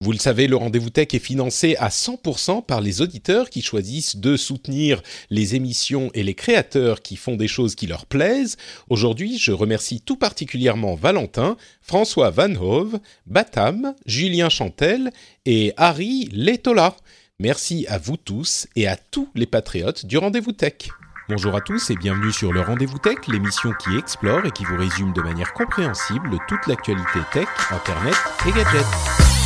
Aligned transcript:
Vous 0.00 0.12
le 0.12 0.18
savez, 0.18 0.46
le 0.46 0.54
rendez-vous 0.54 0.90
tech 0.90 1.08
est 1.12 1.18
financé 1.18 1.74
à 1.80 1.88
100% 1.88 2.64
par 2.64 2.80
les 2.80 3.00
auditeurs 3.00 3.50
qui 3.50 3.62
choisissent 3.62 4.14
de 4.14 4.36
soutenir 4.36 5.02
les 5.28 5.56
émissions 5.56 6.12
et 6.14 6.22
les 6.22 6.34
créateurs 6.34 7.02
qui 7.02 7.16
font 7.16 7.34
des 7.34 7.48
choses 7.48 7.74
qui 7.74 7.88
leur 7.88 8.06
plaisent. 8.06 8.56
Aujourd'hui, 8.90 9.38
je 9.38 9.50
remercie 9.50 10.00
tout 10.00 10.14
particulièrement 10.14 10.94
Valentin, 10.94 11.56
François 11.82 12.30
Van 12.30 12.54
Hove, 12.54 13.00
Batam, 13.26 13.92
Julien 14.06 14.48
Chantel 14.48 15.10
et 15.46 15.72
Harry 15.76 16.28
Letola. 16.32 16.96
Merci 17.40 17.84
à 17.88 17.98
vous 17.98 18.16
tous 18.16 18.68
et 18.76 18.86
à 18.86 18.96
tous 18.96 19.28
les 19.34 19.46
patriotes 19.46 20.06
du 20.06 20.16
rendez-vous 20.16 20.52
tech. 20.52 20.90
Bonjour 21.28 21.56
à 21.56 21.60
tous 21.60 21.90
et 21.90 21.96
bienvenue 21.96 22.32
sur 22.32 22.52
le 22.52 22.62
Rendez-vous 22.62 22.98
Tech, 22.98 23.18
l'émission 23.26 23.72
qui 23.82 23.98
explore 23.98 24.46
et 24.46 24.50
qui 24.50 24.64
vous 24.64 24.78
résume 24.78 25.12
de 25.12 25.20
manière 25.20 25.52
compréhensible 25.52 26.38
toute 26.48 26.66
l'actualité 26.68 27.18
tech, 27.32 27.48
internet 27.70 28.14
et 28.46 28.52
gadgets. 28.52 29.37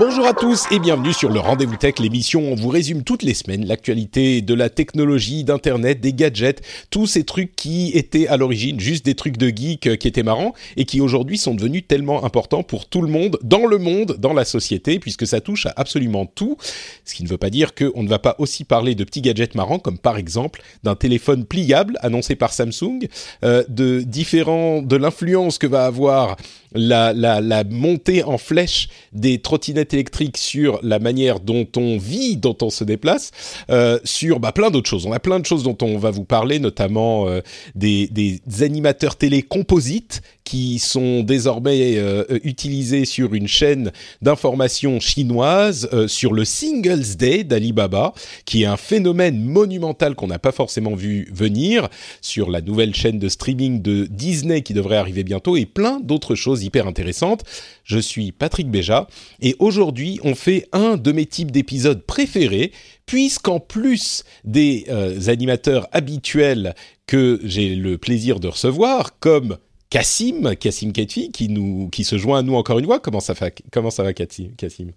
Bonjour 0.00 0.26
à 0.26 0.32
tous 0.32 0.64
et 0.70 0.78
bienvenue 0.78 1.12
sur 1.12 1.28
le 1.28 1.40
Rendez-vous 1.40 1.76
Tech, 1.76 1.98
l'émission 1.98 2.40
où 2.40 2.52
on 2.52 2.54
vous 2.54 2.70
résume 2.70 3.04
toutes 3.04 3.22
les 3.22 3.34
semaines 3.34 3.66
l'actualité 3.66 4.40
de 4.40 4.54
la 4.54 4.70
technologie, 4.70 5.44
d'internet, 5.44 6.00
des 6.00 6.14
gadgets, 6.14 6.62
tous 6.88 7.06
ces 7.06 7.24
trucs 7.24 7.54
qui 7.54 7.90
étaient 7.92 8.26
à 8.26 8.38
l'origine 8.38 8.80
juste 8.80 9.04
des 9.04 9.14
trucs 9.14 9.36
de 9.36 9.48
geek 9.54 9.86
euh, 9.86 9.96
qui 9.96 10.08
étaient 10.08 10.22
marrants 10.22 10.54
et 10.78 10.86
qui 10.86 11.02
aujourd'hui 11.02 11.36
sont 11.36 11.52
devenus 11.52 11.86
tellement 11.86 12.24
importants 12.24 12.62
pour 12.62 12.86
tout 12.86 13.02
le 13.02 13.08
monde, 13.08 13.38
dans 13.42 13.66
le 13.66 13.76
monde, 13.76 14.16
dans 14.18 14.32
la 14.32 14.46
société, 14.46 14.98
puisque 14.98 15.26
ça 15.26 15.42
touche 15.42 15.66
à 15.66 15.74
absolument 15.76 16.24
tout. 16.24 16.56
Ce 17.04 17.14
qui 17.14 17.22
ne 17.22 17.28
veut 17.28 17.36
pas 17.36 17.50
dire 17.50 17.74
qu'on 17.74 18.02
ne 18.02 18.08
va 18.08 18.18
pas 18.18 18.36
aussi 18.38 18.64
parler 18.64 18.94
de 18.94 19.04
petits 19.04 19.20
gadgets 19.20 19.54
marrants, 19.54 19.78
comme 19.78 19.98
par 19.98 20.16
exemple 20.16 20.62
d'un 20.82 20.94
téléphone 20.94 21.44
pliable 21.44 21.98
annoncé 22.00 22.36
par 22.36 22.54
Samsung, 22.54 23.06
euh, 23.44 23.64
de 23.68 24.00
différents, 24.00 24.80
de 24.80 24.96
l'influence 24.96 25.58
que 25.58 25.66
va 25.66 25.84
avoir 25.84 26.38
la, 26.72 27.64
montée 27.64 28.22
en 28.22 28.38
flèche 28.38 28.88
des 29.12 29.40
trottinettes 29.40 29.89
électriques 29.92 30.36
sur 30.36 30.78
la 30.82 30.98
manière 30.98 31.40
dont 31.40 31.66
on 31.76 31.98
vit, 31.98 32.36
dont 32.36 32.56
on 32.62 32.70
se 32.70 32.84
déplace, 32.84 33.30
euh, 33.70 33.98
sur 34.04 34.40
bah, 34.40 34.52
plein 34.52 34.70
d'autres 34.70 34.88
choses. 34.88 35.06
On 35.06 35.12
a 35.12 35.20
plein 35.20 35.40
de 35.40 35.46
choses 35.46 35.62
dont 35.62 35.76
on 35.82 35.98
va 35.98 36.10
vous 36.10 36.24
parler, 36.24 36.58
notamment 36.58 37.28
euh, 37.28 37.40
des, 37.74 38.08
des 38.08 38.40
animateurs 38.62 39.16
télé 39.16 39.42
composites 39.42 40.22
qui 40.50 40.80
sont 40.80 41.22
désormais 41.22 41.96
euh, 41.96 42.24
utilisés 42.42 43.04
sur 43.04 43.34
une 43.34 43.46
chaîne 43.46 43.92
d'information 44.20 44.98
chinoise, 44.98 45.88
euh, 45.92 46.08
sur 46.08 46.32
le 46.32 46.44
Singles 46.44 47.14
Day 47.16 47.44
d'Alibaba, 47.44 48.14
qui 48.46 48.64
est 48.64 48.66
un 48.66 48.76
phénomène 48.76 49.44
monumental 49.44 50.16
qu'on 50.16 50.26
n'a 50.26 50.40
pas 50.40 50.50
forcément 50.50 50.96
vu 50.96 51.28
venir, 51.32 51.88
sur 52.20 52.50
la 52.50 52.62
nouvelle 52.62 52.96
chaîne 52.96 53.20
de 53.20 53.28
streaming 53.28 53.80
de 53.80 54.08
Disney 54.10 54.62
qui 54.62 54.74
devrait 54.74 54.96
arriver 54.96 55.22
bientôt, 55.22 55.56
et 55.56 55.66
plein 55.66 56.00
d'autres 56.00 56.34
choses 56.34 56.64
hyper 56.64 56.88
intéressantes. 56.88 57.44
Je 57.84 58.00
suis 58.00 58.32
Patrick 58.32 58.68
Béja, 58.68 59.06
et 59.40 59.54
aujourd'hui 59.60 60.18
on 60.24 60.34
fait 60.34 60.66
un 60.72 60.96
de 60.96 61.12
mes 61.12 61.26
types 61.26 61.52
d'épisodes 61.52 62.02
préférés, 62.04 62.72
puisqu'en 63.06 63.60
plus 63.60 64.24
des 64.42 64.86
euh, 64.88 65.28
animateurs 65.28 65.86
habituels 65.92 66.74
que 67.06 67.38
j'ai 67.44 67.76
le 67.76 67.98
plaisir 67.98 68.40
de 68.40 68.48
recevoir, 68.48 69.16
comme 69.20 69.56
Cassim, 69.90 70.54
Cassim 70.54 70.92
Ketfi, 70.92 71.32
qui 71.32 71.48
nous, 71.48 71.88
qui 71.90 72.04
se 72.04 72.16
joint 72.16 72.38
à 72.38 72.42
nous 72.42 72.54
encore 72.54 72.78
une 72.78 72.86
fois. 72.86 73.00
Comment 73.00 73.20
ça, 73.20 73.34
comment 73.72 73.90
ça 73.90 74.02
va, 74.02 74.12
Cassim 74.12 74.92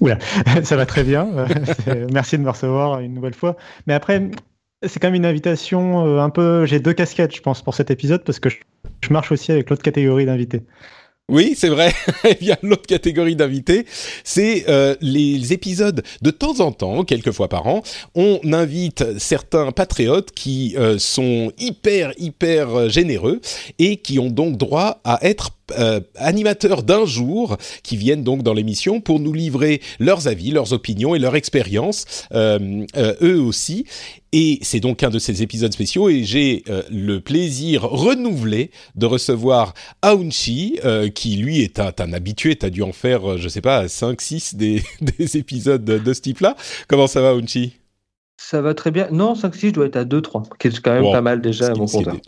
Oula, 0.00 0.18
ça 0.64 0.76
va 0.76 0.86
très 0.86 1.04
bien. 1.04 1.28
Merci 2.12 2.36
de 2.36 2.42
me 2.42 2.50
recevoir 2.50 3.00
une 3.00 3.14
nouvelle 3.14 3.34
fois. 3.34 3.56
Mais 3.86 3.94
après, 3.94 4.30
c'est 4.86 4.98
quand 4.98 5.08
même 5.08 5.16
une 5.16 5.26
invitation 5.26 6.06
euh, 6.06 6.20
un 6.20 6.30
peu. 6.30 6.66
J'ai 6.66 6.80
deux 6.80 6.92
casquettes, 6.92 7.34
je 7.34 7.40
pense, 7.40 7.62
pour 7.62 7.74
cet 7.74 7.90
épisode 7.90 8.24
parce 8.24 8.40
que 8.40 8.48
je 8.48 9.12
marche 9.12 9.30
aussi 9.32 9.52
avec 9.52 9.70
l'autre 9.70 9.82
catégorie 9.82 10.26
d'invités. 10.26 10.62
Oui, 11.30 11.54
c'est 11.56 11.68
vrai. 11.68 11.94
Il 12.40 12.48
y 12.48 12.52
a 12.52 12.58
l'autre 12.62 12.86
catégorie 12.86 13.36
d'invités, 13.36 13.86
c'est 14.24 14.64
euh, 14.68 14.96
les 15.00 15.52
épisodes 15.52 16.02
de 16.22 16.30
temps 16.30 16.58
en 16.58 16.72
temps, 16.72 17.04
quelques 17.04 17.30
fois 17.30 17.48
par 17.48 17.68
an, 17.68 17.82
on 18.16 18.40
invite 18.52 19.18
certains 19.18 19.70
patriotes 19.70 20.32
qui 20.32 20.74
euh, 20.76 20.98
sont 20.98 21.52
hyper 21.58 22.12
hyper 22.18 22.90
généreux 22.90 23.40
et 23.78 23.96
qui 23.98 24.18
ont 24.18 24.30
donc 24.30 24.56
droit 24.56 25.00
à 25.04 25.18
être 25.22 25.50
euh, 25.78 26.00
animateurs 26.16 26.82
d'un 26.82 27.04
jour 27.04 27.56
qui 27.82 27.96
viennent 27.96 28.24
donc 28.24 28.42
dans 28.42 28.54
l'émission 28.54 29.00
pour 29.00 29.20
nous 29.20 29.32
livrer 29.32 29.80
leurs 29.98 30.28
avis, 30.28 30.50
leurs 30.50 30.72
opinions 30.72 31.14
et 31.14 31.18
leur 31.18 31.36
expérience, 31.36 32.26
euh, 32.32 32.84
euh, 32.96 33.14
eux 33.22 33.40
aussi. 33.40 33.86
Et 34.32 34.60
c'est 34.62 34.78
donc 34.78 35.02
un 35.02 35.10
de 35.10 35.18
ces 35.18 35.42
épisodes 35.42 35.72
spéciaux 35.72 36.08
et 36.08 36.22
j'ai 36.22 36.62
le 36.88 37.18
plaisir 37.18 37.82
renouvelé 37.82 38.70
de 38.94 39.06
recevoir 39.06 39.74
Aounchi, 40.02 40.78
qui 41.16 41.36
lui 41.36 41.62
est 41.62 41.80
un, 41.80 41.92
un 41.98 42.12
habitué, 42.12 42.54
t'as 42.54 42.70
dû 42.70 42.82
en 42.82 42.92
faire, 42.92 43.38
je 43.38 43.48
sais 43.48 43.60
pas, 43.60 43.88
5, 43.88 44.20
6 44.20 44.54
des, 44.54 44.82
des 45.18 45.36
épisodes 45.36 45.84
de, 45.84 45.98
de 45.98 46.12
ce 46.12 46.20
type-là. 46.20 46.54
Comment 46.86 47.08
ça 47.08 47.20
va 47.20 47.30
Aounchi? 47.30 47.79
Ça 48.42 48.62
va 48.62 48.72
très 48.72 48.90
bien. 48.90 49.06
Non, 49.12 49.34
5-6, 49.34 49.66
je 49.66 49.70
dois 49.70 49.86
être 49.86 49.96
à 49.96 50.04
2-3, 50.04 50.44
qui 50.58 50.68
est 50.68 50.80
quand 50.80 50.92
même 50.94 51.04
Wow. 51.04 51.12
pas 51.12 51.20
mal 51.20 51.42
déjà 51.42 51.66
à 51.66 51.74
mon 51.74 51.84
compteur. 51.86 52.16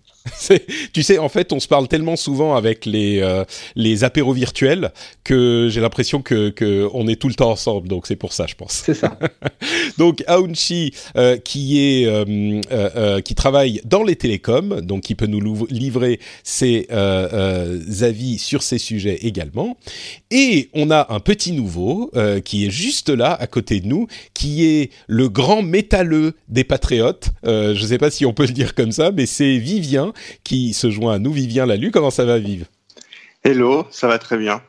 Tu 0.92 1.02
sais, 1.02 1.18
en 1.18 1.28
fait, 1.28 1.52
on 1.52 1.58
se 1.58 1.66
parle 1.66 1.88
tellement 1.88 2.14
souvent 2.14 2.54
avec 2.54 2.86
les 2.86 3.20
euh, 3.20 3.44
les 3.74 4.04
apéros 4.04 4.32
virtuels 4.32 4.92
que 5.24 5.66
j'ai 5.68 5.80
l'impression 5.80 6.22
que 6.22 6.50
que 6.50 6.88
on 6.94 7.08
est 7.08 7.16
tout 7.20 7.26
le 7.28 7.34
temps 7.34 7.50
ensemble. 7.50 7.88
Donc 7.88 8.06
c'est 8.06 8.14
pour 8.14 8.32
ça, 8.32 8.46
je 8.46 8.54
pense. 8.54 8.70
C'est 8.86 8.94
ça. 8.94 9.18
Donc 9.98 10.22
Aounchi, 10.28 10.92
euh, 11.16 11.38
qui 11.38 11.80
est 11.80 12.06
euh, 12.06 12.24
euh, 12.70 12.90
euh, 12.94 13.20
qui 13.20 13.34
travaille 13.34 13.80
dans 13.84 14.04
les 14.04 14.14
télécoms, 14.14 14.80
donc 14.80 15.02
qui 15.02 15.16
peut 15.16 15.26
nous 15.26 15.66
livrer 15.68 16.20
ses 16.44 16.86
avis 16.92 18.38
sur 18.38 18.62
ces 18.62 18.78
sujets 18.78 19.16
également. 19.22 19.76
Et 20.30 20.68
on 20.72 20.90
a 20.92 21.12
un 21.12 21.18
petit 21.18 21.50
nouveau 21.52 22.12
qui 22.44 22.66
est 22.66 22.70
juste 22.70 23.08
là 23.08 23.32
à 23.32 23.48
côté 23.48 23.80
de 23.80 23.88
nous, 23.88 24.06
qui 24.34 24.64
est 24.66 24.90
le 25.08 25.28
grand 25.28 25.62
métalleux 26.02 26.32
des 26.48 26.64
patriotes. 26.64 27.28
Euh, 27.46 27.74
je 27.74 27.82
ne 27.82 27.86
sais 27.86 27.98
pas 27.98 28.10
si 28.10 28.26
on 28.26 28.32
peut 28.32 28.46
le 28.46 28.52
dire 28.52 28.74
comme 28.74 28.92
ça, 28.92 29.10
mais 29.12 29.26
c'est 29.26 29.58
Vivien 29.58 30.12
qui 30.44 30.72
se 30.74 30.90
joint 30.90 31.14
à 31.14 31.18
nous. 31.18 31.32
Vivien 31.32 31.66
Lalu, 31.66 31.90
comment 31.90 32.10
ça 32.10 32.24
va, 32.24 32.38
Vive 32.38 32.66
Hello, 33.44 33.86
ça 33.90 34.06
va 34.08 34.18
très 34.18 34.38
bien. 34.38 34.62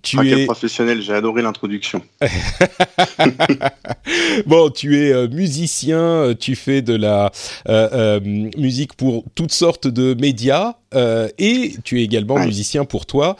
Tu 0.00 0.16
Ah, 0.18 0.24
es 0.24 0.46
professionnel, 0.46 1.02
j'ai 1.02 1.12
adoré 1.12 1.42
l'introduction. 1.42 2.00
bon, 4.46 4.70
tu 4.70 4.96
es 4.98 5.12
euh, 5.12 5.28
musicien, 5.28 5.98
euh, 6.00 6.34
tu 6.34 6.56
fais 6.56 6.80
de 6.80 6.94
la 6.94 7.30
euh, 7.68 7.88
euh, 7.92 8.20
musique 8.56 8.94
pour 8.94 9.24
toutes 9.34 9.52
sortes 9.52 9.88
de 9.88 10.14
médias 10.14 10.76
euh, 10.94 11.28
et 11.38 11.74
tu 11.84 12.00
es 12.00 12.04
également 12.04 12.36
Ouais. 12.36 12.46
musicien 12.46 12.86
pour 12.86 13.04
toi. 13.04 13.36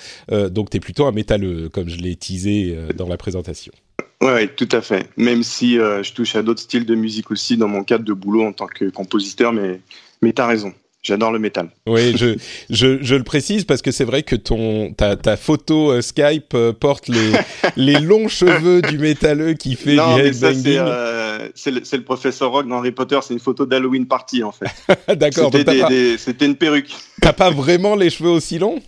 donc 0.51 0.69
tu 0.69 0.77
es 0.77 0.81
plutôt 0.81 1.07
un 1.07 1.13
métalleux, 1.13 1.71
comme 1.71 1.89
je 1.89 1.97
l'ai 1.97 2.17
teasé 2.17 2.77
dans 2.97 3.09
la 3.09 3.17
présentation. 3.17 3.73
Ouais, 4.21 4.47
tout 4.49 4.69
à 4.71 4.81
fait. 4.81 5.09
Même 5.17 5.43
si 5.43 5.79
euh, 5.79 6.03
je 6.03 6.13
touche 6.13 6.37
à 6.37 6.43
d'autres 6.43 6.61
styles 6.61 6.87
de 6.87 6.95
musique 6.95 7.31
aussi 7.31 7.57
dans 7.57 7.69
mon 7.69 7.83
cadre 7.83 8.05
de 8.05 8.13
boulot 8.13 8.45
en 8.45 8.53
tant 8.53 8.67
que 8.67 8.89
compositeur, 8.89 9.53
mais, 9.53 9.81
mais 10.23 10.33
t'as 10.33 10.47
raison. 10.47 10.73
J'adore 11.03 11.33
le 11.33 11.41
métal. 11.41 11.69
Oui, 11.89 12.17
je, 12.17 12.37
je, 12.71 13.03
je 13.03 13.15
le 13.17 13.25
précise 13.25 13.65
parce 13.65 13.83
que 13.83 13.91
c'est 13.91 14.05
vrai 14.05 14.23
que 14.23 14.37
ton 14.37 14.93
ta, 14.93 15.17
ta 15.17 15.37
photo 15.37 15.91
euh, 15.91 16.01
Skype 16.01 16.55
euh, 16.55 16.73
porte 16.73 17.09
les, 17.09 17.33
les 17.77 17.99
longs 17.99 18.29
cheveux 18.29 18.81
du 18.83 18.99
métalleux 18.99 19.55
qui 19.55 19.75
fait 19.75 19.97
non, 19.97 20.15
du 20.15 20.23
headbanging. 20.23 20.63
c'est 20.63 20.79
euh, 20.79 21.49
c'est 21.57 21.97
le, 21.97 22.05
professeur 22.05 22.53
Rock 22.53 22.69
dans 22.69 22.79
Harry 22.79 22.93
Potter. 22.93 23.19
C'est 23.23 23.35
une 23.35 23.41
photo 23.41 23.67
d'Halloween 23.67 24.07
party, 24.07 24.45
en 24.45 24.53
fait. 24.53 24.69
D'accord, 25.17 25.51
c'était 25.53 26.47
une 26.47 26.55
perruque. 26.55 26.95
t'as 27.21 27.33
pas 27.33 27.51
vraiment 27.51 27.97
les 27.97 28.09
cheveux 28.09 28.31
aussi 28.31 28.61
longs? 28.61 28.81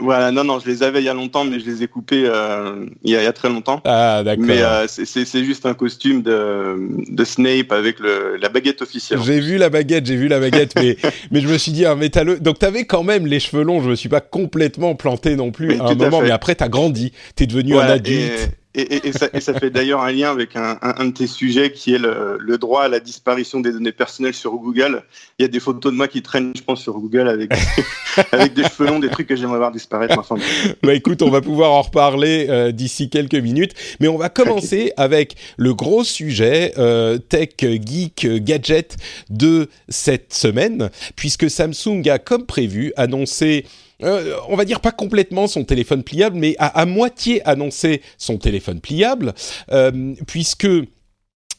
Voilà, 0.00 0.30
non, 0.30 0.44
non, 0.44 0.58
je 0.58 0.68
les 0.68 0.82
avais 0.82 1.00
il 1.00 1.04
y 1.04 1.08
a 1.08 1.14
longtemps, 1.14 1.44
mais 1.44 1.60
je 1.60 1.66
les 1.66 1.82
ai 1.82 1.88
coupés 1.88 2.24
euh, 2.26 2.86
il, 3.02 3.10
y 3.10 3.16
a, 3.16 3.20
il, 3.22 3.24
y 3.24 3.26
a, 3.26 3.32
très 3.32 3.48
longtemps. 3.48 3.80
Ah, 3.84 4.22
d'accord. 4.24 4.44
Mais 4.46 4.62
euh, 4.62 4.86
c'est 4.88 5.44
juste 5.44 5.66
un 5.66 5.74
costume 5.74 6.22
de, 6.22 6.76
de 7.08 7.24
Snape 7.24 7.72
avec 7.72 8.00
le, 8.00 8.36
la 8.40 8.48
baguette 8.48 8.82
officielle. 8.82 9.20
J'ai 9.24 9.40
vu 9.40 9.56
la 9.58 9.70
baguette, 9.70 10.06
j'ai 10.06 10.16
vu 10.16 10.28
la 10.28 10.40
baguette, 10.40 10.74
mais, 10.76 10.96
mais 11.30 11.40
je 11.40 11.48
me 11.48 11.58
suis 11.58 11.72
dit 11.72 11.86
un 11.86 11.96
métalleux. 11.96 12.38
Donc, 12.38 12.58
t'avais 12.58 12.84
quand 12.84 13.02
même 13.02 13.26
les 13.26 13.40
cheveux 13.40 13.62
longs, 13.62 13.82
je 13.82 13.90
me 13.90 13.94
suis 13.94 14.08
pas 14.08 14.20
complètement 14.20 14.94
planté 14.94 15.36
non 15.36 15.50
plus 15.50 15.68
Mais 15.68 15.80
à 15.80 15.84
un 15.84 15.88
à 15.88 15.94
moment, 15.94 16.20
mais 16.20 16.30
après, 16.30 16.54
t'as 16.54 16.68
grandi, 16.68 17.12
t'es 17.34 17.46
devenu 17.46 17.76
un 17.76 17.80
adulte. 17.80 18.32
Et, 18.32 18.65
et, 18.76 19.12
ça, 19.12 19.54
fait 19.54 19.70
d'ailleurs 19.70 20.02
un 20.02 20.12
lien 20.12 20.30
avec 20.30 20.54
un, 20.54 20.76
de 21.06 21.10
tes 21.10 21.26
sujets 21.26 21.72
qui 21.72 21.94
est 21.94 21.98
le, 21.98 22.58
droit 22.58 22.82
à 22.82 22.88
la 22.88 23.00
disparition 23.00 23.60
des 23.60 23.72
données 23.72 23.92
personnelles 23.92 24.34
sur 24.34 24.52
Google. 24.52 25.02
Il 25.38 25.42
y 25.42 25.44
a 25.46 25.48
des 25.48 25.60
photos 25.60 25.92
de 25.92 25.96
moi 25.96 26.08
qui 26.08 26.22
traînent, 26.22 26.52
je 26.54 26.62
pense, 26.62 26.82
sur 26.82 26.94
Google 26.94 27.28
avec, 27.28 27.52
avec 28.32 28.52
des 28.54 28.64
cheveux 28.64 28.86
longs, 28.86 28.98
des 28.98 29.08
trucs 29.08 29.28
que 29.28 29.36
j'aimerais 29.36 29.58
voir 29.58 29.72
disparaître. 29.72 30.18
Enfin, 30.18 30.36
bah 30.82 30.94
écoute, 30.94 31.22
on 31.22 31.30
va 31.30 31.40
pouvoir 31.40 31.72
en 31.72 31.82
reparler 31.82 32.46
euh, 32.50 32.70
d'ici 32.70 33.08
quelques 33.08 33.34
minutes, 33.34 33.72
mais 34.00 34.08
on 34.08 34.18
va 34.18 34.28
commencer 34.28 34.92
avec 34.96 35.36
le 35.56 35.74
gros 35.74 36.04
sujet 36.04 36.74
euh, 36.76 37.16
tech, 37.16 37.50
geek, 37.58 38.26
gadget 38.44 38.96
de 39.30 39.68
cette 39.88 40.34
semaine, 40.34 40.90
puisque 41.16 41.48
Samsung 41.48 42.06
a, 42.10 42.18
comme 42.18 42.44
prévu, 42.44 42.92
annoncé 42.96 43.64
euh, 44.02 44.36
on 44.48 44.56
va 44.56 44.64
dire 44.64 44.80
pas 44.80 44.92
complètement 44.92 45.46
son 45.46 45.64
téléphone 45.64 46.02
pliable, 46.02 46.36
mais 46.36 46.54
à, 46.58 46.80
à 46.80 46.86
moitié 46.86 47.46
annoncé 47.48 48.02
son 48.18 48.36
téléphone 48.38 48.80
pliable, 48.80 49.34
euh, 49.72 50.14
puisque 50.26 50.68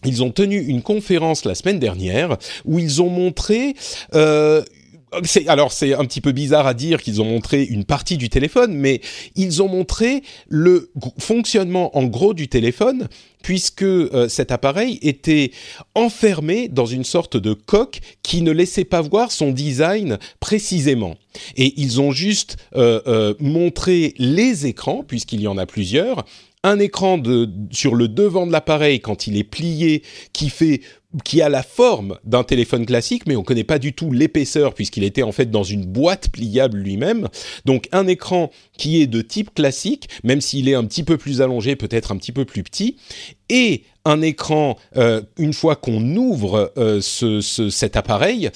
ils 0.05 0.23
ont 0.23 0.31
tenu 0.31 0.59
une 0.59 0.81
conférence 0.81 1.45
la 1.45 1.55
semaine 1.55 1.79
dernière 1.79 2.37
où 2.65 2.79
ils 2.79 3.01
ont 3.01 3.09
montré 3.09 3.75
euh, 4.13 4.63
alors 5.47 5.71
c'est 5.71 5.93
un 5.93 6.05
petit 6.05 6.21
peu 6.21 6.31
bizarre 6.31 6.67
à 6.67 6.73
dire 6.73 7.01
qu'ils 7.01 7.21
ont 7.21 7.25
montré 7.25 7.63
une 7.63 7.85
partie 7.85 8.17
du 8.17 8.29
téléphone, 8.29 8.73
mais 8.73 9.01
ils 9.35 9.61
ont 9.61 9.69
montré 9.69 10.21
le 10.49 10.91
fonctionnement 11.17 11.97
en 11.97 12.05
gros 12.05 12.33
du 12.33 12.47
téléphone, 12.47 13.07
puisque 13.41 13.83
euh, 13.83 14.27
cet 14.27 14.51
appareil 14.51 14.99
était 15.01 15.51
enfermé 15.95 16.67
dans 16.67 16.85
une 16.85 17.05
sorte 17.05 17.37
de 17.37 17.53
coque 17.53 17.99
qui 18.21 18.41
ne 18.41 18.51
laissait 18.51 18.83
pas 18.83 19.01
voir 19.01 19.31
son 19.31 19.51
design 19.51 20.17
précisément. 20.39 21.15
Et 21.55 21.73
ils 21.77 22.01
ont 22.01 22.11
juste 22.11 22.57
euh, 22.75 22.99
euh, 23.07 23.33
montré 23.39 24.13
les 24.17 24.65
écrans, 24.65 25.03
puisqu'il 25.07 25.41
y 25.41 25.47
en 25.47 25.57
a 25.57 25.65
plusieurs, 25.65 26.25
un 26.63 26.79
écran 26.79 27.17
de, 27.17 27.49
sur 27.71 27.95
le 27.95 28.07
devant 28.07 28.47
de 28.47 28.51
l'appareil 28.51 28.99
quand 28.99 29.27
il 29.27 29.37
est 29.37 29.43
plié 29.43 30.03
qui 30.33 30.49
fait 30.49 30.81
qui 31.23 31.41
a 31.41 31.49
la 31.49 31.63
forme 31.63 32.17
d'un 32.25 32.43
téléphone 32.43 32.85
classique, 32.85 33.23
mais 33.27 33.35
on 33.35 33.39
ne 33.39 33.45
connaît 33.45 33.63
pas 33.63 33.79
du 33.79 33.93
tout 33.93 34.11
l'épaisseur 34.11 34.73
puisqu'il 34.73 35.03
était 35.03 35.23
en 35.23 35.31
fait 35.31 35.49
dans 35.49 35.63
une 35.63 35.85
boîte 35.85 36.29
pliable 36.29 36.79
lui-même. 36.79 37.27
Donc 37.65 37.87
un 37.91 38.07
écran 38.07 38.51
qui 38.77 39.01
est 39.01 39.07
de 39.07 39.21
type 39.21 39.53
classique, 39.53 40.09
même 40.23 40.41
s'il 40.41 40.67
est 40.67 40.75
un 40.75 40.83
petit 40.83 41.03
peu 41.03 41.17
plus 41.17 41.41
allongé, 41.41 41.75
peut-être 41.75 42.11
un 42.11 42.17
petit 42.17 42.31
peu 42.31 42.45
plus 42.45 42.63
petit, 42.63 42.97
et 43.49 43.83
un 44.07 44.21
écran, 44.21 44.77
euh, 44.95 45.21
une 45.37 45.53
fois 45.53 45.75
qu'on 45.75 46.15
ouvre 46.15 46.71
euh, 46.77 47.01
ce, 47.01 47.41
ce, 47.41 47.69
cet 47.69 47.97
appareil, 47.97 48.49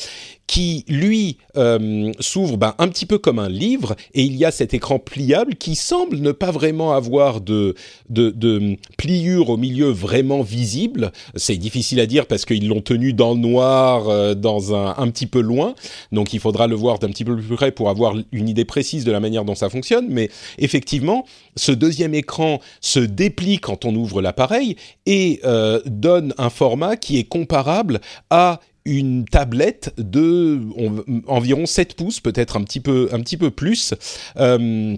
qui 0.47 0.85
lui 0.87 1.37
euh, 1.57 2.11
s'ouvre 2.19 2.57
ben, 2.57 2.73
un 2.77 2.87
petit 2.87 3.05
peu 3.05 3.17
comme 3.17 3.37
un 3.39 3.49
livre, 3.49 3.95
et 4.13 4.23
il 4.23 4.35
y 4.35 4.45
a 4.45 4.51
cet 4.51 4.73
écran 4.73 4.97
pliable 4.97 5.55
qui 5.55 5.75
semble 5.75 6.19
ne 6.19 6.31
pas 6.31 6.51
vraiment 6.51 6.93
avoir 6.93 7.41
de, 7.41 7.75
de 8.09 8.77
pliure 8.97 9.49
au 9.49 9.57
milieu 9.57 9.89
vraiment 9.89 10.41
visible. 10.41 11.11
C'est 11.35 11.57
difficile 11.57 11.99
à 11.99 12.05
dire 12.05 12.27
parce 12.27 12.40
qu'ils 12.45 12.67
l'ont 12.67 12.81
tenu 12.81 13.13
dans 13.13 13.33
le 13.33 13.39
noir, 13.39 14.09
euh, 14.09 14.33
dans 14.33 14.75
un, 14.75 14.95
un 14.97 15.09
petit 15.09 15.27
peu 15.27 15.41
loin, 15.41 15.75
donc 16.11 16.33
il 16.33 16.39
faudra 16.39 16.67
le 16.67 16.75
voir 16.75 16.99
d'un 16.99 17.09
petit 17.09 17.25
peu 17.25 17.35
plus 17.35 17.55
près 17.55 17.71
pour 17.71 17.89
avoir 17.89 18.15
une 18.31 18.49
idée 18.49 18.65
précise 18.65 19.03
de 19.05 19.11
la 19.11 19.19
manière 19.19 19.45
dont 19.45 19.55
ça 19.55 19.69
fonctionne, 19.69 20.07
mais 20.09 20.29
effectivement, 20.57 21.25
ce 21.55 21.71
deuxième 21.71 22.13
écran 22.13 22.59
se 22.79 22.99
déplie 22.99 23.59
quand 23.59 23.85
on 23.85 23.95
ouvre 23.95 24.21
l'appareil 24.21 24.75
et 25.05 25.39
euh, 25.45 25.81
donne 25.85 26.33
un 26.37 26.49
format 26.49 26.95
qui 26.97 27.17
est 27.17 27.23
comparable 27.23 28.01
à 28.29 28.59
une 28.85 29.25
tablette 29.25 29.93
de 29.97 30.59
on, 30.75 31.03
environ 31.27 31.65
7 31.65 31.95
pouces, 31.95 32.19
peut-être 32.19 32.57
un 32.57 32.63
petit 32.63 32.79
peu 32.79 33.09
un 33.11 33.19
petit 33.19 33.37
peu 33.37 33.51
plus. 33.51 33.93
Euh, 34.37 34.95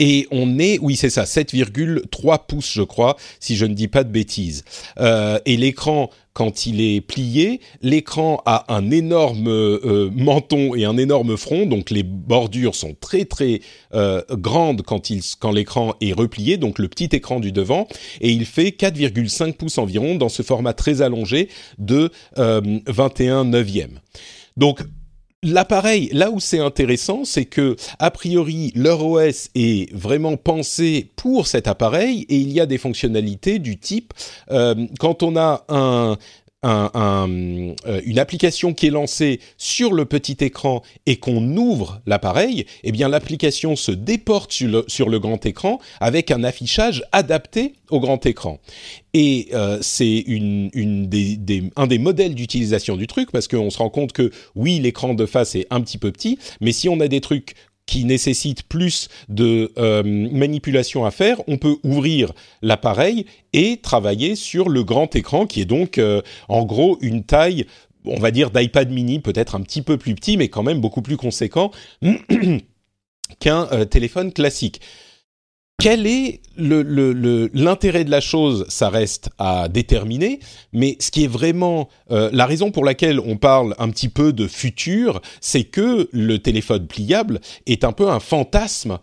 et 0.00 0.26
on 0.32 0.58
est, 0.58 0.78
oui 0.80 0.96
c'est 0.96 1.10
ça, 1.10 1.22
7,3 1.22 2.46
pouces 2.46 2.72
je 2.72 2.82
crois, 2.82 3.16
si 3.38 3.56
je 3.56 3.66
ne 3.66 3.74
dis 3.74 3.86
pas 3.86 4.02
de 4.02 4.10
bêtises. 4.10 4.64
Et 4.98 5.56
l'écran, 5.56 6.10
quand 6.36 6.66
il 6.66 6.82
est 6.82 7.00
plié, 7.00 7.62
l'écran 7.80 8.42
a 8.44 8.66
un 8.68 8.90
énorme 8.90 9.48
euh, 9.48 10.10
menton 10.14 10.74
et 10.74 10.84
un 10.84 10.98
énorme 10.98 11.38
front, 11.38 11.64
donc 11.64 11.88
les 11.88 12.02
bordures 12.02 12.74
sont 12.74 12.94
très 13.00 13.24
très 13.24 13.62
euh, 13.94 14.20
grandes 14.32 14.82
quand, 14.82 15.08
il, 15.08 15.22
quand 15.40 15.50
l'écran 15.50 15.94
est 16.02 16.12
replié, 16.12 16.58
donc 16.58 16.78
le 16.78 16.88
petit 16.88 17.08
écran 17.12 17.40
du 17.40 17.52
devant, 17.52 17.88
et 18.20 18.32
il 18.32 18.44
fait 18.44 18.68
4,5 18.68 19.54
pouces 19.54 19.78
environ 19.78 20.16
dans 20.16 20.28
ce 20.28 20.42
format 20.42 20.74
très 20.74 21.00
allongé 21.00 21.48
de 21.78 22.10
euh, 22.36 22.60
21 22.86 23.46
neuvième. 23.46 24.00
Donc 24.58 24.80
L'appareil, 25.46 26.10
là 26.12 26.32
où 26.32 26.40
c'est 26.40 26.58
intéressant, 26.58 27.24
c'est 27.24 27.44
que 27.44 27.76
a 28.00 28.10
priori 28.10 28.72
leur 28.74 29.06
OS 29.06 29.48
est 29.54 29.94
vraiment 29.94 30.36
pensé 30.36 31.12
pour 31.14 31.46
cet 31.46 31.68
appareil 31.68 32.26
et 32.28 32.34
il 32.34 32.50
y 32.50 32.58
a 32.58 32.66
des 32.66 32.78
fonctionnalités 32.78 33.60
du 33.60 33.78
type 33.78 34.12
euh, 34.50 34.74
quand 34.98 35.22
on 35.22 35.36
a 35.36 35.64
un 35.68 36.16
euh, 36.66 38.00
une 38.04 38.18
application 38.18 38.74
qui 38.74 38.86
est 38.86 38.90
lancée 38.90 39.40
sur 39.56 39.92
le 39.92 40.04
petit 40.04 40.36
écran 40.40 40.82
et 41.06 41.16
qu'on 41.16 41.56
ouvre 41.56 42.00
l'appareil, 42.06 42.66
eh 42.82 42.92
bien 42.92 43.08
l'application 43.08 43.76
se 43.76 43.92
déporte 43.92 44.52
sur 44.52 44.68
le, 44.68 44.84
sur 44.88 45.08
le, 45.08 45.18
grand 45.20 45.44
écran 45.46 45.78
avec 46.00 46.30
un 46.30 46.44
affichage 46.44 47.04
adapté 47.12 47.74
au 47.90 48.00
grand 48.00 48.24
écran. 48.26 48.58
Et 49.14 49.48
euh, 49.54 49.78
c'est 49.80 50.18
une, 50.26 50.70
des, 51.08 51.70
un 51.76 51.86
des 51.86 51.98
modèles 51.98 52.34
d'utilisation 52.34 52.96
du 52.96 53.06
truc 53.06 53.30
parce 53.32 53.48
qu'on 53.48 53.70
se 53.70 53.78
rend 53.78 53.88
compte 53.88 54.12
que 54.12 54.30
oui, 54.54 54.78
l'écran 54.78 55.14
de 55.14 55.24
face 55.24 55.54
est 55.54 55.66
un 55.70 55.80
petit 55.80 55.98
peu 55.98 56.12
petit, 56.12 56.38
mais 56.60 56.72
si 56.72 56.88
on 56.88 57.00
a 57.00 57.08
des 57.08 57.20
trucs 57.20 57.54
qui 57.86 58.04
nécessite 58.04 58.64
plus 58.64 59.08
de 59.28 59.72
euh, 59.78 60.02
manipulation 60.04 61.04
à 61.04 61.10
faire, 61.10 61.40
on 61.46 61.56
peut 61.56 61.76
ouvrir 61.84 62.32
l'appareil 62.60 63.26
et 63.52 63.78
travailler 63.78 64.34
sur 64.34 64.68
le 64.68 64.82
grand 64.82 65.14
écran 65.14 65.46
qui 65.46 65.60
est 65.60 65.66
donc 65.66 65.98
euh, 65.98 66.20
en 66.48 66.64
gros 66.64 66.98
une 67.00 67.22
taille 67.24 67.66
on 68.06 68.20
va 68.20 68.30
dire 68.30 68.50
d'iPad 68.50 68.90
mini, 68.90 69.18
peut-être 69.18 69.54
un 69.54 69.60
petit 69.60 69.82
peu 69.82 69.96
plus 69.96 70.14
petit, 70.14 70.36
mais 70.36 70.48
quand 70.48 70.62
même 70.62 70.80
beaucoup 70.80 71.02
plus 71.02 71.16
conséquent 71.16 71.70
qu'un 73.40 73.68
euh, 73.72 73.84
téléphone 73.84 74.32
classique. 74.32 74.80
Quel 75.78 76.06
est 76.06 76.40
l'intérêt 76.56 78.04
de 78.04 78.10
la 78.10 78.22
chose? 78.22 78.64
Ça 78.68 78.88
reste 78.88 79.28
à 79.38 79.68
déterminer, 79.68 80.40
mais 80.72 80.96
ce 81.00 81.10
qui 81.10 81.24
est 81.24 81.28
vraiment 81.28 81.90
euh, 82.10 82.30
la 82.32 82.46
raison 82.46 82.70
pour 82.70 82.82
laquelle 82.82 83.20
on 83.20 83.36
parle 83.36 83.74
un 83.78 83.90
petit 83.90 84.08
peu 84.08 84.32
de 84.32 84.46
futur, 84.46 85.20
c'est 85.42 85.64
que 85.64 86.08
le 86.12 86.38
téléphone 86.38 86.86
pliable 86.86 87.40
est 87.66 87.84
un 87.84 87.92
peu 87.92 88.08
un 88.08 88.20
fantasme 88.20 88.98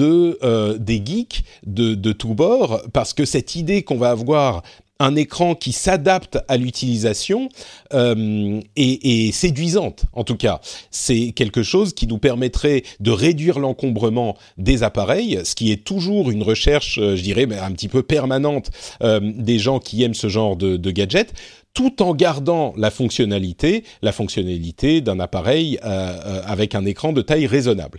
euh, 0.00 0.78
des 0.78 1.02
geeks 1.04 1.44
de, 1.66 1.94
de 1.94 2.12
tous 2.12 2.34
bords, 2.34 2.80
parce 2.94 3.12
que 3.12 3.26
cette 3.26 3.54
idée 3.54 3.82
qu'on 3.82 3.98
va 3.98 4.10
avoir 4.10 4.62
un 5.04 5.16
écran 5.16 5.54
qui 5.54 5.72
s'adapte 5.72 6.38
à 6.48 6.56
l'utilisation 6.56 7.48
euh, 7.92 8.60
est, 8.76 9.32
séduisante. 9.32 10.04
En 10.12 10.24
tout 10.24 10.36
cas, 10.36 10.60
c'est 10.90 11.32
quelque 11.32 11.62
chose 11.62 11.94
qui 11.94 12.06
nous 12.06 12.18
permettrait 12.18 12.82
de 13.00 13.10
réduire 13.10 13.58
l'encombrement 13.58 14.36
des 14.56 14.82
appareils, 14.82 15.40
ce 15.44 15.54
qui 15.54 15.70
est 15.72 15.84
toujours 15.84 16.30
une 16.30 16.42
recherche, 16.42 16.98
je 16.98 17.20
dirais, 17.22 17.46
un 17.60 17.72
petit 17.72 17.88
peu 17.88 18.02
permanente 18.02 18.70
euh, 19.02 19.20
des 19.22 19.58
gens 19.58 19.78
qui 19.78 20.02
aiment 20.02 20.14
ce 20.14 20.28
genre 20.28 20.56
de, 20.56 20.76
de 20.76 20.90
gadgets 20.90 21.32
tout 21.74 22.02
en 22.02 22.14
gardant 22.14 22.72
la 22.76 22.90
fonctionnalité, 22.90 23.84
la 24.00 24.12
fonctionnalité 24.12 25.00
d'un 25.00 25.18
appareil 25.18 25.78
euh, 25.84 26.40
avec 26.46 26.74
un 26.76 26.86
écran 26.86 27.12
de 27.12 27.20
taille 27.20 27.48
raisonnable. 27.48 27.98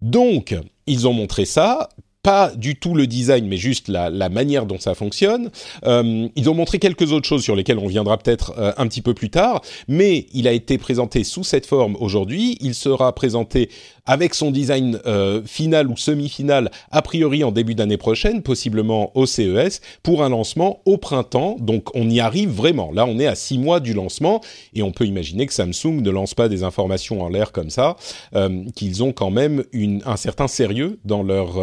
Donc, 0.00 0.56
ils 0.86 1.06
ont 1.06 1.12
montré 1.12 1.44
ça 1.44 1.90
pas 2.22 2.52
du 2.54 2.76
tout 2.76 2.94
le 2.94 3.06
design, 3.06 3.46
mais 3.48 3.56
juste 3.56 3.88
la, 3.88 4.08
la 4.08 4.28
manière 4.28 4.66
dont 4.66 4.78
ça 4.78 4.94
fonctionne. 4.94 5.50
Euh, 5.84 6.28
ils 6.36 6.48
ont 6.48 6.54
montré 6.54 6.78
quelques 6.78 7.12
autres 7.12 7.26
choses 7.26 7.42
sur 7.42 7.56
lesquelles 7.56 7.78
on 7.78 7.88
viendra 7.88 8.16
peut-être 8.16 8.54
euh, 8.58 8.72
un 8.76 8.86
petit 8.86 9.02
peu 9.02 9.12
plus 9.12 9.30
tard, 9.30 9.60
mais 9.88 10.26
il 10.32 10.46
a 10.46 10.52
été 10.52 10.78
présenté 10.78 11.24
sous 11.24 11.42
cette 11.42 11.66
forme 11.66 11.96
aujourd'hui. 11.98 12.56
Il 12.60 12.74
sera 12.74 13.12
présenté 13.14 13.70
avec 14.06 14.34
son 14.34 14.50
design 14.50 14.98
euh, 15.06 15.42
final 15.44 15.88
ou 15.88 15.96
semi-final, 15.96 16.70
a 16.90 17.02
priori 17.02 17.44
en 17.44 17.52
début 17.52 17.74
d'année 17.74 17.96
prochaine, 17.96 18.42
possiblement 18.42 19.16
au 19.16 19.26
CES, 19.26 19.80
pour 20.02 20.24
un 20.24 20.28
lancement 20.28 20.80
au 20.86 20.98
printemps. 20.98 21.56
Donc 21.60 21.94
on 21.94 22.08
y 22.08 22.20
arrive 22.20 22.50
vraiment. 22.50 22.90
Là, 22.92 23.06
on 23.06 23.18
est 23.18 23.26
à 23.26 23.34
six 23.34 23.58
mois 23.58 23.80
du 23.80 23.94
lancement, 23.94 24.40
et 24.74 24.82
on 24.82 24.92
peut 24.92 25.06
imaginer 25.06 25.46
que 25.46 25.52
Samsung 25.52 26.00
ne 26.00 26.10
lance 26.10 26.34
pas 26.34 26.48
des 26.48 26.62
informations 26.62 27.22
en 27.22 27.28
l'air 27.28 27.52
comme 27.52 27.70
ça, 27.70 27.96
euh, 28.34 28.64
qu'ils 28.74 29.02
ont 29.02 29.12
quand 29.12 29.30
même 29.30 29.64
une, 29.72 30.02
un 30.04 30.16
certain 30.16 30.48
sérieux 30.48 30.98
dans 31.04 31.22
leur 31.22 31.58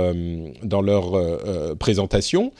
dans 0.63 0.81
leur 0.81 1.15
euh, 1.15 1.75
présentation. 1.75 2.51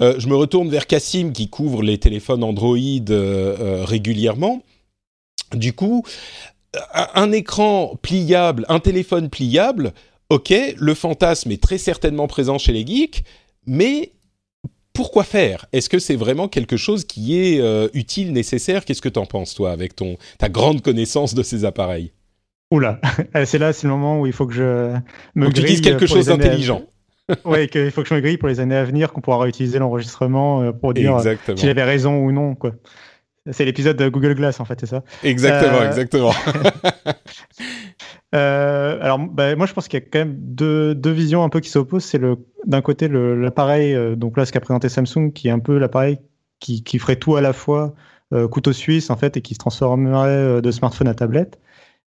Euh, 0.00 0.14
je 0.18 0.28
me 0.28 0.34
retourne 0.34 0.68
vers 0.68 0.86
Cassim 0.86 1.32
qui 1.32 1.48
couvre 1.48 1.82
les 1.82 1.98
téléphones 1.98 2.42
Android 2.42 2.76
euh, 3.10 3.84
régulièrement. 3.84 4.62
Du 5.52 5.74
coup, 5.74 6.02
un 6.92 7.30
écran 7.32 7.96
pliable, 8.00 8.64
un 8.68 8.80
téléphone 8.80 9.28
pliable, 9.28 9.92
ok, 10.30 10.54
le 10.76 10.94
fantasme 10.94 11.50
est 11.50 11.62
très 11.62 11.78
certainement 11.78 12.26
présent 12.26 12.58
chez 12.58 12.72
les 12.72 12.86
geeks, 12.86 13.22
mais 13.66 14.12
pourquoi 14.94 15.24
faire? 15.24 15.66
Est-ce 15.72 15.88
que 15.88 15.98
c'est 15.98 16.16
vraiment 16.16 16.48
quelque 16.48 16.76
chose 16.76 17.04
qui 17.04 17.38
est 17.38 17.60
euh, 17.60 17.88
utile, 17.94 18.32
nécessaire? 18.32 18.84
Qu'est-ce 18.84 19.02
que 19.02 19.08
tu 19.08 19.18
en 19.18 19.26
penses, 19.26 19.54
toi, 19.54 19.72
avec 19.72 19.94
ton, 19.94 20.16
ta 20.38 20.48
grande 20.48 20.82
connaissance 20.82 21.34
de 21.34 21.42
ces 21.42 21.64
appareils? 21.64 22.12
Oula, 22.70 22.98
c'est 23.44 23.58
là, 23.58 23.72
c'est 23.72 23.86
le 23.86 23.92
moment 23.92 24.20
où 24.20 24.26
il 24.26 24.32
faut 24.32 24.46
que 24.46 24.54
je 24.54 24.94
me 25.34 25.44
Donc 25.44 25.54
tu 25.54 25.62
dises 25.62 25.82
quelque 25.82 26.06
chose 26.06 26.26
d'intelligent. 26.26 26.82
Oui, 27.44 27.68
qu'il 27.68 27.90
faut 27.90 28.02
que 28.02 28.08
je 28.08 28.14
me 28.14 28.20
grille 28.20 28.38
pour 28.38 28.48
les 28.48 28.60
années 28.60 28.76
à 28.76 28.84
venir, 28.84 29.12
qu'on 29.12 29.20
pourra 29.20 29.38
réutiliser 29.38 29.78
l'enregistrement 29.78 30.62
euh, 30.62 30.72
pour 30.72 30.94
dire 30.94 31.16
euh, 31.16 31.34
si 31.56 31.66
j'avais 31.66 31.84
raison 31.84 32.18
ou 32.18 32.32
non. 32.32 32.54
Quoi. 32.54 32.72
C'est 33.50 33.64
l'épisode 33.64 33.96
de 33.96 34.08
Google 34.08 34.34
Glass, 34.34 34.60
en 34.60 34.64
fait, 34.64 34.78
c'est 34.80 34.86
ça 34.86 35.02
Exactement, 35.22 35.82
exactement. 35.84 36.32
Euh, 38.34 38.96
alors, 39.02 39.18
bah, 39.18 39.54
moi, 39.56 39.66
je 39.66 39.74
pense 39.74 39.88
qu'il 39.88 40.00
y 40.00 40.02
a 40.02 40.06
quand 40.10 40.20
même 40.20 40.34
deux, 40.38 40.94
deux 40.94 41.10
visions 41.10 41.44
un 41.44 41.50
peu 41.50 41.60
qui 41.60 41.68
s'opposent. 41.68 42.06
C'est 42.06 42.16
le 42.16 42.38
d'un 42.64 42.80
côté 42.80 43.06
l'appareil, 43.06 43.94
euh, 43.94 44.16
donc 44.16 44.38
là, 44.38 44.46
ce 44.46 44.52
qu'a 44.52 44.60
présenté 44.60 44.88
Samsung, 44.88 45.32
qui 45.34 45.48
est 45.48 45.50
un 45.50 45.58
peu 45.58 45.76
l'appareil 45.76 46.18
qui, 46.58 46.82
qui, 46.82 46.98
ferait 46.98 47.16
tout 47.16 47.36
à 47.36 47.42
la 47.42 47.52
fois, 47.52 47.94
couteau 48.50 48.72
suisse 48.72 49.10
en 49.10 49.18
fait, 49.18 49.36
et 49.36 49.42
qui 49.42 49.52
se 49.52 49.58
transformerait 49.58 50.62
de 50.62 50.70
smartphone 50.70 51.08
à 51.08 51.14
tablette. 51.14 51.58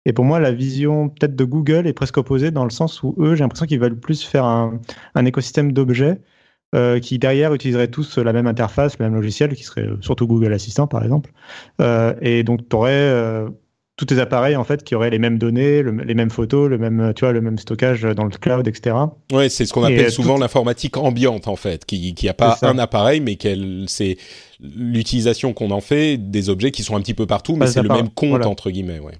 Et 0.06 0.12
pour 0.12 0.24
moi, 0.24 0.38
la 0.40 0.52
vision 0.52 1.08
peut-être 1.08 1.34
de 1.34 1.44
Google 1.44 1.86
est 1.86 1.92
presque 1.92 2.18
opposée 2.18 2.50
dans 2.50 2.64
le 2.64 2.70
sens 2.70 3.02
où 3.02 3.14
eux, 3.18 3.34
j'ai 3.34 3.42
l'impression 3.42 3.66
qu'ils 3.66 3.80
veulent 3.80 3.98
plus 3.98 4.22
faire 4.22 4.44
un, 4.44 4.80
un 5.14 5.24
écosystème 5.24 5.72
d'objets 5.72 6.20
euh, 6.74 6.98
qui 7.00 7.18
derrière 7.18 7.54
utiliseraient 7.54 7.88
tous 7.88 8.18
la 8.18 8.32
même 8.32 8.46
interface, 8.46 8.98
le 8.98 9.06
même 9.06 9.14
logiciel, 9.14 9.54
qui 9.54 9.64
serait 9.64 9.88
surtout 10.00 10.26
Google 10.26 10.52
Assistant 10.52 10.86
par 10.86 11.02
exemple. 11.04 11.30
Euh, 11.80 12.14
et 12.20 12.42
donc, 12.42 12.68
tu 12.68 12.76
aurais 12.76 13.46
tous 13.96 14.06
tes 14.06 14.18
appareils 14.18 14.56
en 14.56 14.64
fait 14.64 14.82
qui 14.82 14.94
auraient 14.94 15.10
les 15.10 15.20
mêmes 15.20 15.38
données, 15.38 15.82
les 15.82 16.14
mêmes 16.14 16.30
photos, 16.30 16.68
le 16.68 16.78
même 16.78 17.12
tu 17.14 17.24
vois 17.24 17.32
le 17.32 17.40
même 17.40 17.58
stockage 17.58 18.02
dans 18.02 18.24
le 18.24 18.30
cloud, 18.30 18.66
etc. 18.66 18.96
Ouais, 19.32 19.48
c'est 19.48 19.66
ce 19.66 19.72
qu'on 19.72 19.84
appelle 19.84 20.10
souvent 20.10 20.36
l'informatique 20.36 20.96
ambiante 20.96 21.46
en 21.46 21.56
fait, 21.56 21.84
qui 21.84 22.14
qui 22.14 22.28
a 22.28 22.34
pas 22.34 22.58
un 22.62 22.78
appareil 22.78 23.20
mais 23.20 23.36
qu'elle 23.36 23.84
c'est 23.86 24.16
l'utilisation 24.60 25.52
qu'on 25.52 25.70
en 25.70 25.80
fait 25.80 26.16
des 26.16 26.48
objets 26.50 26.70
qui 26.72 26.82
sont 26.82 26.96
un 26.96 27.00
petit 27.00 27.14
peu 27.14 27.26
partout, 27.26 27.56
mais 27.56 27.68
c'est 27.68 27.82
le 27.82 27.88
même 27.88 28.10
compte 28.10 28.46
entre 28.46 28.70
guillemets, 28.70 28.98
ouais. 28.98 29.14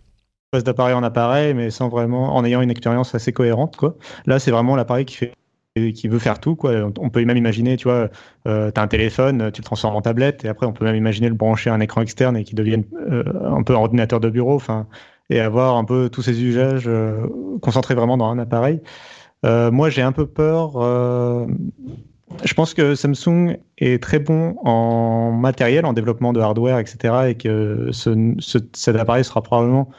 Passe 0.54 0.62
d'appareil 0.62 0.94
en 0.94 1.02
appareil, 1.02 1.52
mais 1.52 1.70
sans 1.70 1.88
vraiment 1.88 2.36
en 2.36 2.44
ayant 2.44 2.60
une 2.60 2.70
expérience 2.70 3.12
assez 3.12 3.32
cohérente 3.32 3.74
quoi. 3.74 3.96
Là, 4.24 4.38
c'est 4.38 4.52
vraiment 4.52 4.76
l'appareil 4.76 5.04
qui 5.04 5.16
fait 5.16 5.32
qui 5.74 6.06
veut 6.06 6.20
faire 6.20 6.38
tout. 6.38 6.54
Quoi. 6.54 6.74
On 7.00 7.10
peut 7.10 7.24
même 7.24 7.36
imaginer, 7.36 7.76
tu 7.76 7.88
vois, 7.88 8.08
euh, 8.46 8.70
tu 8.70 8.80
as 8.80 8.84
un 8.84 8.86
téléphone, 8.86 9.50
tu 9.50 9.62
le 9.62 9.64
transformes 9.64 9.96
en 9.96 10.00
tablette, 10.00 10.44
et 10.44 10.48
après 10.48 10.64
on 10.64 10.72
peut 10.72 10.84
même 10.84 10.94
imaginer 10.94 11.28
le 11.28 11.34
brancher 11.34 11.70
à 11.70 11.74
un 11.74 11.80
écran 11.80 12.02
externe 12.02 12.36
et 12.36 12.44
qu'il 12.44 12.54
devienne 12.54 12.84
euh, 13.10 13.24
un 13.44 13.64
peu 13.64 13.72
un 13.72 13.78
ordinateur 13.78 14.20
de 14.20 14.30
bureau, 14.30 14.54
enfin, 14.54 14.86
et 15.28 15.40
avoir 15.40 15.74
un 15.74 15.84
peu 15.84 16.08
tous 16.08 16.22
ces 16.22 16.40
usages 16.40 16.84
euh, 16.86 17.26
concentrés 17.60 17.96
vraiment 17.96 18.16
dans 18.16 18.28
un 18.28 18.38
appareil. 18.38 18.80
Euh, 19.44 19.72
moi, 19.72 19.90
j'ai 19.90 20.02
un 20.02 20.12
peu 20.12 20.26
peur. 20.26 20.78
Je 22.44 22.54
pense 22.54 22.72
que 22.72 22.94
Samsung 22.94 23.58
est 23.78 24.00
très 24.00 24.20
bon 24.20 24.56
en 24.64 25.32
matériel, 25.32 25.86
en 25.86 25.92
développement 25.92 26.32
de 26.32 26.40
hardware, 26.40 26.78
etc., 26.78 27.14
et 27.30 27.34
que 27.34 27.88
ce, 27.90 28.34
cet 28.72 28.94
appareil 28.94 29.24
sera 29.24 29.42
probablement 29.42 29.90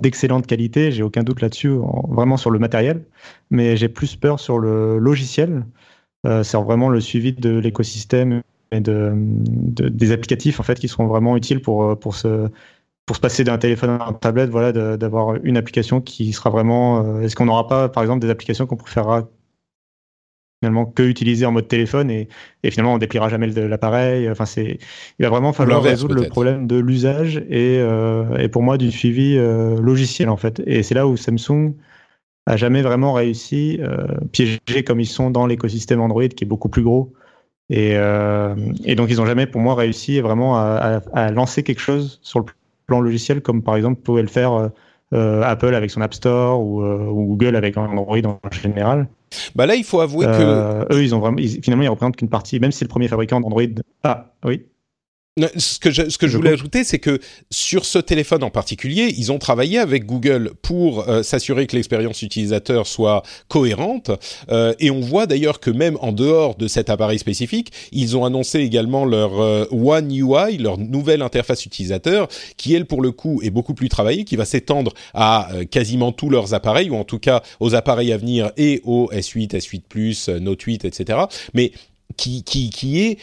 d'excellente 0.00 0.46
qualité, 0.46 0.92
j'ai 0.92 1.02
aucun 1.02 1.22
doute 1.22 1.40
là-dessus, 1.40 1.72
vraiment 2.08 2.36
sur 2.36 2.50
le 2.50 2.58
matériel, 2.58 3.04
mais 3.50 3.76
j'ai 3.76 3.88
plus 3.88 4.16
peur 4.16 4.40
sur 4.40 4.58
le 4.58 4.98
logiciel. 4.98 5.64
Euh, 6.26 6.42
c'est 6.42 6.58
vraiment 6.58 6.88
le 6.88 7.00
suivi 7.00 7.32
de 7.32 7.58
l'écosystème 7.58 8.42
et 8.72 8.80
de, 8.80 9.12
des 9.16 10.12
applicatifs 10.12 10.60
en 10.60 10.62
fait 10.62 10.78
qui 10.78 10.86
seront 10.88 11.06
vraiment 11.06 11.36
utiles 11.36 11.60
pour 11.62 11.82
euh, 11.84 11.94
pour 11.96 12.14
se 12.14 12.48
pour 13.06 13.16
se 13.16 13.20
passer 13.20 13.42
d'un 13.44 13.58
téléphone 13.58 13.98
à 14.00 14.08
une 14.10 14.18
tablette, 14.18 14.50
voilà, 14.50 14.96
d'avoir 14.96 15.34
une 15.42 15.56
application 15.56 16.00
qui 16.00 16.32
sera 16.32 16.50
vraiment. 16.50 17.04
Euh, 17.04 17.22
est-ce 17.22 17.34
qu'on 17.34 17.46
n'aura 17.46 17.66
pas, 17.66 17.88
par 17.88 18.04
exemple, 18.04 18.20
des 18.20 18.30
applications 18.30 18.66
qu'on 18.66 18.76
préférera 18.76 19.28
finalement 20.60 20.84
que 20.84 21.02
utiliser 21.02 21.46
en 21.46 21.52
mode 21.52 21.68
téléphone 21.68 22.10
et, 22.10 22.28
et 22.62 22.70
finalement 22.70 22.94
on 22.94 22.98
dépliera 22.98 23.28
jamais 23.28 23.46
l'appareil. 23.46 24.30
Enfin 24.30 24.44
c'est, 24.44 24.78
il 25.18 25.22
va 25.22 25.30
vraiment 25.30 25.52
falloir 25.52 25.82
résoudre 25.82 26.14
le 26.14 26.28
problème 26.28 26.66
de 26.66 26.76
l'usage 26.76 27.38
et, 27.48 27.78
euh, 27.78 28.36
et 28.36 28.48
pour 28.48 28.62
moi 28.62 28.76
du 28.76 28.90
suivi 28.92 29.36
euh, 29.38 29.80
logiciel 29.80 30.28
en 30.28 30.36
fait. 30.36 30.62
Et 30.66 30.82
c'est 30.82 30.94
là 30.94 31.06
où 31.06 31.16
Samsung 31.16 31.74
a 32.46 32.56
jamais 32.56 32.82
vraiment 32.82 33.14
réussi, 33.14 33.78
euh, 33.80 34.06
piégé 34.32 34.84
comme 34.86 35.00
ils 35.00 35.06
sont 35.06 35.30
dans 35.30 35.46
l'écosystème 35.46 36.00
Android 36.00 36.28
qui 36.28 36.44
est 36.44 36.48
beaucoup 36.48 36.68
plus 36.68 36.82
gros. 36.82 37.12
Et, 37.70 37.92
euh, 37.94 38.54
et 38.84 38.96
donc 38.96 39.10
ils 39.10 39.20
ont 39.20 39.26
jamais 39.26 39.46
pour 39.46 39.60
moi 39.62 39.74
réussi 39.74 40.20
vraiment 40.20 40.56
à, 40.56 41.00
à, 41.14 41.24
à, 41.26 41.30
lancer 41.30 41.62
quelque 41.62 41.80
chose 41.80 42.18
sur 42.22 42.40
le 42.40 42.46
plan 42.86 43.00
logiciel 43.00 43.40
comme 43.40 43.62
par 43.62 43.76
exemple 43.76 44.02
pouvait 44.02 44.22
le 44.22 44.28
faire 44.28 44.70
Apple 45.12 45.74
avec 45.74 45.90
son 45.90 46.00
App 46.00 46.14
Store 46.14 46.60
ou, 46.60 46.82
euh, 46.82 47.06
ou, 47.06 47.26
Google 47.26 47.56
avec 47.56 47.76
Android 47.76 48.18
en 48.24 48.38
général. 48.50 49.08
Bah 49.54 49.66
là, 49.66 49.74
il 49.74 49.84
faut 49.84 50.00
avouer 50.00 50.26
que 50.26 50.30
euh, 50.32 50.84
eux, 50.90 51.02
ils 51.02 51.14
ont 51.14 51.20
vraiment, 51.20 51.38
ils, 51.38 51.62
finalement, 51.62 51.84
ils 51.84 51.88
représentent 51.88 52.16
qu'une 52.16 52.28
partie, 52.28 52.58
même 52.60 52.72
si 52.72 52.78
c'est 52.78 52.84
le 52.84 52.90
premier 52.90 53.08
fabricant 53.08 53.40
d'Android. 53.40 53.62
Ah, 54.04 54.32
oui. 54.44 54.66
Ce 55.38 55.78
que 55.78 55.92
je, 55.92 56.08
ce 56.10 56.18
que 56.18 56.26
je, 56.26 56.32
je 56.32 56.36
voulais 56.36 56.50
ajouter, 56.50 56.82
c'est 56.82 56.98
que 56.98 57.20
sur 57.52 57.84
ce 57.84 58.00
téléphone 58.00 58.42
en 58.42 58.50
particulier, 58.50 59.14
ils 59.16 59.30
ont 59.30 59.38
travaillé 59.38 59.78
avec 59.78 60.04
Google 60.04 60.52
pour 60.60 61.08
euh, 61.08 61.22
s'assurer 61.22 61.68
que 61.68 61.76
l'expérience 61.76 62.22
utilisateur 62.22 62.88
soit 62.88 63.22
cohérente. 63.46 64.10
Euh, 64.50 64.74
et 64.80 64.90
on 64.90 64.98
voit 64.98 65.26
d'ailleurs 65.26 65.60
que 65.60 65.70
même 65.70 65.96
en 66.00 66.10
dehors 66.10 66.56
de 66.56 66.66
cet 66.66 66.90
appareil 66.90 67.20
spécifique, 67.20 67.70
ils 67.92 68.16
ont 68.16 68.24
annoncé 68.24 68.58
également 68.58 69.04
leur 69.04 69.40
euh, 69.40 69.66
One 69.70 70.12
UI, 70.12 70.58
leur 70.58 70.78
nouvelle 70.78 71.22
interface 71.22 71.64
utilisateur, 71.64 72.26
qui 72.56 72.74
elle 72.74 72.86
pour 72.86 73.00
le 73.00 73.12
coup 73.12 73.40
est 73.42 73.50
beaucoup 73.50 73.74
plus 73.74 73.88
travaillée, 73.88 74.24
qui 74.24 74.34
va 74.34 74.44
s'étendre 74.44 74.92
à 75.14 75.52
euh, 75.54 75.64
quasiment 75.64 76.10
tous 76.10 76.28
leurs 76.28 76.54
appareils, 76.54 76.90
ou 76.90 76.96
en 76.96 77.04
tout 77.04 77.20
cas 77.20 77.40
aux 77.60 77.76
appareils 77.76 78.12
à 78.12 78.16
venir 78.16 78.50
et 78.56 78.80
aux 78.84 79.08
S8, 79.12 79.50
S8 79.56 79.82
Plus, 79.88 80.28
Note 80.28 80.60
8, 80.60 80.84
etc. 80.84 81.20
Mais 81.54 81.70
qui, 82.16 82.42
qui, 82.42 82.70
qui 82.70 83.00
est 83.00 83.18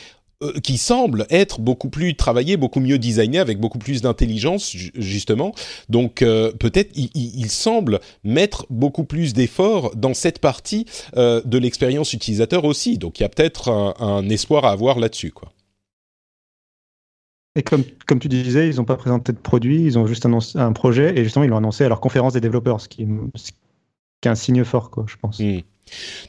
qui 0.64 0.78
semble 0.78 1.26
être 1.30 1.62
beaucoup 1.62 1.90
plus 1.90 2.16
travaillé, 2.16 2.58
beaucoup 2.58 2.80
mieux 2.80 3.00
designé, 3.00 3.40
avec 3.40 3.60
beaucoup 3.60 3.80
plus 3.80 4.02
d'intelligence 4.02 4.76
justement. 4.96 5.54
Donc 5.90 6.22
euh, 6.22 6.52
peut-être 6.52 6.92
il, 6.96 7.10
il, 7.16 7.50
semble 7.50 8.00
mettre 8.24 8.68
beaucoup 8.70 9.04
plus 9.04 9.34
d'efforts 9.34 9.96
dans 9.96 10.14
cette 10.14 10.40
partie 10.40 10.86
euh, 11.16 11.42
de 11.44 11.58
l'expérience 11.58 12.14
utilisateur 12.14 12.66
aussi. 12.66 12.98
Donc 12.98 13.20
il 13.20 13.24
y 13.24 13.26
a 13.26 13.30
peut-être 13.30 13.70
un, 13.70 13.96
un, 14.00 14.30
espoir 14.30 14.66
à 14.66 14.72
avoir 14.72 15.00
là-dessus, 15.00 15.32
quoi. 15.32 15.52
Et 17.56 17.64
comme, 17.64 17.84
comme 18.06 18.20
tu 18.20 18.28
disais, 18.28 18.70
ils 18.70 18.76
n'ont 18.76 18.86
pas 18.86 18.98
présenté 18.98 19.32
de 19.32 19.40
produit, 19.40 19.84
ils 19.84 19.98
ont 19.98 20.06
juste 20.06 20.28
annoncé 20.28 20.60
un 20.60 20.74
projet 20.74 21.18
et 21.18 21.24
justement 21.24 21.44
ils 21.44 21.50
l'ont 21.50 21.58
annoncé 21.58 21.84
à 21.84 21.90
leur 21.90 22.00
conférence 22.00 22.34
des 22.34 22.42
développeurs, 22.42 22.80
ce 22.80 22.88
qui, 22.88 23.08
ce 23.34 23.50
qui 23.50 24.28
est 24.28 24.30
un 24.30 24.36
signe 24.36 24.64
fort, 24.64 24.92
quoi, 24.92 25.06
je 25.08 25.16
pense. 25.16 25.40
Mmh. 25.40 25.62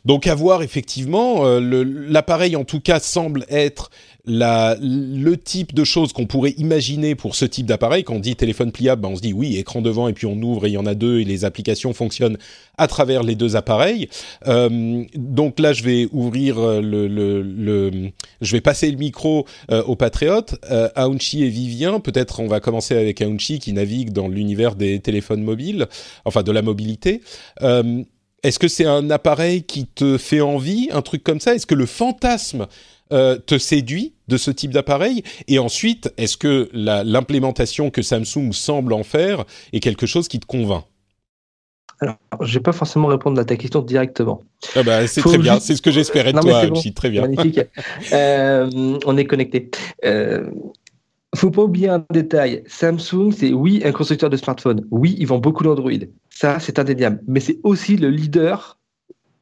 Donc 0.05 0.27
à 0.27 0.35
voir 0.35 0.63
effectivement, 0.63 1.47
euh, 1.47 1.85
l'appareil 2.09 2.57
en 2.57 2.65
tout 2.65 2.81
cas 2.81 3.01
semble 3.01 3.45
être 3.49 3.91
la, 4.29 4.77
le 4.81 5.37
type 5.37 5.75
de 5.75 5.85
choses 5.85 6.13
qu'on 6.13 6.27
pourrait 6.27 6.55
imaginer 6.59 7.15
pour 7.15 7.35
ce 7.35 7.45
type 7.45 7.67
d'appareil. 7.67 8.05
Quand 8.05 8.15
on 8.15 8.21
dit 8.21 8.37
téléphone 8.37 8.73
pliable, 8.73 9.03
ben 9.03 9.09
on 9.09 9.17
se 9.17 9.23
dit 9.23 9.33
oui, 9.33 9.57
écran 9.57 9.81
devant 9.81 10.07
et 10.07 10.13
puis 10.13 10.27
on 10.27 10.41
ouvre 10.43 10.67
et 10.67 10.69
il 10.69 10.75
y 10.75 10.79
en 10.79 10.87
a 10.87 10.95
deux 10.95 11.21
et 11.21 11.25
les 11.25 11.45
applications 11.45 11.93
fonctionnent 11.95 12.39
à 12.77 12.87
travers 12.87 13.23
les 13.23 13.35
deux 13.35 13.57
appareils. 13.57 14.09
Euh, 14.47 15.05
donc 15.15 15.59
là, 15.59 15.73
je 15.73 15.83
vais 15.83 16.09
ouvrir 16.13 16.61
le, 16.61 17.09
le, 17.09 17.43
le, 17.43 18.11
je 18.41 18.53
vais 18.53 18.61
passer 18.61 18.91
le 18.91 18.99
micro 18.99 19.47
euh, 19.71 19.83
aux 19.85 19.97
patriotes, 19.97 20.57
euh, 20.71 20.89
Aounchi 20.95 21.43
et 21.43 21.49
Vivien. 21.49 22.01
Peut-être 22.01 22.41
on 22.41 22.49
va 22.49 22.61
commencer 22.61 22.97
avec 22.97 23.23
Aounchi 23.23 23.59
qui 23.59 23.73
navigue 23.73 24.13
dans 24.13 24.29
l'univers 24.29 24.75
des 24.75 25.01
téléphones 25.01 25.43
mobiles, 25.43 25.87
enfin 26.25 26.43
de 26.43 26.53
la 26.53 26.63
mobilité. 26.63 27.23
Est-ce 28.43 28.59
que 28.59 28.69
c'est 28.69 28.85
un 28.85 29.11
appareil 29.11 29.65
qui 29.65 29.87
te 29.87 30.17
fait 30.17 30.41
envie, 30.41 30.89
un 30.93 31.03
truc 31.03 31.25
comme 31.25 31.41
ça? 31.41 31.55
Est-ce 31.55 31.67
que 31.67 31.75
le 31.75 31.87
fantasme 31.87 32.67
euh, 33.13 33.37
te 33.39 33.59
séduit 33.59 34.15
de 34.29 34.37
ce 34.37 34.51
type 34.51 34.73
d'appareil? 34.73 35.25
Et 35.49 35.59
ensuite, 35.59 36.13
est-ce 36.17 36.37
que 36.37 36.69
l'implémentation 36.73 37.91
que 37.91 38.03
Samsung 38.03 38.53
semble 38.53 38.93
en 38.93 39.03
faire 39.03 39.45
est 39.73 39.81
quelque 39.81 40.07
chose 40.07 40.29
qui 40.29 40.39
te 40.39 40.47
convainc? 40.47 40.85
Alors, 42.01 42.17
je 42.43 42.55
vais 42.55 42.63
pas 42.63 42.73
forcément 42.73 43.09
répondre 43.09 43.41
à 43.41 43.45
ta 43.45 43.57
question 43.57 43.83
directement. 43.83 44.43
Ah 44.77 44.85
bah, 44.85 45.07
c'est 45.09 45.21
très 45.21 45.39
bien, 45.39 45.59
c'est 45.59 45.75
ce 45.75 45.83
que 45.83 45.91
j'espérais 45.91 46.33
de 46.33 46.37
non, 46.37 46.43
toi, 46.43 46.67
bon. 46.67 46.81
très 46.95 47.11
bien. 47.11 47.23
Magnifique. 47.23 47.61
euh, 48.13 48.99
on 49.05 49.17
est 49.17 49.25
connecté. 49.25 49.69
Euh, 50.05 50.49
faut 51.37 51.51
pas 51.51 51.63
oublier 51.63 51.89
un 51.89 52.05
détail. 52.11 52.65
Samsung, 52.67 53.33
c'est 53.33 53.53
oui 53.53 53.83
un 53.85 53.93
constructeur 53.93 54.31
de 54.31 54.37
smartphones. 54.37 54.87
Oui, 54.91 55.15
ils 55.19 55.27
vendent 55.27 55.43
beaucoup 55.43 55.65
d'Android. 55.65 55.93
Ça, 56.31 56.59
c'est 56.61 56.79
indéniable. 56.79 57.23
Mais 57.27 57.41
c'est 57.41 57.59
aussi 57.63 57.97
le 57.97 58.11
leader 58.11 58.79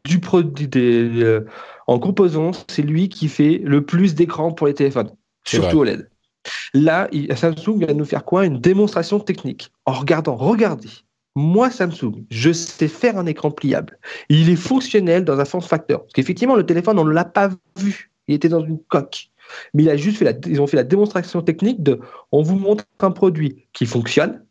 du 0.05 0.21
produit 0.21 0.69
des, 0.69 1.23
euh, 1.23 1.47
en 1.87 1.99
composants. 1.99 2.53
C'est 2.69 2.83
lui 2.83 3.09
qui 3.09 3.29
fait 3.29 3.61
le 3.65 3.85
plus 3.85 4.15
d'écrans 4.15 4.53
pour 4.53 4.67
les 4.67 4.75
téléphones, 4.75 5.11
surtout 5.45 5.79
vrai. 5.79 5.93
OLED. 5.93 6.11
Là, 6.75 7.09
il, 7.13 7.35
Samsung 7.37 7.85
va 7.87 7.93
nous 7.93 8.05
faire 8.05 8.25
quoi? 8.25 8.47
Une 8.47 8.61
démonstration 8.61 9.19
technique. 9.19 9.73
En 9.85 9.93
regardant, 9.93 10.37
regardez. 10.37 10.91
Moi, 11.35 11.71
Samsung, 11.71 12.25
je 12.31 12.53
sais 12.53 12.89
faire 12.89 13.19
un 13.19 13.27
écran 13.27 13.51
pliable. 13.51 13.99
Il 14.29 14.49
est 14.49 14.57
fonctionnel 14.57 15.25
dans 15.25 15.39
un 15.39 15.45
form 15.45 15.63
factor. 15.63 16.01
Parce 16.03 16.13
qu'effectivement, 16.15 16.57
le 16.57 16.65
téléphone, 16.65 16.99
on 16.99 17.05
ne 17.05 17.13
l'a 17.13 17.27
pas 17.27 17.51
vu. 17.79 18.11
Il 18.29 18.35
était 18.35 18.49
dans 18.49 18.65
une 18.65 18.79
coque 18.89 19.29
mais 19.75 19.85
il 19.85 19.91
a 19.91 19.97
juste 19.97 20.19
fait 20.19 20.25
la, 20.25 20.33
ils 20.47 20.61
ont 20.61 20.67
fait 20.67 20.77
la 20.77 20.85
démonstration 20.85 21.43
technique 21.43 21.83
de 21.83 22.01
on 22.33 22.43
vous 22.43 22.57
montre 22.57 22.85
un 23.01 23.11
produit 23.11 23.67
qui 23.73 23.87
fonctionne, 23.87 24.45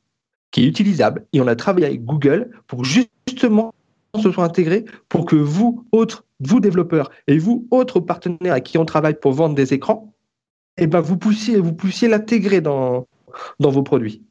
qui 0.51 0.63
est 0.63 0.67
utilisable, 0.67 1.25
et 1.33 1.41
on 1.41 1.47
a 1.47 1.55
travaillé 1.55 1.85
avec 1.85 2.05
Google 2.05 2.51
pour 2.67 2.83
justement 2.83 3.73
se 4.21 4.31
soit 4.31 4.43
intégrée 4.43 4.85
pour 5.09 5.25
que 5.25 5.35
vous, 5.35 5.85
autres, 5.91 6.25
vous 6.39 6.59
développeurs, 6.59 7.11
et 7.27 7.37
vous, 7.37 7.67
autres 7.71 7.99
partenaires 7.99 8.53
à 8.53 8.61
qui 8.61 8.77
on 8.77 8.85
travaille 8.85 9.19
pour 9.19 9.33
vendre 9.33 9.55
des 9.55 9.73
écrans, 9.73 10.13
eh 10.77 10.87
ben 10.87 11.01
vous 11.01 11.17
puissiez, 11.17 11.59
vous 11.59 11.73
puissiez 11.73 12.07
l'intégrer 12.07 12.61
dans, 12.61 13.07
dans 13.59 13.69
vos 13.69 13.83
produits. 13.83 14.23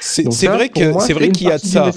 C'est 0.00 1.12
vrai 1.12 1.30
qu'il 1.30 1.46
y 1.48 1.50
a 1.50 1.58
de 1.58 1.62
ça. 1.62 1.90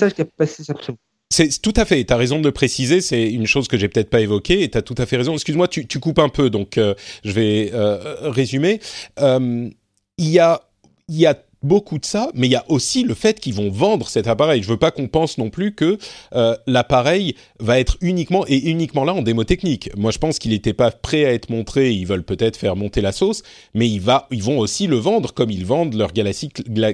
C'est 1.31 1.61
tout 1.61 1.73
à 1.77 1.85
fait. 1.85 2.03
Tu 2.03 2.13
as 2.13 2.17
raison 2.17 2.39
de 2.39 2.45
le 2.45 2.51
préciser. 2.51 2.99
C'est 2.99 3.31
une 3.31 3.47
chose 3.47 3.67
que 3.69 3.77
j'ai 3.77 3.87
peut-être 3.87 4.09
pas 4.09 4.19
évoquée 4.19 4.63
et 4.63 4.69
tu 4.69 4.77
as 4.77 4.81
tout 4.81 4.95
à 4.97 5.05
fait 5.05 5.15
raison. 5.15 5.33
Excuse-moi, 5.33 5.69
tu, 5.69 5.87
tu, 5.87 5.99
coupes 5.99 6.19
un 6.19 6.29
peu, 6.29 6.49
donc 6.49 6.77
euh, 6.77 6.93
je 7.23 7.31
vais 7.31 7.71
euh, 7.73 8.29
résumer. 8.29 8.81
Euh, 9.19 9.69
il 10.17 10.29
y 10.29 10.39
a 10.39 10.61
il 11.07 11.15
y 11.17 11.25
a 11.25 11.37
beaucoup 11.63 11.99
de 11.99 12.05
ça, 12.05 12.29
mais 12.33 12.47
il 12.47 12.51
y 12.51 12.55
a 12.55 12.65
aussi 12.69 13.03
le 13.03 13.13
fait 13.13 13.39
qu'ils 13.39 13.53
vont 13.53 13.69
vendre 13.69 14.09
cet 14.09 14.27
appareil. 14.27 14.63
Je 14.63 14.67
veux 14.67 14.77
pas 14.77 14.91
qu'on 14.91 15.07
pense 15.07 15.37
non 15.37 15.49
plus 15.49 15.73
que 15.73 15.97
euh, 16.33 16.55
l'appareil 16.67 17.35
va 17.59 17.79
être 17.79 17.97
uniquement 18.01 18.45
et 18.47 18.57
uniquement 18.69 19.03
là 19.03 19.13
en 19.13 19.21
démo 19.21 19.43
technique. 19.43 19.89
Moi, 19.95 20.11
je 20.11 20.17
pense 20.17 20.39
qu'il 20.39 20.51
n'était 20.51 20.73
pas 20.73 20.91
prêt 20.91 21.25
à 21.25 21.33
être 21.33 21.49
montré. 21.49 21.91
Ils 21.91 22.05
veulent 22.05 22.23
peut-être 22.23 22.57
faire 22.57 22.75
monter 22.75 23.01
la 23.01 23.11
sauce, 23.11 23.43
mais 23.73 23.97
va, 23.99 24.27
ils 24.31 24.43
vont 24.43 24.59
aussi 24.59 24.87
le 24.87 24.97
vendre 24.97 25.33
comme 25.33 25.51
ils 25.51 25.65
vendent 25.65 25.93
leur 25.93 26.13
Galaxy, 26.13 26.49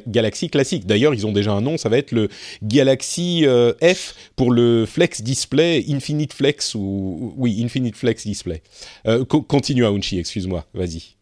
Galaxy 0.08 0.50
classique. 0.50 0.86
D'ailleurs, 0.86 1.14
ils 1.14 1.26
ont 1.26 1.32
déjà 1.32 1.52
un 1.52 1.62
nom. 1.62 1.78
Ça 1.78 1.90
va 1.90 1.98
être 1.98 2.12
le 2.12 2.30
Galaxy 2.64 3.46
euh, 3.46 3.74
F 3.82 4.16
pour 4.36 4.52
le 4.52 4.86
Flex 4.86 5.22
Display, 5.22 5.86
Infinite 5.90 6.34
Flex 6.34 6.76
ou 6.76 7.34
oui, 7.38 7.62
Infinite 7.64 7.96
Flex 7.96 8.26
Display. 8.26 8.62
Euh, 9.08 9.26
continue, 9.26 9.86
Aounchi. 9.86 10.20
Excuse-moi. 10.20 10.66
Vas-y. 10.74 11.18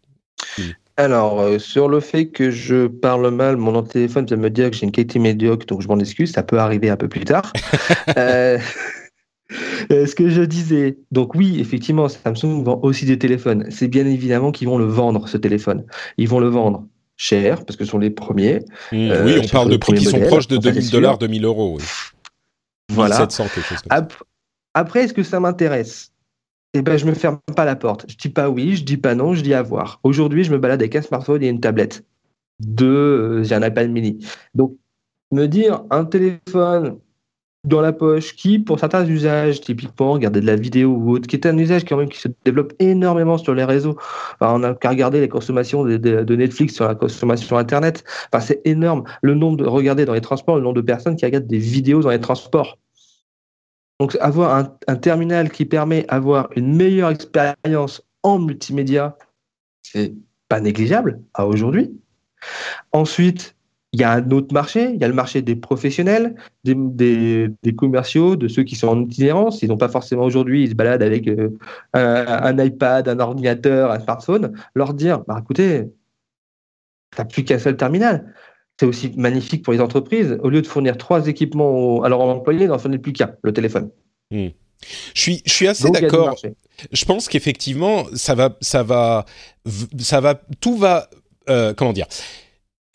Alors, 0.97 1.41
euh, 1.41 1.59
sur 1.59 1.89
le 1.89 1.99
fait 1.99 2.27
que 2.27 2.51
je 2.51 2.87
parle 2.87 3.29
mal, 3.29 3.57
mon 3.57 3.83
téléphone 3.83 4.25
vient 4.25 4.37
me 4.37 4.49
dire 4.49 4.71
que 4.71 4.77
j'ai 4.77 4.85
une 4.85 4.93
qualité 4.93 5.19
médiocre, 5.19 5.65
donc 5.65 5.81
je 5.81 5.87
m'en 5.87 5.99
excuse, 5.99 6.31
ça 6.31 6.43
peut 6.43 6.57
arriver 6.57 6.89
un 6.89 6.95
peu 6.95 7.09
plus 7.09 7.25
tard. 7.25 7.51
euh, 8.17 8.57
ce 9.89 10.15
que 10.15 10.29
je 10.29 10.41
disais, 10.41 10.97
donc 11.11 11.35
oui, 11.35 11.59
effectivement, 11.59 12.07
Samsung 12.07 12.63
vend 12.63 12.79
aussi 12.81 13.05
des 13.05 13.19
téléphones. 13.19 13.65
C'est 13.71 13.89
bien 13.89 14.05
évidemment 14.05 14.51
qu'ils 14.51 14.69
vont 14.69 14.77
le 14.77 14.85
vendre, 14.85 15.27
ce 15.27 15.37
téléphone. 15.37 15.85
Ils 16.17 16.29
vont 16.29 16.39
le 16.39 16.47
vendre 16.47 16.85
cher, 17.17 17.65
parce 17.65 17.75
que 17.75 17.83
ce 17.83 17.91
sont 17.91 17.99
les 17.99 18.09
premiers. 18.09 18.59
Mmh, 18.91 18.95
oui, 18.95 19.11
euh, 19.11 19.41
on 19.43 19.47
parle 19.47 19.69
de 19.69 19.77
prix 19.77 19.95
qui 19.95 20.05
sont 20.05 20.19
proches 20.21 20.47
de 20.47 20.57
2000 20.57 20.91
dollars, 20.91 21.17
2000 21.17 21.43
euros. 21.43 21.77
Voilà. 22.89 23.17
700, 23.17 23.47
quelque 23.53 23.61
chose 23.61 23.81
comme 23.81 23.97
ça. 23.97 24.07
Après, 24.73 25.03
est-ce 25.03 25.13
que 25.13 25.23
ça 25.23 25.39
m'intéresse? 25.39 26.11
Eh 26.75 26.81
ben, 26.81 26.97
je 26.97 27.05
me 27.05 27.13
ferme 27.13 27.39
pas 27.55 27.65
la 27.65 27.75
porte. 27.75 28.05
Je 28.09 28.17
dis 28.17 28.29
pas 28.29 28.49
oui, 28.49 28.75
je 28.75 28.83
dis 28.83 28.97
pas 28.97 29.15
non, 29.15 29.33
je 29.33 29.41
dis 29.41 29.53
à 29.53 29.61
voir. 29.61 29.99
Aujourd'hui, 30.03 30.43
je 30.43 30.51
me 30.51 30.57
balade 30.57 30.81
avec 30.81 30.95
un 30.95 31.01
smartphone 31.01 31.41
et 31.43 31.47
une 31.47 31.61
tablette. 31.61 32.05
Deux, 32.59 32.85
euh, 32.85 33.43
j'ai 33.43 33.55
un 33.55 33.65
iPad 33.65 33.89
mini. 33.89 34.25
Donc, 34.55 34.77
me 35.31 35.47
dire 35.47 35.83
un 35.89 36.05
téléphone 36.05 36.99
dans 37.65 37.81
la 37.81 37.93
poche 37.93 38.35
qui, 38.35 38.59
pour 38.59 38.79
certains 38.79 39.05
usages, 39.05 39.61
typiquement 39.61 40.13
regarder 40.13 40.41
de 40.41 40.45
la 40.45 40.55
vidéo 40.55 40.91
ou 40.91 41.11
autre, 41.11 41.27
qui 41.27 41.35
est 41.35 41.45
un 41.45 41.57
usage 41.57 41.83
quand 41.85 41.97
même 41.97 42.09
qui 42.09 42.19
se 42.19 42.27
développe 42.45 42.73
énormément 42.79 43.37
sur 43.37 43.53
les 43.55 43.63
réseaux. 43.63 43.97
on 44.41 44.59
n'a 44.59 44.75
qu'à 44.75 44.89
regarder 44.89 45.19
les 45.19 45.29
consommations 45.29 45.83
de, 45.83 46.35
Netflix 46.35 46.75
sur 46.75 46.87
la 46.87 46.95
consommation 46.95 47.57
Internet. 47.57 48.03
C'est 48.39 48.61
énorme. 48.65 49.03
Le 49.21 49.33
nombre 49.33 49.57
de, 49.57 49.65
regarder 49.65 50.05
dans 50.05 50.13
les 50.13 50.21
transports, 50.21 50.57
le 50.57 50.63
nombre 50.63 50.75
de 50.75 50.81
personnes 50.81 51.15
qui 51.15 51.25
regardent 51.25 51.47
des 51.47 51.57
vidéos 51.57 52.01
dans 52.01 52.09
les 52.09 52.19
transports. 52.19 52.77
Donc 53.99 54.17
avoir 54.19 54.77
un, 54.87 54.95
terminal 54.97 55.49
qui 55.49 55.65
permet 55.65 56.03
d'avoir 56.03 56.49
une 56.55 56.75
meilleure 56.75 57.11
expérience 57.11 58.03
en 58.23 58.39
multimédia, 58.39 59.17
c'est 59.83 60.13
pas 60.49 60.59
négligeable 60.59 61.21
à 61.33 61.47
aujourd'hui. 61.47 61.97
Ensuite, 62.91 63.55
il 63.93 64.01
y 64.01 64.03
a 64.03 64.11
un 64.11 64.31
autre 64.31 64.53
marché, 64.53 64.91
il 64.93 64.99
y 64.99 65.03
a 65.05 65.07
le 65.07 65.13
marché 65.13 65.41
des 65.41 65.55
professionnels, 65.55 66.35
des, 66.65 67.49
commerciaux, 67.77 68.35
de 68.35 68.49
ceux 68.49 68.63
qui 68.63 68.75
sont 68.75 68.89
en 68.89 69.01
itinérance. 69.01 69.61
Ils 69.61 69.69
n'ont 69.69 69.77
pas 69.77 69.87
forcément 69.87 70.23
aujourd'hui, 70.23 70.63
ils 70.63 70.71
se 70.71 70.75
baladent 70.75 71.01
avec 71.01 71.29
euh, 71.29 71.57
un, 71.93 72.57
iPad, 72.57 73.07
un 73.07 73.19
ordinateur, 73.19 73.91
un 73.91 73.99
smartphone. 74.01 74.51
Leur 74.75 74.93
dire, 74.93 75.19
bah, 75.25 75.37
écoutez, 75.41 75.89
tu 77.11 77.21
n'as 77.21 77.25
plus 77.25 77.45
qu'un 77.45 77.59
seul 77.59 77.77
terminal. 77.77 78.33
C'est 78.79 78.85
aussi 78.85 79.13
magnifique 79.15 79.63
pour 79.63 79.73
les 79.73 79.79
entreprises. 79.79 80.37
Au 80.41 80.49
lieu 80.49 80.61
de 80.61 80.67
fournir 80.67 80.97
trois 80.97 81.27
équipements 81.27 82.03
à 82.03 82.09
leurs 82.09 82.21
employés, 82.21 82.67
n'en 82.67 82.77
fournir 82.77 83.01
plus 83.01 83.13
qu'un, 83.13 83.35
le 83.41 83.53
téléphone. 83.53 83.89
Hmm. 84.31 84.49
Je 85.13 85.21
suis, 85.21 85.41
je 85.45 85.51
suis 85.51 85.67
assez 85.67 85.89
d'accord. 85.89 86.35
Je 86.91 87.05
pense 87.05 87.29
qu'effectivement, 87.29 88.05
ça 88.13 88.35
va, 88.35 88.57
ça 88.61 88.83
va, 88.83 89.25
ça 89.97 90.19
va, 90.19 90.41
tout 90.59 90.77
va, 90.77 91.09
euh, 91.49 91.73
comment 91.73 91.93
dire, 91.93 92.07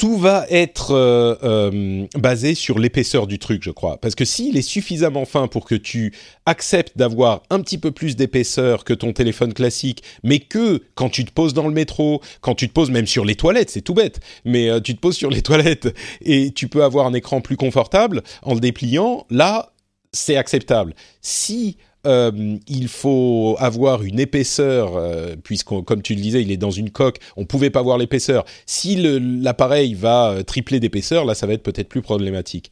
tout 0.01 0.17
va 0.17 0.47
être 0.49 0.93
euh, 0.93 1.35
euh, 1.43 2.07
basé 2.17 2.55
sur 2.55 2.79
l'épaisseur 2.79 3.27
du 3.27 3.39
truc, 3.39 3.63
je 3.63 3.71
crois. 3.71 3.99
Parce 3.99 4.15
que 4.15 4.25
s'il 4.25 4.57
est 4.57 4.63
suffisamment 4.63 5.27
fin 5.27 5.47
pour 5.47 5.67
que 5.67 5.75
tu 5.75 6.15
acceptes 6.47 6.97
d'avoir 6.97 7.43
un 7.51 7.61
petit 7.61 7.77
peu 7.77 7.91
plus 7.91 8.17
d'épaisseur 8.17 8.85
que 8.85 8.95
ton 8.95 9.13
téléphone 9.13 9.53
classique, 9.53 10.03
mais 10.25 10.39
que 10.39 10.83
quand 10.95 11.11
tu 11.11 11.27
te 11.27 11.31
poses 11.31 11.53
dans 11.53 11.69
le 11.69 11.75
métro, 11.75 12.23
quand 12.41 12.55
tu 12.55 12.67
te 12.67 12.73
poses 12.73 12.91
même 12.91 13.07
sur 13.07 13.27
les 13.27 13.35
toilettes, 13.35 13.69
c'est 13.69 13.83
tout 13.83 13.93
bête, 13.93 14.21
mais 14.47 14.71
euh, 14.71 14.81
tu 14.81 14.95
te 14.95 15.01
poses 15.01 15.19
sur 15.19 15.29
les 15.29 15.43
toilettes 15.43 15.95
et 16.23 16.51
tu 16.51 16.67
peux 16.67 16.83
avoir 16.83 17.07
un 17.07 17.13
écran 17.13 17.43
plus 17.43 17.59
confortable 17.59 18.23
en 18.41 18.55
le 18.55 18.61
dépliant, 18.61 19.27
là, 19.29 19.75
c'est 20.15 20.37
acceptable. 20.37 20.95
Si 21.21 21.77
euh, 22.07 22.57
il 22.67 22.89
faut 22.89 23.57
avoir 23.59 24.03
une 24.03 24.19
épaisseur, 24.19 24.97
euh, 24.97 25.37
puisque 25.43 25.69
comme 25.85 26.03
tu 26.03 26.15
le 26.15 26.21
disais, 26.21 26.43
il 26.43 26.51
est 26.51 26.57
dans 26.57 26.71
une 26.71 26.91
coque, 26.91 27.19
on 27.37 27.45
pouvait 27.45 27.71
pas 27.71 27.83
voir 27.83 27.99
l'épaisseur. 27.99 28.45
Si 28.67 28.97
l'appareil 28.97 29.95
va 29.95 30.31
euh, 30.31 30.43
tripler 30.43 30.81
d'épaisseur, 30.81 31.25
là, 31.25 31.35
ça 31.35 31.47
va 31.47 31.53
être 31.53 31.63
peut-être 31.63 31.89
plus 31.89 32.03
problématique. 32.03 32.71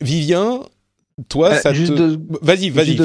Vivien, 0.00 0.60
toi, 1.28 1.54
ça 1.54 1.72
te... 1.72 2.18
Vas-y, 2.44 2.70
vas-y, 2.70 2.98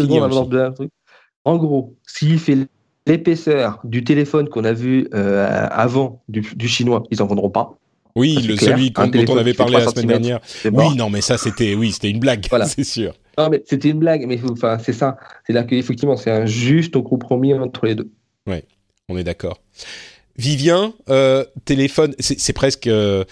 En 1.46 1.58
gros, 1.58 1.96
s'il 2.06 2.40
fait 2.40 2.58
l'épaisseur 3.06 3.80
du 3.84 4.04
téléphone 4.04 4.50
qu'on 4.50 4.64
a 4.64 4.74
vu 4.74 5.08
avant 5.12 6.22
du, 6.28 6.68
chinois, 6.68 7.04
ils 7.12 7.22
en 7.22 7.28
vendront 7.28 7.50
pas. 7.50 7.78
Oui, 8.18 8.34
le, 8.42 8.58
celui 8.58 8.90
dont 8.90 9.26
on 9.30 9.38
avait 9.38 9.54
parlé 9.54 9.74
la 9.74 9.88
semaine 9.88 10.08
dernière. 10.08 10.40
Oui, 10.66 10.96
non, 10.96 11.10
mais 11.12 11.22
ça 11.22 11.38
c'était, 11.38 11.76
oui, 11.76 11.92
c'était 11.92 12.10
une 12.10 12.20
blague, 12.20 12.48
c'est 12.66 12.84
sûr. 12.84 13.14
Non, 13.38 13.50
mais 13.50 13.64
c'était 13.66 13.90
une 13.90 14.00
blague, 14.00 14.26
mais 14.28 14.40
enfin, 14.50 14.80
c'est 14.80 14.94
ça. 14.94 15.18
C'est 15.46 15.54
là 15.54 15.64
qu'effectivement, 15.64 16.18
c'est 16.18 16.32
un 16.32 16.48
juste 16.48 17.00
compromis 17.04 17.54
entre 17.54 17.86
les 17.86 17.94
deux. 17.94 18.10
Oui, 18.48 18.58
on 19.08 19.18
est 19.18 19.24
d'accord. 19.24 19.62
Vivien, 20.36 20.94
euh, 21.10 21.46
téléphone, 21.66 22.16
c'est 22.20 22.54
presque. 22.54 22.88
Euh, 22.88 23.24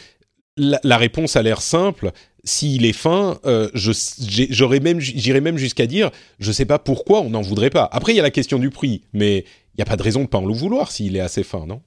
la, 0.58 0.98
réponse 0.98 1.36
a 1.36 1.42
l'air 1.42 1.62
simple. 1.62 2.12
S'il 2.44 2.86
est 2.86 2.94
fin, 2.94 3.40
euh, 3.46 3.70
j'aurais 3.74 4.80
même, 4.80 5.00
j'irais 5.00 5.42
même 5.42 5.58
jusqu'à 5.58 5.88
dire, 5.88 6.12
je 6.38 6.52
sais 6.52 6.66
pas 6.66 6.78
pourquoi 6.78 7.22
on 7.22 7.32
n'en 7.32 7.42
voudrait 7.42 7.72
pas. 7.72 7.90
Après, 7.92 8.14
il 8.14 8.18
y 8.18 8.20
a 8.20 8.24
la 8.24 8.30
question 8.30 8.60
du 8.60 8.70
prix, 8.70 9.02
mais 9.14 9.40
il 9.40 9.78
n'y 9.80 9.82
a 9.82 9.86
pas 9.86 9.98
de 9.98 10.04
raison 10.04 10.22
de 10.22 10.28
pas 10.28 10.38
en 10.38 10.46
le 10.46 10.54
vouloir 10.54 10.92
s'il 10.92 11.16
est 11.16 11.22
assez 11.22 11.44
fin, 11.44 11.66
non? 11.66 11.82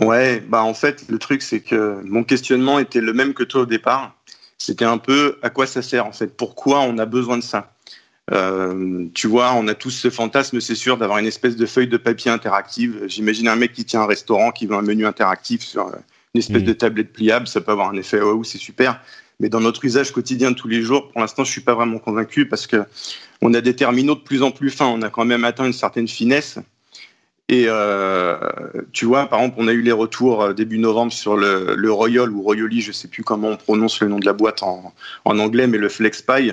Ouais, 0.00 0.40
bah 0.40 0.62
en 0.62 0.74
fait, 0.74 1.04
le 1.08 1.18
truc, 1.18 1.42
c'est 1.42 1.60
que 1.60 2.00
mon 2.04 2.22
questionnement 2.22 2.78
était 2.78 3.00
le 3.00 3.12
même 3.12 3.34
que 3.34 3.42
toi 3.42 3.62
au 3.62 3.66
départ 3.66 4.14
c'était 4.58 4.84
un 4.84 4.98
peu 4.98 5.38
à 5.42 5.50
quoi 5.50 5.66
ça 5.66 5.82
sert 5.82 6.04
en 6.04 6.12
fait, 6.12 6.36
pourquoi 6.36 6.80
on 6.80 6.98
a 6.98 7.06
besoin 7.06 7.38
de 7.38 7.42
ça? 7.42 7.72
Euh, 8.30 9.06
tu 9.14 9.26
vois, 9.26 9.54
on 9.54 9.66
a 9.68 9.74
tous 9.74 9.90
ce 9.90 10.10
fantasme, 10.10 10.60
c'est 10.60 10.74
sûr, 10.74 10.98
d'avoir 10.98 11.18
une 11.18 11.26
espèce 11.26 11.56
de 11.56 11.64
feuille 11.64 11.88
de 11.88 11.96
papier 11.96 12.30
interactive. 12.30 13.04
J'imagine 13.06 13.48
un 13.48 13.56
mec 13.56 13.72
qui 13.72 13.86
tient 13.86 14.02
un 14.02 14.06
restaurant, 14.06 14.50
qui 14.50 14.66
veut 14.66 14.74
un 14.74 14.82
menu 14.82 15.06
interactif 15.06 15.62
sur 15.62 15.86
euh, 15.86 15.92
une 16.34 16.40
espèce 16.40 16.62
mm. 16.62 16.66
de 16.66 16.72
tablette 16.74 17.12
pliable, 17.12 17.48
ça 17.48 17.62
peut 17.62 17.72
avoir 17.72 17.88
un 17.88 17.96
effet 17.96 18.20
waouh, 18.20 18.44
c'est 18.44 18.58
super. 18.58 19.00
Mais 19.40 19.48
dans 19.48 19.60
notre 19.60 19.82
usage 19.84 20.12
quotidien 20.12 20.50
de 20.50 20.56
tous 20.56 20.68
les 20.68 20.82
jours, 20.82 21.08
pour 21.08 21.20
l'instant, 21.22 21.44
je 21.44 21.52
suis 21.52 21.60
pas 21.62 21.74
vraiment 21.74 22.00
convaincu 22.00 22.46
parce 22.46 22.66
que 22.66 22.84
on 23.40 23.54
a 23.54 23.60
des 23.60 23.74
terminaux 23.74 24.16
de 24.16 24.20
plus 24.20 24.42
en 24.42 24.50
plus 24.50 24.70
fins. 24.70 24.88
On 24.88 25.00
a 25.00 25.10
quand 25.10 25.24
même 25.24 25.44
atteint 25.44 25.64
une 25.64 25.72
certaine 25.72 26.08
finesse. 26.08 26.58
Et 27.50 27.64
euh, 27.66 28.36
tu 28.92 29.06
vois, 29.06 29.26
par 29.26 29.40
exemple, 29.40 29.56
on 29.58 29.68
a 29.68 29.72
eu 29.72 29.80
les 29.80 29.92
retours 29.92 30.42
euh, 30.42 30.52
début 30.52 30.78
novembre 30.78 31.12
sur 31.12 31.34
le, 31.34 31.74
le 31.76 31.92
Royal 31.92 32.30
ou 32.30 32.42
Royally, 32.42 32.82
je 32.82 32.92
sais 32.92 33.08
plus 33.08 33.24
comment 33.24 33.48
on 33.48 33.56
prononce 33.56 34.00
le 34.00 34.08
nom 34.08 34.18
de 34.18 34.26
la 34.26 34.34
boîte 34.34 34.62
en, 34.62 34.92
en 35.24 35.38
anglais, 35.38 35.66
mais 35.66 35.78
le 35.78 35.88
FlexPy, 35.88 36.52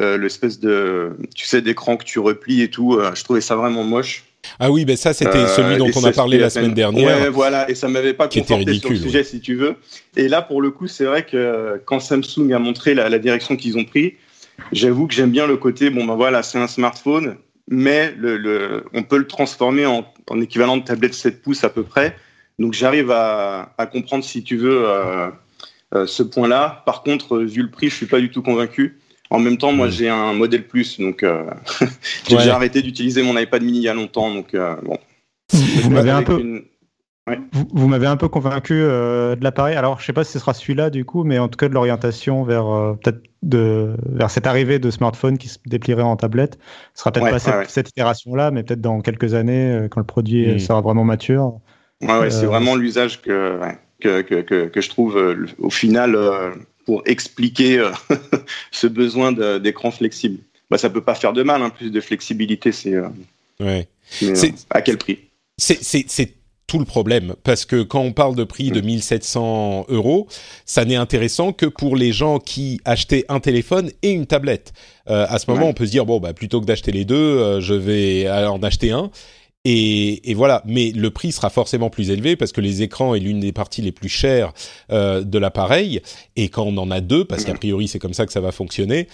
euh, 0.00 0.16
l'espèce 0.16 0.60
de, 0.60 1.12
tu 1.34 1.44
sais, 1.46 1.60
d'écran 1.60 1.98
que 1.98 2.04
tu 2.04 2.20
replies 2.20 2.62
et 2.62 2.70
tout. 2.70 2.94
Euh, 2.94 3.14
je 3.14 3.22
trouvais 3.22 3.42
ça 3.42 3.54
vraiment 3.54 3.84
moche. 3.84 4.24
Ah 4.58 4.70
oui, 4.70 4.84
ben 4.84 4.96
ça 4.96 5.12
c'était 5.14 5.46
celui 5.46 5.76
dont 5.78 5.90
on 5.94 6.04
a 6.04 6.12
parlé 6.12 6.38
la 6.38 6.50
semaine 6.50 6.74
dernière. 6.74 7.20
Ouais, 7.20 7.28
voilà, 7.28 7.70
et 7.70 7.74
ça 7.74 7.88
m'avait 7.88 8.12
pas 8.12 8.28
conforté 8.28 8.54
ridicule, 8.54 8.80
sur 8.80 8.90
le 8.90 8.96
sujet, 8.96 9.24
si 9.24 9.40
tu 9.40 9.54
veux. 9.56 9.76
Et 10.16 10.28
là, 10.28 10.42
pour 10.42 10.62
le 10.62 10.70
coup, 10.70 10.86
c'est 10.86 11.04
vrai 11.04 11.24
que 11.24 11.80
quand 11.84 12.00
Samsung 12.00 12.52
a 12.52 12.58
montré 12.58 12.94
la, 12.94 13.08
la 13.08 13.18
direction 13.18 13.56
qu'ils 13.56 13.78
ont 13.78 13.84
pris, 13.84 14.14
j'avoue 14.72 15.06
que 15.06 15.14
j'aime 15.14 15.30
bien 15.30 15.46
le 15.46 15.56
côté, 15.56 15.90
bon 15.90 16.04
ben 16.04 16.14
voilà, 16.14 16.42
c'est 16.42 16.58
un 16.58 16.66
smartphone, 16.66 17.36
mais 17.68 18.14
le, 18.16 18.36
le, 18.36 18.84
on 18.92 19.02
peut 19.02 19.18
le 19.18 19.26
transformer 19.26 19.86
en, 19.86 20.06
en, 20.28 20.40
équivalent 20.40 20.76
de 20.76 20.84
tablette 20.84 21.14
7 21.14 21.42
pouces 21.42 21.64
à 21.64 21.70
peu 21.70 21.82
près. 21.82 22.16
Donc 22.58 22.72
j'arrive 22.72 23.10
à, 23.10 23.74
à, 23.78 23.86
comprendre, 23.86 24.24
si 24.24 24.44
tu 24.44 24.56
veux, 24.56 24.86
euh, 24.86 25.30
euh, 25.94 26.06
ce 26.06 26.22
point-là. 26.22 26.82
Par 26.86 27.02
contre, 27.02 27.38
vu 27.38 27.62
le 27.62 27.70
prix, 27.70 27.88
je 27.88 27.94
suis 27.94 28.06
pas 28.06 28.20
du 28.20 28.30
tout 28.30 28.42
convaincu. 28.42 28.98
En 29.30 29.38
même 29.38 29.58
temps, 29.58 29.72
moi, 29.72 29.88
j'ai 29.88 30.08
un 30.08 30.32
modèle 30.32 30.66
plus, 30.66 31.00
donc 31.00 31.22
euh, 31.22 31.44
j'ai 32.28 32.36
déjà 32.36 32.56
arrêté 32.56 32.82
d'utiliser 32.82 33.22
mon 33.22 33.36
iPad 33.38 33.62
mini 33.62 33.78
il 33.78 33.84
y 33.84 33.88
a 33.88 33.94
longtemps, 33.94 34.32
donc 34.32 34.54
euh, 34.54 34.76
bon. 34.82 34.98
Vous 35.52 35.90
m'avez 35.90 36.10
un 36.10 36.22
peu. 36.22 36.64
Vous, 37.72 37.88
m'avez 37.88 38.06
un 38.06 38.18
peu 38.18 38.28
convaincu 38.28 38.74
de 38.74 39.42
l'appareil. 39.42 39.76
Alors, 39.76 39.98
je 39.98 40.04
sais 40.04 40.12
pas 40.12 40.24
si 40.24 40.32
ce 40.32 40.38
sera 40.38 40.52
celui-là 40.52 40.90
du 40.90 41.06
coup, 41.06 41.24
mais 41.24 41.38
en 41.38 41.48
tout 41.48 41.56
cas 41.56 41.68
de 41.68 41.74
l'orientation 41.74 42.44
vers 42.44 42.96
peut-être 43.02 43.22
de 43.42 43.96
vers 44.04 44.30
cette 44.30 44.46
arrivée 44.46 44.78
de 44.78 44.90
smartphone 44.90 45.38
qui 45.38 45.48
se 45.48 45.56
déplierait 45.64 46.02
en 46.02 46.16
tablette. 46.16 46.58
Ce 46.92 47.00
sera 47.00 47.12
peut-être 47.12 47.30
pas 47.30 47.64
cette, 47.66 47.88
itération-là, 47.88 48.50
mais 48.50 48.62
peut-être 48.62 48.82
dans 48.82 49.00
quelques 49.00 49.32
années, 49.32 49.86
quand 49.90 50.00
le 50.00 50.06
produit 50.06 50.54
hmm. 50.54 50.58
sera 50.58 50.82
vraiment 50.82 51.04
mature. 51.04 51.60
Ouais, 52.02 52.30
c'est 52.30 52.44
vraiment 52.44 52.76
l'usage 52.76 53.22
que, 53.22 53.58
que, 54.00 54.20
que, 54.20 54.66
que, 54.66 54.80
je 54.82 54.88
trouve 54.90 55.16
au 55.58 55.70
final 55.70 56.14
pour 56.84 57.02
expliquer 57.06 57.78
euh, 57.78 57.90
ce 58.70 58.86
besoin 58.86 59.32
d'écran 59.58 59.90
flexible. 59.90 60.38
Bah, 60.70 60.78
ça 60.78 60.90
peut 60.90 61.02
pas 61.02 61.14
faire 61.14 61.32
de 61.32 61.42
mal, 61.42 61.62
hein, 61.62 61.70
plus 61.70 61.90
de 61.90 62.00
flexibilité, 62.00 62.72
c'est. 62.72 62.94
Euh, 62.94 63.08
ouais. 63.60 63.88
Euh, 64.22 64.34
à 64.70 64.82
quel 64.82 64.98
prix? 64.98 65.18
C'est 65.56 66.34
tout 66.66 66.78
le 66.78 66.84
problème, 66.84 67.34
parce 67.44 67.64
que 67.64 67.82
quand 67.82 68.00
on 68.00 68.12
parle 68.12 68.34
de 68.36 68.44
prix 68.44 68.70
de 68.70 68.80
1700 68.80 69.86
mm. 69.88 69.94
euros, 69.94 70.26
ça 70.64 70.84
n'est 70.84 70.96
intéressant 70.96 71.52
que 71.52 71.66
pour 71.66 71.96
les 71.96 72.12
gens 72.12 72.38
qui 72.38 72.80
achetaient 72.84 73.24
un 73.28 73.40
téléphone 73.40 73.90
et 74.02 74.10
une 74.10 74.26
tablette. 74.26 74.72
à 75.06 75.38
ce 75.38 75.50
moment, 75.50 75.68
on 75.68 75.74
peut 75.74 75.86
se 75.86 75.90
dire 75.90 76.06
bon, 76.06 76.20
bah, 76.20 76.32
plutôt 76.32 76.60
que 76.60 76.66
d'acheter 76.66 76.92
les 76.92 77.04
deux, 77.04 77.60
je 77.60 77.74
vais 77.74 78.28
en 78.30 78.62
acheter 78.62 78.92
un. 78.92 79.10
Et, 79.66 80.34
voilà, 80.34 80.62
mais 80.66 80.90
le 80.90 81.10
prix 81.10 81.32
sera 81.32 81.48
forcément 81.48 81.88
plus 81.88 82.10
élevé 82.10 82.36
parce 82.36 82.52
que 82.52 82.60
les 82.60 82.82
écrans 82.82 83.14
est 83.14 83.20
l'une 83.20 83.40
des 83.40 83.52
parties 83.52 83.80
les 83.80 83.92
plus 83.92 84.10
chères 84.10 84.52
euh, 84.92 85.22
de 85.22 85.38
l'appareil. 85.38 86.02
Et 86.36 86.50
quand 86.50 86.64
on 86.64 86.76
en 86.76 86.90
a 86.90 87.00
deux, 87.00 87.24
parce 87.24 87.44
qu'a 87.44 87.54
priori 87.58 87.88
c'est 87.88 87.98
comme 87.98 88.12
ça 88.12 88.26
que 88.26 88.32
ça 88.32 88.40
va 88.40 88.52
fonctionner. 88.52 89.08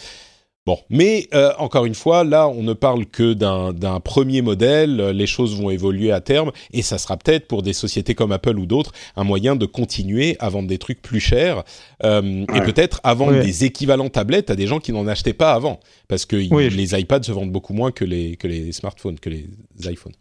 Bon, 0.71 0.79
mais 0.89 1.27
euh, 1.35 1.51
encore 1.59 1.85
une 1.85 1.97
fois, 1.97 2.23
là, 2.23 2.47
on 2.47 2.63
ne 2.63 2.75
parle 2.75 3.05
que 3.05 3.33
d'un 3.33 3.99
premier 3.99 4.41
modèle. 4.41 5.09
Les 5.09 5.27
choses 5.27 5.61
vont 5.61 5.69
évoluer 5.69 6.13
à 6.13 6.21
terme, 6.21 6.53
et 6.73 6.83
ça 6.83 6.97
sera 6.97 7.17
peut-être 7.17 7.49
pour 7.49 7.63
des 7.63 7.73
sociétés 7.73 8.15
comme 8.15 8.31
Apple 8.31 8.57
ou 8.57 8.67
d'autres 8.67 8.93
un 9.17 9.25
moyen 9.25 9.57
de 9.57 9.67
continuer 9.67 10.37
à 10.39 10.49
vendre 10.49 10.69
des 10.69 10.79
trucs 10.79 11.03
plus 11.03 11.19
chers 11.19 11.65
euh, 12.05 12.47
et 12.55 12.61
peut-être 12.61 13.01
à 13.03 13.15
vendre 13.15 13.43
des 13.43 13.65
équivalents 13.65 14.11
tablettes 14.11 14.49
à 14.51 14.55
des 14.55 14.69
gens 14.69 14.79
qui 14.79 14.93
n'en 14.93 15.09
achetaient 15.09 15.33
pas 15.33 15.55
avant, 15.55 15.81
parce 16.07 16.25
que 16.25 16.37
les 16.37 17.01
iPads 17.01 17.25
se 17.25 17.33
vendent 17.33 17.51
beaucoup 17.51 17.75
moins 17.75 17.91
que 17.91 18.05
les 18.05 18.37
que 18.37 18.47
les 18.47 18.71
smartphones, 18.71 19.19
que 19.19 19.29
les 19.29 19.49
iPhones. 19.87 20.15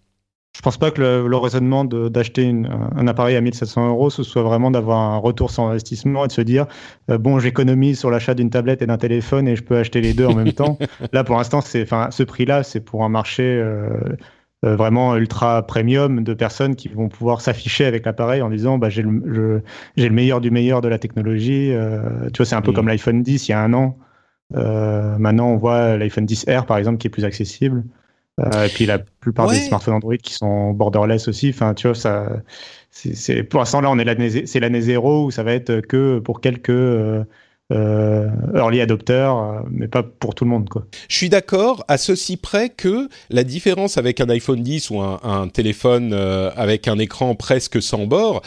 Je 0.60 0.62
pense 0.62 0.76
pas 0.76 0.92
que 0.92 1.02
le, 1.02 1.38
raisonnement 1.38 1.86
d'acheter 1.86 2.54
un 2.98 3.08
appareil 3.08 3.38
à 3.38 3.42
1700 3.42 3.92
euros, 3.92 4.10
ce 4.10 4.24
soit 4.24 4.44
vraiment 4.44 4.72
d'avoir 4.72 5.00
un 5.00 5.16
retour 5.16 5.52
sur 5.52 5.64
investissement 5.64 6.26
et 6.26 6.28
de 6.28 6.34
se 6.34 6.42
dire 6.42 6.66
euh, 7.10 7.18
bon, 7.18 7.40
j'économise 7.40 7.98
sur 7.98 8.12
l'achat 8.12 8.34
d'une 8.34 8.50
tablette 8.50 8.82
et 8.82 8.86
d'un 8.86 8.98
téléphone 8.98 9.48
et 9.48 9.56
je 9.56 9.64
peux 9.64 9.78
acheter 9.78 10.02
les 10.02 10.14
deux 10.14 10.26
en 10.26 10.36
même 10.36 10.52
temps. 10.52 10.78
Là, 11.14 11.24
pour 11.24 11.38
l'instant, 11.38 11.62
c'est, 11.62 11.84
enfin, 11.84 12.10
ce 12.12 12.24
prix-là, 12.24 12.64
c'est 12.64 12.82
pour 12.82 13.06
un 13.06 13.10
marché 13.10 13.44
euh, 13.44 13.88
euh, 14.66 14.76
vraiment 14.76 15.16
ultra 15.16 15.66
premium 15.66 16.26
de 16.26 16.34
personnes 16.34 16.76
qui 16.76 16.90
vont 16.90 17.08
pouvoir 17.08 17.40
s'afficher 17.40 17.86
avec 17.86 18.06
l'appareil 18.06 18.42
en 18.42 18.50
disant 18.50 18.78
bah, 18.78 18.90
j'ai 18.90 19.04
le, 19.04 19.64
j'ai 19.96 20.10
le 20.10 20.14
meilleur 20.14 20.42
du 20.42 20.52
meilleur 20.52 20.82
de 20.82 20.90
la 20.90 21.00
technologie. 21.00 21.72
tu 22.34 22.38
vois, 22.38 22.46
c'est 22.46 22.56
un 22.56 22.62
peu 22.62 22.72
mm. 22.72 22.76
comme 22.76 22.88
l'iPhone 22.90 23.24
10 23.24 23.48
il 23.48 23.52
y 23.52 23.54
a 23.54 23.62
un 23.62 23.72
an. 23.72 23.98
maintenant, 24.52 25.52
on 25.52 25.56
voit 25.56 25.96
l'iPhone 25.96 26.26
10R 26.26 26.66
par 26.66 26.78
exemple 26.78 26.98
qui 26.98 27.08
est 27.08 27.12
plus 27.12 27.24
accessible. 27.24 27.86
Euh, 28.40 28.66
et 28.66 28.70
puis 28.70 28.86
la 28.86 29.00
plupart 29.00 29.50
des 29.50 29.56
smartphones 29.56 29.96
Android 29.96 30.18
qui 30.18 30.34
sont 30.34 30.72
borderless 30.72 31.28
aussi. 31.28 31.50
Enfin, 31.50 31.74
tu 31.74 31.88
vois, 31.88 31.96
ça, 31.96 32.28
c'est 32.92 33.44
pour 33.44 33.60
l'instant 33.60 33.82
là, 33.82 33.90
on 33.92 34.00
est 34.00 34.06
l'année, 34.06 34.46
c'est 34.46 34.60
l'année 34.60 34.82
zéro 34.82 35.26
où 35.26 35.32
ça 35.32 35.44
va 35.44 35.54
être 35.54 35.82
que 35.82 36.20
pour 36.20 36.42
quelques 36.42 36.70
euh, 36.70 37.24
euh 37.72 38.30
early 38.56 38.82
adopters, 38.82 39.36
euh, 39.36 39.60
mais 39.70 39.88
pas 39.88 40.04
pour 40.04 40.36
tout 40.36 40.46
le 40.46 40.50
monde. 40.50 40.70
Quoi. 40.70 40.86
Je 41.08 41.16
suis 41.16 41.30
d'accord 41.30 41.84
à 41.88 41.98
ceci 41.98 42.38
près 42.38 42.70
que 42.70 43.10
la 43.30 43.44
différence 43.44 43.98
avec 43.98 44.22
un 44.22 44.30
iPhone 44.30 44.62
10 44.62 44.90
ou 44.92 45.02
un, 45.02 45.20
un 45.24 45.48
téléphone 45.48 46.14
avec 46.14 46.88
un 46.88 46.98
écran 46.98 47.36
presque 47.36 47.82
sans 47.82 48.06
bord, 48.06 48.42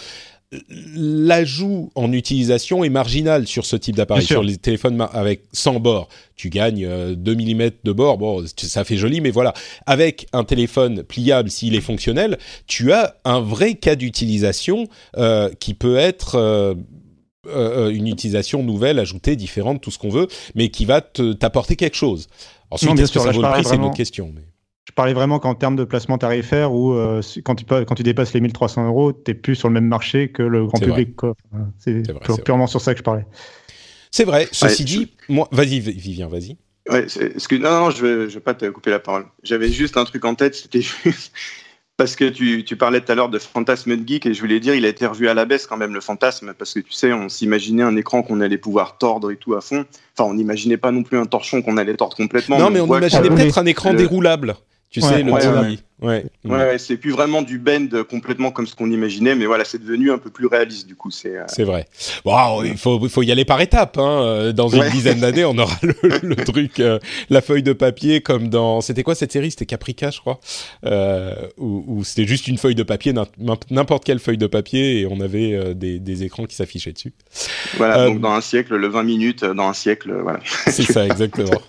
l'ajout 0.95 1.91
en 1.95 2.13
utilisation 2.13 2.85
est 2.85 2.91
marginal 2.91 3.47
sur 3.47 3.65
ce 3.65 3.77
type 3.77 3.97
d'appareil. 3.97 4.25
Sur 4.25 4.43
les 4.43 4.57
téléphones 4.57 5.07
avec 5.13 5.43
sans 5.53 5.81
bord, 5.81 6.09
tu 6.37 6.51
gagnes 6.51 6.87
2 7.15 7.33
euh, 7.33 7.35
mm 7.35 7.71
de 7.85 7.93
bord, 7.93 8.19
bon, 8.19 8.45
ça 8.57 8.85
fait 8.85 8.97
joli, 8.97 9.21
mais 9.21 9.31
voilà. 9.31 9.55
Avec 9.87 10.27
un 10.33 10.45
téléphone 10.45 11.03
pliable, 11.03 11.51
s'il 11.51 11.75
est 11.75 11.81
fonctionnel, 11.81 12.39
tu 12.67 12.93
as 12.93 13.17
un 13.25 13.41
vrai 13.41 13.75
cas 13.75 13.95
d'utilisation 13.95 14.89
euh, 15.17 15.51
qui 15.59 15.75
peut 15.75 15.97
être 15.97 16.37
euh, 16.37 17.91
une 17.91 18.07
utilisation 18.07 18.63
nouvelle, 18.63 18.99
ajoutée, 18.99 19.37
différente, 19.37 19.81
tout 19.81 19.91
ce 19.91 19.99
qu'on 19.99 20.11
veut, 20.11 20.29
mais 20.55 20.69
qui 20.69 20.85
va 20.85 21.01
t'apporter 21.01 21.77
quelque 21.77 21.97
chose. 21.97 22.29
Ensuite, 22.71 22.99
est-ce 22.99 23.13
que 23.13 23.21
ça 23.21 23.31
vaut 23.31 23.43
le 23.43 23.51
prix, 23.51 23.65
c'est 23.65 23.77
une 23.77 23.85
autre 23.85 23.97
question. 23.97 24.33
Mais... 24.35 24.43
Je 24.85 24.93
parlais 24.93 25.15
vraiment 25.15 25.39
qu'en 25.39 25.55
termes 25.55 25.77
de 25.77 25.85
placement 25.85 26.19
tarifaire, 26.19 26.73
où 26.73 26.93
euh, 26.95 27.23
quand, 27.45 27.55
tu, 27.55 27.65
quand 27.65 27.95
tu 27.95 28.03
dépasses 28.03 28.33
les 28.35 28.41
1300 28.41 28.87
euros, 28.87 29.13
tu 29.13 29.31
n'es 29.31 29.35
plus 29.35 29.55
sur 29.55 29.69
le 29.69 29.75
même 29.75 29.87
marché 29.87 30.29
que 30.29 30.43
le 30.43 30.67
grand 30.67 30.79
public. 30.79 31.17
C'est 31.79 32.03
purement 32.45 32.67
sur 32.67 32.81
ça 32.81 32.93
que 32.93 32.99
je 32.99 33.05
parlais. 33.05 33.27
C'est 34.11 34.25
vrai. 34.25 34.49
Ceci 34.53 34.85
dit, 34.85 35.13
moi, 35.29 35.49
vas-y, 35.53 35.81
Vivien, 35.81 36.29
vas-y. 36.29 36.57
Ouais, 36.91 37.07
que, 37.07 37.55
non, 37.57 37.71
non, 37.71 37.91
je 37.91 38.05
ne 38.05 38.27
vais, 38.27 38.41
pas 38.41 38.55
te 38.55 38.69
couper 38.69 38.91
la 38.91 38.99
parole. 38.99 39.27
J'avais 39.45 39.69
juste 39.69 39.97
un 39.97 40.05
truc 40.05 40.25
en 40.25 40.35
tête, 40.35 40.57
c'était 40.57 40.81
juste 40.81 41.33
parce 41.97 42.17
que 42.17 42.29
tu, 42.29 42.65
tu 42.65 42.77
parlais 42.77 43.01
tout 43.01 43.13
à 43.13 43.15
l'heure 43.15 43.29
de 43.29 43.39
fantasme 43.39 43.97
de 43.97 44.07
geek 44.07 44.27
et 44.27 44.35
je 44.35 44.41
voulais 44.41 44.59
dire, 44.59 44.75
il 44.75 44.85
a 44.85 44.89
été 44.89 45.07
revu 45.07 45.29
à 45.29 45.35
la 45.35 45.45
baisse 45.45 45.69
quand 45.69 45.77
même 45.77 45.95
le 45.95 46.01
fantasme 46.01 46.55
parce 46.59 46.75
que 46.75 46.81
tu 46.81 46.93
sais, 46.93 47.13
on 47.13 47.29
s'imaginait 47.29 47.85
un 47.85 47.97
écran 47.97 48.23
qu'on 48.23 48.41
allait 48.41 48.59
pouvoir 48.59 48.99
tordre 48.99 49.31
et 49.31 49.37
tout 49.37 49.55
à 49.55 49.61
fond. 49.61 49.85
Enfin, 50.19 50.29
on 50.29 50.35
n'imaginait 50.35 50.77
pas 50.77 50.91
non 50.91 51.05
plus 51.05 51.19
un 51.19 51.27
torchon 51.27 51.63
qu'on 51.63 51.77
allait 51.77 51.95
tordre 51.95 52.17
complètement. 52.17 52.59
Non, 52.59 52.71
mais 52.71 52.81
on, 52.81 52.87
imaginait 52.97 53.29
peut-être 53.29 53.59
un 53.59 53.67
écran 53.67 53.95
déroulable. 53.95 54.57
Tu 54.93 55.01
sais, 55.01 55.23
le 55.23 55.33
ouais, 55.33 55.79
Ouais, 56.03 56.25
ouais, 56.45 56.79
c'est 56.79 56.97
plus 56.97 57.13
vraiment 57.13 57.43
du 57.43 57.59
bend 57.59 58.03
complètement 58.09 58.51
comme 58.51 58.67
ce 58.67 58.75
qu'on 58.75 58.91
imaginait, 58.91 59.35
mais 59.35 59.47
voilà, 59.47 59.65
c'est 59.65 59.83
devenu 59.83 60.11
un 60.11 60.19
peu 60.19 60.31
plus 60.31 60.47
réaliste 60.47 60.87
du 60.87 60.97
coup. 60.97 61.11
C'est 61.11 61.37
euh, 61.37 61.65
vrai. 61.65 61.87
Wow, 62.25 62.65
il 62.65 62.77
faut, 62.77 63.09
faut 63.09 63.23
y 63.23 63.33
aller 63.33 63.45
par 63.45 63.61
étapes. 63.61 63.99
Hein. 63.99 64.23
Euh, 64.23 64.53
dans 64.53 64.69
une 64.69 64.89
dizaine 64.91 65.21
d'années, 65.21 65.45
on 65.45 65.57
aura 65.59 65.75
le, 66.23 66.37
truc, 66.37 66.81
euh, 66.81 66.99
la 67.31 67.41
feuille 67.41 67.63
de 67.63 67.73
papier 67.73 68.21
comme 68.21 68.49
dans. 68.49 68.81
C'était 68.81 69.03
quoi 69.03 69.15
cette 69.15 69.33
série? 69.33 69.51
C'était 69.51 69.67
Caprica, 69.67 70.11
je 70.11 70.21
crois, 70.21 70.41
euh, 70.85 71.35
où, 71.59 72.03
c'était 72.05 72.27
juste 72.27 72.49
une 72.49 72.59
feuille 72.59 72.75
de 72.75 72.83
papier, 72.83 73.15
n'importe 73.71 74.05
quelle 74.05 74.19
feuille 74.19 74.39
de 74.39 74.47
papier, 74.47 75.01
et 75.01 75.07
on 75.07 75.21
avait 75.21 75.75
des, 75.75 75.99
des, 75.99 76.23
écrans 76.25 76.45
qui 76.45 76.55
s'affichaient 76.55 76.93
dessus. 76.93 77.13
Voilà, 77.77 78.07
donc 78.07 78.21
dans 78.21 78.33
un 78.33 78.41
siècle, 78.41 78.77
le 78.77 78.89
20 78.89 79.03
minutes, 79.03 79.45
dans 79.45 79.69
un 79.69 79.73
siècle, 79.73 80.15
voilà. 80.23 80.41
C'est 80.67 80.83
ça, 80.83 81.05
exactement. 81.07 81.61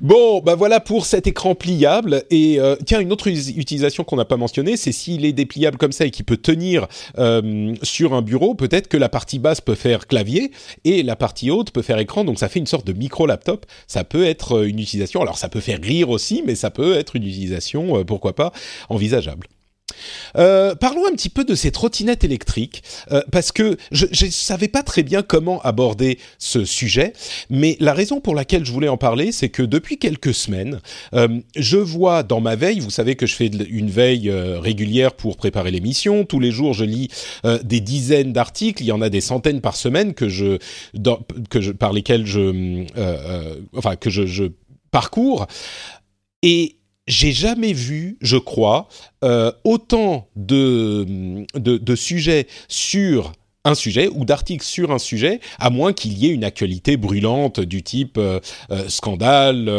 bon, 0.00 0.40
bah 0.40 0.54
voilà 0.54 0.80
pour 0.80 1.06
cet 1.06 1.26
écran 1.26 1.54
pliable. 1.54 2.24
Et 2.30 2.58
tiens, 2.84 3.00
une 3.00 3.12
autre 3.12 3.15
autre 3.16 3.28
utilisation 3.28 4.04
qu'on 4.04 4.16
n'a 4.16 4.26
pas 4.26 4.36
mentionnée, 4.36 4.76
c'est 4.76 4.92
s'il 4.92 5.24
est 5.24 5.32
dépliable 5.32 5.78
comme 5.78 5.92
ça 5.92 6.04
et 6.04 6.10
qu'il 6.10 6.26
peut 6.26 6.36
tenir 6.36 6.86
euh, 7.16 7.74
sur 7.82 8.12
un 8.12 8.20
bureau, 8.20 8.54
peut-être 8.54 8.88
que 8.88 8.98
la 8.98 9.08
partie 9.08 9.38
basse 9.38 9.62
peut 9.62 9.74
faire 9.74 10.06
clavier 10.06 10.50
et 10.84 11.02
la 11.02 11.16
partie 11.16 11.50
haute 11.50 11.70
peut 11.70 11.80
faire 11.80 11.98
écran, 11.98 12.24
donc 12.24 12.38
ça 12.38 12.50
fait 12.50 12.58
une 12.58 12.66
sorte 12.66 12.86
de 12.86 12.92
micro-laptop. 12.92 13.64
Ça 13.86 14.04
peut 14.04 14.26
être 14.26 14.58
euh, 14.58 14.68
une 14.68 14.78
utilisation, 14.78 15.22
alors 15.22 15.38
ça 15.38 15.48
peut 15.48 15.60
faire 15.60 15.78
rire 15.80 16.10
aussi, 16.10 16.42
mais 16.46 16.54
ça 16.54 16.70
peut 16.70 16.94
être 16.94 17.16
une 17.16 17.24
utilisation, 17.24 17.98
euh, 17.98 18.04
pourquoi 18.04 18.34
pas, 18.34 18.52
envisageable. 18.90 19.46
Euh, 20.36 20.74
parlons 20.74 21.06
un 21.06 21.12
petit 21.12 21.28
peu 21.28 21.44
de 21.44 21.54
ces 21.54 21.70
trottinettes 21.70 22.24
électriques, 22.24 22.82
euh, 23.12 23.22
parce 23.32 23.52
que 23.52 23.76
je 23.92 24.06
ne 24.06 24.30
savais 24.30 24.68
pas 24.68 24.82
très 24.82 25.02
bien 25.02 25.22
comment 25.22 25.60
aborder 25.62 26.18
ce 26.38 26.64
sujet, 26.64 27.12
mais 27.50 27.76
la 27.80 27.94
raison 27.94 28.20
pour 28.20 28.34
laquelle 28.34 28.64
je 28.64 28.72
voulais 28.72 28.88
en 28.88 28.96
parler, 28.96 29.32
c'est 29.32 29.48
que 29.48 29.62
depuis 29.62 29.98
quelques 29.98 30.34
semaines, 30.34 30.80
euh, 31.14 31.28
je 31.56 31.76
vois 31.76 32.22
dans 32.22 32.40
ma 32.40 32.56
veille, 32.56 32.80
vous 32.80 32.90
savez 32.90 33.16
que 33.16 33.26
je 33.26 33.34
fais 33.34 33.46
une 33.46 33.90
veille 33.90 34.30
régulière 34.30 35.12
pour 35.12 35.36
préparer 35.36 35.70
l'émission, 35.70 36.24
tous 36.24 36.40
les 36.40 36.50
jours 36.50 36.72
je 36.74 36.84
lis 36.84 37.08
des 37.62 37.80
dizaines 37.80 38.32
d'articles, 38.32 38.82
il 38.82 38.86
y 38.86 38.92
en 38.92 39.00
a 39.00 39.08
des 39.08 39.20
centaines 39.20 39.60
par 39.60 39.76
semaine 39.76 40.14
que 40.14 40.28
je, 40.28 40.58
que 41.50 41.60
je 41.60 41.72
par 41.72 41.92
lesquels 41.92 42.26
je, 42.26 42.84
enfin 43.76 43.96
que 43.96 44.10
je, 44.10 44.26
je 44.26 44.44
parcours, 44.90 45.46
et 46.42 46.76
j'ai 47.06 47.32
jamais 47.32 47.72
vu, 47.72 48.18
je 48.20 48.36
crois, 48.36 48.88
euh, 49.22 49.52
autant 49.64 50.28
de, 50.34 51.46
de, 51.54 51.96
sujets 51.96 52.46
sur 52.68 53.32
un 53.64 53.74
sujet 53.74 54.08
ou 54.12 54.24
d'articles 54.24 54.64
sur 54.64 54.90
un 54.90 54.98
sujet, 54.98 55.40
à 55.58 55.70
moins 55.70 55.92
qu'il 55.92 56.18
y 56.18 56.26
ait 56.26 56.30
une 56.30 56.44
actualité 56.44 56.96
brûlante 56.96 57.60
du 57.60 57.82
type 57.82 58.18
euh, 58.18 58.40
euh, 58.70 58.88
scandale, 58.88 59.70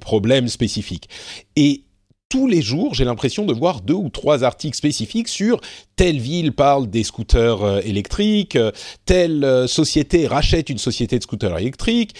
problème 0.00 0.48
spécifique. 0.48 1.08
Et 1.56 1.82
tous 2.28 2.46
les 2.46 2.60
jours, 2.60 2.94
j'ai 2.94 3.04
l'impression 3.04 3.46
de 3.46 3.54
voir 3.54 3.80
deux 3.80 3.94
ou 3.94 4.10
trois 4.10 4.44
articles 4.44 4.76
spécifiques 4.76 5.28
sur 5.28 5.60
telle 5.96 6.18
ville 6.18 6.52
parle 6.52 6.88
des 6.88 7.02
scooters 7.02 7.62
euh, 7.62 7.80
électriques, 7.84 8.54
euh, 8.54 8.70
telle 9.06 9.42
euh, 9.42 9.66
société 9.66 10.26
rachète 10.26 10.68
une 10.68 10.78
société 10.78 11.18
de 11.18 11.24
scooters 11.24 11.58
électriques, 11.58 12.14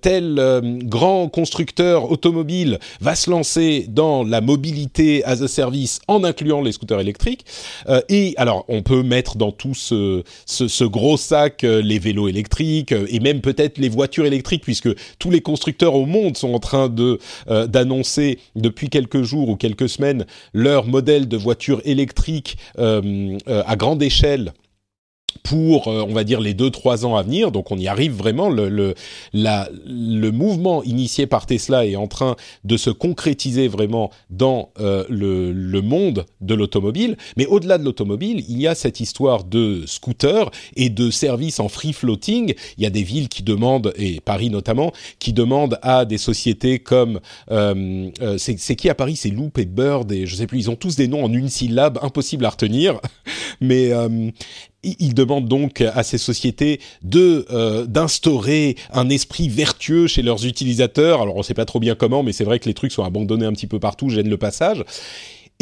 tel 0.00 0.60
grand 0.84 1.28
constructeur 1.28 2.10
automobile 2.10 2.78
va 3.00 3.14
se 3.14 3.30
lancer 3.30 3.86
dans 3.88 4.24
la 4.24 4.40
mobilité 4.40 5.24
as 5.24 5.42
a 5.42 5.48
service 5.48 6.00
en 6.08 6.24
incluant 6.24 6.60
les 6.60 6.72
scooters 6.72 7.00
électriques. 7.00 7.44
et 8.08 8.34
alors, 8.36 8.64
on 8.68 8.82
peut 8.82 9.02
mettre 9.02 9.36
dans 9.36 9.52
tout 9.52 9.74
ce, 9.74 10.22
ce, 10.46 10.68
ce 10.68 10.84
gros 10.84 11.16
sac 11.16 11.62
les 11.62 11.98
vélos 11.98 12.28
électriques 12.28 12.92
et 12.92 13.20
même 13.20 13.40
peut-être 13.40 13.78
les 13.78 13.88
voitures 13.88 14.26
électriques, 14.26 14.62
puisque 14.62 14.90
tous 15.18 15.30
les 15.30 15.40
constructeurs 15.40 15.94
au 15.94 16.06
monde 16.06 16.36
sont 16.36 16.52
en 16.52 16.60
train 16.60 16.88
de 16.88 17.18
d'annoncer 17.48 18.38
depuis 18.56 18.88
quelques 18.88 19.22
jours 19.22 19.48
ou 19.52 19.56
quelques 19.56 19.88
semaines 19.88 20.26
leur 20.52 20.86
modèle 20.86 21.28
de 21.28 21.36
voiture 21.36 21.80
électrique 21.84 22.56
à 22.76 23.76
grande 23.76 24.02
échelle 24.02 24.52
pour, 25.42 25.88
euh, 25.88 26.04
on 26.08 26.12
va 26.12 26.24
dire, 26.24 26.40
les 26.40 26.54
deux 26.54 26.70
trois 26.70 27.04
ans 27.06 27.16
à 27.16 27.22
venir. 27.22 27.52
Donc, 27.52 27.70
on 27.70 27.78
y 27.78 27.88
arrive 27.88 28.12
vraiment. 28.12 28.48
Le, 28.48 28.68
le, 28.68 28.94
la, 29.32 29.68
le 29.86 30.30
mouvement 30.30 30.82
initié 30.82 31.26
par 31.26 31.46
Tesla 31.46 31.86
est 31.86 31.96
en 31.96 32.06
train 32.06 32.36
de 32.64 32.76
se 32.76 32.90
concrétiser 32.90 33.68
vraiment 33.68 34.10
dans 34.30 34.70
euh, 34.80 35.04
le, 35.08 35.52
le, 35.52 35.82
monde 35.82 36.26
de 36.40 36.54
l'automobile. 36.54 37.16
Mais 37.36 37.46
au-delà 37.46 37.78
de 37.78 37.84
l'automobile, 37.84 38.44
il 38.48 38.60
y 38.60 38.66
a 38.66 38.74
cette 38.74 39.00
histoire 39.00 39.44
de 39.44 39.84
scooter 39.86 40.50
et 40.76 40.90
de 40.90 41.10
services 41.10 41.60
en 41.60 41.68
free 41.68 41.92
floating. 41.92 42.54
Il 42.78 42.84
y 42.84 42.86
a 42.86 42.90
des 42.90 43.02
villes 43.02 43.28
qui 43.28 43.42
demandent, 43.42 43.92
et 43.96 44.20
Paris 44.20 44.50
notamment, 44.50 44.92
qui 45.18 45.32
demandent 45.32 45.78
à 45.82 46.04
des 46.04 46.18
sociétés 46.18 46.78
comme 46.78 47.20
euh 47.50 48.10
c'est 48.38 48.76
qui 48.76 48.88
à 48.88 48.94
Paris, 48.94 49.16
c'est 49.16 49.30
Loop 49.30 49.58
et 49.58 49.64
Bird 49.64 50.10
et 50.12 50.26
je 50.26 50.36
sais 50.36 50.46
plus, 50.46 50.58
ils 50.58 50.70
ont 50.70 50.76
tous 50.76 50.96
des 50.96 51.08
noms 51.08 51.24
en 51.24 51.32
une 51.32 51.48
syllabe, 51.48 51.98
impossible 52.02 52.44
à 52.44 52.50
retenir. 52.50 53.00
Mais 53.60 53.92
il 54.82 55.14
demande 55.14 55.46
donc 55.46 55.80
à 55.80 56.02
ces 56.02 56.18
sociétés 56.18 56.80
de 57.02 57.46
euh, 57.50 57.86
d'instaurer 57.86 58.76
un 58.92 59.08
esprit 59.10 59.48
vertueux 59.48 60.06
chez 60.06 60.22
leurs 60.22 60.44
utilisateurs. 60.44 61.22
Alors 61.22 61.36
on 61.36 61.38
ne 61.38 61.44
sait 61.44 61.54
pas 61.54 61.64
trop 61.64 61.80
bien 61.80 61.94
comment, 61.94 62.22
mais 62.22 62.32
c'est 62.32 62.44
vrai 62.44 62.58
que 62.58 62.68
les 62.68 62.74
trucs 62.74 62.92
sont 62.92 63.04
abandonnés 63.04 63.46
un 63.46 63.52
petit 63.52 63.66
peu 63.66 63.78
partout, 63.78 64.08
gênent 64.08 64.28
le 64.28 64.36
passage. 64.36 64.84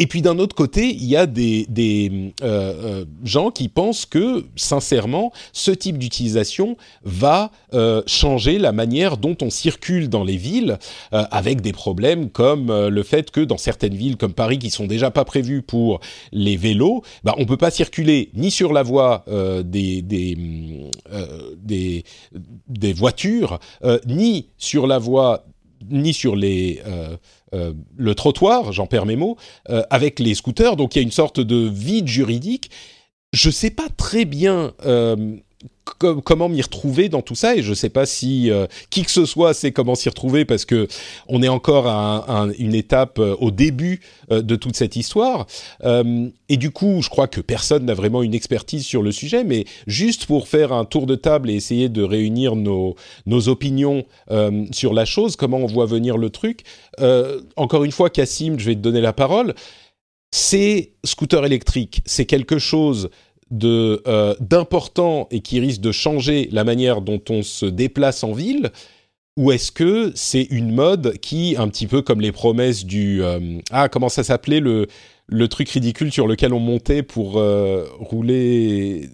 Et 0.01 0.07
puis 0.07 0.23
d'un 0.23 0.39
autre 0.39 0.55
côté, 0.55 0.89
il 0.89 1.05
y 1.05 1.15
a 1.15 1.27
des, 1.27 1.67
euh, 1.71 2.33
euh, 2.41 3.05
gens 3.23 3.51
qui 3.51 3.67
pensent 3.67 4.07
que, 4.07 4.45
sincèrement, 4.55 5.31
ce 5.53 5.69
type 5.69 5.99
d'utilisation 5.99 6.75
va 7.03 7.51
euh, 7.75 8.01
changer 8.07 8.57
la 8.57 8.71
manière 8.71 9.17
dont 9.17 9.37
on 9.43 9.51
circule 9.51 10.09
dans 10.09 10.23
les 10.23 10.37
villes, 10.37 10.79
avec 11.11 11.61
des 11.61 11.73
problèmes 11.73 12.29
comme 12.29 12.71
le 12.71 13.03
fait 13.03 13.29
que 13.31 13.41
dans 13.41 13.57
certaines 13.57 13.93
villes 13.93 14.17
comme 14.17 14.33
Paris, 14.33 14.57
qui 14.57 14.69
sont 14.69 14.87
déjà 14.87 15.11
pas 15.11 15.25
prévues 15.25 15.61
pour 15.61 15.99
les 16.31 16.57
vélos, 16.57 17.03
bah, 17.23 17.35
on 17.37 17.45
peut 17.45 17.57
pas 17.57 17.69
circuler 17.71 18.31
ni 18.33 18.49
sur 18.49 18.73
la 18.73 18.83
voie 18.83 19.25
des, 19.63 20.03
voitures, 22.95 23.59
ni 24.07 24.47
sur 24.57 24.87
la 24.87 24.97
voie 24.97 25.45
ni 25.89 26.13
sur 26.13 26.35
les 26.35 26.81
euh, 27.53 27.73
le 27.97 28.15
trottoir, 28.15 28.71
j'en 28.71 28.87
perds 28.87 29.05
mes 29.05 29.15
mots, 29.15 29.37
euh, 29.69 29.83
avec 29.89 30.19
les 30.19 30.35
scooters. 30.35 30.75
Donc 30.75 30.95
il 30.95 30.99
y 30.99 31.01
a 31.01 31.03
une 31.03 31.11
sorte 31.11 31.39
de 31.39 31.67
vide 31.67 32.07
juridique. 32.07 32.71
Je 33.33 33.49
ne 33.49 33.53
sais 33.53 33.71
pas 33.71 33.87
très 33.95 34.25
bien 34.25 34.73
euh, 34.85 35.37
comment 35.97 36.49
m'y 36.49 36.61
retrouver 36.61 37.09
dans 37.09 37.21
tout 37.21 37.35
ça 37.35 37.55
et 37.55 37.61
je 37.61 37.69
ne 37.69 37.75
sais 37.75 37.89
pas 37.89 38.05
si 38.05 38.49
euh, 38.49 38.65
qui 38.89 39.03
que 39.03 39.11
ce 39.11 39.25
soit 39.25 39.53
sait 39.53 39.71
comment 39.71 39.95
s'y 39.95 40.09
retrouver 40.09 40.45
parce 40.45 40.65
que 40.65 40.87
on 41.27 41.43
est 41.43 41.47
encore 41.47 41.87
à, 41.87 42.47
une 42.57 42.73
étape 42.73 43.19
euh, 43.19 43.35
au 43.39 43.51
début 43.51 44.01
euh, 44.31 44.41
de 44.41 44.55
toute 44.55 44.75
cette 44.75 44.95
histoire. 44.95 45.45
Et 45.83 46.57
du 46.57 46.71
coup 46.71 47.01
je 47.01 47.09
crois 47.09 47.27
que 47.27 47.41
personne 47.41 47.85
n'a 47.85 47.93
vraiment 47.93 48.23
une 48.23 48.33
expertise 48.33 48.85
sur 48.85 49.01
le 49.01 49.11
sujet 49.11 49.43
mais 49.43 49.65
juste 49.87 50.25
pour 50.25 50.47
faire 50.47 50.73
un 50.73 50.85
tour 50.85 51.05
de 51.05 51.15
table 51.15 51.49
et 51.49 51.55
essayer 51.55 51.89
de 51.89 52.03
réunir 52.03 52.55
nos, 52.55 52.95
nos 53.25 53.47
opinions 53.47 54.05
sur 54.71 54.93
la 54.93 55.05
chose 55.05 55.35
comment 55.35 55.57
on 55.57 55.65
voit 55.65 55.85
venir 55.85 56.17
le 56.17 56.29
truc 56.29 56.63
encore 57.55 57.83
une 57.83 57.91
fois 57.91 58.09
Cassim 58.09 58.57
je 58.57 58.65
vais 58.65 58.75
te 58.75 58.81
donner 58.81 59.01
la 59.01 59.13
parole. 59.13 59.53
C'est 60.31 60.93
scooter 61.05 61.45
électrique 61.45 62.01
c'est 62.05 62.25
quelque 62.25 62.59
chose 62.59 63.09
de 63.51 64.01
euh, 64.07 64.33
d'important 64.39 65.27
et 65.29 65.41
qui 65.41 65.59
risque 65.59 65.81
de 65.81 65.91
changer 65.91 66.49
la 66.51 66.63
manière 66.63 67.01
dont 67.01 67.21
on 67.29 67.43
se 67.43 67.65
déplace 67.65 68.23
en 68.23 68.31
ville 68.31 68.71
ou 69.37 69.51
est-ce 69.51 69.71
que 69.71 70.11
c'est 70.15 70.43
une 70.43 70.73
mode 70.73 71.17
qui, 71.19 71.55
un 71.57 71.67
petit 71.67 71.87
peu 71.87 72.01
comme 72.01 72.19
les 72.19 72.31
promesses 72.31 72.85
du... 72.85 73.23
Euh, 73.23 73.59
ah, 73.71 73.87
comment 73.87 74.09
ça 74.09 74.23
s'appelait 74.23 74.59
le, 74.59 74.87
le 75.27 75.47
truc 75.47 75.69
ridicule 75.69 76.11
sur 76.11 76.27
lequel 76.27 76.53
on 76.53 76.59
montait 76.59 77.01
pour 77.01 77.39
euh, 77.39 77.85
rouler... 77.99 79.09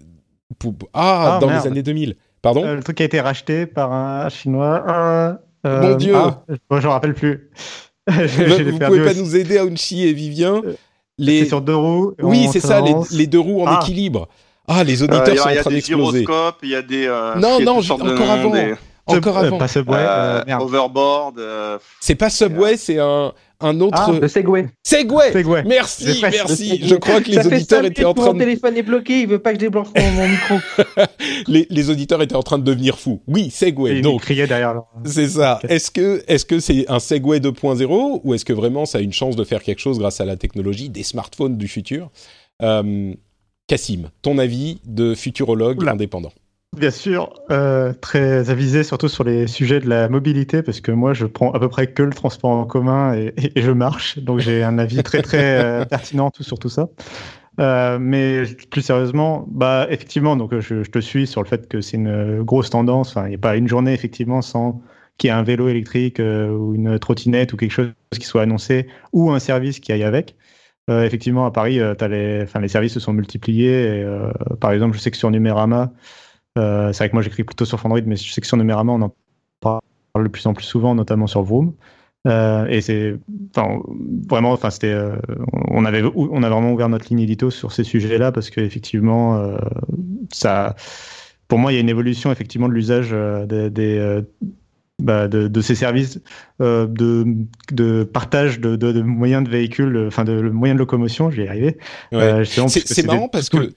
ah, 0.92 1.36
ah, 1.36 1.38
dans 1.40 1.50
les 1.50 1.66
années 1.66 1.84
2000. 1.84 2.16
Pardon 2.42 2.74
Le 2.74 2.82
truc 2.82 2.96
qui 2.96 3.02
a 3.04 3.06
été 3.06 3.20
racheté 3.20 3.66
par 3.66 3.92
un 3.92 4.28
Chinois. 4.28 5.38
Mon 5.64 5.94
Dieu 5.96 6.14
ah, 6.16 6.44
Je 6.48 6.76
ne 6.76 6.86
rappelle 6.86 7.14
plus. 7.14 7.50
Vous 8.08 8.78
pouvez 8.78 9.04
pas 9.04 9.14
nous 9.14 9.36
aider, 9.36 9.58
Aounchi 9.58 10.04
et 10.04 10.12
Vivien 10.12 10.62
les... 11.18 11.40
C'est 11.40 11.48
sur 11.48 11.60
deux 11.60 11.76
roues. 11.76 12.14
Oui, 12.22 12.48
c'est 12.52 12.60
ça, 12.60 12.82
les, 13.10 13.26
deux 13.26 13.40
roues 13.40 13.62
en 13.62 13.66
ah. 13.66 13.80
équilibre. 13.82 14.28
Ah, 14.66 14.84
les 14.84 15.02
auditeurs 15.02 15.28
euh, 15.28 15.36
sont 15.36 15.48
en 15.48 15.62
train 15.62 15.70
d'exploser. 15.70 16.26
Il 16.62 16.68
y 16.68 16.74
a 16.74 16.82
des 16.82 17.06
euh, 17.06 17.34
non, 17.36 17.58
non, 17.60 17.78
encore 17.78 18.30
avant. 18.30 18.52
Encore 19.06 19.38
avant. 19.38 19.58
Pas 19.58 19.68
Subway, 19.68 19.96
euh, 19.98 20.58
Overboard. 20.60 21.40
C'est 22.00 22.14
pas 22.14 22.30
Subway, 22.30 22.76
c'est 22.76 22.98
un, 22.98 23.32
un 23.60 23.80
autre. 23.80 23.98
Ah, 24.00 24.12
le 24.20 24.28
Segway. 24.28 24.68
Segway. 24.82 25.32
Segway. 25.32 25.64
Merci, 25.64 26.20
merci. 26.22 26.80
Je 26.84 26.94
crois 26.94 27.20
que 27.20 27.30
les 27.30 27.46
auditeurs 27.46 27.84
étaient 27.84 28.04
en 28.04 28.14
train. 28.14 28.32
Mon 28.32 28.38
téléphone 28.38 28.76
est 28.76 28.82
bloqué, 28.82 29.22
il 29.22 29.28
veut 29.28 29.38
pas 29.38 29.50
que 29.50 29.56
je 29.56 29.60
débloque 29.60 29.88
mon, 29.96 30.28
micro. 30.28 30.56
les, 31.48 31.66
les, 31.68 31.90
auditeurs 31.90 32.22
étaient 32.22 32.36
en 32.36 32.42
train 32.42 32.58
de 32.58 32.64
devenir 32.64 32.98
fous. 32.98 33.20
Oui, 33.26 33.50
Segway. 33.50 34.00
donc. 34.00 34.22
criait 34.22 34.46
derrière. 34.46 34.82
C'est 35.04 35.28
ça. 35.28 35.58
Est-ce 35.68 35.90
que 35.90 36.22
est-ce 36.28 36.44
que 36.44 36.60
c'est 36.60 36.88
un 36.88 37.00
Segway 37.00 37.40
2.0 37.40 38.20
ou 38.22 38.34
est-ce 38.34 38.44
que 38.44 38.52
vraiment 38.52 38.86
ça 38.86 38.98
a 38.98 39.00
une 39.00 39.12
chance 39.12 39.36
de 39.36 39.44
faire 39.44 39.62
quelque 39.62 39.80
chose 39.80 39.98
grâce 39.98 40.20
à 40.20 40.24
la 40.24 40.36
technologie 40.36 40.88
des 40.88 41.02
smartphones 41.02 41.56
du 41.56 41.68
futur? 41.68 42.10
Euh, 42.62 43.12
Cassim, 43.66 44.10
ton 44.22 44.38
avis 44.38 44.80
de 44.84 45.14
futurologue 45.14 45.86
indépendant 45.86 46.32
Bien 46.78 46.92
sûr, 46.92 47.34
euh, 47.50 47.92
très 47.92 48.50
avisé 48.50 48.84
surtout 48.84 49.08
sur 49.08 49.24
les 49.24 49.48
sujets 49.48 49.80
de 49.80 49.88
la 49.88 50.08
mobilité, 50.08 50.62
parce 50.62 50.80
que 50.80 50.92
moi 50.92 51.12
je 51.12 51.26
prends 51.26 51.50
à 51.50 51.58
peu 51.58 51.68
près 51.68 51.88
que 51.88 52.04
le 52.04 52.12
transport 52.12 52.50
en 52.50 52.66
commun 52.66 53.14
et, 53.14 53.34
je 53.56 53.72
marche, 53.72 54.18
donc 54.20 54.38
j'ai 54.38 54.62
un 54.62 54.78
avis 54.78 55.02
très 55.02 55.22
très 55.22 55.58
euh, 55.58 55.84
pertinent 55.90 56.30
tout, 56.30 56.44
sur 56.44 56.60
tout 56.60 56.68
ça. 56.68 56.88
Euh, 57.58 57.98
mais 58.00 58.44
plus 58.70 58.82
sérieusement, 58.82 59.44
bah 59.50 59.88
effectivement, 59.90 60.36
donc 60.36 60.56
je, 60.60 60.82
te 60.82 61.00
suis 61.00 61.26
sur 61.26 61.42
le 61.42 61.48
fait 61.48 61.68
que 61.68 61.80
c'est 61.80 61.96
une 61.96 62.42
grosse 62.42 62.70
tendance. 62.70 63.08
Enfin, 63.08 63.26
il 63.26 63.30
n'y 63.30 63.34
a 63.34 63.38
pas 63.38 63.56
une 63.56 63.66
journée 63.66 63.92
effectivement 63.92 64.40
sans 64.40 64.80
qu'il 65.16 65.28
y 65.28 65.30
ait 65.32 65.36
un 65.36 65.42
vélo 65.42 65.68
électrique 65.68 66.20
ou 66.20 66.74
une 66.76 66.96
trottinette 67.00 67.52
ou 67.52 67.56
quelque 67.56 67.72
chose 67.72 67.90
qui 68.12 68.24
soit 68.24 68.42
annoncé 68.42 68.86
ou 69.12 69.32
un 69.32 69.40
service 69.40 69.80
qui 69.80 69.90
aille 69.90 70.04
avec. 70.04 70.36
effectivement, 70.88 71.44
à 71.44 71.50
Paris, 71.50 71.80
as 71.80 72.06
les, 72.06 72.46
services 72.68 72.92
se 72.92 73.00
sont 73.00 73.12
multipliés. 73.12 74.02
Et, 74.02 74.06
par 74.60 74.70
exemple, 74.70 74.96
je 74.96 75.00
sais 75.00 75.10
que 75.10 75.16
sur 75.16 75.32
Numérama, 75.32 75.90
euh, 76.56 76.92
c'est 76.92 76.98
vrai 76.98 77.10
que 77.10 77.14
moi 77.14 77.22
j'écris 77.22 77.44
plutôt 77.44 77.64
sur 77.64 77.84
Android, 77.84 78.00
mais 78.06 78.16
je 78.16 78.32
sais 78.32 78.40
que 78.40 78.46
sur 78.46 78.56
Numérama, 78.56 78.92
on 78.92 79.02
en 79.02 79.14
parle 79.60 79.80
de 80.16 80.28
plus 80.28 80.46
en 80.46 80.54
plus 80.54 80.64
souvent, 80.64 80.94
notamment 80.94 81.26
sur 81.26 81.42
Vroom. 81.42 81.74
Euh, 82.26 82.66
et 82.66 82.80
c'est, 82.80 83.14
enfin, 83.54 83.80
vraiment, 84.28 84.52
enfin, 84.52 84.70
c'était, 84.70 84.92
euh, 84.92 85.16
on 85.68 85.84
avait, 85.84 86.02
on 86.02 86.42
a 86.42 86.48
vraiment 86.48 86.72
ouvert 86.72 86.88
notre 86.88 87.06
ligne 87.08 87.20
édito 87.20 87.50
sur 87.50 87.72
ces 87.72 87.84
sujets-là 87.84 88.32
parce 88.32 88.50
qu'effectivement, 88.50 89.56
ça, 90.32 90.74
pour 91.46 91.58
moi, 91.58 91.72
il 91.72 91.76
y 91.76 91.78
a 91.78 91.80
une 91.80 91.88
évolution 91.88 92.32
effectivement 92.32 92.68
de 92.68 92.74
l'usage 92.74 93.10
des, 93.10 94.22
bah, 95.00 95.28
de, 95.28 95.60
ces 95.60 95.76
services 95.76 96.20
de, 96.58 97.24
de, 97.72 98.02
partage 98.02 98.58
de, 98.58 98.74
de, 98.74 99.00
moyens 99.00 99.44
de 99.44 99.48
véhicules, 99.48 100.06
enfin 100.08 100.24
de, 100.24 100.40
moyens 100.50 100.76
de 100.76 100.80
locomotion, 100.80 101.30
je 101.30 101.36
vais 101.36 101.44
y 101.44 101.48
arriver. 101.48 101.78
c'est 102.10 103.06
marrant 103.06 103.28
parce 103.28 103.48
que 103.48 103.72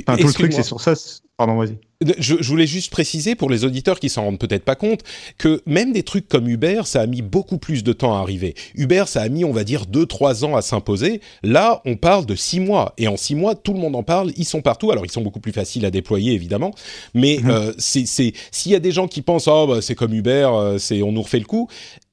tout 0.00 0.26
le 0.26 0.32
truc, 0.32 0.52
c'est 0.52 0.62
sur 0.62 0.80
ça. 0.80 0.94
Pardon, 1.36 1.56
vas-y. 1.56 1.76
Je, 2.18 2.34
voulais 2.44 2.66
juste 2.66 2.90
préciser 2.90 3.34
pour 3.34 3.48
les 3.48 3.64
auditeurs 3.64 4.00
qui 4.00 4.08
s'en 4.08 4.24
rendent 4.24 4.38
peut-être 4.38 4.64
pas 4.64 4.74
compte 4.74 5.00
que 5.38 5.62
même 5.66 5.92
des 5.92 6.02
trucs 6.02 6.28
comme 6.28 6.48
Uber, 6.48 6.82
ça 6.84 7.00
a 7.00 7.06
mis 7.06 7.22
beaucoup 7.22 7.58
plus 7.58 7.84
de 7.84 7.92
temps 7.92 8.16
à 8.16 8.20
arriver. 8.20 8.54
Uber, 8.74 9.04
ça 9.06 9.22
a 9.22 9.28
mis, 9.28 9.44
on 9.44 9.52
va 9.52 9.64
dire, 9.64 9.84
2-3 9.84 10.44
ans 10.44 10.56
à 10.56 10.62
s'imposer. 10.62 11.20
Là, 11.42 11.80
on 11.84 11.96
parle 11.96 12.26
de 12.26 12.34
6 12.34 12.60
mois. 12.60 12.94
Et 12.98 13.08
en 13.08 13.16
6 13.16 13.34
mois, 13.34 13.54
tout 13.54 13.72
le 13.72 13.78
monde 13.78 13.96
en 13.96 14.02
parle. 14.02 14.32
Ils 14.36 14.44
sont 14.44 14.62
partout. 14.62 14.90
Alors, 14.90 15.06
ils 15.06 15.12
sont 15.12 15.22
beaucoup 15.22 15.40
plus 15.40 15.52
faciles 15.52 15.86
à 15.86 15.90
déployer, 15.90 16.32
évidemment. 16.32 16.74
Mais 17.14 17.38
mhm. 17.42 17.50
euh, 17.50 17.72
c'est 17.78 18.04
s'il 18.06 18.72
y 18.72 18.74
a 18.74 18.80
des 18.80 18.92
gens 18.92 19.08
qui 19.08 19.22
pensent, 19.22 19.48
oh, 19.48 19.66
bah, 19.66 19.80
c'est 19.80 19.94
comme 19.94 20.12
Uber, 20.12 20.50
euh, 20.52 20.78
c'est 20.78 21.02
on 21.02 21.12
nous 21.12 21.22
refait 21.22 21.38
le 21.38 21.44
coup 21.44 21.68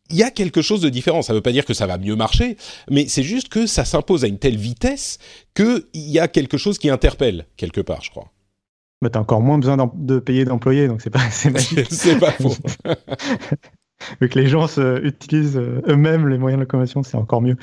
il 0.09 0.15
y 0.15 0.23
a 0.23 0.31
quelque 0.31 0.61
chose 0.61 0.81
de 0.81 0.89
différent. 0.89 1.21
Ça 1.21 1.33
ne 1.33 1.37
veut 1.37 1.41
pas 1.41 1.51
dire 1.51 1.65
que 1.65 1.73
ça 1.73 1.85
va 1.85 1.97
mieux 1.97 2.15
marcher, 2.15 2.57
mais 2.89 3.07
c'est 3.07 3.23
juste 3.23 3.49
que 3.49 3.65
ça 3.65 3.85
s'impose 3.85 4.23
à 4.23 4.27
une 4.27 4.39
telle 4.39 4.57
vitesse 4.57 5.19
qu'il 5.55 5.83
y 5.93 6.19
a 6.19 6.27
quelque 6.27 6.57
chose 6.57 6.77
qui 6.77 6.89
interpelle 6.89 7.45
quelque 7.57 7.81
part, 7.81 8.01
je 8.01 8.09
crois. 8.09 8.31
Bah, 9.01 9.09
as 9.13 9.19
encore 9.19 9.41
moins 9.41 9.57
besoin 9.57 9.77
de 9.95 10.19
payer 10.19 10.43
d'employés, 10.43 10.87
donc 10.87 11.01
c'est 11.01 11.09
pas 11.09 11.19
c'est 11.29 12.19
pas 12.19 12.31
faux. 12.31 12.55
Vu 14.21 14.29
que 14.29 14.39
les 14.39 14.47
gens 14.47 14.65
se, 14.67 15.03
utilisent 15.03 15.57
euh, 15.57 15.81
eux-mêmes 15.87 16.29
les 16.29 16.37
moyens 16.37 16.57
de 16.57 16.63
locomotion, 16.63 17.03
c'est 17.03 17.17
encore 17.17 17.41
mieux. 17.41 17.57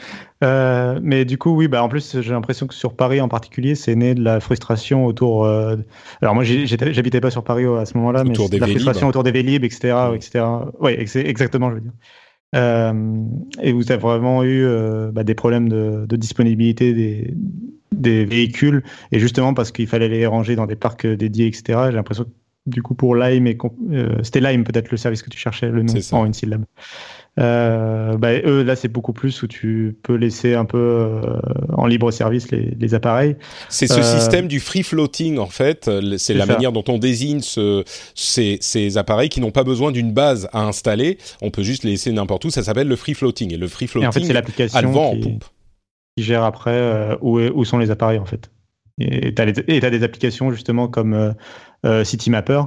Euh, 0.45 1.01
mais 1.03 1.25
du 1.25 1.39
coup, 1.39 1.57
oui, 1.57 1.67
bah 1.67 1.83
en 1.83 1.89
plus, 1.89 2.21
j'ai 2.21 2.33
l'impression 2.33 2.67
que 2.67 2.75
sur 2.75 2.95
Paris 2.95 3.23
en 3.23 3.29
particulier, 3.29 3.75
c'est 3.75 3.95
né 3.95 4.15
de 4.15 4.23
la 4.23 4.41
frustration 4.41 5.07
autour. 5.07 5.47
Euh, 5.47 5.77
alors 6.21 6.35
moi, 6.35 6.45
j'habitais 6.45 7.21
pas 7.23 7.31
sur 7.31 7.43
Paris 7.43 7.65
à 7.65 7.87
ce 7.87 7.97
moment-là, 7.97 8.23
mais 8.25 8.35
de 8.35 8.59
la 8.59 8.67
frustration 8.67 9.09
autour 9.09 9.23
des 9.23 9.33
Vélib, 9.33 9.65
etc., 9.65 9.95
etc. 10.15 10.45
Oui, 10.79 10.93
exactement, 10.99 11.71
je 11.71 11.77
veux 11.77 11.81
dire. 11.81 11.93
Euh, 12.55 13.25
et 13.61 13.73
vous 13.73 13.91
avez 13.91 14.01
vraiment 14.01 14.43
eu 14.45 14.65
euh, 14.65 15.11
bah, 15.11 15.25
des 15.25 15.35
problèmes 15.35 15.69
de, 15.69 16.07
de 16.07 16.17
disponibilité 16.17 16.95
des, 16.95 17.35
des, 17.93 18.25
véhicules, 18.25 18.83
et 19.13 19.19
justement 19.19 19.53
parce 19.53 19.73
qu'il 19.73 19.87
fallait 19.87 20.09
les 20.09 20.27
ranger 20.27 20.57
dans 20.57 20.67
des 20.67 20.77
parcs 20.77 21.07
dédiés, 21.07 21.47
etc. 21.47 21.81
J'ai 21.91 21.97
l'impression 21.97 22.25
que 22.25 22.31
du 22.67 22.83
coup 22.83 22.95
pour 22.95 23.17
Lime, 23.17 23.47
et 23.47 23.59
euh, 23.91 24.17
c'était 24.23 24.41
Lime 24.41 24.65
peut-être 24.65 24.91
le 24.91 24.97
service 24.97 25.23
que 25.23 25.31
tu 25.31 25.39
cherchais, 25.39 25.69
le 25.71 25.83
nom 25.83 25.95
en 26.13 26.27
une 26.27 26.35
syllabe. 26.35 26.65
Euh, 27.39 28.17
bah, 28.17 28.33
eux, 28.45 28.63
là, 28.63 28.77
c'est 28.77 28.89
beaucoup 28.89 29.13
plus 29.13 29.43
où 29.43 29.47
tu 29.47 29.97
peux 30.03 30.15
laisser 30.15 30.55
un 30.55 30.65
peu 30.65 30.79
euh, 30.79 31.21
en 31.75 31.87
libre 31.87 32.11
service 32.11 32.51
les, 32.51 32.75
les 32.79 32.95
appareils. 32.95 33.37
C'est 33.69 33.87
ce 33.87 34.03
système 34.03 34.49
du 34.49 34.61
free 34.61 34.83
floating, 34.83 35.39
en 35.39 35.47
fait. 35.47 35.91
C'est 36.17 36.35
la 36.35 36.47
ça. 36.47 36.53
manière 36.53 36.73
dont 36.73 36.85
on 36.89 36.99
désigne 36.99 37.41
ce, 37.41 37.85
ces, 38.15 38.59
ces, 38.61 38.97
appareils 38.97 39.29
qui 39.29 39.41
n'ont 39.41 39.51
pas 39.51 39.65
besoin 39.65 39.93
d'une 39.93 40.13
base 40.13 40.49
à 40.53 40.63
installer. 40.63 41.19
On 41.43 41.51
peut 41.51 41.63
juste 41.63 41.85
les 41.85 41.91
laisser 41.91 42.13
n'importe 42.13 42.45
où. 42.47 42.51
Ça 42.51 42.63
s'appelle 42.63 42.89
le 42.89 42.97
free 42.97 43.15
floating. 43.15 43.53
Et 43.53 43.59
le 43.59 43.69
free 43.69 43.87
floating, 43.87 44.09
en 44.09 44.13
fait, 44.13 44.25
c'est 44.25 44.33
l'application 44.33 45.13
qui, 45.13 45.39
qui, 46.17 46.25
gère 46.25 46.43
après 46.43 46.71
euh, 46.71 47.17
où, 47.21 47.39
où, 47.39 47.65
sont 47.65 47.79
les 47.79 47.91
appareils, 47.91 48.19
en 48.19 48.27
fait. 48.27 48.51
Et 48.99 49.35
tu 49.35 49.43
as, 49.43 49.45
as, 49.45 49.91
des 49.91 50.03
applications, 50.03 50.51
justement, 50.53 50.89
comme 50.89 51.35
CityMapper 51.85 52.63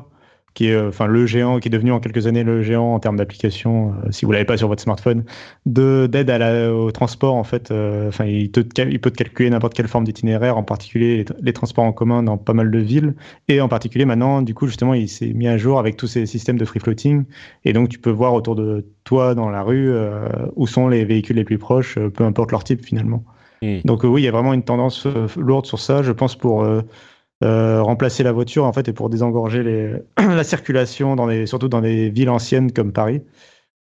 qui 0.54 0.68
est 0.68 0.80
enfin 0.80 1.08
le 1.08 1.26
géant, 1.26 1.60
qui 1.60 1.68
est 1.68 1.72
devenu 1.72 1.92
en 1.92 2.00
quelques 2.00 2.28
années 2.28 2.44
le 2.44 2.62
géant 2.62 2.94
en 2.94 3.00
termes 3.00 3.18
d'application, 3.18 3.94
euh, 4.06 4.12
si 4.12 4.26
vous 4.26 4.32
l'avez 4.32 4.46
pas 4.46 4.58
sur 4.58 4.68
votre 4.68 4.82
smartphone, 4.82 5.24
de 5.66 6.08
d'aide 6.08 6.30
au 6.72 6.92
transport 6.92 7.36
en 7.36 7.44
fait. 7.44 7.72
Euh, 7.72 8.10
enfin, 8.10 8.26
il, 8.26 8.52
te, 8.52 8.60
il 8.82 9.00
peut 9.00 9.12
te 9.12 9.18
calculer 9.18 9.50
n'importe 9.50 9.74
quelle 9.74 9.88
forme 9.88 10.04
d'itinéraire, 10.04 10.58
en 10.58 10.64
particulier 10.64 11.18
les, 11.18 11.26
les, 11.42 11.54
transports 11.54 11.84
en 11.84 11.94
commun 11.94 12.24
dans 12.24 12.38
pas 12.38 12.54
mal 12.54 12.72
de 12.72 12.80
villes, 12.80 13.14
et 13.48 13.62
en 13.62 13.68
particulier 13.68 14.06
maintenant, 14.06 14.42
du 14.42 14.54
coup 14.54 14.68
justement, 14.68 14.94
il 14.94 15.08
s'est 15.08 15.34
mis 15.34 15.48
à 15.48 15.58
jour 15.58 15.80
avec 15.80 15.98
tous 15.98 16.08
ces 16.08 16.26
systèmes 16.26 16.58
de 16.58 16.66
free 16.66 16.80
floating, 16.80 17.26
et 17.66 17.74
donc 17.74 17.90
tu 17.90 18.00
peux 18.00 18.10
voir 18.10 18.34
autour 18.34 18.56
de 18.56 18.86
toi 19.04 19.36
dans 19.36 19.50
la 19.50 19.62
rue 19.62 19.90
euh, 19.92 20.28
où 20.56 20.68
sont 20.68 20.88
les 20.88 21.06
véhicules 21.06 21.36
les 21.36 21.44
plus 21.44 21.58
proches, 21.58 21.98
peu 21.98 22.24
importe 22.24 22.52
leur 22.52 22.64
type 22.64 22.86
finalement. 22.86 23.24
Mmh. 23.62 23.80
Donc 23.86 24.04
oui, 24.04 24.22
il 24.22 24.26
y 24.26 24.28
a 24.28 24.32
vraiment 24.32 24.54
une 24.54 24.64
tendance 24.64 25.06
lourde 25.38 25.66
sur 25.66 25.80
ça, 25.80 26.02
je 26.02 26.12
pense 26.12 26.36
pour 26.36 26.66
euh, 27.44 27.82
remplacer 27.82 28.24
la 28.24 28.32
voiture 28.32 28.66
en 28.66 28.74
fait 28.74 28.88
et 28.88 28.94
pour 28.94 29.10
désengorger 29.10 29.64
les, 29.64 29.94
la 30.18 30.44
circulation 30.44 31.16
dans 31.16 31.28
les, 31.28 31.46
surtout 31.46 31.70
dans 31.70 31.82
des 31.82 32.10
villes 32.10 32.30
anciennes 32.30 32.72
comme 32.72 32.92
Paris. 32.92 33.22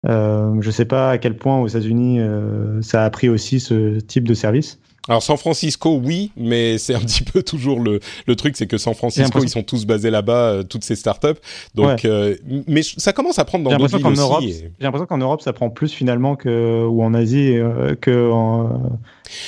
Euh, 0.09 0.55
je 0.61 0.66
ne 0.66 0.72
sais 0.72 0.87
pas 0.87 1.11
à 1.11 1.18
quel 1.18 1.37
point 1.37 1.61
aux 1.61 1.68
États-Unis 1.68 2.20
euh, 2.20 2.81
ça 2.81 3.05
a 3.05 3.11
pris 3.11 3.29
aussi 3.29 3.61
ce 3.61 3.98
type 4.00 4.26
de 4.26 4.35
service. 4.35 4.79
Alors 5.09 5.22
San 5.22 5.37
Francisco, 5.37 6.00
oui, 6.05 6.31
mais 6.37 6.79
c'est 6.79 6.94
un 6.94 7.00
petit 7.00 7.22
peu 7.22 7.42
toujours 7.42 7.81
le, 7.81 8.00
le 8.26 8.37
truc, 8.37 8.57
c'est 8.57 8.66
que 8.66 8.79
San 8.79 8.94
Francisco, 8.94 9.42
ils 9.42 9.48
sont 9.48 9.62
tous 9.62 9.87
basés 9.87 10.11
là-bas, 10.11 10.33
euh, 10.33 10.62
toutes 10.62 10.85
ces 10.85 10.94
startups. 10.94 11.40
Donc, 11.74 11.87
ouais. 11.87 12.07
euh, 12.07 12.37
mais 12.66 12.83
ça 12.83 13.12
commence 13.12 13.38
à 13.38 13.44
prendre 13.44 13.68
dans 13.68 13.76
d'autres 13.76 13.96
villes 13.96 14.07
aussi. 14.07 14.20
Europe, 14.20 14.42
et... 14.44 14.53
J'ai 14.53 14.85
l'impression 14.85 15.07
qu'en 15.07 15.18
Europe, 15.18 15.40
ça 15.40 15.53
prend 15.53 15.70
plus 15.70 15.92
finalement 15.92 16.37
que 16.37 16.85
ou 16.87 17.03
en 17.03 17.14
Asie 17.14 17.57
euh, 17.57 17.94
que, 17.94 18.31
en, 18.31 18.98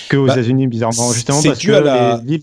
que 0.08 0.16
aux 0.16 0.26
bah, 0.26 0.32
États-Unis, 0.32 0.66
bizarrement. 0.68 1.12
Justement 1.12 1.42
parce 1.42 1.58
que 1.58 1.70
la... 1.70 2.16
les 2.16 2.38
villes 2.38 2.42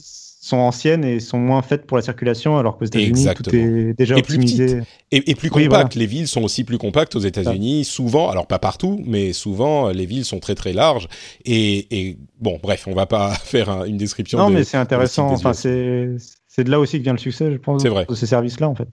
sont 0.50 0.58
anciennes 0.58 1.06
et 1.06 1.20
sont 1.20 1.38
moins 1.38 1.62
faites 1.62 1.86
pour 1.86 1.98
la 1.98 2.04
circulation, 2.04 2.58
alors 2.58 2.78
qu'aux 2.78 2.86
États-Unis, 2.86 3.28
tout 3.36 3.56
est 3.56 3.94
déjà 3.94 4.16
et 4.16 4.20
optimisé. 4.20 4.66
Plus 4.66 4.86
et, 5.12 5.32
et, 5.32 5.36
plus 5.36 5.50
oui, 5.54 5.66
compact. 5.66 5.94
Voilà. 5.94 6.06
Les 6.06 6.06
villes 6.06 6.28
sont 6.28 6.42
aussi 6.44 6.64
plus 6.64 6.78
compactes 6.78 7.16
aux 7.16 7.20
États-Unis. 7.20 7.86
Souvent, 7.86 8.30
alors 8.30 8.48
pas 8.48 8.60
partout, 8.60 9.02
mais 9.06 9.34
souvent, 9.34 9.90
les 9.90 10.06
villes 10.06 10.26
sont 10.26 10.40
très 10.40 10.56
très 10.56 10.74
larges. 10.74 11.08
Et, 11.46 11.88
et 11.98 12.18
bon, 12.40 12.60
bref, 12.62 12.88
on 12.88 12.94
va 12.94 13.06
pas 13.06 13.30
faire 13.44 13.70
un, 13.70 13.86
une 13.86 13.98
description. 13.98 14.38
Non, 14.38 14.50
de, 14.50 14.56
mais 14.56 14.64
c'est 14.64 14.78
intéressant. 14.78 15.30
Enfin, 15.32 15.54
c'est 15.54 16.64
de 16.64 16.72
là 16.72 16.80
aussi 16.80 16.98
que 16.98 17.04
vient 17.04 17.14
le 17.14 17.20
succès, 17.20 17.52
je 17.52 17.58
pense, 17.58 17.84
de 17.84 18.16
ces 18.16 18.26
services-là, 18.26 18.68
en 18.68 18.76
fait. 18.76 18.88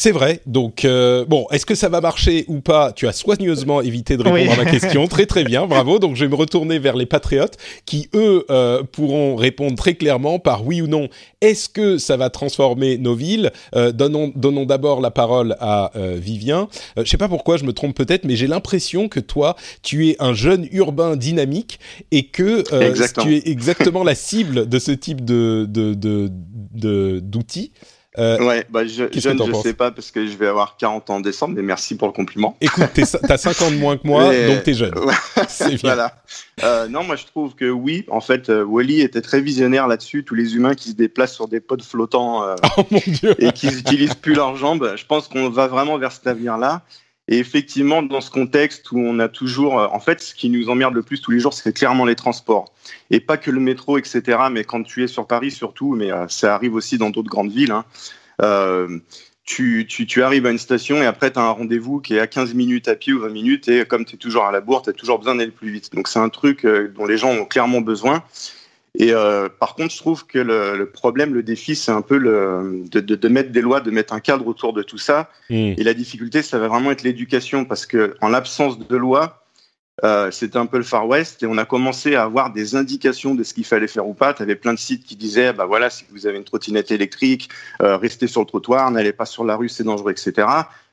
C'est 0.00 0.12
vrai. 0.12 0.40
Donc, 0.46 0.84
euh, 0.84 1.24
bon, 1.24 1.48
est-ce 1.50 1.66
que 1.66 1.74
ça 1.74 1.88
va 1.88 2.00
marcher 2.00 2.44
ou 2.46 2.60
pas? 2.60 2.92
Tu 2.92 3.08
as 3.08 3.12
soigneusement 3.12 3.80
évité 3.80 4.16
de 4.16 4.22
répondre 4.22 4.40
oui. 4.40 4.48
à 4.48 4.64
ma 4.64 4.70
question. 4.70 5.08
très, 5.08 5.26
très 5.26 5.42
bien. 5.42 5.66
Bravo. 5.66 5.98
Donc, 5.98 6.14
je 6.14 6.24
vais 6.24 6.30
me 6.30 6.36
retourner 6.36 6.78
vers 6.78 6.94
les 6.94 7.04
patriotes 7.04 7.56
qui, 7.84 8.08
eux, 8.14 8.46
euh, 8.48 8.84
pourront 8.84 9.34
répondre 9.34 9.74
très 9.74 9.94
clairement 9.94 10.38
par 10.38 10.64
oui 10.64 10.80
ou 10.82 10.86
non. 10.86 11.08
Est-ce 11.40 11.68
que 11.68 11.98
ça 11.98 12.16
va 12.16 12.30
transformer 12.30 12.96
nos 12.96 13.16
villes? 13.16 13.50
Euh, 13.74 13.90
Donnons, 13.90 14.32
donnons 14.36 14.66
d'abord 14.66 15.00
la 15.00 15.10
parole 15.10 15.56
à 15.58 15.90
euh, 15.96 16.16
Vivien. 16.16 16.68
je 16.96 17.02
sais 17.02 17.16
pas 17.16 17.28
pourquoi, 17.28 17.56
je 17.56 17.64
me 17.64 17.72
trompe 17.72 17.96
peut-être, 17.96 18.24
mais 18.24 18.36
j'ai 18.36 18.46
l'impression 18.46 19.08
que 19.08 19.18
toi, 19.18 19.56
tu 19.82 20.10
es 20.10 20.16
un 20.20 20.32
jeune 20.32 20.68
urbain 20.70 21.16
dynamique 21.16 21.80
et 22.12 22.26
que 22.26 22.62
tu 23.20 23.34
es 23.34 23.48
exactement 23.48 24.04
la 24.04 24.14
cible 24.14 24.68
de 24.68 24.78
ce 24.78 24.92
type 24.92 25.24
de, 25.24 25.66
de, 25.68 25.94
de, 25.94 26.30
de 26.74 27.18
d'outils. 27.20 27.72
Euh, 28.18 28.42
ouais, 28.44 28.66
bah 28.68 28.84
je, 28.84 29.04
jeune, 29.12 29.40
je 29.46 29.52
sais 29.54 29.74
pas 29.74 29.90
parce 29.90 30.10
que 30.10 30.26
je 30.26 30.36
vais 30.36 30.48
avoir 30.48 30.76
40 30.76 31.10
ans 31.10 31.14
en 31.16 31.20
décembre, 31.20 31.54
mais 31.56 31.62
merci 31.62 31.96
pour 31.96 32.08
le 32.08 32.12
compliment. 32.12 32.56
Écoute, 32.60 32.86
t'as 32.94 33.36
5 33.36 33.62
ans 33.62 33.70
de 33.70 33.76
moins 33.76 33.96
que 33.96 34.06
moi, 34.06 34.30
mais... 34.30 34.48
donc 34.48 34.64
t'es 34.64 34.74
jeune. 34.74 34.94
c'est 35.48 35.68
bien. 35.68 35.78
Voilà. 35.82 36.14
Euh, 36.64 36.88
non, 36.88 37.04
moi 37.04 37.16
je 37.16 37.26
trouve 37.26 37.54
que 37.54 37.70
oui, 37.70 38.04
en 38.10 38.20
fait, 38.20 38.50
euh, 38.50 38.64
Wally 38.64 39.02
était 39.02 39.20
très 39.20 39.40
visionnaire 39.40 39.86
là-dessus. 39.86 40.24
Tous 40.24 40.34
les 40.34 40.56
humains 40.56 40.74
qui 40.74 40.90
se 40.90 40.94
déplacent 40.94 41.34
sur 41.34 41.48
des 41.48 41.60
pods 41.60 41.82
flottants 41.82 42.42
euh, 42.42 42.56
oh, 42.76 42.82
et 43.38 43.52
qui 43.52 43.68
n'utilisent 43.68 44.14
plus 44.14 44.34
leurs 44.34 44.56
jambes, 44.56 44.94
je 44.96 45.04
pense 45.06 45.28
qu'on 45.28 45.48
va 45.48 45.68
vraiment 45.68 45.96
vers 45.98 46.12
cet 46.12 46.26
avenir-là. 46.26 46.82
Et 47.28 47.38
effectivement, 47.38 48.02
dans 48.02 48.22
ce 48.22 48.30
contexte 48.30 48.90
où 48.90 48.98
on 48.98 49.18
a 49.18 49.28
toujours, 49.28 49.74
en 49.74 50.00
fait, 50.00 50.22
ce 50.22 50.34
qui 50.34 50.48
nous 50.48 50.70
emmerde 50.70 50.94
le 50.94 51.02
plus 51.02 51.20
tous 51.20 51.30
les 51.30 51.40
jours, 51.40 51.52
c'est 51.52 51.72
clairement 51.74 52.06
les 52.06 52.14
transports. 52.14 52.72
Et 53.10 53.20
pas 53.20 53.36
que 53.36 53.50
le 53.50 53.60
métro, 53.60 53.98
etc. 53.98 54.38
Mais 54.50 54.64
quand 54.64 54.82
tu 54.82 55.04
es 55.04 55.06
sur 55.06 55.26
Paris, 55.26 55.50
surtout, 55.50 55.94
mais 55.94 56.10
euh, 56.10 56.26
ça 56.28 56.54
arrive 56.54 56.74
aussi 56.74 56.96
dans 56.96 57.10
d'autres 57.10 57.28
grandes 57.28 57.52
villes. 57.52 57.72
Hein, 57.72 57.84
euh, 58.40 58.98
tu, 59.44 60.22
arrives 60.22 60.46
à 60.46 60.50
une 60.50 60.58
station 60.58 61.02
et 61.02 61.06
après, 61.06 61.30
tu 61.30 61.38
as 61.38 61.42
un 61.42 61.50
rendez-vous 61.50 62.00
qui 62.00 62.14
est 62.14 62.20
à 62.20 62.26
15 62.26 62.54
minutes 62.54 62.88
à 62.88 62.94
pied 62.94 63.12
ou 63.12 63.20
20 63.20 63.28
minutes. 63.28 63.68
Et 63.68 63.84
comme 63.84 64.06
tu 64.06 64.14
es 64.14 64.18
toujours 64.18 64.44
à 64.44 64.52
la 64.52 64.60
bourre, 64.60 64.82
tu 64.82 64.90
as 64.90 64.94
toujours 64.94 65.18
besoin 65.18 65.34
d'aller 65.34 65.50
plus 65.50 65.70
vite. 65.70 65.94
Donc, 65.94 66.08
c'est 66.08 66.18
un 66.18 66.28
truc 66.30 66.64
euh, 66.64 66.92
dont 66.96 67.06
les 67.06 67.18
gens 67.18 67.30
ont 67.30 67.44
clairement 67.44 67.82
besoin. 67.82 68.22
Et 68.98 69.12
euh, 69.12 69.48
par 69.48 69.76
contre, 69.76 69.94
je 69.94 69.98
trouve 69.98 70.26
que 70.26 70.38
le, 70.38 70.76
le 70.76 70.90
problème, 70.90 71.32
le 71.32 71.44
défi, 71.44 71.76
c'est 71.76 71.92
un 71.92 72.02
peu 72.02 72.18
le, 72.18 72.82
de, 72.90 72.98
de, 72.98 73.14
de, 73.14 73.28
mettre 73.28 73.52
des 73.52 73.60
lois, 73.60 73.80
de 73.80 73.92
mettre 73.92 74.12
un 74.12 74.20
cadre 74.20 74.46
autour 74.46 74.72
de 74.72 74.82
tout 74.82 74.98
ça. 74.98 75.30
Mmh. 75.50 75.54
Et 75.78 75.84
la 75.84 75.94
difficulté, 75.94 76.42
ça 76.42 76.58
va 76.58 76.66
vraiment 76.66 76.90
être 76.90 77.04
l'éducation, 77.04 77.64
parce 77.64 77.86
que 77.86 78.16
en 78.20 78.28
l'absence 78.28 78.76
de 78.76 78.96
loi, 78.96 79.44
euh, 80.04 80.30
c'était 80.30 80.58
un 80.58 80.66
peu 80.66 80.76
le 80.76 80.84
Far 80.84 81.08
West 81.08 81.42
et 81.42 81.46
on 81.46 81.58
a 81.58 81.64
commencé 81.64 82.14
à 82.14 82.22
avoir 82.22 82.52
des 82.52 82.76
indications 82.76 83.34
de 83.34 83.42
ce 83.42 83.52
qu'il 83.54 83.64
fallait 83.64 83.88
faire 83.88 84.06
ou 84.06 84.14
pas. 84.14 84.32
Tu 84.34 84.42
avais 84.42 84.54
plein 84.54 84.74
de 84.74 84.78
sites 84.78 85.04
qui 85.04 85.16
disaient, 85.16 85.52
bah 85.52 85.66
voilà, 85.66 85.90
si 85.90 86.04
vous 86.10 86.26
avez 86.26 86.38
une 86.38 86.44
trottinette 86.44 86.90
électrique, 86.90 87.48
euh, 87.82 87.96
restez 87.96 88.26
sur 88.26 88.40
le 88.40 88.46
trottoir, 88.46 88.90
n'allez 88.90 89.12
pas 89.12 89.26
sur 89.26 89.44
la 89.44 89.56
rue, 89.56 89.68
c'est 89.68 89.84
dangereux, 89.84 90.12
etc. 90.12 90.46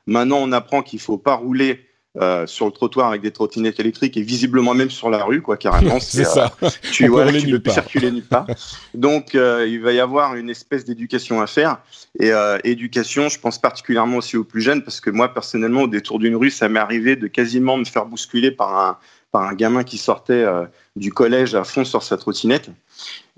Maintenant, 0.06 0.38
on 0.38 0.52
apprend 0.52 0.82
qu'il 0.82 1.00
faut 1.00 1.18
pas 1.18 1.34
rouler 1.34 1.86
euh, 2.18 2.46
sur 2.46 2.66
le 2.66 2.72
trottoir 2.72 3.08
avec 3.08 3.20
des 3.20 3.30
trottinettes 3.30 3.78
électriques 3.78 4.16
et 4.16 4.22
visiblement 4.22 4.74
même 4.74 4.90
sur 4.90 5.10
la 5.10 5.22
rue, 5.22 5.42
quoi, 5.42 5.56
carrément. 5.56 6.00
c'est 6.00 6.24
ça. 6.24 6.52
Euh, 6.62 6.70
tu 6.90 7.08
vois, 7.08 7.30
tu 7.30 7.46
peux 7.46 7.60
plus 7.60 7.72
circuler 7.72 8.10
nulle 8.10 8.24
part. 8.24 8.46
Donc, 8.94 9.34
euh, 9.34 9.66
il 9.68 9.80
va 9.80 9.92
y 9.92 10.00
avoir 10.00 10.34
une 10.34 10.48
espèce 10.48 10.84
d'éducation 10.84 11.40
à 11.40 11.46
faire. 11.46 11.78
Et 12.18 12.32
éducation, 12.64 13.28
je 13.28 13.38
pense 13.38 13.60
particulièrement 13.60 14.18
aussi 14.18 14.36
aux 14.36 14.44
plus 14.44 14.62
jeunes, 14.62 14.82
parce 14.82 15.00
que 15.00 15.10
moi, 15.10 15.32
personnellement, 15.32 15.82
au 15.82 15.88
détour 15.88 16.18
d'une 16.18 16.36
rue, 16.36 16.50
ça 16.50 16.68
m'est 16.68 16.80
arrivé 16.80 17.16
de 17.16 17.26
quasiment 17.26 17.76
me 17.76 17.84
faire 17.84 18.06
bousculer 18.06 18.50
par 18.50 18.78
un, 18.78 18.98
par 19.36 19.46
un 19.46 19.52
gamin 19.52 19.84
qui 19.84 19.98
sortait 19.98 20.32
euh, 20.32 20.64
du 20.96 21.12
collège 21.12 21.54
à 21.54 21.62
fond 21.62 21.84
sur 21.84 22.02
sa 22.02 22.16
trottinette. 22.16 22.70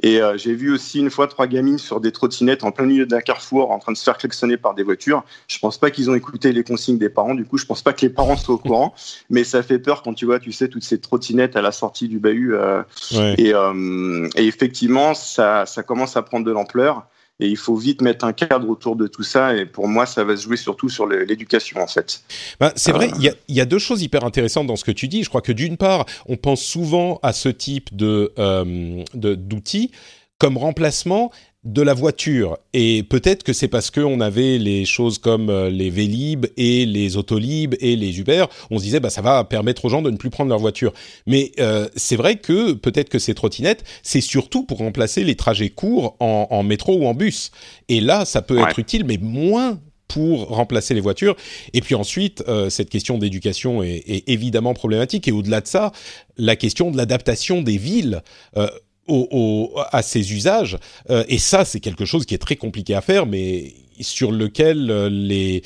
Et 0.04 0.22
euh, 0.22 0.36
j'ai 0.36 0.54
vu 0.54 0.72
aussi 0.72 1.00
une 1.00 1.10
fois 1.10 1.26
trois 1.26 1.48
gamines 1.48 1.78
sur 1.78 2.00
des 2.00 2.12
trottinettes 2.12 2.62
en 2.62 2.70
plein 2.70 2.86
milieu 2.86 3.04
d'un 3.04 3.20
carrefour 3.20 3.72
en 3.72 3.80
train 3.80 3.90
de 3.90 3.96
se 3.96 4.04
faire 4.04 4.16
klaxonner 4.16 4.56
par 4.56 4.74
des 4.74 4.84
voitures. 4.84 5.24
Je 5.48 5.58
pense 5.58 5.76
pas 5.76 5.90
qu'ils 5.90 6.08
ont 6.08 6.14
écouté 6.14 6.52
les 6.52 6.62
consignes 6.62 6.98
des 6.98 7.08
parents. 7.08 7.34
Du 7.34 7.44
coup, 7.44 7.58
je 7.58 7.66
pense 7.66 7.82
pas 7.82 7.92
que 7.92 8.02
les 8.02 8.10
parents 8.10 8.36
soient 8.36 8.54
au 8.54 8.58
courant. 8.58 8.94
Mais 9.30 9.42
ça 9.42 9.64
fait 9.64 9.80
peur 9.80 10.02
quand 10.02 10.14
tu 10.14 10.24
vois, 10.24 10.38
tu 10.38 10.52
sais, 10.52 10.68
toutes 10.68 10.84
ces 10.84 11.00
trottinettes 11.00 11.56
à 11.56 11.62
la 11.62 11.72
sortie 11.72 12.06
du 12.06 12.20
bahut. 12.20 12.54
Euh, 12.54 12.84
ouais. 13.10 13.34
et, 13.36 13.52
euh, 13.52 14.28
et, 14.36 14.46
effectivement, 14.46 15.14
ça, 15.14 15.66
ça 15.66 15.82
commence 15.82 16.16
à 16.16 16.22
prendre 16.22 16.46
de 16.46 16.52
l'ampleur. 16.52 17.08
Et 17.40 17.48
il 17.48 17.56
faut 17.56 17.76
vite 17.76 18.02
mettre 18.02 18.24
un 18.24 18.32
cadre 18.32 18.68
autour 18.68 18.96
de 18.96 19.06
tout 19.06 19.22
ça. 19.22 19.54
Et 19.54 19.64
pour 19.64 19.86
moi, 19.86 20.06
ça 20.06 20.24
va 20.24 20.36
se 20.36 20.42
jouer 20.42 20.56
surtout 20.56 20.88
sur 20.88 21.06
l'éducation, 21.06 21.80
en 21.80 21.86
fait. 21.86 22.22
Bah, 22.58 22.72
c'est 22.74 22.92
vrai, 22.92 23.10
il 23.16 23.22
y, 23.22 23.28
a, 23.28 23.34
y, 23.48 23.60
a, 23.60 23.64
deux 23.64 23.78
choses 23.78 24.02
hyper 24.02 24.24
intéressantes 24.24 24.66
dans 24.66 24.76
ce 24.76 24.84
que 24.84 24.90
tu 24.90 25.06
dis. 25.06 25.22
Je 25.22 25.28
crois 25.28 25.40
que 25.42 25.52
d'une 25.52 25.76
part, 25.76 26.04
on 26.26 26.36
pense 26.36 26.60
souvent 26.62 27.20
à 27.22 27.32
ce 27.32 27.48
type 27.48 27.94
de 27.94 28.32
euh, 28.38 29.04
d'outils 29.14 29.92
comme 30.38 30.56
remplacement 30.56 31.32
de 31.68 31.82
la 31.82 31.92
voiture. 31.92 32.56
Et 32.72 33.02
peut-être 33.02 33.42
que 33.42 33.52
c'est 33.52 33.68
parce 33.68 33.90
qu'on 33.90 34.20
avait 34.20 34.56
les 34.56 34.86
choses 34.86 35.18
comme 35.18 35.50
euh, 35.50 35.68
les 35.68 35.90
Vélib 35.90 36.46
et 36.56 36.86
les 36.86 37.18
Autolib 37.18 37.74
et 37.80 37.94
les 37.94 38.18
Uber, 38.18 38.46
on 38.70 38.78
se 38.78 38.84
disait 38.84 39.00
bah 39.00 39.10
ça 39.10 39.20
va 39.20 39.44
permettre 39.44 39.84
aux 39.84 39.90
gens 39.90 40.00
de 40.00 40.10
ne 40.10 40.16
plus 40.16 40.30
prendre 40.30 40.48
leur 40.48 40.58
voiture. 40.58 40.94
Mais 41.26 41.52
euh, 41.60 41.86
c'est 41.94 42.16
vrai 42.16 42.36
que 42.36 42.72
peut-être 42.72 43.10
que 43.10 43.18
ces 43.18 43.34
trottinettes, 43.34 43.84
c'est 44.02 44.22
surtout 44.22 44.64
pour 44.64 44.78
remplacer 44.78 45.24
les 45.24 45.34
trajets 45.34 45.68
courts 45.68 46.16
en, 46.20 46.46
en, 46.50 46.62
métro 46.62 46.96
ou 46.96 47.06
en 47.06 47.12
bus. 47.12 47.50
Et 47.90 48.00
là, 48.00 48.24
ça 48.24 48.40
peut 48.40 48.56
ouais. 48.56 48.70
être 48.70 48.78
utile, 48.78 49.04
mais 49.04 49.18
moins 49.20 49.78
pour 50.08 50.48
remplacer 50.48 50.94
les 50.94 51.02
voitures. 51.02 51.36
Et 51.74 51.82
puis 51.82 51.94
ensuite, 51.94 52.42
euh, 52.48 52.70
cette 52.70 52.88
question 52.88 53.18
d'éducation 53.18 53.82
est, 53.82 54.02
est, 54.06 54.26
évidemment 54.26 54.72
problématique. 54.72 55.28
Et 55.28 55.32
au-delà 55.32 55.60
de 55.60 55.66
ça, 55.66 55.92
la 56.38 56.56
question 56.56 56.90
de 56.90 56.96
l'adaptation 56.96 57.60
des 57.60 57.76
villes. 57.76 58.22
Euh, 58.56 58.68
au, 59.08 59.28
au, 59.30 59.80
à 59.90 60.02
ces 60.02 60.32
usages. 60.32 60.78
Euh, 61.10 61.24
et 61.28 61.38
ça, 61.38 61.64
c'est 61.64 61.80
quelque 61.80 62.04
chose 62.04 62.26
qui 62.26 62.34
est 62.34 62.38
très 62.38 62.56
compliqué 62.56 62.94
à 62.94 63.00
faire, 63.00 63.26
mais 63.26 63.74
sur 64.00 64.32
lequel 64.32 64.90
euh, 64.90 65.08
les 65.10 65.62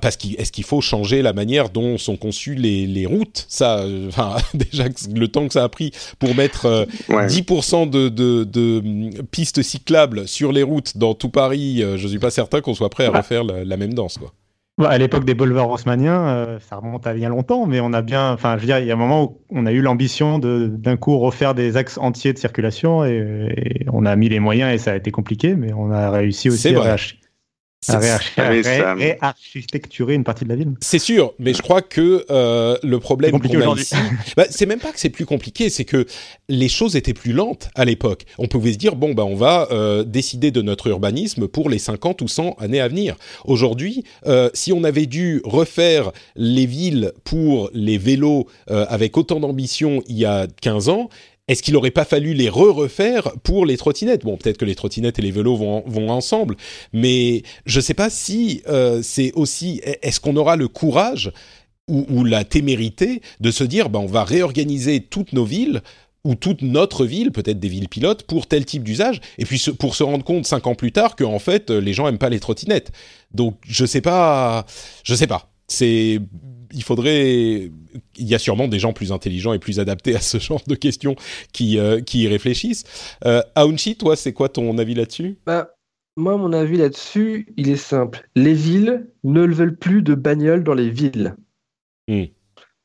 parce 0.00 0.16
qu'il 0.16 0.34
est-ce 0.36 0.52
qu'il 0.52 0.64
faut 0.64 0.80
changer 0.80 1.22
la 1.22 1.32
manière 1.32 1.70
dont 1.70 1.98
sont 1.98 2.16
conçues 2.16 2.54
les, 2.54 2.86
les 2.86 3.06
routes? 3.06 3.46
Ça 3.48 3.80
euh, 3.80 4.08
enfin 4.08 4.36
déjà 4.54 4.84
le 5.14 5.28
temps 5.28 5.46
que 5.46 5.54
ça 5.54 5.64
a 5.64 5.68
pris 5.68 5.92
pour 6.18 6.34
mettre 6.34 6.66
euh, 6.66 6.84
ouais. 7.08 7.26
10% 7.26 7.90
de, 7.90 8.08
de, 8.08 8.44
de, 8.44 9.22
pistes 9.30 9.62
cyclables 9.62 10.28
sur 10.28 10.52
les 10.52 10.62
routes 10.62 10.96
dans 10.96 11.14
tout 11.14 11.30
Paris 11.30 11.82
euh, 11.82 11.96
je 11.96 12.08
suis 12.08 12.18
pas 12.18 12.30
certain 12.30 12.60
qu'on 12.60 12.74
soit 12.74 12.90
prêt 12.90 13.06
à 13.06 13.10
refaire 13.10 13.44
la, 13.44 13.64
la 13.64 13.76
même 13.76 13.94
danse 13.94 14.18
quoi 14.18 14.32
Bah, 14.78 14.90
à 14.90 14.98
l'époque 14.98 15.24
des 15.24 15.34
boulevards 15.34 15.70
haussmanniens, 15.70 16.28
euh, 16.28 16.58
ça 16.60 16.76
remonte 16.76 17.04
à 17.08 17.12
bien 17.12 17.30
longtemps, 17.30 17.66
mais 17.66 17.80
on 17.80 17.92
a 17.92 18.00
bien, 18.00 18.32
enfin, 18.32 18.54
je 18.54 18.60
veux 18.60 18.66
dire, 18.66 18.78
il 18.78 18.86
y 18.86 18.92
a 18.92 18.94
un 18.94 18.98
moment 18.98 19.24
où 19.24 19.38
on 19.50 19.66
a 19.66 19.72
eu 19.72 19.80
l'ambition 19.80 20.38
de 20.38 20.68
d'un 20.68 20.96
coup 20.96 21.18
refaire 21.18 21.54
des 21.54 21.76
axes 21.76 21.98
entiers 21.98 22.32
de 22.32 22.38
circulation 22.38 23.04
et, 23.04 23.84
on 23.92 24.06
a 24.06 24.14
mis 24.14 24.28
les 24.28 24.38
moyens 24.38 24.72
et 24.72 24.78
ça 24.78 24.92
a 24.92 24.96
été 24.96 25.10
compliqué, 25.10 25.56
mais 25.56 25.72
on 25.72 25.90
a 25.90 26.10
réussi 26.10 26.48
aussi 26.48 26.76
à, 26.76 26.96
réarchitecturer 27.86 30.14
une 30.14 30.24
partie 30.24 30.44
de 30.44 30.48
la 30.48 30.56
ville. 30.56 30.72
C'est 30.80 30.98
sûr, 30.98 31.34
mais 31.38 31.54
je 31.54 31.62
crois 31.62 31.82
que 31.82 32.26
euh, 32.30 32.76
le 32.82 32.98
problème 32.98 33.40
qu'on 33.40 33.72
a 33.72 33.80
ici, 33.80 33.94
bah, 34.36 34.46
c'est 34.50 34.66
même 34.66 34.80
pas 34.80 34.92
que 34.92 35.00
c'est 35.00 35.10
plus 35.10 35.26
compliqué, 35.26 35.70
c'est 35.70 35.84
que 35.84 36.06
les 36.48 36.68
choses 36.68 36.96
étaient 36.96 37.14
plus 37.14 37.32
lentes 37.32 37.70
à 37.74 37.84
l'époque. 37.84 38.24
On 38.38 38.48
pouvait 38.48 38.72
se 38.72 38.78
dire 38.78 38.96
bon 38.96 39.14
bah 39.14 39.24
on 39.24 39.36
va 39.36 39.68
euh, 39.70 40.02
décider 40.04 40.50
de 40.50 40.62
notre 40.62 40.88
urbanisme 40.88 41.48
pour 41.48 41.70
les 41.70 41.78
50 41.78 42.22
ou 42.22 42.28
100 42.28 42.56
années 42.58 42.80
à 42.80 42.88
venir. 42.88 43.16
Aujourd'hui, 43.44 44.04
euh, 44.26 44.50
si 44.54 44.72
on 44.72 44.84
avait 44.84 45.06
dû 45.06 45.40
refaire 45.44 46.12
les 46.36 46.66
villes 46.66 47.12
pour 47.24 47.70
les 47.72 47.98
vélos 47.98 48.46
euh, 48.70 48.86
avec 48.88 49.16
autant 49.16 49.40
d'ambition 49.40 50.02
il 50.08 50.18
y 50.18 50.24
a 50.24 50.46
15 50.60 50.88
ans, 50.88 51.08
est-ce 51.48 51.62
qu'il 51.62 51.74
n'aurait 51.74 51.90
pas 51.90 52.04
fallu 52.04 52.34
les 52.34 52.48
re-refaire 52.48 53.32
pour 53.42 53.66
les 53.66 53.76
trottinettes? 53.76 54.24
Bon, 54.24 54.36
peut-être 54.36 54.58
que 54.58 54.66
les 54.66 54.74
trottinettes 54.74 55.18
et 55.18 55.22
les 55.22 55.30
vélos 55.30 55.56
vont, 55.56 55.82
vont 55.86 56.10
ensemble, 56.10 56.56
mais 56.92 57.42
je 57.64 57.78
ne 57.78 57.82
sais 57.82 57.94
pas 57.94 58.10
si 58.10 58.62
euh, 58.68 59.00
c'est 59.02 59.32
aussi... 59.32 59.80
Est-ce 60.02 60.20
qu'on 60.20 60.36
aura 60.36 60.56
le 60.56 60.68
courage 60.68 61.32
ou, 61.88 62.04
ou, 62.10 62.24
la 62.24 62.44
témérité 62.44 63.22
de 63.40 63.50
se 63.50 63.64
dire, 63.64 63.88
ben, 63.88 64.00
on 64.00 64.06
va 64.06 64.22
réorganiser 64.22 65.00
toutes 65.00 65.32
nos 65.32 65.44
villes 65.44 65.80
ou 66.24 66.34
toute 66.34 66.60
notre 66.60 67.06
ville, 67.06 67.30
peut-être 67.32 67.58
des 67.58 67.68
villes 67.68 67.88
pilotes, 67.88 68.24
pour 68.24 68.46
tel 68.46 68.66
type 68.66 68.82
d'usage, 68.82 69.20
et 69.38 69.46
puis 69.46 69.64
pour 69.78 69.94
se 69.94 70.02
rendre 70.02 70.24
compte 70.24 70.44
cinq 70.44 70.66
ans 70.66 70.74
plus 70.74 70.92
tard 70.92 71.16
qu'en 71.16 71.38
fait 71.38 71.70
les 71.70 71.94
gens 71.94 72.06
aiment 72.06 72.18
pas 72.18 72.28
les 72.28 72.40
trottinettes? 72.40 72.92
Donc 73.32 73.56
je 73.66 73.86
sais 73.86 74.02
pas, 74.02 74.66
je 75.04 75.14
sais 75.14 75.26
pas. 75.26 75.50
C'est 75.68 76.20
il 76.72 76.82
faudrait. 76.82 77.70
Il 78.16 78.28
y 78.28 78.34
a 78.34 78.38
sûrement 78.38 78.68
des 78.68 78.78
gens 78.78 78.92
plus 78.92 79.12
intelligents 79.12 79.52
et 79.52 79.58
plus 79.58 79.80
adaptés 79.80 80.14
à 80.14 80.20
ce 80.20 80.38
genre 80.38 80.62
de 80.66 80.74
questions 80.74 81.16
qui, 81.52 81.78
euh, 81.78 82.00
qui 82.00 82.22
y 82.22 82.28
réfléchissent. 82.28 82.84
Euh, 83.24 83.42
Aounchi, 83.54 83.96
toi, 83.96 84.16
c'est 84.16 84.32
quoi 84.32 84.48
ton 84.48 84.76
avis 84.78 84.94
là-dessus? 84.94 85.38
Bah, 85.46 85.70
Moi, 86.16 86.36
mon 86.36 86.52
avis 86.52 86.76
là-dessus, 86.76 87.52
il 87.56 87.68
est 87.68 87.76
simple. 87.76 88.28
Les 88.34 88.54
villes 88.54 89.06
ne 89.24 89.46
veulent 89.46 89.76
plus 89.76 90.02
de 90.02 90.14
bagnoles 90.14 90.64
dans 90.64 90.74
les 90.74 90.90
villes. 90.90 91.36
Hmm. 92.08 92.24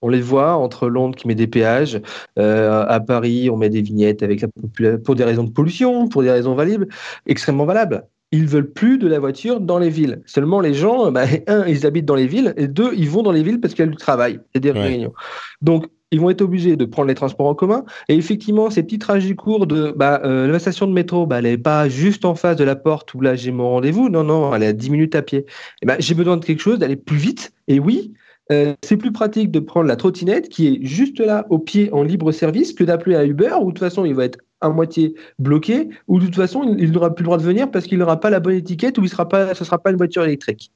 On 0.01 0.09
les 0.09 0.21
voit 0.21 0.55
entre 0.55 0.89
Londres 0.89 1.15
qui 1.15 1.29
met 1.29 1.35
des 1.35 1.47
péages, 1.47 2.01
euh, 2.37 2.85
à 2.85 2.99
Paris 2.99 3.49
on 3.49 3.55
met 3.55 3.69
des 3.69 3.81
vignettes 3.81 4.21
avec 4.21 4.41
la 4.41 4.97
pour 4.97 5.15
des 5.15 5.23
raisons 5.23 5.45
de 5.45 5.51
pollution, 5.51 6.09
pour 6.09 6.23
des 6.23 6.31
raisons 6.31 6.55
valibles, 6.55 6.89
extrêmement 7.25 7.65
valables 7.65 8.05
ils 8.33 8.47
veulent 8.47 8.71
plus 8.71 8.97
de 8.97 9.07
la 9.07 9.19
voiture 9.19 9.59
dans 9.59 9.77
les 9.77 9.89
villes. 9.89 10.23
Seulement, 10.25 10.59
les 10.59 10.73
gens, 10.73 11.11
bah, 11.11 11.25
un, 11.47 11.65
ils 11.67 11.85
habitent 11.85 12.05
dans 12.05 12.15
les 12.15 12.27
villes, 12.27 12.53
et 12.57 12.67
deux, 12.67 12.91
ils 12.95 13.09
vont 13.09 13.21
dans 13.21 13.31
les 13.31 13.43
villes 13.43 13.61
parce 13.61 13.75
qu'il 13.75 13.85
y 13.85 13.87
a 13.87 13.91
du 13.91 13.97
travail 13.97 14.39
et 14.55 14.59
des 14.59 14.71
réunions. 14.71 15.13
Donc, 15.61 15.85
ils 16.11 16.19
vont 16.19 16.29
être 16.29 16.41
obligés 16.41 16.75
de 16.75 16.85
prendre 16.85 17.07
les 17.07 17.15
transports 17.15 17.47
en 17.47 17.55
commun. 17.55 17.85
Et 18.09 18.15
effectivement, 18.15 18.69
ces 18.69 18.83
petits 18.83 18.99
trajets 18.99 19.35
courts 19.35 19.65
de 19.65 19.93
bah, 19.95 20.21
euh, 20.23 20.47
la 20.47 20.59
station 20.59 20.87
de 20.87 20.93
métro, 20.93 21.25
bah, 21.25 21.39
elle 21.39 21.45
n'est 21.45 21.57
pas 21.57 21.89
juste 21.89 22.25
en 22.25 22.35
face 22.35 22.55
de 22.55 22.63
la 22.63 22.75
porte 22.75 23.13
où 23.13 23.21
là 23.21 23.35
j'ai 23.35 23.51
mon 23.51 23.69
rendez-vous. 23.69 24.09
Non, 24.09 24.23
non, 24.23 24.53
elle 24.53 24.61
est 24.61 24.67
à 24.67 24.73
10 24.73 24.91
minutes 24.91 25.15
à 25.15 25.23
pied. 25.23 25.45
Et 25.81 25.85
ben, 25.85 25.95
j'ai 25.97 26.13
besoin 26.13 26.37
de 26.37 26.45
quelque 26.45 26.61
chose, 26.61 26.77
d'aller 26.77 26.95
plus 26.95 27.17
vite. 27.17 27.51
Et 27.67 27.79
oui, 27.79 28.13
euh, 28.51 28.73
c'est 28.83 28.97
plus 28.97 29.11
pratique 29.11 29.49
de 29.49 29.59
prendre 29.59 29.87
la 29.87 29.95
trottinette 29.95 30.49
qui 30.49 30.67
est 30.67 30.85
juste 30.85 31.19
là 31.19 31.47
au 31.49 31.57
pied 31.57 31.91
en 31.93 32.03
libre 32.03 32.31
service 32.31 32.73
que 32.73 32.83
d'appeler 32.83 33.15
à 33.15 33.25
Uber 33.25 33.53
où 33.61 33.67
de 33.67 33.71
toute 33.71 33.79
façon 33.79 34.05
il 34.05 34.13
va 34.13 34.25
être 34.25 34.37
à 34.63 34.69
moitié 34.69 35.13
bloqué, 35.39 35.89
ou 36.07 36.19
de 36.19 36.25
toute 36.25 36.35
façon, 36.35 36.75
il, 36.77 36.91
n'aura 36.91 37.13
plus 37.13 37.23
le 37.23 37.27
droit 37.27 37.37
de 37.37 37.43
venir 37.43 37.69
parce 37.69 37.85
qu'il 37.85 37.99
n'aura 37.99 38.19
pas 38.19 38.29
la 38.29 38.39
bonne 38.39 38.55
étiquette 38.55 38.97
ou 38.97 39.03
il 39.03 39.09
sera 39.09 39.27
pas, 39.27 39.53
ce 39.53 39.63
ne 39.63 39.65
sera 39.65 39.77
pas 39.77 39.91
une 39.91 39.97
voiture 39.97 40.23
électrique. 40.23 40.71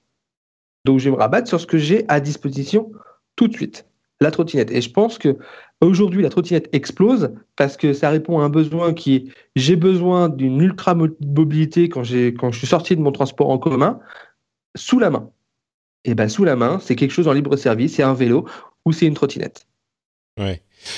Donc, 0.86 1.00
je 1.00 1.06
vais 1.06 1.16
me 1.16 1.20
rabattre 1.20 1.48
sur 1.48 1.60
ce 1.60 1.66
que 1.66 1.78
j'ai 1.78 2.06
à 2.08 2.20
disposition 2.20 2.92
tout 3.36 3.48
de 3.48 3.54
suite, 3.54 3.86
la 4.20 4.32
trottinette. 4.32 4.72
Et 4.72 4.82
je 4.82 4.92
pense 4.92 5.18
que 5.18 5.38
aujourd'hui, 5.82 6.22
la 6.22 6.30
trottinette 6.30 6.70
explose 6.74 7.32
parce 7.56 7.78
que 7.78 7.94
ça 7.94 8.10
répond 8.10 8.40
à 8.40 8.44
un 8.44 8.50
besoin 8.50 8.94
qui 8.94 9.16
est 9.16 9.26
j'ai 9.56 9.76
besoin 9.76 10.30
d'une 10.30 10.62
ultra 10.62 10.96
mobilité 10.96 11.90
quand, 11.90 12.02
quand 12.02 12.52
je 12.52 12.58
suis 12.58 12.68
sorti 12.68 12.96
de 12.96 13.02
mon 13.02 13.12
transport 13.12 13.50
en 13.50 13.58
commun 13.58 14.00
sous 14.76 15.00
la 15.00 15.10
main. 15.10 15.30
Et 16.04 16.16
ben 16.16 16.30
sous 16.30 16.46
la 16.46 16.56
main, 16.56 16.80
c'est 16.80 16.96
quelque 16.96 17.12
chose 17.12 17.28
en 17.28 17.34
libre 17.34 17.56
service, 17.58 17.96
c'est 17.96 18.04
un 18.04 18.14
vélo 18.14 18.48
ou 18.86 18.92
c'est 18.94 19.06
une 19.06 19.14
trottinette. 19.14 19.68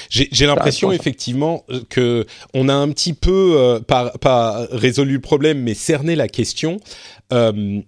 J'ai 0.10 0.46
l'impression 0.46 0.92
effectivement 0.92 1.66
que 1.90 2.26
on 2.54 2.70
a 2.70 2.74
un 2.74 2.90
petit 2.90 3.14
peu 3.14 3.56
euh, 3.58 3.80
pas, 3.80 4.68
résolu 4.72 5.14
le 5.14 5.22
problème, 5.22 5.62
mais 5.62 5.74
cerné 5.74 6.16
la 6.16 6.28
question. 6.28 6.80
Euh, 7.34 7.82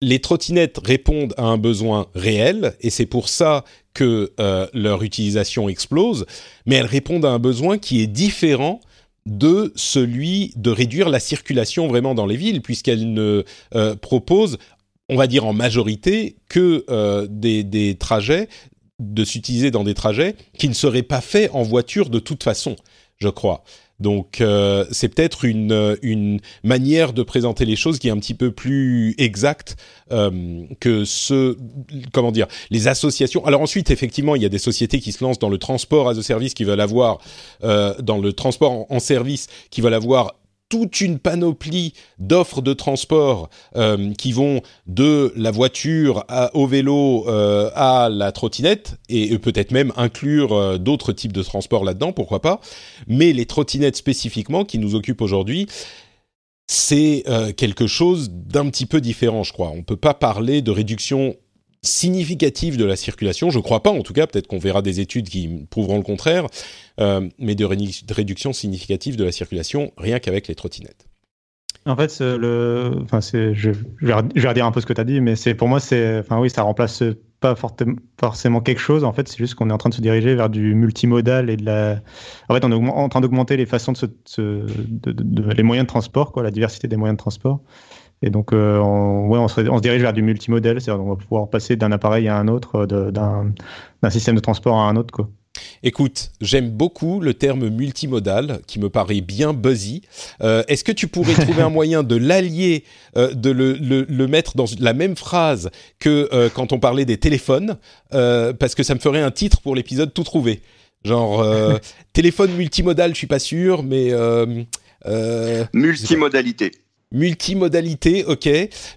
les 0.00 0.18
trottinettes 0.20 0.78
répondent 0.84 1.34
à 1.36 1.44
un 1.44 1.56
besoin 1.56 2.06
réel 2.14 2.74
et 2.80 2.90
c'est 2.90 3.06
pour 3.06 3.28
ça 3.28 3.64
que 3.94 4.32
euh, 4.40 4.66
leur 4.74 5.02
utilisation 5.02 5.68
explose, 5.68 6.26
mais 6.66 6.76
elles 6.76 6.86
répondent 6.86 7.24
à 7.24 7.30
un 7.30 7.38
besoin 7.38 7.78
qui 7.78 8.02
est 8.02 8.06
différent 8.06 8.80
de 9.24 9.72
celui 9.76 10.52
de 10.56 10.70
réduire 10.70 11.08
la 11.08 11.20
circulation 11.20 11.88
vraiment 11.88 12.14
dans 12.14 12.26
les 12.26 12.36
villes, 12.36 12.60
puisqu'elles 12.60 13.12
ne 13.12 13.44
proposent 14.00 14.58
on 15.10 15.16
va 15.16 15.26
dire 15.26 15.44
en 15.46 15.52
majorité, 15.52 16.36
que 16.48 17.26
des, 17.28 17.62
des, 17.62 17.94
trajets 17.94 18.48
de 19.00 19.24
s'utiliser 19.24 19.70
dans 19.70 19.84
des 19.84 19.94
trajets 19.94 20.36
qui 20.58 20.68
ne 20.68 20.74
seraient 20.74 21.02
pas 21.02 21.20
faits 21.20 21.50
en 21.52 21.62
voiture 21.62 22.10
de 22.10 22.18
toute 22.18 22.42
façon, 22.42 22.76
je 23.18 23.28
crois. 23.28 23.64
Donc 24.00 24.40
euh, 24.40 24.84
c'est 24.90 25.08
peut-être 25.08 25.44
une, 25.44 25.72
euh, 25.72 25.96
une 26.02 26.40
manière 26.64 27.12
de 27.12 27.22
présenter 27.22 27.64
les 27.64 27.76
choses 27.76 27.98
qui 27.98 28.08
est 28.08 28.10
un 28.10 28.18
petit 28.18 28.34
peu 28.34 28.50
plus 28.50 29.14
exacte 29.18 29.76
euh, 30.10 30.64
que 30.80 31.04
ce 31.04 31.56
comment 32.12 32.32
dire 32.32 32.48
les 32.70 32.88
associations. 32.88 33.44
Alors 33.46 33.60
ensuite 33.60 33.90
effectivement 33.90 34.34
il 34.34 34.42
y 34.42 34.46
a 34.46 34.48
des 34.48 34.58
sociétés 34.58 34.98
qui 34.98 35.12
se 35.12 35.22
lancent 35.22 35.38
dans 35.38 35.48
le 35.48 35.58
transport 35.58 36.08
as 36.08 36.18
a 36.18 36.22
service 36.22 36.54
qui 36.54 36.64
veulent 36.64 36.80
avoir 36.80 37.18
dans 37.62 38.18
le 38.18 38.32
transport 38.32 38.86
en 38.90 38.98
service 38.98 39.46
qui 39.70 39.80
veulent 39.80 39.94
avoir 39.94 40.34
toute 40.74 41.00
une 41.00 41.20
panoplie 41.20 41.92
d'offres 42.18 42.60
de 42.60 42.72
transport 42.72 43.48
euh, 43.76 44.12
qui 44.14 44.32
vont 44.32 44.60
de 44.88 45.32
la 45.36 45.52
voiture 45.52 46.24
au 46.52 46.66
vélo 46.66 47.28
euh, 47.28 47.70
à 47.76 48.08
la 48.10 48.32
trottinette 48.32 48.96
et 49.08 49.38
peut-être 49.38 49.70
même 49.70 49.92
inclure 49.96 50.52
euh, 50.52 50.76
d'autres 50.76 51.12
types 51.12 51.32
de 51.32 51.44
transports 51.44 51.84
là-dedans, 51.84 52.10
pourquoi 52.10 52.42
pas. 52.42 52.60
Mais 53.06 53.32
les 53.32 53.46
trottinettes 53.46 53.94
spécifiquement 53.94 54.64
qui 54.64 54.80
nous 54.80 54.96
occupent 54.96 55.22
aujourd'hui, 55.22 55.68
c'est 56.66 57.22
quelque 57.56 57.86
chose 57.86 58.30
d'un 58.32 58.68
petit 58.70 58.86
peu 58.86 59.00
différent, 59.00 59.42
je 59.44 59.52
crois. 59.52 59.68
On 59.68 59.82
peut 59.82 59.98
pas 59.98 60.14
parler 60.14 60.62
de 60.62 60.70
réduction 60.70 61.36
significative 61.84 62.76
de 62.76 62.84
la 62.84 62.96
circulation. 62.96 63.50
Je 63.50 63.58
crois 63.58 63.82
pas, 63.82 63.90
en 63.90 64.02
tout 64.02 64.12
cas, 64.12 64.26
peut-être 64.26 64.46
qu'on 64.46 64.58
verra 64.58 64.82
des 64.82 65.00
études 65.00 65.28
qui 65.28 65.66
prouveront 65.70 65.96
le 65.96 66.02
contraire, 66.02 66.46
euh, 67.00 67.28
mais 67.38 67.54
de, 67.54 67.64
réduction 67.64 68.52
significative 68.52 69.16
de 69.16 69.24
la 69.24 69.32
circulation 69.32 69.92
rien 69.96 70.18
qu'avec 70.18 70.48
les 70.48 70.54
trottinettes. 70.54 71.06
En 71.86 71.96
fait, 71.96 72.16
je, 72.18 73.52
je, 73.52 73.70
vais 74.00 74.14
redire 74.48 74.64
un 74.64 74.72
peu 74.72 74.80
ce 74.80 74.86
que 74.86 74.94
tu 74.94 75.00
as 75.00 75.04
dit, 75.04 75.20
mais 75.20 75.34
pour 75.54 75.68
moi, 75.68 75.80
c'est, 75.80 76.18
enfin 76.20 76.40
oui, 76.40 76.48
ça 76.48 76.62
remplace 76.62 77.02
pas 77.40 77.54
forcément 77.54 78.62
quelque 78.62 78.80
chose. 78.80 79.04
En 79.04 79.12
fait, 79.12 79.28
c'est 79.28 79.36
juste 79.36 79.54
qu'on 79.54 79.68
est 79.68 79.72
en 79.72 79.76
train 79.76 79.90
de 79.90 79.94
se 79.94 80.00
diriger 80.00 80.34
vers 80.34 80.48
du 80.48 80.74
multimodal 80.74 81.50
et 81.50 81.58
de 81.58 81.66
la. 81.66 82.00
En 82.48 82.54
fait, 82.54 82.64
on 82.64 82.72
est 82.72 82.90
en 82.90 83.08
train 83.10 83.20
d'augmenter 83.20 83.58
les 83.58 83.66
façons 83.66 83.92
de, 83.92 83.98
se, 84.24 84.66
les 85.54 85.62
moyens 85.62 85.84
de 85.84 85.88
transport, 85.88 86.32
quoi, 86.32 86.42
la 86.42 86.50
diversité 86.50 86.88
des 86.88 86.96
moyens 86.96 87.18
de 87.18 87.20
transport. 87.20 87.60
Et 88.22 88.30
donc, 88.30 88.52
euh, 88.52 88.78
on, 88.78 89.28
ouais, 89.28 89.38
on, 89.38 89.48
se, 89.48 89.60
on, 89.62 89.76
se, 89.76 89.82
dirige 89.82 90.02
vers 90.02 90.12
du 90.12 90.22
multimodèle, 90.22 90.80
c'est-à-dire 90.80 91.02
qu'on 91.02 91.10
va 91.10 91.16
pouvoir 91.16 91.50
passer 91.50 91.76
d'un 91.76 91.92
appareil 91.92 92.28
à 92.28 92.36
un 92.38 92.48
autre, 92.48 92.86
d'un 92.86 94.10
système 94.10 94.34
de 94.34 94.40
transport 94.40 94.78
à 94.78 94.88
un 94.88 94.96
autre. 94.96 95.12
Quoi. 95.12 95.28
Écoute, 95.82 96.30
j'aime 96.40 96.70
beaucoup 96.70 97.20
le 97.20 97.34
terme 97.34 97.68
multimodal 97.68 98.60
qui 98.66 98.80
me 98.80 98.88
paraît 98.88 99.20
bien 99.20 99.52
buzzy. 99.52 100.02
Euh, 100.42 100.64
est-ce 100.66 100.82
que 100.82 100.92
tu 100.92 101.06
pourrais 101.06 101.34
trouver 101.34 101.62
un 101.62 101.68
moyen 101.70 102.02
de 102.02 102.16
l'allier, 102.16 102.84
euh, 103.16 103.32
de 103.32 103.50
le, 103.50 103.74
le, 103.74 104.06
le, 104.08 104.26
mettre 104.26 104.56
dans 104.56 104.64
la 104.80 104.94
même 104.94 105.16
phrase 105.16 105.70
que 105.98 106.28
euh, 106.32 106.48
quand 106.52 106.72
on 106.72 106.80
parlait 106.80 107.04
des 107.04 107.18
téléphones 107.18 107.76
Parce 108.10 108.74
que 108.74 108.82
ça 108.82 108.94
me 108.94 109.00
ferait 109.00 109.22
un 109.22 109.30
titre 109.30 109.60
pour 109.60 109.74
l'épisode 109.74 110.12
tout 110.12 110.24
trouvé. 110.24 110.62
Genre, 111.04 111.44
téléphone 112.12 112.52
multimodal, 112.52 113.12
je 113.12 113.18
suis 113.18 113.26
pas 113.26 113.38
sûr, 113.38 113.82
mais... 113.82 114.12
Multimodalité. 115.72 116.72
Multimodalité, 117.14 118.24
ok. 118.24 118.48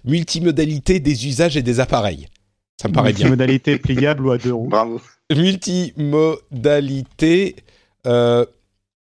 Multimodalité 0.04 1.00
des 1.00 1.26
usages 1.26 1.56
et 1.56 1.62
des 1.62 1.80
appareils. 1.80 2.28
Ça 2.80 2.86
me 2.88 2.92
paraît 2.92 3.12
bien. 3.12 3.24
Multimodalité 3.26 3.78
pliable 3.78 4.26
ou 4.26 4.32
à 4.32 4.38
deux 4.38 4.52
roues. 4.52 4.68
Bravo. 4.68 5.00
Multimodalité 5.34 7.56
euh, 8.06 8.44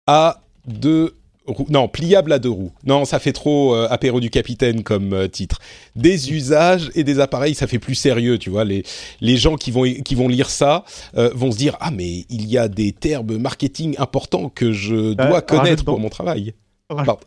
à 0.06 0.42
deux 0.66 1.14
roues. 1.46 1.66
Non, 1.68 1.86
pliable 1.86 2.32
à 2.32 2.40
deux 2.40 2.50
roues. 2.50 2.72
Non, 2.84 3.04
ça 3.04 3.20
fait 3.20 3.32
trop 3.32 3.74
euh, 3.74 3.86
apéro 3.90 4.18
du 4.18 4.30
capitaine 4.30 4.82
comme 4.82 5.12
euh, 5.12 5.28
titre. 5.28 5.60
Des 5.94 6.32
usages 6.32 6.90
et 6.96 7.04
des 7.04 7.20
appareils, 7.20 7.54
ça 7.54 7.68
fait 7.68 7.78
plus 7.78 7.94
sérieux, 7.94 8.38
tu 8.38 8.50
vois. 8.50 8.64
Les, 8.64 8.82
les 9.20 9.36
gens 9.36 9.54
qui 9.56 9.70
vont, 9.70 9.84
qui 9.84 10.16
vont 10.16 10.28
lire 10.28 10.50
ça 10.50 10.84
vont 11.14 11.52
se 11.52 11.58
dire 11.58 11.76
Ah, 11.80 11.92
mais 11.92 12.24
il 12.28 12.46
y 12.46 12.58
a 12.58 12.66
des 12.66 12.90
termes 12.90 13.36
marketing 13.36 13.94
importants 13.98 14.48
que 14.48 14.72
je 14.72 15.14
dois 15.14 15.42
connaître 15.42 15.84
pour 15.84 16.00
mon 16.00 16.08
travail. 16.08 16.54
Pardon. 16.88 17.20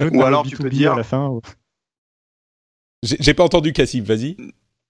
Ou 0.00 0.22
alors 0.22 0.46
tu 0.46 0.56
peux 0.56 0.70
dire 0.70 0.92
à 0.92 0.96
la 0.96 1.04
fin. 1.04 1.38
J'ai 3.02 3.34
pas 3.34 3.44
entendu 3.44 3.72
Cassim, 3.72 4.02
vas-y. 4.02 4.36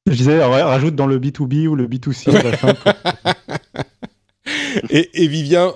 Je 0.06 0.14
disais, 0.14 0.42
rajoute 0.42 0.94
dans 0.94 1.06
le 1.06 1.18
B2B 1.18 1.66
ou 1.66 1.74
le 1.74 1.86
B2C 1.86 2.34
à 2.34 2.42
la 2.42 2.56
fin. 2.56 2.74
et, 4.90 5.22
et, 5.22 5.28
Vivien, 5.28 5.74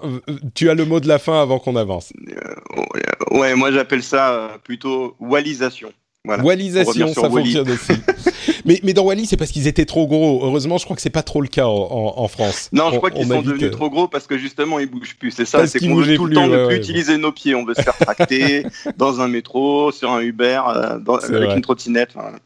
tu 0.55 0.71
as 0.71 0.75
le 0.75 0.87
mot 0.87 1.01
de 1.01 1.09
la 1.09 1.19
fin 1.19 1.43
avant 1.43 1.59
qu'on 1.59 1.77
avance. 1.77 2.13
Euh, 2.29 3.39
ouais, 3.39 3.55
moi 3.55 3.71
j'appelle 3.71 4.03
ça 4.03 4.33
euh, 4.33 4.59
plutôt 4.59 5.17
wallisation. 5.21 5.93
Voilà, 6.25 6.45
Wallisation, 6.45 7.09
ça 7.15 7.29
fonctionne 7.29 7.69
aussi. 7.69 7.93
mais, 8.65 8.79
mais 8.85 8.93
dans 8.93 9.05
Wally, 9.05 9.27
c'est 9.27 9.37
parce 9.37 9.51
qu'ils 9.51 9.67
étaient 9.67 9.85
trop 9.85 10.07
gros. 10.07 10.45
Heureusement, 10.45 10.79
je 10.79 10.85
crois 10.85 10.95
que 10.95 11.03
c'est 11.03 11.11
pas 11.11 11.25
trop 11.25 11.41
le 11.41 11.49
cas 11.49 11.67
en, 11.67 12.15
en, 12.17 12.29
France. 12.29 12.69
Non, 12.73 12.93
je 12.93 12.99
crois 12.99 13.11
qu'ils 13.11 13.27
sont 13.27 13.43
devenus 13.43 13.73
trop 13.73 13.91
gros 13.91 14.07
parce 14.07 14.29
que 14.29 14.39
justement, 14.39 14.79
ils 14.79 14.87
bougent 14.87 15.17
plus. 15.17 15.33
C'est 15.33 15.45
ça, 15.45 15.67
c'est 15.67 15.81
qu'on 15.81 15.97
veut 15.97 16.15
tout 16.15 16.27
le 16.27 16.35
temps 16.35 16.47
ne 16.47 16.67
plus 16.69 16.77
utiliser 16.77 17.19
nos 17.19 17.33
pieds. 17.33 17.57
On 17.57 17.65
veut 17.65 17.75
se 17.75 17.83
faire 17.83 17.97
tracter 17.97 18.65
dans 18.97 19.21
un 19.21 19.27
métro, 19.27 19.91
sur 19.91 20.13
un 20.13 20.21
Uber, 20.21 20.61
euh, 20.69 20.99
dans, 21.01 21.17
avec 21.17 21.57
une 21.57 21.63
trottinette. 21.63 22.11
Voilà. 22.15 22.39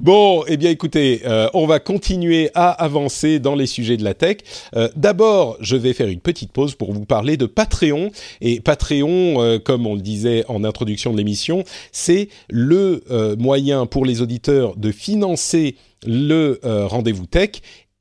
Bon, 0.00 0.42
eh 0.48 0.56
bien 0.56 0.70
écoutez, 0.70 1.20
euh, 1.26 1.48
on 1.52 1.66
va 1.66 1.78
continuer 1.78 2.50
à 2.54 2.70
avancer 2.70 3.40
dans 3.40 3.54
les 3.54 3.66
sujets 3.66 3.98
de 3.98 4.04
la 4.04 4.14
tech. 4.14 4.38
Euh, 4.74 4.88
D'abord, 4.96 5.58
je 5.60 5.76
vais 5.76 5.92
faire 5.92 6.08
une 6.08 6.20
petite 6.20 6.50
pause 6.50 6.74
pour 6.74 6.92
vous 6.92 7.04
parler 7.04 7.36
de 7.36 7.44
Patreon. 7.44 8.10
Et 8.40 8.60
Patreon, 8.60 9.42
euh, 9.42 9.58
comme 9.58 9.86
on 9.86 9.94
le 9.94 10.00
disait 10.00 10.44
en 10.48 10.64
introduction 10.64 11.12
de 11.12 11.18
l'émission, 11.18 11.64
c'est 11.92 12.28
le 12.48 13.02
moyen 13.38 13.86
pour 13.86 14.06
les 14.06 14.22
auditeurs 14.22 14.76
de 14.76 14.90
financer 14.90 15.76
le 16.06 16.60
rendez-vous 16.62 17.26
tech 17.26 17.50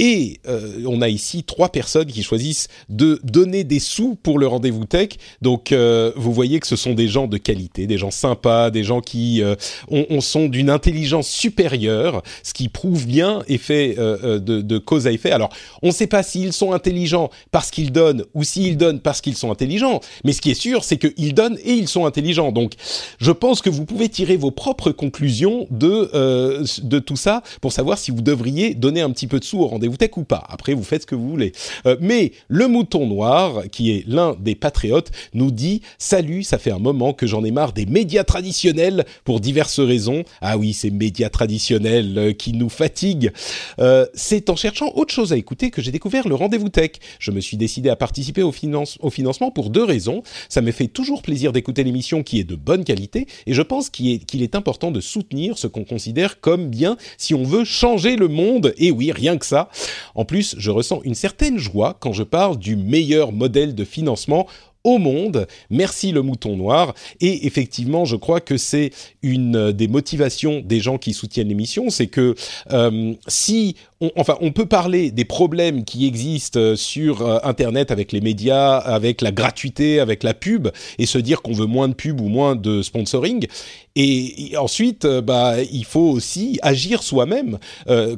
et 0.03 0.41
euh, 0.49 0.83
on 0.85 1.01
a 1.01 1.07
ici 1.07 1.45
trois 1.45 1.69
personnes 1.69 2.07
qui 2.07 2.23
choisissent 2.23 2.67
de 2.89 3.21
donner 3.23 3.63
des 3.63 3.79
sous 3.79 4.15
pour 4.21 4.37
le 4.37 4.47
rendez-vous 4.47 4.83
tech. 4.83 5.11
Donc 5.41 5.71
euh, 5.71 6.11
vous 6.17 6.33
voyez 6.33 6.59
que 6.59 6.67
ce 6.67 6.75
sont 6.75 6.93
des 6.93 7.07
gens 7.07 7.27
de 7.27 7.37
qualité, 7.37 7.87
des 7.87 7.97
gens 7.97 8.11
sympas, 8.11 8.69
des 8.69 8.83
gens 8.83 8.99
qui 8.99 9.41
euh, 9.41 9.55
on, 9.89 10.19
sont 10.19 10.49
d'une 10.49 10.69
intelligence 10.69 11.29
supérieure, 11.29 12.21
ce 12.43 12.53
qui 12.53 12.67
prouve 12.67 13.07
bien 13.07 13.43
effet 13.47 13.95
de, 13.95 14.39
de, 14.39 14.77
cause 14.77 15.07
à 15.07 15.11
effet. 15.13 15.31
Alors 15.31 15.51
on 15.81 15.87
ne 15.87 15.93
sait 15.93 16.07
pas 16.07 16.21
s'ils 16.21 16.51
sont 16.51 16.73
intelligents 16.73 17.29
parce 17.51 17.71
qu'ils 17.71 17.93
donnent 17.93 18.25
ou 18.33 18.43
s'ils 18.43 18.75
donnent 18.75 18.99
parce 18.99 19.21
qu'ils 19.21 19.37
sont 19.37 19.51
intelligents, 19.51 20.01
mais 20.25 20.33
ce 20.33 20.41
qui 20.41 20.51
est 20.51 20.53
sûr 20.53 20.83
c'est 20.83 20.97
qu'ils 20.97 21.33
donnent 21.33 21.57
et 21.63 21.71
ils 21.71 21.87
sont 21.87 22.05
intelligents. 22.05 22.51
Donc 22.51 22.73
je 23.19 23.31
pense 23.31 23.61
que 23.61 23.69
vous 23.69 23.85
pouvez 23.85 24.09
tirer 24.09 24.35
vos 24.35 24.51
propres 24.51 24.91
conclusions 24.91 25.65
de 25.71 26.11
de 26.83 26.99
tout 26.99 27.15
ça 27.15 27.41
pour 27.61 27.71
savoir 27.71 27.97
si 27.97 28.11
vous 28.11 28.21
devriez 28.21 28.75
donner 28.75 28.99
un 28.99 29.09
petit 29.11 29.27
peu 29.27 29.39
de 29.39 29.45
sous 29.45 29.59
au 29.59 29.67
rendez-vous 29.67 29.92
tech 29.97 30.11
ou 30.17 30.23
pas. 30.23 30.43
Après, 30.49 30.73
vous 30.73 30.83
faites 30.83 31.03
ce 31.03 31.07
que 31.07 31.15
vous 31.15 31.29
voulez. 31.29 31.53
Euh, 31.85 31.97
mais 31.99 32.31
le 32.47 32.67
mouton 32.67 33.07
noir, 33.07 33.63
qui 33.71 33.91
est 33.91 34.03
l'un 34.07 34.35
des 34.39 34.55
patriotes, 34.55 35.11
nous 35.33 35.51
dit 35.51 35.81
Salut, 35.97 36.43
ça 36.43 36.57
fait 36.57 36.71
un 36.71 36.79
moment 36.79 37.13
que 37.13 37.27
j'en 37.27 37.43
ai 37.43 37.51
marre 37.51 37.73
des 37.73 37.85
médias 37.85 38.23
traditionnels 38.23 39.05
pour 39.23 39.39
diverses 39.39 39.79
raisons. 39.79 40.23
Ah 40.41 40.57
oui, 40.57 40.73
ces 40.73 40.91
médias 40.91 41.29
traditionnels 41.29 42.17
euh, 42.17 42.33
qui 42.33 42.53
nous 42.53 42.69
fatiguent. 42.69 43.31
Euh, 43.79 44.05
c'est 44.13 44.49
en 44.49 44.55
cherchant 44.55 44.91
autre 44.95 45.13
chose 45.13 45.33
à 45.33 45.37
écouter 45.37 45.71
que 45.71 45.81
j'ai 45.81 45.91
découvert 45.91 46.27
le 46.27 46.35
rendez-vous 46.35 46.69
tech. 46.69 46.91
Je 47.19 47.31
me 47.31 47.39
suis 47.39 47.57
décidé 47.57 47.89
à 47.89 47.95
participer 47.95 48.43
au, 48.43 48.51
finance, 48.51 48.97
au 49.01 49.09
financement 49.09 49.51
pour 49.51 49.69
deux 49.69 49.83
raisons. 49.83 50.23
Ça 50.49 50.61
me 50.61 50.71
fait 50.71 50.87
toujours 50.87 51.21
plaisir 51.21 51.51
d'écouter 51.51 51.83
l'émission 51.83 52.23
qui 52.23 52.39
est 52.39 52.43
de 52.43 52.55
bonne 52.55 52.83
qualité 52.83 53.27
et 53.45 53.53
je 53.53 53.61
pense 53.61 53.89
qu'il 53.89 54.41
est 54.41 54.55
important 54.55 54.91
de 54.91 55.01
soutenir 55.01 55.57
ce 55.57 55.67
qu'on 55.67 55.83
considère 55.83 56.39
comme 56.39 56.69
bien 56.69 56.97
si 57.17 57.33
on 57.33 57.43
veut 57.43 57.63
changer 57.63 58.15
le 58.15 58.27
monde. 58.27 58.73
Et 58.77 58.91
oui, 58.91 59.11
rien 59.11 59.37
que 59.37 59.45
ça. 59.45 59.69
En 60.15 60.25
plus, 60.25 60.55
je 60.57 60.71
ressens 60.71 61.01
une 61.03 61.15
certaine 61.15 61.57
joie 61.57 61.97
quand 61.99 62.13
je 62.13 62.23
parle 62.23 62.57
du 62.57 62.75
meilleur 62.75 63.31
modèle 63.31 63.75
de 63.75 63.85
financement 63.85 64.47
au 64.83 64.97
monde. 64.97 65.47
Merci 65.69 66.11
le 66.11 66.21
mouton 66.21 66.57
noir. 66.57 66.93
Et 67.21 67.47
effectivement, 67.47 68.05
je 68.05 68.15
crois 68.15 68.41
que 68.41 68.57
c'est 68.57 68.91
une 69.21 69.71
des 69.71 69.87
motivations 69.87 70.61
des 70.63 70.79
gens 70.79 70.97
qui 70.97 71.13
soutiennent 71.13 71.47
l'émission, 71.47 71.89
c'est 71.89 72.07
que 72.07 72.35
euh, 72.71 73.13
si 73.27 73.75
on, 74.03 74.11
enfin, 74.17 74.37
on 74.41 74.51
peut 74.51 74.65
parler 74.65 75.11
des 75.11 75.23
problèmes 75.23 75.85
qui 75.85 76.05
existent 76.05 76.59
euh, 76.59 76.75
sur 76.75 77.21
euh, 77.21 77.39
Internet 77.43 77.89
avec 77.89 78.11
les 78.11 78.19
médias, 78.19 78.77
avec 78.77 79.21
la 79.21 79.31
gratuité, 79.31 80.01
avec 80.01 80.23
la 80.23 80.33
pub, 80.33 80.67
et 80.99 81.05
se 81.05 81.17
dire 81.17 81.41
qu'on 81.41 81.53
veut 81.53 81.65
moins 81.65 81.87
de 81.87 81.93
pub 81.93 82.19
ou 82.19 82.27
moins 82.27 82.55
de 82.55 82.81
sponsoring. 82.81 83.47
Et, 83.95 84.55
ensuite, 84.57 85.05
euh, 85.05 85.21
bah, 85.21 85.61
il 85.71 85.85
faut 85.85 86.01
aussi 86.01 86.59
agir 86.61 87.01
soi-même 87.01 87.59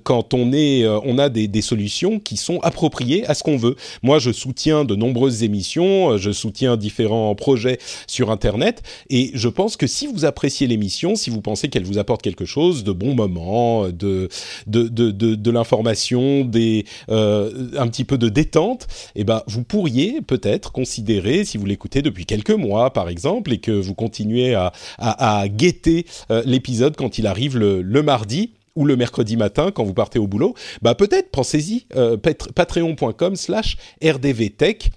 quand 0.03 0.33
on 0.33 0.53
est, 0.53 0.87
on 0.87 1.17
a 1.17 1.29
des, 1.29 1.61
solutions 1.61 2.19
qui 2.19 2.37
sont 2.37 2.59
appropriées 2.61 3.25
à 3.27 3.33
ce 3.33 3.43
qu'on 3.43 3.57
veut. 3.57 3.75
Moi, 4.03 4.19
je 4.19 4.31
soutiens 4.31 4.85
de 4.85 4.95
nombreuses 4.95 5.43
émissions, 5.43 6.17
je 6.17 6.31
soutiens 6.31 6.77
différents 6.77 7.35
projets 7.35 7.77
sur 8.07 8.31
Internet, 8.31 8.81
et 9.09 9.31
je 9.33 9.49
pense 9.49 9.77
que 9.77 9.87
si 9.87 10.07
vous 10.07 10.25
appréciez 10.25 10.67
l'émission, 10.67 11.15
si 11.15 11.29
vous 11.29 11.41
pensez 11.41 11.69
qu'elle 11.69 11.85
vous 11.85 11.97
apporte 11.97 12.21
quelque 12.21 12.45
chose, 12.45 12.83
de 12.83 12.91
bons 12.91 13.15
moments, 13.15 13.89
de, 13.89 14.29
de 14.67 15.51
l'information 15.51 15.74
des 15.83 16.85
euh, 17.09 17.69
un 17.77 17.87
petit 17.87 18.03
peu 18.03 18.17
de 18.17 18.29
détente, 18.29 18.87
eh 19.15 19.23
ben 19.23 19.43
vous 19.47 19.63
pourriez 19.63 20.21
peut-être 20.21 20.71
considérer, 20.71 21.45
si 21.45 21.57
vous 21.57 21.65
l'écoutez 21.65 22.01
depuis 22.01 22.25
quelques 22.25 22.51
mois 22.51 22.91
par 22.91 23.09
exemple, 23.09 23.53
et 23.53 23.59
que 23.59 23.71
vous 23.71 23.93
continuez 23.93 24.55
à, 24.55 25.47
guetter 25.47 26.05
euh, 26.31 26.41
l'épisode 26.45 26.95
quand 26.95 27.17
il 27.17 27.27
arrive 27.27 27.57
le, 27.57 28.01
mardi 28.01 28.51
ou 28.75 28.85
le 28.85 28.95
mercredi 28.95 29.37
matin 29.37 29.71
quand 29.71 29.83
vous 29.83 29.93
partez 29.93 30.19
au 30.19 30.27
boulot, 30.27 30.53
bah 30.81 30.95
peut-être 30.95 31.31
pensez-y, 31.31 31.85
euh, 31.95 32.17
patreon.com 32.17 33.35
slash 33.35 33.77
rdvtech, 34.03 34.91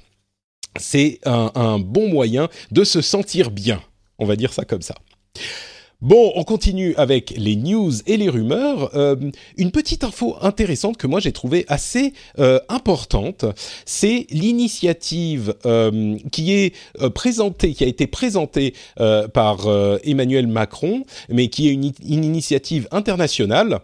c'est 0.79 1.20
un 1.24 1.79
bon 1.79 2.09
moyen 2.09 2.49
de 2.70 2.85
se 2.85 3.01
sentir 3.01 3.51
bien, 3.51 3.81
on 4.18 4.26
va 4.26 4.37
dire 4.37 4.53
ça 4.53 4.64
comme 4.64 4.83
ça. 4.83 4.95
Bon, 6.01 6.30
on 6.36 6.44
continue 6.44 6.94
avec 6.94 7.34
les 7.36 7.57
news 7.57 7.90
et 8.07 8.16
les 8.16 8.28
rumeurs. 8.28 8.94
Euh, 8.94 9.16
une 9.57 9.72
petite 9.72 10.05
info 10.05 10.36
intéressante 10.40 10.96
que 10.96 11.09
moi 11.09 11.18
j'ai 11.18 11.32
trouvée 11.32 11.64
assez 11.66 12.12
euh, 12.38 12.61
importante, 12.68 13.44
c'est 13.84 14.28
l'initiative 14.30 15.57
euh, 15.66 16.16
qui 16.30 16.53
est 16.53 16.72
présentée, 17.16 17.74
qui 17.74 17.82
a 17.82 17.88
été 17.88 18.07
présentée 18.07 18.74
par 19.34 19.66
Emmanuel 20.05 20.46
Macron, 20.46 21.03
mais 21.28 21.49
qui 21.49 21.68
est 21.68 21.72
une 21.72 22.24
initiative 22.24 22.86
internationale 22.92 23.80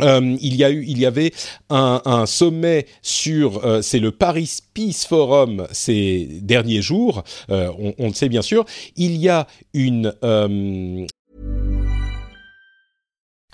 euh, 0.00 0.36
il 0.40 0.56
y 0.56 0.64
a 0.64 0.70
eu, 0.70 0.84
il 0.86 0.98
y 0.98 1.06
avait 1.06 1.32
un, 1.70 2.26
sommet 2.26 2.86
sur, 3.02 3.64
euh, 3.64 3.82
c'est 3.82 3.98
le 3.98 4.10
Paris 4.10 4.58
Peace 4.74 5.04
Forum 5.06 5.66
ces 5.72 6.28
derniers 6.42 6.82
jours. 6.82 7.24
Euh, 7.50 7.70
on, 7.78 7.94
on, 7.98 8.08
le 8.08 8.14
sait 8.14 8.28
bien 8.28 8.42
sûr. 8.42 8.64
Il 8.96 9.16
y 9.16 9.28
a 9.28 9.46
une. 9.74 10.14
Euh, 10.24 11.06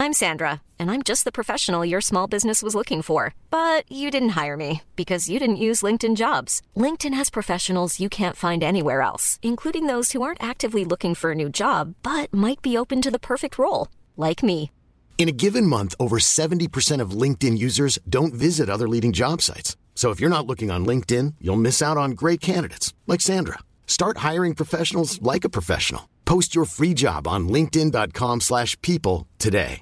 I'm 0.01 0.13
Sandra, 0.13 0.63
and 0.79 0.93
I'm 0.93 1.03
just 1.03 1.25
the 1.25 1.33
professional 1.33 1.85
your 1.85 2.01
small 2.01 2.29
business 2.29 2.63
was 2.63 2.77
looking 2.77 3.03
for, 3.03 3.35
but 3.51 3.83
you 3.91 4.13
didn't 4.13 4.41
hire 4.41 4.57
me 4.57 4.83
because 4.95 5.29
you 5.29 5.41
didn't 5.41 5.57
use 5.57 5.83
LinkedIn 5.83 6.15
Jobs. 6.15 6.63
LinkedIn 6.77 7.15
has 7.15 7.31
professionals 7.31 7.99
you 7.99 8.09
can't 8.09 8.37
find 8.37 8.63
anywhere 8.63 9.03
else, 9.03 9.41
including 9.43 9.87
those 9.87 10.13
who 10.13 10.23
aren't 10.23 10.43
actively 10.43 10.85
looking 10.85 11.17
for 11.17 11.33
a 11.33 11.35
new 11.35 11.49
job 11.49 11.95
but 12.05 12.33
might 12.33 12.63
be 12.63 12.79
open 12.79 13.03
to 13.03 13.11
the 13.11 13.19
perfect 13.19 13.59
role, 13.59 13.89
like 14.17 14.45
me. 14.45 14.71
In 15.19 15.29
a 15.29 15.33
given 15.33 15.67
month, 15.67 15.97
over 15.99 16.21
70% 16.21 17.01
of 17.03 17.11
LinkedIn 17.11 17.59
users 17.59 17.99
don't 18.09 18.33
visit 18.33 18.71
other 18.71 18.89
leading 18.89 19.13
job 19.13 19.43
sites. 19.43 19.77
So 19.97 20.11
if 20.11 20.21
you're 20.21 20.31
not 20.31 20.47
looking 20.47 20.71
on 20.71 20.87
LinkedIn, 20.87 21.35
you'll 21.41 21.57
miss 21.57 21.83
out 21.83 21.97
on 21.97 22.13
great 22.13 22.41
candidates 22.41 22.95
like 23.09 23.21
Sandra. 23.21 23.59
Start 23.89 24.19
hiring 24.19 24.55
professionals 24.55 25.21
like 25.21 25.45
a 25.45 25.49
professional. 25.49 26.09
Post 26.25 26.55
your 26.55 26.67
free 26.67 26.95
job 26.95 27.27
on 27.27 27.49
linkedin.com/people 27.49 29.27
today. 29.39 29.81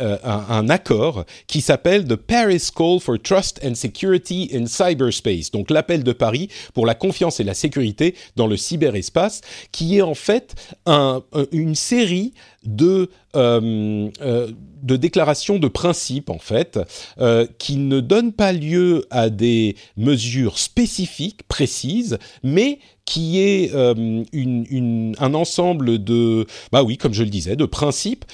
Euh, 0.00 0.18
un, 0.24 0.68
accord 0.70 1.24
qui 1.46 1.60
s'appelle 1.60 2.08
The 2.08 2.16
Paris 2.16 2.72
Call 2.74 2.98
for 2.98 3.16
Trust 3.16 3.60
and 3.64 3.76
Security 3.76 4.50
in 4.52 4.66
Cyberspace, 4.66 5.52
donc 5.52 5.70
l'appel 5.70 6.02
de 6.02 6.12
Paris 6.12 6.48
pour 6.74 6.84
la 6.84 6.96
confiance 6.96 7.38
et 7.38 7.44
la 7.44 7.54
sécurité 7.54 8.16
dans 8.34 8.48
le 8.48 8.56
cyberespace, 8.56 9.40
qui 9.70 9.98
est 9.98 10.02
en 10.02 10.16
fait 10.16 10.56
un, 10.86 11.22
une 11.52 11.76
série 11.76 12.34
de, 12.64 13.10
euh, 13.36 14.10
euh, 14.20 14.50
de 14.82 14.96
déclarations 14.96 15.58
de 15.58 15.68
principe, 15.68 16.30
en 16.30 16.38
fait, 16.38 16.78
euh, 17.18 17.46
qui 17.58 17.76
ne 17.76 18.00
donnent 18.00 18.32
pas 18.32 18.52
lieu 18.52 19.06
à 19.10 19.30
des 19.30 19.76
mesures 19.96 20.58
spécifiques, 20.58 21.42
précises, 21.48 22.18
mais 22.42 22.78
qui 23.06 23.38
est 23.38 23.74
un 23.74 25.34
ensemble 25.34 26.02
de, 26.02 26.46
bah 26.72 26.82
oui, 26.82 26.96
comme 26.96 27.12
je 27.12 27.22
le 27.22 27.28
disais, 27.28 27.54
de 27.54 27.66
principes 27.66 28.24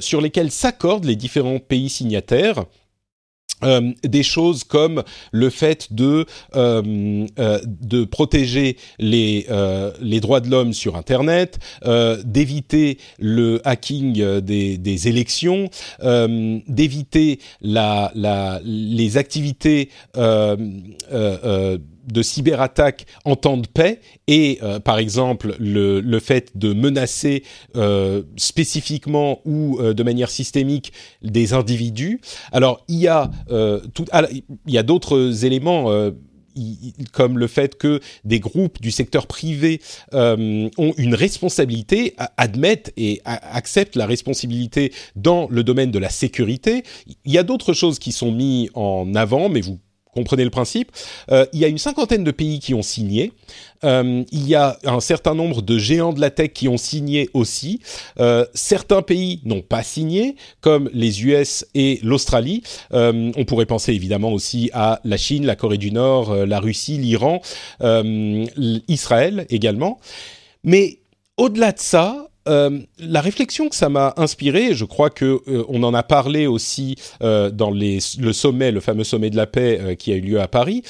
sur 0.00 0.20
lesquels 0.20 0.50
s'accordent 0.50 1.04
les 1.04 1.14
différents 1.14 1.60
pays 1.60 1.88
signataires 1.88 2.64
euh, 3.64 3.92
des 4.02 4.22
choses 4.22 4.64
comme 4.64 5.02
le 5.32 5.50
fait 5.50 5.92
de 5.92 6.26
euh, 6.54 7.26
euh, 7.38 7.60
de 7.64 8.04
protéger 8.04 8.76
les 8.98 9.46
euh, 9.50 9.92
les 10.00 10.20
droits 10.20 10.40
de 10.40 10.50
l'homme 10.50 10.72
sur 10.72 10.96
internet, 10.96 11.58
euh, 11.84 12.22
d'éviter 12.24 12.98
le 13.18 13.60
hacking 13.64 14.40
des, 14.40 14.78
des 14.78 15.08
élections, 15.08 15.70
d'éviter 16.02 17.38
la, 17.62 18.12
la 18.14 18.60
les 18.62 19.16
activités 19.16 19.90
de 22.06 22.22
cyberattaques 22.22 23.06
en 23.24 23.36
temps 23.36 23.56
de 23.56 23.66
paix 23.66 24.00
et, 24.26 24.60
par 24.84 24.98
exemple, 24.98 25.56
le, 25.58 26.00
le, 26.00 26.20
fait 26.20 26.56
de 26.56 26.72
menacer 26.72 27.42
spécifiquement 28.36 29.40
ou 29.44 29.80
de 29.80 30.02
manière 30.02 30.30
systémique 30.30 30.92
des 31.22 31.52
individus. 31.52 32.20
Alors, 32.52 32.84
il 32.88 32.98
y 32.98 33.08
a, 33.08 33.30
tout, 33.94 34.04
il 34.66 34.74
y 34.74 34.78
a 34.78 34.82
d'autres 34.82 35.44
éléments 35.44 36.12
comme 37.12 37.38
le 37.38 37.46
fait 37.46 37.76
que 37.76 38.00
des 38.24 38.40
groupes 38.40 38.80
du 38.80 38.90
secteur 38.90 39.26
privé 39.26 39.80
euh, 40.14 40.68
ont 40.78 40.94
une 40.96 41.14
responsabilité, 41.14 42.14
admettent 42.36 42.92
et 42.96 43.20
acceptent 43.24 43.96
la 43.96 44.06
responsabilité 44.06 44.92
dans 45.14 45.48
le 45.50 45.62
domaine 45.64 45.90
de 45.90 45.98
la 45.98 46.10
sécurité. 46.10 46.82
Il 47.24 47.32
y 47.32 47.38
a 47.38 47.42
d'autres 47.42 47.72
choses 47.72 47.98
qui 47.98 48.12
sont 48.12 48.32
mises 48.32 48.70
en 48.74 49.14
avant, 49.14 49.48
mais 49.48 49.60
vous 49.60 49.78
comprenez 50.16 50.44
le 50.44 50.50
principe. 50.50 50.90
Euh, 51.30 51.46
il 51.52 51.60
y 51.60 51.64
a 51.64 51.68
une 51.68 51.78
cinquantaine 51.78 52.24
de 52.24 52.30
pays 52.30 52.58
qui 52.58 52.74
ont 52.74 52.82
signé. 52.82 53.32
Euh, 53.84 54.24
il 54.32 54.48
y 54.48 54.54
a 54.54 54.78
un 54.84 55.00
certain 55.00 55.34
nombre 55.34 55.60
de 55.60 55.76
géants 55.78 56.14
de 56.14 56.20
la 56.20 56.30
tech 56.30 56.52
qui 56.52 56.68
ont 56.68 56.78
signé 56.78 57.28
aussi. 57.34 57.80
Euh, 58.18 58.46
certains 58.54 59.02
pays 59.02 59.40
n'ont 59.44 59.60
pas 59.60 59.82
signé, 59.82 60.36
comme 60.62 60.88
les 60.94 61.22
US 61.24 61.66
et 61.74 62.00
l'Australie. 62.02 62.62
on 62.90 63.44
pourrait 63.46 63.66
penser 63.66 63.92
évidemment 63.92 64.32
aussi 64.32 64.70
à 64.72 65.00
la 65.04 65.18
Chine, 65.18 65.44
la 65.44 65.56
Corée 65.56 65.78
du 65.78 65.92
Nord, 65.92 66.34
la 66.34 66.60
Russie, 66.60 66.96
l'Iran, 66.96 67.40
Israël 68.88 69.46
également. 69.50 70.00
Mais 70.64 71.00
au-delà 71.36 71.72
de 71.72 71.78
ça, 71.78 72.28
euh, 72.46 72.78
la 72.98 73.20
réflexion 73.20 73.68
que 73.68 73.76
ça 73.76 73.88
m'a 73.88 74.14
inspiré, 74.16 74.74
je 74.74 74.84
crois 74.84 75.10
que 75.10 75.40
euh, 75.48 75.64
on 75.68 75.82
en 75.82 75.94
a 75.94 76.02
parlé 76.02 76.46
aussi 76.46 76.96
euh, 77.22 77.50
dans 77.50 77.70
le 77.70 78.32
sommet, 78.32 78.70
le 78.70 78.80
fameux 78.80 79.04
sommet 79.04 79.30
de 79.30 79.36
la 79.36 79.46
paix 79.46 79.96
qui 79.98 80.12
a 80.12 80.16
eu 80.16 80.20
lieu 80.20 80.40
à 80.40 80.48
Paris. 80.48 80.82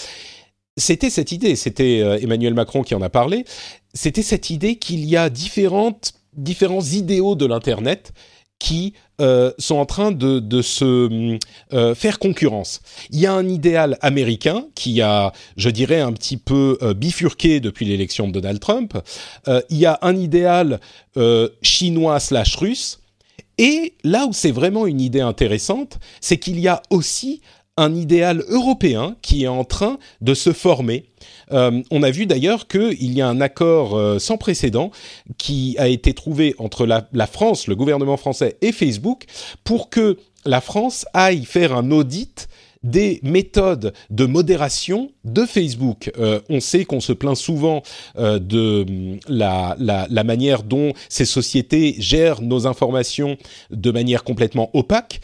C'était 0.77 1.11
cette 1.11 1.33
idée, 1.33 1.57
c'était 1.57 2.01
Emmanuel 2.23 2.53
Macron 2.53 2.83
qui 2.83 2.95
en 2.95 3.01
a 3.01 3.09
parlé. 3.09 3.45
C'était 3.95 4.23
cette 4.23 4.51
idée 4.51 4.77
qu'il 4.77 5.07
y 5.07 5.17
a 5.17 5.31
différentes 5.31 6.13
différents 6.37 6.83
idéaux 6.83 7.35
de 7.35 7.47
l'internet 7.47 8.13
qui 8.59 8.95
euh, 9.21 9.53
sont 9.59 9.77
en 9.77 9.87
train 9.87 10.13
de, 10.13 10.63
se 10.63 11.39
euh, 11.73 11.95
faire 11.95 12.19
concurrence. 12.19 12.81
Il 13.11 13.21
y 13.21 13.27
a 13.27 13.33
un 13.33 13.49
idéal 13.49 13.99
américain 14.01 14.67
qui 14.75 15.03
a, 15.03 15.33
je 15.57 15.71
dirais, 15.71 16.01
un 16.01 16.13
petit 16.13 16.37
peu 16.37 16.79
euh, 16.83 16.95
bifurqué 16.95 17.61
depuis 17.61 17.87
l'élection 17.87 18.29
de 18.29 18.33
Donald 18.33 18.61
Trump. 18.61 18.99
Il 19.71 19.77
y 19.77 19.87
a 19.87 19.99
un 20.03 20.17
idéal 20.17 20.81
euh, 21.17 21.49
chinois 21.63 22.21
slash 22.21 22.57
russe. 22.57 23.01
Et 23.57 23.95
là 24.05 24.27
où 24.27 24.35
c'est 24.35 24.51
vraiment 24.51 24.87
une 24.87 25.01
idée 25.01 25.23
intéressante, 25.23 25.99
c'est 26.21 26.37
qu'il 26.37 26.61
y 26.61 26.69
a 26.69 26.83
aussi 26.91 27.41
un 27.79 27.95
idéal 27.95 28.45
européen 28.49 29.17
qui 29.23 29.45
est 29.45 29.49
en 29.49 29.65
train 29.65 29.99
de 30.21 30.35
se 30.35 30.53
former. 30.53 31.07
Euh, 31.53 31.83
on 31.91 32.03
a 32.03 32.11
vu 32.11 32.27
d'ailleurs 32.27 32.67
qu'il 32.67 33.13
y 33.13 33.21
a 33.21 33.29
un 33.29 33.41
accord 33.41 33.97
euh, 33.97 34.19
sans 34.19 34.37
précédent 34.37 34.91
qui 35.39 35.77
a 35.79 35.89
été 35.89 36.13
trouvé 36.15 36.55
entre 36.59 36.87
la, 36.87 37.27
France, 37.27 37.67
le 37.67 37.77
gouvernement 37.77 38.17
français 38.17 38.57
et 38.63 38.73
Facebook 38.73 39.25
pour 39.65 39.91
que 39.91 40.19
la 40.45 40.61
France 40.61 41.07
aille 41.13 41.45
faire 41.45 41.75
un 41.75 41.91
audit 41.91 42.49
des 42.83 43.19
méthodes 43.25 43.93
de 44.11 44.27
modération 44.27 45.11
de 45.25 45.45
Facebook. 45.45 46.13
Euh, 46.19 46.41
on 46.49 46.61
sait 46.61 46.85
qu'on 46.85 47.01
se 47.01 47.13
plaint 47.13 47.37
souvent 47.37 47.83
de 48.17 49.19
la, 49.27 49.77
la, 49.79 50.25
manière 50.25 50.63
dont 50.63 50.93
ces 51.09 51.25
sociétés 51.25 51.97
gèrent 51.99 52.43
nos 52.43 52.69
informations 52.69 53.37
de 53.71 53.91
manière 53.91 54.23
complètement 54.23 54.71
opaque. 54.73 55.21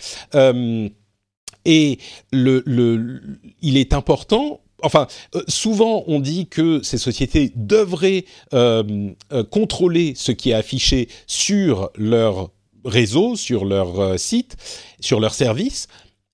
Et 1.64 1.98
il 2.32 3.76
est 3.76 3.92
important 3.92 4.61
enfin, 4.82 5.06
euh, 5.34 5.42
souvent 5.48 6.04
on 6.06 6.20
dit 6.20 6.46
que 6.46 6.82
ces 6.82 6.98
sociétés 6.98 7.52
devraient 7.56 8.24
euh, 8.54 9.10
euh, 9.32 9.44
contrôler 9.44 10.14
ce 10.16 10.32
qui 10.32 10.50
est 10.50 10.54
affiché 10.54 11.08
sur 11.26 11.90
leur 11.96 12.50
réseau, 12.84 13.36
sur 13.36 13.64
leur 13.64 14.18
site, 14.18 14.56
sur 15.00 15.20
leur 15.20 15.34
service. 15.34 15.86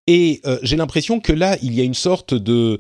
Et 0.07 0.41
j'ai 0.63 0.77
l'impression 0.77 1.21
que 1.21 1.35
là, 1.35 1.59
il 1.61 1.75
y 1.75 1.83
a 1.83 1.85
une 1.85 1.93
sorte 1.93 2.33
de, 2.33 2.79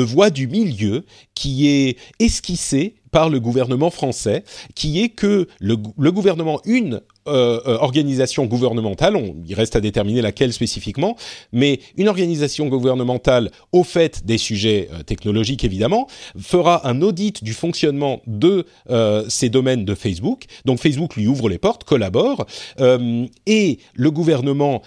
voie 0.00 0.30
du 0.30 0.48
milieu 0.48 1.04
qui 1.36 1.68
est 1.68 1.96
esquissée 2.18 2.96
par 3.14 3.30
le 3.30 3.38
gouvernement 3.38 3.90
français, 3.90 4.42
qui 4.74 5.00
est 5.00 5.08
que 5.08 5.46
le, 5.60 5.76
gouvernement, 5.76 6.60
une 6.64 7.00
euh, 7.28 7.60
euh, 7.64 7.78
organisation 7.78 8.44
gouvernementale, 8.46 9.16
il 9.46 9.54
reste 9.54 9.76
à 9.76 9.80
déterminer 9.80 10.20
laquelle 10.20 10.52
spécifiquement, 10.52 11.16
mais 11.52 11.78
une 11.96 12.08
organisation 12.08 12.66
gouvernementale 12.66 13.52
au 13.70 13.84
fait 13.84 14.26
des 14.26 14.36
sujets 14.36 14.88
euh, 14.92 15.04
technologiques 15.04 15.62
évidemment, 15.62 16.08
fera 16.40 16.88
un 16.88 17.02
audit 17.02 17.44
du 17.44 17.52
fonctionnement 17.52 18.20
de 18.26 18.66
ces 19.28 19.48
domaines 19.48 19.84
de 19.84 19.94
Facebook. 19.94 20.46
Donc 20.64 20.80
Facebook 20.80 21.14
lui 21.14 21.28
ouvre 21.28 21.48
les 21.48 21.58
portes, 21.58 21.84
collabore, 21.84 22.46
et 23.46 23.78
le 23.94 24.10
gouvernement 24.10 24.82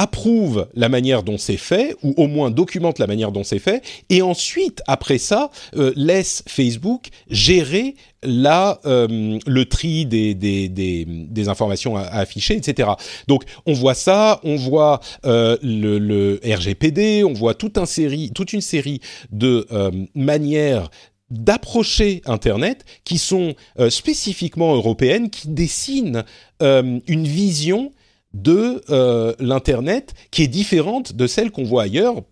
approuve 0.00 0.66
la 0.72 0.88
manière 0.88 1.22
dont 1.22 1.36
c'est 1.36 1.58
fait, 1.58 1.94
ou 2.02 2.14
au 2.16 2.26
moins 2.26 2.50
documente 2.50 2.98
la 2.98 3.06
manière 3.06 3.32
dont 3.32 3.44
c'est 3.44 3.58
fait, 3.58 3.82
et 4.08 4.22
ensuite, 4.22 4.80
après 4.86 5.18
ça, 5.18 5.50
euh, 5.76 5.92
laisse 5.94 6.42
Facebook 6.48 7.08
gérer 7.28 7.96
euh, 8.24 9.38
le 9.46 9.64
tri 9.66 10.06
des, 10.06 10.34
des, 10.34 10.70
des, 10.70 11.48
informations 11.50 11.98
à, 11.98 12.04
afficher, 12.04 12.56
etc. 12.56 12.88
Donc, 13.28 13.44
on 13.66 13.74
voit 13.74 13.92
ça, 13.92 14.40
on 14.42 14.56
voit 14.56 15.00
euh, 15.26 15.58
le, 15.62 16.40
RGPD, 16.42 17.22
on 17.22 17.34
voit 17.34 17.52
toute, 17.52 17.84
série, 17.84 18.30
toute 18.34 18.54
une 18.54 18.62
série 18.62 19.00
de 19.30 19.66
manières 20.14 20.90
d'approcher 21.28 22.22
Internet 22.24 22.86
qui 23.04 23.18
sont 23.18 23.54
spécifiquement 23.90 24.74
européennes, 24.74 25.28
qui 25.28 25.48
dessinent 25.48 26.24
une 26.60 27.24
vision 27.26 27.92
de 28.34 28.82
euh, 28.90 29.34
l'Internet 29.38 30.14
qui 30.30 30.42
est 30.42 30.48
différente 30.48 31.14
de 31.14 31.26
celle 31.26 31.50
qu'on 31.50 31.64
voit 31.64 31.82
ailleurs 31.84 32.22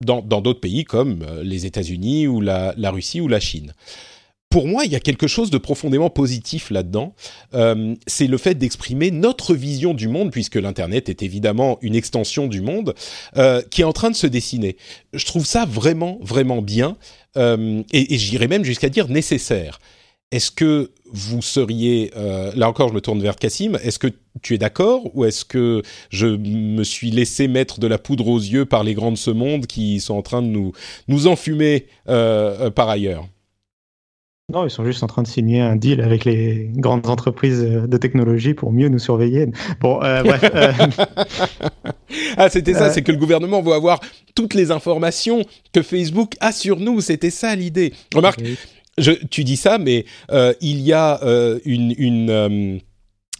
dans 0.00 0.22
d'autres 0.22 0.60
pays 0.60 0.84
comme 0.84 1.22
euh, 1.22 1.42
les 1.42 1.66
États-Unis 1.66 2.28
ou 2.28 2.40
la, 2.40 2.72
Russie 2.90 3.20
ou 3.20 3.26
la 3.26 3.40
Chine. 3.40 3.74
Pour 4.48 4.66
moi, 4.66 4.86
il 4.86 4.92
y 4.92 4.96
a 4.96 5.00
quelque 5.00 5.26
chose 5.26 5.50
de 5.50 5.58
profondément 5.58 6.08
positif 6.08 6.70
là-dedans. 6.70 7.14
Euh, 7.52 7.94
c'est 8.06 8.28
le 8.28 8.38
fait 8.38 8.54
d'exprimer 8.54 9.10
notre 9.10 9.54
vision 9.54 9.92
du 9.92 10.08
monde, 10.08 10.30
puisque 10.30 10.54
l'Internet 10.54 11.10
est 11.10 11.22
évidemment 11.22 11.78
une 11.82 11.94
extension 11.94 12.46
du 12.46 12.62
monde, 12.62 12.94
qui 13.70 13.82
est 13.82 13.84
en 13.84 13.92
train 13.92 14.10
de 14.10 14.16
se 14.16 14.26
dessiner. 14.26 14.78
Je 15.12 15.26
trouve 15.26 15.44
ça 15.44 15.66
vraiment, 15.66 16.18
vraiment 16.22 16.62
bien, 16.62 16.96
et, 17.36 17.84
et 17.92 18.16
j'irais 18.16 18.48
même 18.48 18.64
jusqu'à 18.64 18.88
dire 18.88 19.08
nécessaire. 19.08 19.80
Est-ce 20.30 20.50
que 20.50 20.92
vous 21.12 21.42
seriez, 21.42 22.10
euh, 22.16 22.52
là 22.54 22.68
encore 22.68 22.88
je 22.88 22.94
me 22.94 23.00
tourne 23.00 23.20
vers 23.20 23.36
Cassim, 23.36 23.76
est-ce 23.82 23.98
que 23.98 24.08
tu 24.42 24.54
es 24.54 24.58
d'accord 24.58 25.14
ou 25.14 25.24
est-ce 25.24 25.44
que 25.44 25.82
je 26.10 26.26
me 26.26 26.84
suis 26.84 27.10
laissé 27.10 27.48
mettre 27.48 27.80
de 27.80 27.86
la 27.86 27.98
poudre 27.98 28.28
aux 28.28 28.38
yeux 28.38 28.64
par 28.64 28.84
les 28.84 28.94
grands 28.94 29.12
de 29.12 29.16
ce 29.16 29.30
monde 29.30 29.66
qui 29.66 30.00
sont 30.00 30.14
en 30.14 30.22
train 30.22 30.42
de 30.42 30.48
nous, 30.48 30.72
nous 31.08 31.26
enfumer 31.26 31.86
euh, 32.08 32.66
euh, 32.66 32.70
par 32.70 32.88
ailleurs? 32.88 33.28
Non, 34.50 34.64
ils 34.64 34.70
sont 34.70 34.82
juste 34.86 35.02
en 35.02 35.08
train 35.08 35.22
de 35.22 35.28
signer 35.28 35.60
un 35.60 35.76
deal 35.76 36.00
avec 36.00 36.24
les 36.24 36.70
grandes 36.74 37.06
entreprises 37.06 37.60
de 37.60 37.96
technologie 37.98 38.54
pour 38.54 38.72
mieux 38.72 38.88
nous 38.88 38.98
surveiller. 38.98 39.46
Bon, 39.82 40.02
euh, 40.02 40.22
bref. 40.24 40.42
Euh... 40.42 40.72
ah, 42.38 42.48
c'était 42.48 42.72
ça, 42.72 42.86
euh... 42.86 42.90
c'est 42.90 43.02
que 43.02 43.12
le 43.12 43.18
gouvernement 43.18 43.60
veut 43.60 43.74
avoir 43.74 44.00
toutes 44.34 44.54
les 44.54 44.70
informations 44.70 45.44
que 45.74 45.82
Facebook 45.82 46.32
a 46.40 46.52
sur 46.52 46.80
nous. 46.80 47.02
C'était 47.02 47.28
ça 47.28 47.54
l'idée. 47.54 47.92
Remarque, 48.14 48.40
tu 49.30 49.44
dis 49.44 49.56
ça, 49.56 49.78
mais 49.78 50.04
euh, 50.30 50.52
il 50.60 50.80
y 50.80 50.92
a 50.92 51.22
euh, 51.22 51.58
une, 51.64 51.94
une 51.96 52.30
euh, 52.30 52.78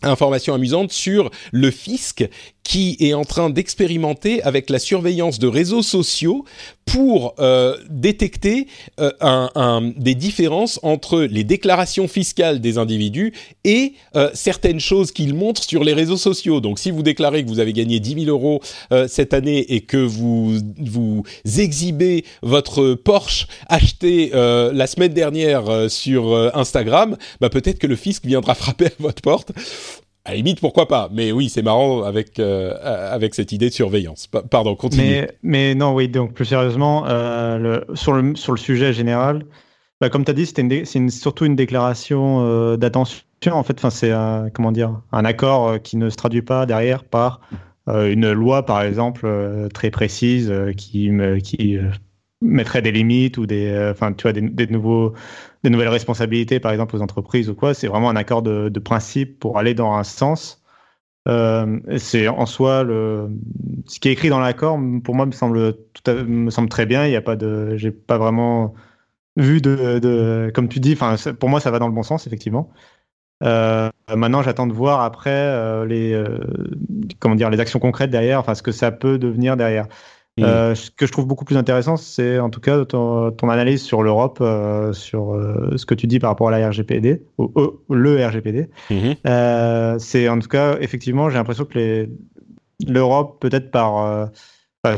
information 0.03 0.55
amusante 0.55 0.93
sur 0.93 1.31
le 1.53 1.71
fisc 1.71 2.29
qui 2.69 2.99
est 3.01 3.15
en 3.15 3.25
train 3.25 3.49
d'expérimenter 3.49 4.43
avec 4.43 4.69
la 4.69 4.79
surveillance 4.79 5.39
de 5.39 5.47
réseaux 5.47 5.81
sociaux 5.81 6.45
pour 6.85 7.35
euh, 7.39 7.79
détecter 7.89 8.67
euh, 9.01 9.11
un, 9.23 9.49
un, 9.55 9.93
des 9.97 10.15
différences 10.15 10.79
entre 10.83 11.21
les 11.21 11.45
déclarations 11.45 12.09
fiscales 12.09 12.61
des 12.61 12.77
individus 12.77 13.33
et 13.65 13.95
euh, 14.17 14.31
certaines 14.35 14.81
choses 14.81 15.13
qu'ils 15.13 15.33
montrent 15.35 15.63
sur 15.63 15.83
les 15.83 15.95
réseaux 15.95 16.19
sociaux. 16.19 16.61
Donc, 16.61 16.79
si 16.79 16.91
vous 16.91 17.03
déclarez 17.03 17.43
que 17.43 17.49
vous 17.49 17.61
avez 17.61 17.73
gagné 17.73 18.01
10 18.01 18.25
000 18.25 18.27
euros 18.27 18.61
euh, 18.93 19.09
cette 19.09 19.33
année 19.33 19.61
et 19.73 19.81
que 19.81 19.97
vous 19.97 20.59
vous 20.79 21.25
exhibez 21.59 22.27
votre 22.43 22.93
Porsche 22.93 23.47
acheté 23.69 24.33
euh, 24.35 24.73
la 24.75 24.87
semaine 24.87 25.15
dernière 25.15 25.71
euh, 25.71 25.89
sur 25.89 26.35
Instagram, 26.55 27.17
bah 27.41 27.49
peut-être 27.49 27.79
que 27.79 27.87
le 27.87 27.97
fisc 27.97 28.27
viendra 28.27 28.55
frapper 28.63 28.87
à 28.87 28.91
votre 28.99 29.23
porte 29.23 29.53
à 30.29 30.33
la 30.33 30.37
limite, 30.37 30.61
pourquoi 30.61 30.87
pas 30.87 31.09
Mais 31.11 31.33
oui, 31.33 31.49
c'est 31.49 31.63
marrant 31.63 32.03
avec, 32.03 32.39
euh, 32.39 32.75
avec 32.83 33.35
cette 33.35 33.51
idée 33.51 33.71
de 33.71 33.75
surveillance. 33.75 34.27
Pa 34.27 34.43
pardon, 34.43 34.77
continue. 34.77 35.27
Mais, 35.43 35.75
non, 35.75 35.95
oui, 35.95 36.09
donc 36.09 36.35
plus 36.35 36.45
sérieusement, 36.45 37.07
euh, 37.07 37.81
sur, 37.95 38.13
le, 38.13 38.37
sur 38.37 38.53
le 38.53 38.59
sujet 38.59 38.93
général, 38.93 39.47
bah, 40.03 40.11
comme 40.11 40.25
tu 40.25 40.31
as 40.31 40.35
dit, 40.35 40.47
c'est 40.47 41.09
surtout 41.09 41.47
une 41.47 41.57
déclaration 41.57 42.45
euh, 42.45 42.77
d'attention. 42.77 43.25
En 43.47 43.63
fait, 43.63 43.81
c'est 43.91 44.13
un, 44.13 44.51
comment 44.53 44.71
dire, 44.71 45.01
un 45.13 45.25
accord 45.25 45.69
euh, 45.69 45.79
qui 45.79 45.97
ne 45.97 46.11
se 46.11 46.17
traduit 46.17 46.43
pas 46.43 46.67
derrière 46.67 47.05
par 47.05 47.41
euh, 47.89 48.13
une 48.13 48.31
loi, 48.33 48.67
par 48.67 48.83
exemple, 48.83 49.23
euh, 49.25 49.69
très 49.69 49.91
précise 49.91 50.53
qui, 50.77 51.11
qui 51.43 51.79
mettrait 52.41 52.83
des 52.83 52.93
limites 52.93 53.39
ou 53.39 53.47
des, 53.47 53.89
enfin, 53.91 54.13
tu 54.13 54.23
vois, 54.23 54.33
des, 54.33 54.67
nouveaux, 54.69 55.15
des 55.65 55.71
nouvelles 55.71 55.89
responsabilités, 55.89 56.61
par 56.61 56.73
exemple, 56.73 56.97
aux 56.97 57.03
entreprises 57.03 57.51
ou 57.51 57.55
quoi. 57.55 57.75
C'est 57.75 57.89
vraiment 57.89 58.11
un 58.11 58.17
accord 58.17 58.43
de, 58.43 58.69
de, 58.69 58.81
principe 58.81 59.39
pour 59.39 59.59
aller 59.59 59.75
dans 59.75 59.95
un 59.95 60.05
sens. 60.05 60.63
Euh, 61.29 61.81
c'est 61.99 62.29
en 62.29 62.47
soi 62.47 62.85
le, 62.85 63.29
ce 63.87 64.01
qui 64.01 64.09
est 64.09 64.13
écrit 64.13 64.29
dans 64.29 64.41
l'accord. 64.41 64.79
Pour 65.05 65.15
moi, 65.15 65.27
me 65.27 65.33
semble 65.33 65.75
tout 65.93 66.11
me 66.13 66.51
semble 66.51 66.69
très 66.69 66.87
bien. 66.87 67.07
Il 67.07 67.11
n'y 67.11 67.17
a 67.17 67.23
pas 67.23 67.37
de, 67.37 67.77
j'ai 67.77 67.91
pas 67.91 68.19
vraiment 68.19 68.75
vu 69.37 69.61
de, 69.61 69.99
de, 69.99 70.51
comme 70.55 70.69
tu 70.69 70.81
dis. 70.81 70.93
Enfin, 70.95 71.17
pour 71.35 71.49
moi, 71.49 71.61
ça 71.61 71.71
va 71.71 71.79
dans 71.79 71.89
le 71.89 71.95
bon 71.95 72.03
sens, 72.03 72.27
effectivement. 72.27 72.73
Euh, 73.45 73.91
maintenant, 74.15 74.43
j'attends 74.43 74.67
de 74.67 74.73
voir 74.73 75.01
après 75.03 75.31
euh, 75.31 75.87
les, 75.87 76.13
euh, 76.13 76.39
comment 77.21 77.35
dire, 77.35 77.51
les 77.51 77.61
actions 77.61 77.79
concrètes 77.79 78.11
derrière, 78.11 78.41
enfin 78.41 78.55
ce 78.55 78.63
que 78.63 78.73
ça 78.73 78.91
peut 78.91 79.19
devenir 79.19 79.57
derrière. 79.57 79.87
Mm. 80.39 80.45
Euh, 80.45 80.75
ce 80.75 80.91
que 80.91 81.07
je 81.07 81.13
trouve 81.13 81.27
beaucoup 81.27 81.45
plus 81.45 81.57
intéressant, 81.57 81.97
c'est 81.97 82.39
en 82.39 82.51
tout 82.51 82.61
cas 82.61 82.85
ton, 82.85 83.31
ton 83.33 83.49
analyse 83.49 83.83
sur 83.83 84.03
l'Europe, 84.03 84.39
euh, 84.41 84.93
sur 84.93 85.35
euh, 85.35 85.77
ce 85.77 85.85
que 85.85 85.95
tu 85.95 86.07
dis 86.07 86.19
par 86.19 86.31
rapport 86.31 86.49
à 86.49 86.59
la 86.59 86.69
RGPD, 86.69 87.23
ou, 87.39 87.51
le 87.91 88.25
RGPD. 88.25 88.69
Mm-hmm. 88.91 89.99
c'est 89.99 90.29
en 90.29 90.39
tout 90.39 90.49
cas, 90.49 90.77
effectivement, 90.81 91.29
j'ai 91.31 91.37
l'impression 91.37 91.65
que 91.65 92.09
l'Europe, 92.87 93.39
peut-être 93.41 93.71
par, 93.71 94.31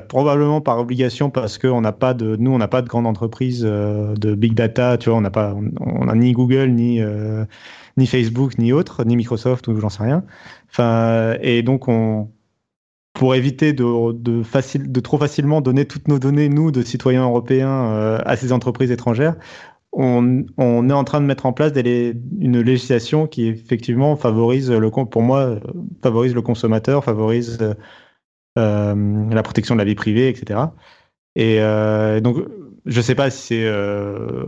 probablement 0.09 0.61
par 0.61 0.78
obligation, 0.78 1.30
parce 1.30 1.59
que 1.59 1.66
on 1.66 1.80
n'a 1.80 1.93
pas 1.93 2.14
de, 2.14 2.36
nous, 2.36 2.53
on 2.53 2.59
n'a 2.59 2.68
pas 2.68 2.82
de 2.82 2.88
grande 2.88 3.07
entreprise 3.07 3.62
de 3.62 4.34
big 4.34 4.55
data, 4.55 4.99
tu 4.99 5.09
vois, 5.09 5.18
on 5.18 5.22
n'a 5.22 5.30
pas, 5.30 5.57
on, 5.80 6.09
a 6.09 6.14
ni 6.14 6.32
Google, 6.32 6.70
ni 6.70 7.01
ni 7.97 8.07
Facebook, 8.07 8.57
ni 8.59 8.72
autre, 8.72 9.05
ni 9.05 9.16
Microsoft 9.16 9.66
ou 9.68 9.78
j'en 9.80 9.88
sais 9.88 10.03
rien. 10.03 10.24
Enfin, 10.70 11.34
et 11.41 11.62
donc 11.62 11.88
on 11.88 12.28
pour 13.13 13.35
éviter 13.35 13.73
de, 13.73 15.01
trop 15.01 15.19
facilement 15.19 15.61
donner 15.61 15.85
toutes 15.85 16.09
nos 16.09 16.19
données, 16.19 16.49
nous, 16.49 16.71
de 16.71 16.83
citoyens 16.83 17.25
européens, 17.25 17.93
euh, 17.93 18.19
à 18.25 18.37
ces 18.37 18.53
entreprises 18.53 18.91
étrangères, 18.91 19.37
on, 19.93 20.89
est 20.89 20.93
en 20.93 21.05
train 21.05 21.21
de 21.21 21.27
mettre 21.27 21.47
en 21.47 21.53
place 21.53 21.73
une 21.77 22.61
législation 22.61 23.27
qui 23.27 23.49
effectivement 23.49 24.17
favorise 24.17 24.71
le 24.71 24.91
pour 24.91 25.23
moi 25.23 25.59
favorise 26.03 26.35
le 26.35 26.43
consommateur, 26.43 27.05
favorise 27.05 27.59
euh, 28.59 29.29
la 29.31 29.43
protection 29.43 29.75
de 29.75 29.81
la 29.81 29.85
vie 29.85 29.95
privée, 29.95 30.29
etc. 30.29 30.61
Et 31.37 31.61
euh, 31.61 32.21
donc 32.21 32.39
je 32.87 33.01
sais 33.01 33.15
pas 33.15 33.31
si 33.31 33.49
c'est 33.49 33.65
euh, 33.67 34.47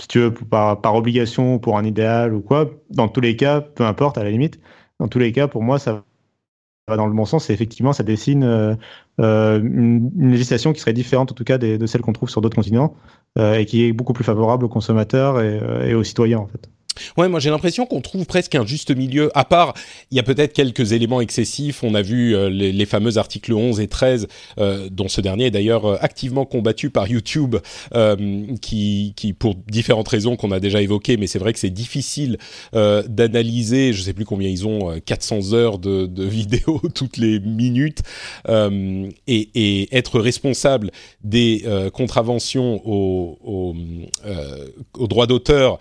si 0.00 0.08
tu 0.08 0.20
veux 0.20 0.32
par, 0.32 0.80
par 0.80 0.94
obligation 0.94 1.54
ou 1.54 1.58
pour 1.58 1.78
un 1.78 1.84
idéal 1.84 2.34
ou 2.34 2.40
quoi. 2.40 2.70
Dans 2.90 3.08
tous 3.08 3.20
les 3.20 3.36
cas, 3.36 3.60
peu 3.60 3.84
importe 3.84 4.18
à 4.18 4.24
la 4.24 4.30
limite. 4.30 4.60
Dans 5.00 5.08
tous 5.08 5.18
les 5.18 5.32
cas, 5.32 5.48
pour 5.48 5.62
moi, 5.62 5.78
ça 5.78 6.04
dans 6.96 7.06
le 7.06 7.12
bon 7.12 7.24
sens 7.24 7.50
et 7.50 7.52
effectivement 7.52 7.92
ça 7.92 8.02
dessine 8.02 8.44
euh, 8.44 8.74
euh, 9.20 9.60
une, 9.60 10.30
législation 10.30 10.72
qui 10.72 10.80
serait 10.80 10.92
différente 10.92 11.32
en 11.32 11.34
tout 11.34 11.44
cas 11.44 11.58
de 11.58 11.86
celle 11.86 12.00
qu'on 12.00 12.12
trouve 12.12 12.30
sur 12.30 12.40
d'autres 12.40 12.56
continents 12.56 12.94
euh, 13.38 13.54
et 13.54 13.66
qui 13.66 13.84
est 13.84 13.92
beaucoup 13.92 14.12
plus 14.12 14.24
favorable 14.24 14.64
aux 14.64 14.68
consommateurs 14.68 15.40
et 15.40 15.94
aux 15.94 16.04
citoyens 16.04 16.38
en 16.38 16.46
fait. 16.46 16.68
Ouais, 17.16 17.28
moi 17.28 17.40
j'ai 17.40 17.50
l'impression 17.50 17.86
qu'on 17.86 18.00
trouve 18.00 18.26
presque 18.26 18.54
un 18.54 18.66
juste 18.66 18.94
milieu. 18.94 19.30
À 19.34 19.44
part, 19.44 19.74
il 20.10 20.16
y 20.16 20.20
a 20.20 20.22
peut-être 20.22 20.52
quelques 20.52 20.92
éléments 20.92 21.20
excessifs. 21.20 21.82
On 21.82 21.94
a 21.94 22.02
vu 22.02 22.34
euh, 22.34 22.48
les, 22.50 22.86
fameux 22.86 23.18
articles 23.18 23.52
11 23.52 23.80
et 23.80 23.88
13, 23.88 24.28
euh, 24.58 24.88
dont 24.90 25.08
ce 25.08 25.20
dernier 25.20 25.46
est 25.46 25.50
d'ailleurs 25.50 25.84
euh, 25.84 25.96
activement 26.00 26.44
combattu 26.44 26.90
par 26.90 27.08
YouTube, 27.08 27.56
qui, 28.60 29.12
qui, 29.16 29.32
pour 29.32 29.54
différentes 29.54 30.08
raisons 30.08 30.36
qu'on 30.36 30.52
a 30.52 30.60
déjà 30.60 30.80
évoquées, 30.80 31.16
mais 31.16 31.26
c'est 31.26 31.38
vrai 31.38 31.52
que 31.52 31.58
c'est 31.58 31.70
difficile 31.70 32.38
d'analyser. 32.72 33.92
Je 33.92 34.02
sais 34.02 34.12
plus 34.12 34.24
combien 34.24 34.48
ils 34.48 34.66
ont, 34.66 34.98
400 35.04 35.52
heures 35.52 35.78
de, 35.78 36.08
vidéos 36.24 36.80
toutes 36.94 37.16
les 37.16 37.40
minutes, 37.40 38.00
et, 38.48 39.88
être 39.96 40.20
responsable 40.20 40.90
des 41.22 41.64
contraventions 41.92 42.80
aux, 42.84 43.74
aux 44.98 45.06
droits 45.06 45.26
d'auteur 45.26 45.78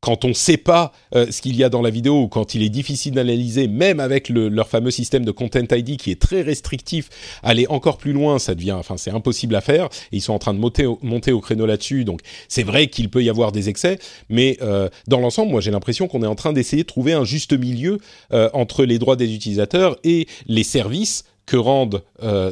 quand 0.00 0.24
on 0.24 0.28
ne 0.28 0.34
sait 0.34 0.56
pas 0.56 0.92
euh, 1.14 1.30
ce 1.30 1.42
qu'il 1.42 1.56
y 1.56 1.64
a 1.64 1.68
dans 1.68 1.82
la 1.82 1.90
vidéo 1.90 2.22
ou 2.22 2.28
quand 2.28 2.54
il 2.54 2.62
est 2.62 2.68
difficile 2.68 3.14
d'analyser, 3.14 3.66
même 3.66 3.98
avec 3.98 4.28
le, 4.28 4.48
leur 4.48 4.68
fameux 4.68 4.92
système 4.92 5.24
de 5.24 5.32
Content 5.32 5.64
ID 5.70 5.96
qui 5.96 6.10
est 6.12 6.20
très 6.20 6.42
restrictif, 6.42 7.08
aller 7.42 7.66
encore 7.68 7.98
plus 7.98 8.12
loin, 8.12 8.38
ça 8.38 8.54
devient, 8.54 8.72
enfin, 8.72 8.96
c'est 8.96 9.10
impossible 9.10 9.56
à 9.56 9.60
faire. 9.60 9.88
Ils 10.12 10.22
sont 10.22 10.32
en 10.32 10.38
train 10.38 10.54
de 10.54 10.60
monter, 10.60 10.86
au, 11.32 11.40
créneau 11.40 11.66
là-dessus, 11.66 12.04
donc 12.04 12.20
c'est 12.48 12.62
vrai 12.62 12.86
qu'il 12.86 13.10
peut 13.10 13.22
y 13.22 13.30
avoir 13.30 13.50
des 13.50 13.68
excès, 13.68 13.98
mais 14.28 14.56
euh, 14.62 14.88
dans 15.08 15.18
l'ensemble, 15.18 15.50
moi 15.50 15.60
j'ai 15.60 15.70
l'impression 15.70 16.06
qu'on 16.06 16.22
est 16.22 16.26
en 16.26 16.36
train 16.36 16.52
d'essayer 16.52 16.82
de 16.82 16.88
trouver 16.88 17.12
un 17.12 17.24
juste 17.24 17.52
milieu 17.52 17.98
euh, 18.32 18.50
entre 18.52 18.84
les 18.84 18.98
droits 18.98 19.16
des 19.16 19.34
utilisateurs 19.34 19.96
et 20.04 20.28
les 20.46 20.64
services 20.64 21.24
que 21.46 21.56
rendent 21.56 22.02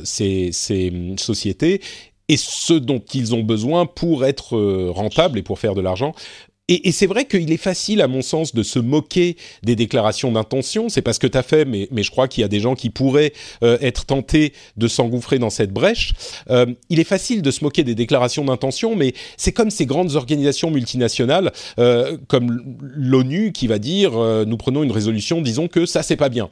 ces, 0.04 0.52
ces 0.52 0.90
sociétés 1.18 1.82
et 2.28 2.38
ce 2.38 2.72
dont 2.72 3.02
ils 3.12 3.34
ont 3.34 3.42
besoin 3.42 3.84
pour 3.84 4.24
être 4.24 4.58
rentables 4.88 5.38
et 5.38 5.42
pour 5.42 5.58
faire 5.58 5.74
de 5.74 5.82
l'argent. 5.82 6.14
Et, 6.68 6.88
et 6.88 6.92
c'est 6.92 7.06
vrai 7.06 7.26
qu'il 7.26 7.52
est 7.52 7.56
facile, 7.56 8.00
à 8.00 8.08
mon 8.08 8.22
sens, 8.22 8.54
de 8.54 8.62
se 8.64 8.80
moquer 8.80 9.36
des 9.62 9.76
déclarations 9.76 10.32
d'intention. 10.32 10.88
C'est 10.88 11.02
pas 11.02 11.12
ce 11.12 11.20
que 11.20 11.28
tu 11.28 11.38
as 11.38 11.44
fait, 11.44 11.64
mais, 11.64 11.88
mais 11.92 12.02
je 12.02 12.10
crois 12.10 12.26
qu'il 12.26 12.40
y 12.42 12.44
a 12.44 12.48
des 12.48 12.58
gens 12.58 12.74
qui 12.74 12.90
pourraient 12.90 13.32
euh, 13.62 13.78
être 13.80 14.04
tentés 14.04 14.52
de 14.76 14.88
s'engouffrer 14.88 15.38
dans 15.38 15.50
cette 15.50 15.72
brèche. 15.72 16.12
Euh, 16.50 16.66
il 16.88 16.98
est 16.98 17.04
facile 17.04 17.42
de 17.42 17.50
se 17.52 17.62
moquer 17.62 17.84
des 17.84 17.94
déclarations 17.94 18.44
d'intention, 18.44 18.96
mais 18.96 19.14
c'est 19.36 19.52
comme 19.52 19.70
ces 19.70 19.86
grandes 19.86 20.16
organisations 20.16 20.70
multinationales, 20.72 21.52
euh, 21.78 22.16
comme 22.26 22.80
l'ONU, 22.80 23.52
qui 23.52 23.68
va 23.68 23.78
dire 23.78 24.16
euh, 24.16 24.44
nous 24.44 24.56
prenons 24.56 24.82
une 24.82 24.92
résolution, 24.92 25.40
disons 25.42 25.68
que 25.68 25.86
ça 25.86 26.02
c'est 26.02 26.16
pas 26.16 26.28
bien 26.28 26.48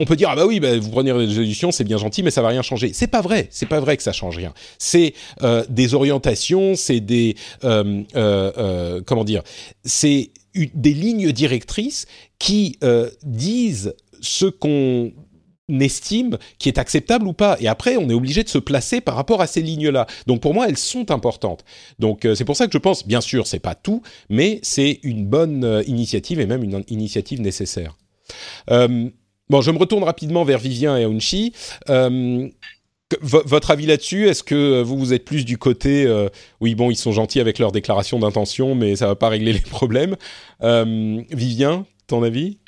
on 0.00 0.04
peut 0.04 0.16
dire 0.16 0.30
ah 0.30 0.36
bah 0.36 0.46
oui 0.46 0.58
bah 0.58 0.76
vous 0.78 0.90
prenez 0.90 1.10
une 1.10 1.16
résolution 1.16 1.70
c'est 1.70 1.84
bien 1.84 1.98
gentil 1.98 2.22
mais 2.22 2.30
ça 2.30 2.42
va 2.42 2.48
rien 2.48 2.62
changer 2.62 2.92
c'est 2.92 3.06
pas 3.06 3.20
vrai 3.20 3.48
c'est 3.50 3.66
pas 3.66 3.80
vrai 3.80 3.96
que 3.96 4.02
ça 4.02 4.12
change 4.12 4.36
rien 4.36 4.52
c'est 4.78 5.14
euh, 5.42 5.64
des 5.68 5.94
orientations 5.94 6.74
c'est 6.74 7.00
des 7.00 7.36
euh, 7.64 8.02
euh, 8.16 8.52
euh 8.56 9.02
comment 9.06 9.24
dire 9.24 9.42
c'est 9.84 10.30
des 10.54 10.94
lignes 10.94 11.32
directrices 11.32 12.06
qui 12.38 12.78
euh, 12.82 13.10
disent 13.22 13.94
ce 14.20 14.46
qu'on 14.46 15.12
estime 15.68 16.38
qui 16.58 16.68
est 16.68 16.78
acceptable 16.78 17.28
ou 17.28 17.32
pas. 17.32 17.56
Et 17.60 17.68
après, 17.68 17.96
on 17.96 18.08
est 18.10 18.14
obligé 18.14 18.42
de 18.42 18.48
se 18.48 18.58
placer 18.58 19.00
par 19.00 19.14
rapport 19.14 19.40
à 19.40 19.46
ces 19.46 19.62
lignes-là. 19.62 20.06
Donc 20.26 20.40
pour 20.40 20.52
moi, 20.52 20.68
elles 20.68 20.76
sont 20.76 21.10
importantes. 21.12 21.64
Donc 21.98 22.24
euh, 22.24 22.34
c'est 22.34 22.44
pour 22.44 22.56
ça 22.56 22.66
que 22.66 22.72
je 22.72 22.78
pense, 22.78 23.06
bien 23.06 23.20
sûr, 23.20 23.46
c'est 23.46 23.60
pas 23.60 23.76
tout, 23.76 24.02
mais 24.28 24.58
c'est 24.62 24.98
une 25.02 25.26
bonne 25.26 25.82
initiative 25.86 26.40
et 26.40 26.46
même 26.46 26.64
une 26.64 26.82
initiative 26.88 27.40
nécessaire. 27.40 27.96
Euh, 28.70 29.08
Bon, 29.50 29.60
je 29.60 29.72
me 29.72 29.78
retourne 29.78 30.04
rapidement 30.04 30.44
vers 30.44 30.60
Vivien 30.60 30.96
et 30.96 31.02
Aounchi. 31.02 31.52
Euh, 31.88 32.48
votre 33.20 33.72
avis 33.72 33.86
là-dessus 33.86 34.28
Est-ce 34.28 34.44
que 34.44 34.80
vous, 34.80 34.96
vous 34.96 35.12
êtes 35.12 35.24
plus 35.24 35.44
du 35.44 35.58
côté 35.58 36.06
euh, 36.06 36.28
oui, 36.60 36.76
bon, 36.76 36.88
ils 36.88 36.96
sont 36.96 37.10
gentils 37.10 37.40
avec 37.40 37.58
leur 37.58 37.72
déclaration 37.72 38.20
d'intention, 38.20 38.76
mais 38.76 38.94
ça 38.94 39.08
va 39.08 39.16
pas 39.16 39.28
régler 39.28 39.52
les 39.54 39.60
problèmes. 39.60 40.16
Euh, 40.62 41.20
Vivien, 41.30 41.84
ton 42.06 42.22
avis? 42.22 42.58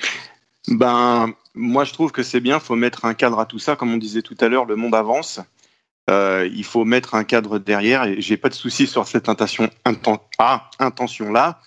Ben, 0.67 1.33
moi, 1.55 1.85
je 1.85 1.93
trouve 1.93 2.11
que 2.11 2.21
c'est 2.21 2.41
bien. 2.41 2.57
Il 2.57 2.61
faut 2.61 2.75
mettre 2.75 3.05
un 3.05 3.13
cadre 3.13 3.39
à 3.39 3.45
tout 3.45 3.59
ça, 3.59 3.77
comme 3.77 3.93
on 3.93 3.97
disait 3.97 4.21
tout 4.21 4.35
à 4.41 4.49
l'heure. 4.49 4.65
Le 4.65 4.75
monde 4.75 4.93
avance. 4.93 5.39
Euh, 6.09 6.49
il 6.53 6.65
faut 6.65 6.83
mettre 6.83 7.15
un 7.15 7.23
cadre 7.23 7.59
derrière. 7.59 8.03
Et 8.03 8.19
j'ai 8.19 8.35
pas 8.35 8.49
de 8.49 8.55
souci 8.55 8.87
sur 8.87 9.07
cette 9.07 9.29
intention, 9.29 9.69
inten 9.85 10.17
ah, 10.37 10.69
intention 10.79 11.31
là. 11.31 11.61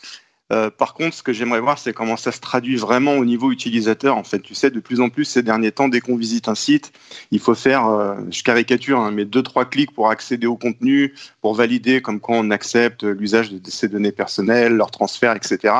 Euh, 0.52 0.70
par 0.70 0.94
contre, 0.94 1.14
ce 1.16 1.22
que 1.22 1.32
j'aimerais 1.32 1.60
voir, 1.60 1.78
c'est 1.78 1.92
comment 1.92 2.16
ça 2.16 2.30
se 2.30 2.40
traduit 2.40 2.76
vraiment 2.76 3.14
au 3.14 3.24
niveau 3.24 3.50
utilisateur. 3.50 4.16
En 4.16 4.22
fait, 4.22 4.40
tu 4.40 4.54
sais, 4.54 4.70
de 4.70 4.78
plus 4.78 5.00
en 5.00 5.08
plus 5.08 5.24
ces 5.24 5.42
derniers 5.42 5.72
temps, 5.72 5.88
dès 5.88 6.00
qu'on 6.00 6.16
visite 6.16 6.48
un 6.48 6.54
site, 6.54 6.92
il 7.32 7.40
faut 7.40 7.54
faire, 7.54 7.86
euh, 7.86 8.14
je 8.30 8.42
caricature, 8.42 9.00
hein, 9.00 9.10
mais 9.10 9.24
deux 9.24 9.42
trois 9.42 9.64
clics 9.64 9.92
pour 9.92 10.08
accéder 10.10 10.46
au 10.46 10.56
contenu, 10.56 11.14
pour 11.40 11.54
valider 11.54 12.00
comme 12.00 12.20
quoi 12.20 12.36
on 12.36 12.50
accepte 12.50 13.02
l'usage 13.02 13.50
de 13.50 13.70
ces 13.70 13.88
données 13.88 14.12
personnelles, 14.12 14.74
leur 14.74 14.90
transfert, 14.92 15.34
etc. 15.34 15.74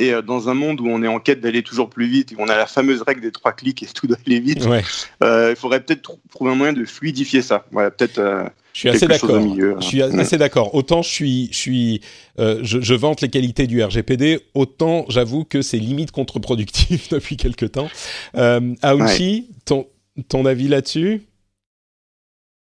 Et 0.00 0.14
euh, 0.14 0.22
dans 0.22 0.48
un 0.48 0.54
monde 0.54 0.80
où 0.80 0.88
on 0.88 1.02
est 1.02 1.08
en 1.08 1.20
quête 1.20 1.40
d'aller 1.40 1.62
toujours 1.62 1.90
plus 1.90 2.06
vite, 2.06 2.32
où 2.32 2.36
on 2.40 2.48
a 2.48 2.56
la 2.56 2.66
fameuse 2.66 3.02
règle 3.02 3.20
des 3.20 3.30
trois 3.30 3.52
clics 3.52 3.82
et 3.82 3.86
tout 3.86 4.06
doit 4.06 4.16
aller 4.26 4.40
vite, 4.40 4.64
ouais. 4.64 4.82
euh, 5.22 5.50
il 5.50 5.56
faudrait 5.56 5.80
peut-être 5.80 6.18
trouver 6.30 6.52
un 6.52 6.54
moyen 6.54 6.72
de 6.72 6.84
fluidifier 6.86 7.42
ça. 7.42 7.66
Voilà, 7.70 7.90
peut-être. 7.90 8.18
Euh, 8.18 8.44
je 8.72 8.80
suis 8.80 8.88
assez 8.88 9.06
d'accord. 9.06 9.40
Je 9.80 9.86
suis 9.86 10.02
assez 10.02 10.38
d'accord. 10.38 10.74
Autant 10.74 11.02
je 11.02 11.10
suis, 11.10 11.48
je 11.52 11.56
suis, 11.56 12.00
euh, 12.38 12.60
je, 12.62 12.80
je, 12.80 12.94
vante 12.94 13.20
les 13.20 13.28
qualités 13.28 13.66
du 13.66 13.82
RGPD, 13.82 14.40
autant 14.54 15.04
j'avoue 15.08 15.44
que 15.44 15.60
c'est 15.60 15.78
limite 15.78 16.12
contre-productif 16.12 17.08
depuis 17.10 17.36
quelque 17.36 17.66
temps. 17.66 17.90
Euh, 18.36 18.74
Aouchi, 18.82 19.46
ouais. 19.48 19.54
ton, 19.66 19.86
ton 20.28 20.46
avis 20.46 20.68
là-dessus? 20.68 21.22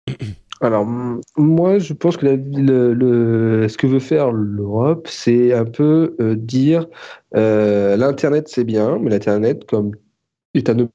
alors, 0.62 0.86
moi, 1.38 1.80
je 1.80 1.93
pense 1.93 2.18
que 2.18 2.26
la, 2.26 2.36
le, 2.36 2.93
le, 2.93 3.70
ce 3.70 3.78
que 3.78 3.88
veut 3.88 3.99
faire 3.99 4.32
l'Europe, 4.32 5.07
c'est 5.10 5.53
un 5.53 5.66
peu 5.66 6.16
euh, 6.20 6.36
dire 6.36 6.86
euh, 7.36 7.95
l'Internet, 7.95 8.49
c'est 8.49 8.66
bien, 8.66 8.97
mais 8.99 9.10
l'Internet, 9.10 9.66
comme 9.66 9.91
est 10.53 10.70
un 10.70 10.88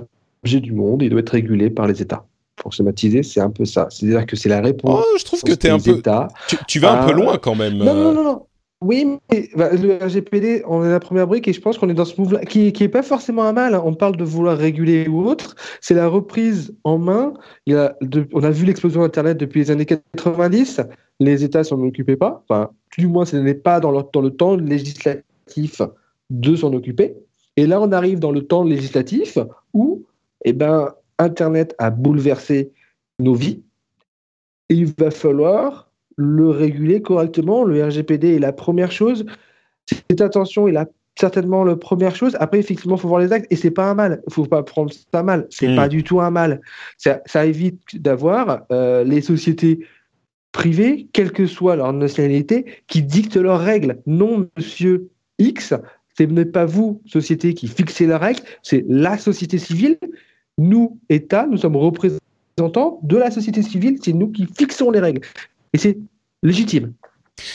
objet 0.42 0.60
du 0.60 0.72
monde, 0.72 1.02
il 1.02 1.10
doit 1.10 1.20
être 1.20 1.30
régulé 1.30 1.70
par 1.70 1.86
les 1.86 2.02
États. 2.02 2.26
Pour 2.56 2.72
schématiser, 2.72 3.22
c'est 3.22 3.40
un 3.40 3.50
peu 3.50 3.64
ça. 3.64 3.88
C'est-à-dire 3.90 4.26
que 4.26 4.36
c'est 4.36 4.48
la 4.48 4.60
réponse. 4.60 5.02
Oh, 5.04 5.18
je 5.18 5.24
trouve 5.24 5.42
que 5.42 5.52
es 5.52 5.70
un 5.70 5.78
peu. 5.78 6.00
Tu, 6.46 6.56
tu, 6.68 6.78
vas 6.78 7.02
un 7.02 7.06
peu 7.06 7.12
loin 7.12 7.38
quand 7.38 7.54
même. 7.54 7.78
Non, 7.78 7.94
non, 7.94 8.12
non, 8.12 8.22
non. 8.22 8.46
Oui, 8.84 9.18
mais 9.32 9.48
bah, 9.56 9.70
le 9.72 9.96
RGPD, 9.96 10.62
on 10.66 10.84
est 10.84 10.90
la 10.90 11.00
première 11.00 11.26
brique 11.26 11.48
et 11.48 11.54
je 11.54 11.60
pense 11.60 11.78
qu'on 11.78 11.88
est 11.88 11.94
dans 11.94 12.04
ce 12.04 12.20
mouvement 12.20 12.40
qui, 12.40 12.70
qui 12.70 12.84
est 12.84 12.88
pas 12.88 13.02
forcément 13.02 13.44
un 13.44 13.54
mal. 13.54 13.74
Hein. 13.74 13.82
On 13.82 13.94
parle 13.94 14.14
de 14.16 14.24
vouloir 14.24 14.58
réguler 14.58 15.08
ou 15.08 15.24
autre. 15.24 15.56
C'est 15.80 15.94
la 15.94 16.06
reprise 16.06 16.76
en 16.84 16.98
main. 16.98 17.32
On 17.66 18.42
a 18.42 18.50
vu 18.50 18.66
l'explosion 18.66 19.00
d'Internet 19.00 19.38
depuis 19.38 19.60
les 19.60 19.70
années 19.70 19.86
90. 19.86 20.82
les 21.18 21.44
États 21.44 21.64
s'en 21.64 21.80
occupaient 21.80 22.18
pas. 22.18 22.44
Enfin, 22.46 22.72
du 22.98 23.06
moins, 23.06 23.24
ce 23.24 23.38
n'est 23.38 23.54
pas 23.54 23.80
dans 23.80 23.90
le, 23.90 24.30
temps 24.30 24.54
législatif 24.54 25.80
de 26.28 26.54
s'en 26.54 26.74
occuper. 26.74 27.16
Et 27.56 27.66
là, 27.66 27.80
on 27.80 27.90
arrive 27.90 28.18
dans 28.18 28.32
le 28.32 28.42
temps 28.42 28.64
législatif 28.64 29.38
où, 29.72 30.04
eh 30.44 30.52
ben, 30.52 30.92
Internet 31.18 31.74
a 31.78 31.88
bouleversé 31.88 32.70
nos 33.18 33.34
vies. 33.34 33.62
Il 34.68 34.92
va 34.98 35.10
falloir 35.10 35.88
le 36.16 36.48
réguler 36.50 37.02
correctement. 37.02 37.64
Le 37.64 37.84
RGPD 37.84 38.36
est 38.36 38.38
la 38.38 38.52
première 38.52 38.92
chose. 38.92 39.26
Cette 39.86 40.20
attention 40.20 40.68
est 40.68 40.72
la 40.72 40.86
certainement 41.18 41.64
la 41.64 41.76
première 41.76 42.16
chose. 42.16 42.36
Après, 42.40 42.58
effectivement, 42.58 42.96
il 42.96 43.00
faut 43.00 43.08
voir 43.08 43.20
les 43.20 43.32
actes 43.32 43.46
et 43.50 43.56
c'est 43.56 43.70
pas 43.70 43.88
un 43.88 43.94
mal. 43.94 44.22
Il 44.26 44.32
faut 44.32 44.46
pas 44.46 44.62
prendre 44.62 44.92
ça 45.12 45.22
mal. 45.22 45.46
C'est 45.50 45.68
Mm. 45.68 45.76
pas 45.76 45.88
du 45.88 46.02
tout 46.02 46.20
un 46.20 46.30
mal. 46.30 46.60
Ça, 46.98 47.20
ça 47.26 47.46
évite 47.46 48.02
d'avoir 48.02 48.62
euh, 48.72 49.04
les 49.04 49.20
sociétés 49.20 49.80
privées, 50.52 51.08
quelle 51.12 51.32
que 51.32 51.46
soit 51.46 51.76
leur 51.76 51.92
nationalité, 51.92 52.64
qui 52.86 53.02
dictent 53.02 53.36
leurs 53.36 53.60
règles. 53.60 53.98
Non, 54.06 54.48
monsieur 54.56 55.08
X, 55.38 55.74
ce 56.16 56.22
n'est 56.22 56.44
pas 56.44 56.64
vous, 56.64 57.00
société, 57.06 57.54
qui 57.54 57.66
fixez 57.68 58.06
leurs 58.06 58.20
règles, 58.20 58.40
c'est 58.62 58.84
la 58.88 59.18
société 59.18 59.58
civile. 59.58 59.98
Nous, 60.58 60.98
État, 61.08 61.46
nous 61.50 61.56
sommes 61.58 61.76
représentants 61.76 63.00
de 63.02 63.16
la 63.16 63.32
société 63.32 63.62
civile, 63.62 63.98
c'est 64.02 64.12
nous 64.12 64.28
qui 64.30 64.46
fixons 64.46 64.92
les 64.92 65.00
règles. 65.00 65.22
Et 65.74 65.78
c'est 65.78 65.98
légitime. 66.42 66.94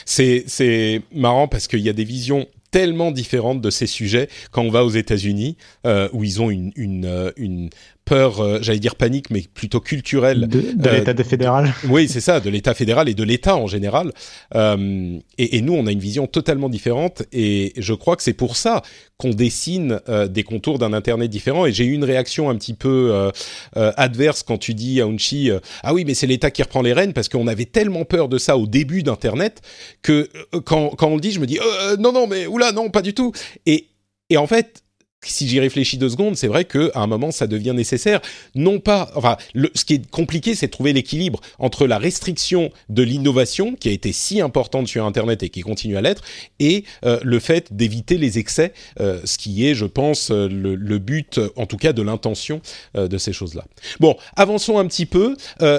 C'est 0.05 1.01
marrant 1.11 1.47
parce 1.47 1.67
qu'il 1.67 1.79
y 1.79 1.89
a 1.89 1.93
des 1.93 2.03
visions 2.03 2.45
tellement 2.69 3.11
différentes 3.11 3.61
de 3.61 3.69
ces 3.69 3.87
sujets 3.87 4.27
quand 4.51 4.61
on 4.61 4.69
va 4.69 4.85
aux 4.85 4.89
États-Unis 4.89 5.57
euh, 5.87 6.09
où 6.13 6.23
ils 6.23 6.41
ont 6.41 6.51
une 6.51 6.71
une, 6.75 7.05
euh, 7.05 7.31
une 7.37 7.69
peur, 8.09 8.39
euh, 8.41 8.57
j'allais 8.61 8.79
dire 8.79 8.95
panique, 8.95 9.29
mais 9.29 9.43
plutôt 9.53 9.79
culturelle. 9.79 10.47
De, 10.47 10.61
de 10.73 10.89
Euh, 10.89 10.97
l'État 10.97 11.23
fédéral. 11.23 11.73
Oui, 11.87 12.07
c'est 12.09 12.19
ça, 12.21 12.39
de 12.39 12.49
l'État 12.49 12.73
fédéral 12.73 13.07
et 13.07 13.13
de 13.13 13.23
l'État 13.23 13.55
en 13.55 13.67
général. 13.67 14.11
Euh, 14.55 15.17
et, 15.37 15.57
et 15.57 15.61
nous, 15.61 15.73
on 15.73 15.85
a 15.85 15.91
une 15.91 15.99
vision 15.99 16.25
totalement 16.25 16.69
différente. 16.69 17.21
Et 17.31 17.73
je 17.77 17.93
crois 17.93 18.15
que 18.15 18.23
c'est 18.23 18.33
pour 18.33 18.55
ça 18.57 18.81
qu'on 19.17 19.29
dessine 19.29 19.99
des 20.29 20.43
contours 20.43 20.79
d'un 20.79 20.93
Internet 20.93 21.29
différent. 21.29 21.65
Et 21.65 21.71
j'ai 21.71 21.85
eu 21.85 21.93
une 21.93 22.05
réaction 22.05 22.49
un 22.49 22.55
petit 22.55 22.73
peu 22.73 23.29
adverse 23.75 24.43
quand 24.43 24.57
tu 24.57 24.73
dis 24.73 25.01
à 25.01 25.05
Unchi, 25.05 25.51
ah 25.83 25.93
oui, 25.93 26.05
mais 26.05 26.13
c'est 26.13 26.27
l'État 26.27 26.51
qui 26.51 26.63
reprend 26.63 26.81
les 26.81 26.93
rênes, 26.93 27.11
parce 27.13 27.27
qu'on 27.27 27.47
avait 27.47 27.65
tellement 27.65 28.05
peur 28.05 28.29
de 28.29 28.37
ça 28.37 28.57
au 28.57 28.65
début 28.65 29.03
d'Internet 29.03 29.61
que 30.01 30.29
quand, 30.63 30.89
quand 30.97 31.09
on 31.09 31.15
le 31.15 31.21
dit, 31.21 31.31
je 31.31 31.41
me 31.41 31.45
dis, 31.45 31.59
non, 31.99 32.13
non, 32.13 32.27
mais 32.27 32.47
oula, 32.47 32.71
non, 32.71 32.89
pas 32.89 33.01
du 33.01 33.13
tout. 33.13 33.33
Et, 33.65 33.87
et 34.29 34.37
en 34.37 34.47
fait, 34.47 34.83
si 35.25 35.47
j'y 35.47 35.59
réfléchis 35.59 35.97
deux 35.97 36.09
secondes, 36.09 36.37
c'est 36.37 36.47
vrai 36.47 36.65
qu'à 36.65 36.91
un 36.95 37.07
moment, 37.07 37.31
ça 37.31 37.45
devient 37.45 37.73
nécessaire. 37.75 38.21
Non 38.55 38.79
pas, 38.79 39.11
enfin, 39.15 39.37
ce 39.75 39.83
qui 39.83 39.95
est 39.95 40.09
compliqué, 40.09 40.55
c'est 40.55 40.67
de 40.67 40.71
trouver 40.71 40.93
l'équilibre 40.93 41.41
entre 41.59 41.87
la 41.87 41.97
restriction 41.97 42.69
de 42.87 43.03
l'innovation, 43.03 43.75
qui 43.75 43.89
a 43.89 43.91
été 43.91 44.13
si 44.13 44.39
importante 44.39 44.87
sur 44.87 45.05
Internet 45.05 45.43
et 45.43 45.49
qui 45.49 45.61
continue 45.61 45.97
à 45.97 46.01
l'être, 46.01 46.23
et 46.59 46.85
euh, 47.05 47.19
le 47.23 47.39
fait 47.39 47.73
d'éviter 47.75 48.17
les 48.17 48.39
excès, 48.39 48.73
euh, 48.99 49.19
ce 49.25 49.37
qui 49.37 49.67
est, 49.67 49.75
je 49.75 49.85
pense, 49.85 50.31
euh, 50.31 50.47
le, 50.47 50.99
but, 50.99 51.39
en 51.55 51.65
tout 51.65 51.77
cas, 51.77 51.93
de 51.93 52.01
l'intention 52.01 52.61
de 52.95 53.17
ces 53.17 53.31
choses-là. 53.31 53.63
Bon, 53.99 54.15
avançons 54.35 54.77
un 54.77 54.85
petit 54.85 55.05
peu. 55.05 55.35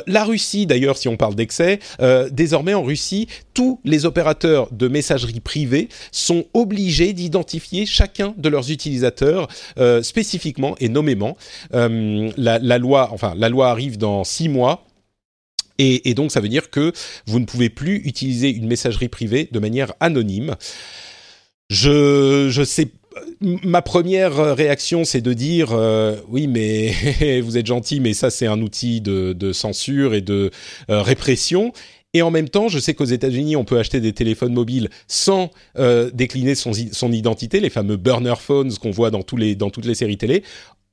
La 0.07 0.25
Russie, 0.25 0.67
d'ailleurs, 0.67 0.97
si 0.97 1.09
on 1.09 1.17
parle 1.17 1.35
d'excès, 1.35 1.79
désormais 2.31 2.73
en 2.73 2.83
Russie, 2.83 3.29
tous 3.53 3.81
les 3.85 4.07
opérateurs 4.07 4.69
de 4.73 4.89
messagerie 4.89 5.41
privée 5.41 5.89
sont 6.11 6.47
obligés 6.55 7.13
d'identifier 7.13 7.85
chacun 7.85 8.35
de 8.39 8.49
leurs 8.49 8.71
utilisateurs 8.71 9.30
euh, 9.79 10.03
spécifiquement 10.03 10.75
et 10.79 10.89
nommément. 10.89 11.37
Euh, 11.75 12.31
la, 12.37 12.79
loi, 12.79 13.11
enfin, 13.13 13.35
la 13.37 13.49
loi 13.49 13.71
arrive 13.71 13.99
dans 13.99 14.25
six 14.25 14.49
mois. 14.49 14.87
Et, 15.83 16.13
donc, 16.13 16.31
ça 16.31 16.41
veut 16.41 16.51
dire 16.51 16.69
que 16.69 16.93
vous 17.27 17.41
ne 17.41 17.47
pouvez 17.47 17.71
plus 17.71 18.03
utiliser 18.05 18.51
une 18.51 18.67
messagerie 18.67 19.09
privée 19.09 19.49
de 19.51 19.59
manière 19.59 19.95
anonyme. 19.99 20.57
Je, 21.71 22.49
je 22.51 22.63
sais. 22.63 22.89
Ma 23.41 23.81
première 23.81 24.55
réaction, 24.55 25.05
c'est 25.05 25.23
de 25.23 25.33
dire 25.33 25.71
euh, 25.73 26.17
oui, 26.29 26.49
mais 26.49 26.93
vous 27.41 27.57
êtes 27.57 27.65
gentil, 27.65 27.99
mais 28.01 28.13
ça, 28.13 28.29
c'est 28.29 28.47
un 28.47 28.61
outil 28.61 29.01
de, 29.01 29.53
censure 29.55 30.13
et 30.13 30.21
de 30.21 30.51
répression. 30.89 31.73
Et 32.13 32.23
en 32.23 32.31
même 32.31 32.49
temps, 32.49 32.69
je 32.69 32.79
sais 32.79 32.95
qu'aux 32.95 33.05
États-Unis, 33.05 33.55
on 33.55 33.65
peut 33.65 33.79
acheter 33.79 34.01
des 34.01 34.13
téléphones 34.13 34.53
mobiles 34.53 34.89
sans 35.07 35.51
euh, 35.79 36.11
décliner 36.13 36.55
son, 36.55 36.73
identité, 37.13 37.61
les 37.61 37.71
fameux 37.71 37.97
burner 37.97 38.35
phones 38.39 38.73
qu'on 38.75 38.91
voit 38.91 39.11
dans 39.11 39.23
toutes 39.23 39.85
les 39.85 39.95
séries 39.95 40.19
télé. 40.19 40.43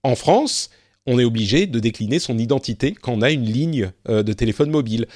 En 0.04 0.16
France, 0.16 0.70
on 1.08 1.18
est 1.18 1.24
obligé 1.24 1.66
de 1.66 1.80
décliner 1.80 2.20
son 2.20 2.38
identité 2.38 2.92
quand 2.94 3.14
on 3.14 3.22
a 3.22 3.32
une 3.32 3.46
ligne 3.46 3.92
euh, 4.10 4.22
de 4.24 4.34
téléphone 4.34 4.70
mobile. 4.70 5.08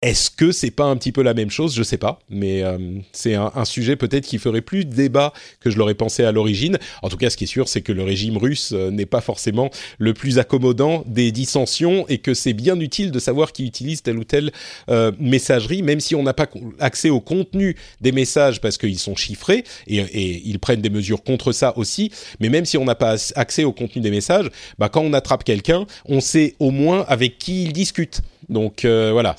Est-ce 0.00 0.30
que 0.30 0.52
c'est 0.52 0.70
pas 0.70 0.84
un 0.84 0.96
petit 0.96 1.10
peu 1.10 1.22
la 1.22 1.34
même 1.34 1.50
chose? 1.50 1.74
Je 1.74 1.82
sais 1.82 1.98
pas, 1.98 2.20
mais 2.30 2.62
euh, 2.62 2.78
c'est 3.10 3.34
un, 3.34 3.64
sujet 3.64 3.96
peut-être 3.96 4.24
qui 4.24 4.38
ferait 4.38 4.60
plus 4.60 4.84
débat 4.84 5.32
que 5.58 5.70
je 5.70 5.76
l'aurais 5.76 5.96
pensé 5.96 6.22
à 6.22 6.30
l'origine. 6.30 6.78
En 7.02 7.08
tout 7.08 7.16
cas, 7.16 7.30
ce 7.30 7.36
qui 7.36 7.44
est 7.44 7.48
sûr, 7.48 7.66
c'est 7.66 7.82
que 7.82 7.90
le 7.90 8.04
régime 8.04 8.36
russe 8.36 8.70
euh, 8.72 8.92
n'est 8.92 9.06
pas 9.06 9.20
forcément 9.20 9.70
le 9.98 10.14
plus 10.14 10.38
accommodant 10.38 11.02
des 11.06 11.32
dissensions 11.32 12.06
et 12.08 12.18
que 12.18 12.32
c'est 12.32 12.52
bien 12.52 12.78
utile 12.78 13.10
de 13.10 13.18
savoir 13.18 13.50
qui 13.50 13.66
utilise 13.66 14.02
telle 14.02 14.18
ou 14.18 14.22
telle 14.22 14.52
euh, 14.88 15.10
messagerie, 15.18 15.82
même 15.82 15.98
si 15.98 16.14
on 16.14 16.22
n'a 16.22 16.32
pas 16.32 16.46
accès 16.78 17.10
au 17.10 17.20
contenu 17.20 17.74
des 18.00 18.12
messages 18.12 18.60
parce 18.60 18.78
qu'ils 18.78 19.00
sont 19.00 19.16
chiffrés 19.16 19.64
et, 19.88 19.96
et, 19.96 20.42
ils 20.44 20.60
prennent 20.60 20.80
des 20.80 20.90
mesures 20.90 21.24
contre 21.24 21.50
ça 21.50 21.76
aussi. 21.76 22.12
Mais 22.38 22.50
même 22.50 22.66
si 22.66 22.78
on 22.78 22.84
n'a 22.84 22.94
pas 22.94 23.16
accès 23.34 23.64
au 23.64 23.72
contenu 23.72 24.00
des 24.00 24.12
messages, 24.12 24.48
bah, 24.78 24.88
quand 24.88 25.02
on 25.02 25.12
attrape 25.12 25.42
quelqu'un, 25.42 25.86
on 26.04 26.20
sait 26.20 26.54
au 26.60 26.70
moins 26.70 27.04
avec 27.08 27.38
qui 27.38 27.64
il 27.64 27.72
discute. 27.72 28.22
Donc 28.48 28.84
euh, 28.84 29.10
voilà, 29.12 29.36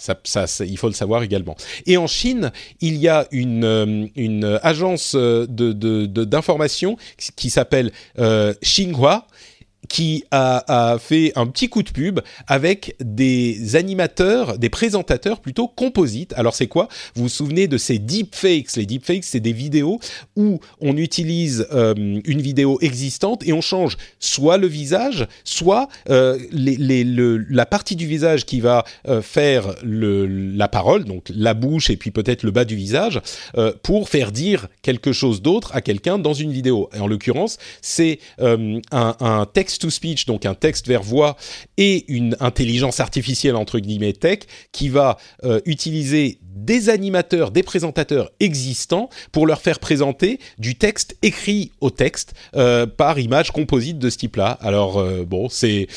il 0.62 0.78
faut 0.78 0.88
le 0.88 0.94
savoir 0.94 1.24
également. 1.24 1.56
Et 1.86 1.98
en 1.98 2.08
Chine, 2.08 2.52
il 2.82 2.98
y 2.98 3.08
a 3.08 3.28
une, 3.32 3.64
euh, 3.64 4.60
agence 4.62 5.16
de, 5.16 6.06
d'information 6.06 6.98
qui 7.36 7.50
s'appelle 7.50 7.92
euh, 8.20 8.54
Xinhua 8.64 9.26
qui 9.90 10.24
a, 10.32 10.94
a, 10.94 11.00
fait 11.00 11.34
un 11.36 11.48
petit 11.48 11.68
coup 11.68 11.84
de 11.84 11.90
pub 11.90 12.22
avec 12.48 12.96
des 13.04 13.76
animateurs, 13.76 14.58
des 14.58 14.70
présentateurs 14.70 15.42
plutôt 15.42 15.68
composites. 15.68 16.34
Alors 16.34 16.56
c'est 16.56 16.68
quoi? 16.68 16.88
Vous 17.16 17.24
vous 17.24 17.30
souvenez 17.30 17.68
de 17.68 17.78
ces 17.78 18.00
deepfakes? 18.00 18.76
Les 18.78 18.86
deepfakes, 18.86 19.26
c'est 19.26 19.40
des 19.40 19.52
vidéos 19.52 20.00
où 20.36 20.60
on 20.80 20.96
utilise 20.96 21.68
euh, 21.74 21.94
une 21.96 22.42
vidéo 22.42 22.78
existante 22.82 23.46
et 23.46 23.54
on 23.54 23.62
change 23.62 23.98
soit 24.20 24.58
le 24.58 24.68
visage, 24.68 25.28
soit 25.44 25.90
euh, 26.10 26.38
la 26.52 27.66
partie 27.66 27.96
du 27.96 28.08
visage 28.08 28.46
qui 28.46 28.60
va 28.62 28.86
euh, 29.08 29.22
faire 29.22 29.76
la 29.84 30.68
parole, 30.68 31.04
donc 31.06 31.26
la 31.34 31.54
bouche 31.54 31.90
et 31.90 31.98
puis 31.98 32.12
peut-être 32.12 32.44
le 32.44 32.52
bas 32.52 32.66
du 32.66 32.76
visage, 32.76 33.22
pour 33.84 34.10
faire 34.10 34.32
dire 34.32 34.68
quelque 34.82 35.12
chose 35.12 35.42
d'autre 35.42 35.76
à 35.76 35.82
quelqu'un 35.82 36.20
dans 36.20 36.34
une 36.34 36.52
vidéo. 36.52 36.90
Et 36.96 37.00
en 37.00 37.08
l'occurrence, 37.08 37.58
c'est 37.82 38.20
un 38.40 39.48
texte 39.52 39.79
text-to-speech, 39.80 40.26
donc 40.26 40.46
un 40.46 40.54
texte 40.54 40.88
vers 40.88 41.04
voix, 41.04 41.38
et 41.78 42.06
une 42.12 42.36
intelligence 42.40 43.00
artificielle, 43.00 43.56
entre 43.56 43.80
guillemets, 43.80 44.14
tech, 44.14 44.40
qui 44.72 44.90
va 44.90 45.18
euh, 45.44 45.60
utiliser 45.66 46.40
des 46.42 46.90
animateurs, 46.90 47.52
des 47.52 47.64
présentateurs 47.64 48.32
existants 48.40 49.10
pour 49.32 49.48
leur 49.48 49.62
faire 49.62 49.80
présenter 49.80 50.40
du 50.58 50.76
texte 50.76 51.16
écrit 51.22 51.72
au 51.80 51.90
texte 51.90 52.34
euh, 52.56 52.86
par 52.86 53.20
image 53.20 53.52
composite 53.52 53.98
de 53.98 54.10
ce 54.10 54.18
type-là. 54.18 54.58
Alors, 54.62 54.98
euh, 54.98 55.24
bon, 55.26 55.50
c'est, 55.50 55.88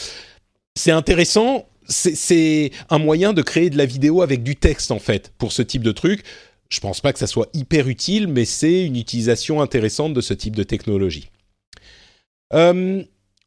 c'est 0.77 0.93
intéressant. 0.93 1.67
C'est, 1.89 2.71
un 2.91 2.99
moyen 2.99 3.33
de 3.33 3.43
créer 3.43 3.69
de 3.69 3.77
la 3.77 3.87
vidéo 3.87 4.23
avec 4.23 4.43
du 4.43 4.57
texte, 4.57 4.93
en 4.93 5.01
fait, 5.01 5.33
pour 5.37 5.53
ce 5.53 5.63
type 5.63 5.83
de 5.83 5.93
truc. 5.93 6.23
Je 6.71 6.81
pense 6.81 7.01
pas 7.01 7.13
que 7.13 7.19
ça 7.19 7.27
soit 7.27 7.51
hyper 7.53 7.89
utile, 7.89 8.29
mais 8.29 8.47
c'est 8.47 8.85
une 8.87 8.97
utilisation 8.97 9.61
intéressante 9.61 10.15
de 10.15 10.23
ce 10.23 10.33
type 10.33 10.57
de 10.57 10.63
technologie. 10.63 11.29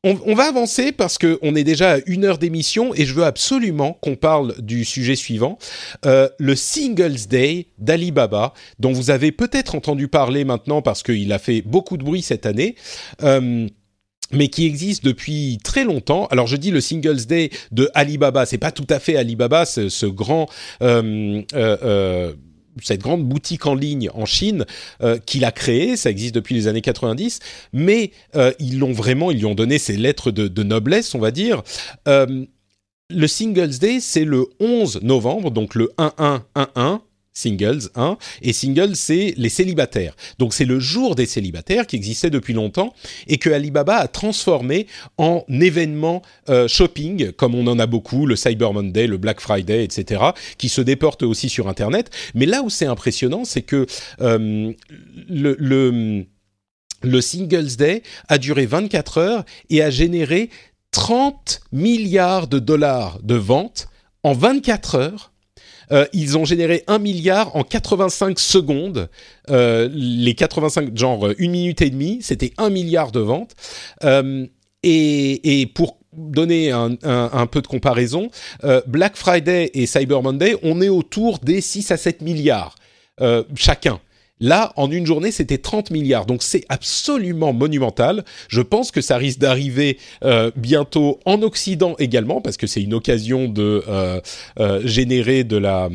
On, 0.06 0.36
va 0.36 0.43
avancer 0.43 0.91
parce 0.91 1.18
qu'on 1.18 1.56
est 1.56 1.64
déjà 1.64 1.93
à 1.93 1.97
une 2.06 2.26
heure 2.26 2.38
d'émission 2.38 2.93
et 2.93 3.06
je 3.06 3.14
veux 3.14 3.24
absolument 3.24 3.93
qu'on 4.01 4.16
parle 4.16 4.53
du 4.62 4.86
sujet 4.86 5.16
suivant, 5.16 5.58
euh, 6.06 6.30
le 6.38 6.56
Singles 6.56 7.28
Day 7.28 7.68
d'Alibaba, 7.80 8.53
dont 8.80 8.91
vous 8.91 9.10
avez 9.10 9.32
peut-être 9.32 9.74
entendu 9.74 10.08
parler 10.08 10.45
maintenant 10.45 10.82
parce 10.82 11.01
qu'il 11.01 11.34
a 11.34 11.39
fait 11.39 11.62
beaucoup 11.64 11.97
de 11.97 12.03
bruit 12.03 12.22
cette 12.22 12.45
année. 12.45 12.76
Euh, 13.24 13.68
mais 14.32 14.47
qui 14.47 14.66
existe 14.66 15.06
depuis 15.06 15.60
très 15.64 15.84
longtemps. 15.84 16.26
Alors 16.32 16.47
je 16.47 16.56
dis 16.56 16.72
le 16.72 16.82
Singles 16.82 17.28
Day 17.28 17.51
de 17.72 17.91
Alibaba, 17.93 18.47
c'est 18.47 18.58
pas 18.58 18.72
tout 18.72 18.88
à 18.89 18.97
fait 18.97 19.18
Alibaba, 19.18 19.66
ce, 19.66 20.06
grand 20.08 20.49
euh, 20.82 21.43
cette 22.82 23.01
grande 23.01 23.23
boutique 23.23 23.65
en 23.65 23.76
ligne 23.76 24.09
en 24.13 24.26
Chine 24.26 24.65
euh, 25.01 25.17
qu'il 25.17 25.45
a 25.45 25.51
créée, 25.51 25.97
ça 25.97 26.09
existe 26.09 26.36
depuis 26.36 26.55
les 26.55 26.67
années 26.67 26.82
90, 26.82 27.39
mais 27.73 28.11
euh, 28.36 28.51
ils 28.59 28.80
l'ont 28.80 28.93
vraiment, 28.93 29.32
ils 29.32 29.38
lui 29.38 29.45
ont 29.45 29.55
donné 29.55 29.78
ses 29.78 29.97
lettres 29.97 30.32
de, 30.32 30.63
noblesse, 30.63 31.15
on 31.15 31.19
va 31.19 31.32
dire. 31.32 31.63
Euh, 32.07 32.45
le 33.09 33.28
Singles 33.28 33.78
Day, 33.80 33.99
c'est 33.99 34.26
le 34.26 34.47
11 34.59 35.01
novembre, 35.03 35.51
donc 35.51 35.76
le 35.76 35.91
1111, 35.99 36.99
Singles 37.36 37.89
1 37.95 38.17
et 38.41 38.53
Singles 38.53 38.95
c'est 38.95 39.36
les 39.38 39.49
célibataires. 39.49 40.15
Donc 40.39 40.53
c'est 40.53 40.65
le 40.65 40.79
jour 40.79 41.15
des 41.15 41.25
célibataires 41.27 41.86
qui 41.86 41.97
existait 41.97 42.31
depuis 42.31 42.53
longtemps 42.53 42.93
et 43.27 43.38
que 43.38 43.49
Alibaba 43.49 43.97
a 43.97 44.07
transformé 44.07 44.88
en 45.17 45.43
événement 45.49 46.23
euh, 46.49 46.67
shopping 46.67 47.31
comme 47.33 47.53
on 47.53 47.67
en 47.67 47.77
a 47.77 47.86
beaucoup, 47.86 48.25
le 48.25 48.36
Cyber 48.36 48.73
Monday, 48.73 49.05
le 49.05 49.17
Black 49.17 49.41
Friday, 49.41 49.83
etc. 49.83 50.23
qui 50.57 50.69
se 50.69 50.81
déportent 50.81 51.23
aussi 51.23 51.49
sur 51.49 51.67
Internet. 51.67 52.09
Mais 52.33 52.45
là 52.45 52.63
où 52.63 52.69
c'est 52.69 52.86
impressionnant, 52.86 53.45
c'est 53.45 53.61
que 53.61 53.86
euh, 54.21 54.71
le 55.29 57.21
Singles 57.21 57.75
Day 57.77 58.01
a 58.29 58.38
duré 58.38 58.65
24 58.65 59.17
heures 59.17 59.45
et 59.69 59.83
a 59.83 59.89
généré 59.89 60.49
30 60.91 61.59
milliards 61.73 62.47
de 62.47 62.59
dollars 62.59 63.19
de 63.21 63.36
ventes 63.36 63.89
en 64.23 64.33
24 64.33 64.95
heures 64.95 65.31
euh, 65.91 66.05
ils 66.13 66.38
ont 66.38 66.45
généré 66.45 66.83
1 66.88 66.99
milliard 66.99 67.55
en 67.55 67.63
85 67.63 68.39
secondes. 68.39 69.09
Euh, 69.49 69.89
les 69.91 70.33
85, 70.33 70.97
genre 70.97 71.29
une 71.38 71.51
minute 71.51 71.81
et 71.81 71.89
demie, 71.89 72.19
c'était 72.21 72.53
1 72.57 72.69
milliard 72.69 73.11
de 73.11 73.19
ventes. 73.19 73.55
Euh, 74.03 74.45
et, 74.83 75.71
pour 75.73 75.97
donner 76.13 76.71
un, 76.71 76.95
un, 77.03 77.47
peu 77.47 77.61
de 77.63 77.67
comparaison, 77.67 78.29
Black 78.86 79.15
Friday 79.15 79.71
et 79.73 79.88
Cyber 79.88 80.21
Monday, 80.21 80.55
on 80.61 80.79
est 80.79 80.89
autour 80.89 81.39
des 81.39 81.59
6 81.59 81.89
à 81.89 81.97
7 81.97 82.21
milliards 82.21 82.75
chacun. 83.55 83.99
Là, 84.41 84.73
en 84.75 84.91
une 84.91 85.05
journée, 85.05 85.31
c'était 85.31 85.57
30 85.57 85.91
milliards. 85.91 86.25
Donc 86.25 86.43
c'est 86.43 86.65
absolument 86.67 87.53
monumental. 87.53 88.25
Je 88.49 88.61
pense 88.61 88.91
que 88.91 88.99
ça 88.99 89.17
risque 89.17 89.39
d'arriver 89.39 89.97
euh, 90.23 90.51
bientôt 90.57 91.19
en 91.25 91.41
Occident 91.41 91.95
également, 91.99 92.41
parce 92.41 92.57
que 92.57 92.67
c'est 92.67 92.81
une 92.81 92.93
occasion 92.93 93.47
de 93.47 93.83
euh, 93.88 94.19
euh, 94.59 94.81
générer 94.86 95.45
de 95.45 95.55
la, 95.55 95.89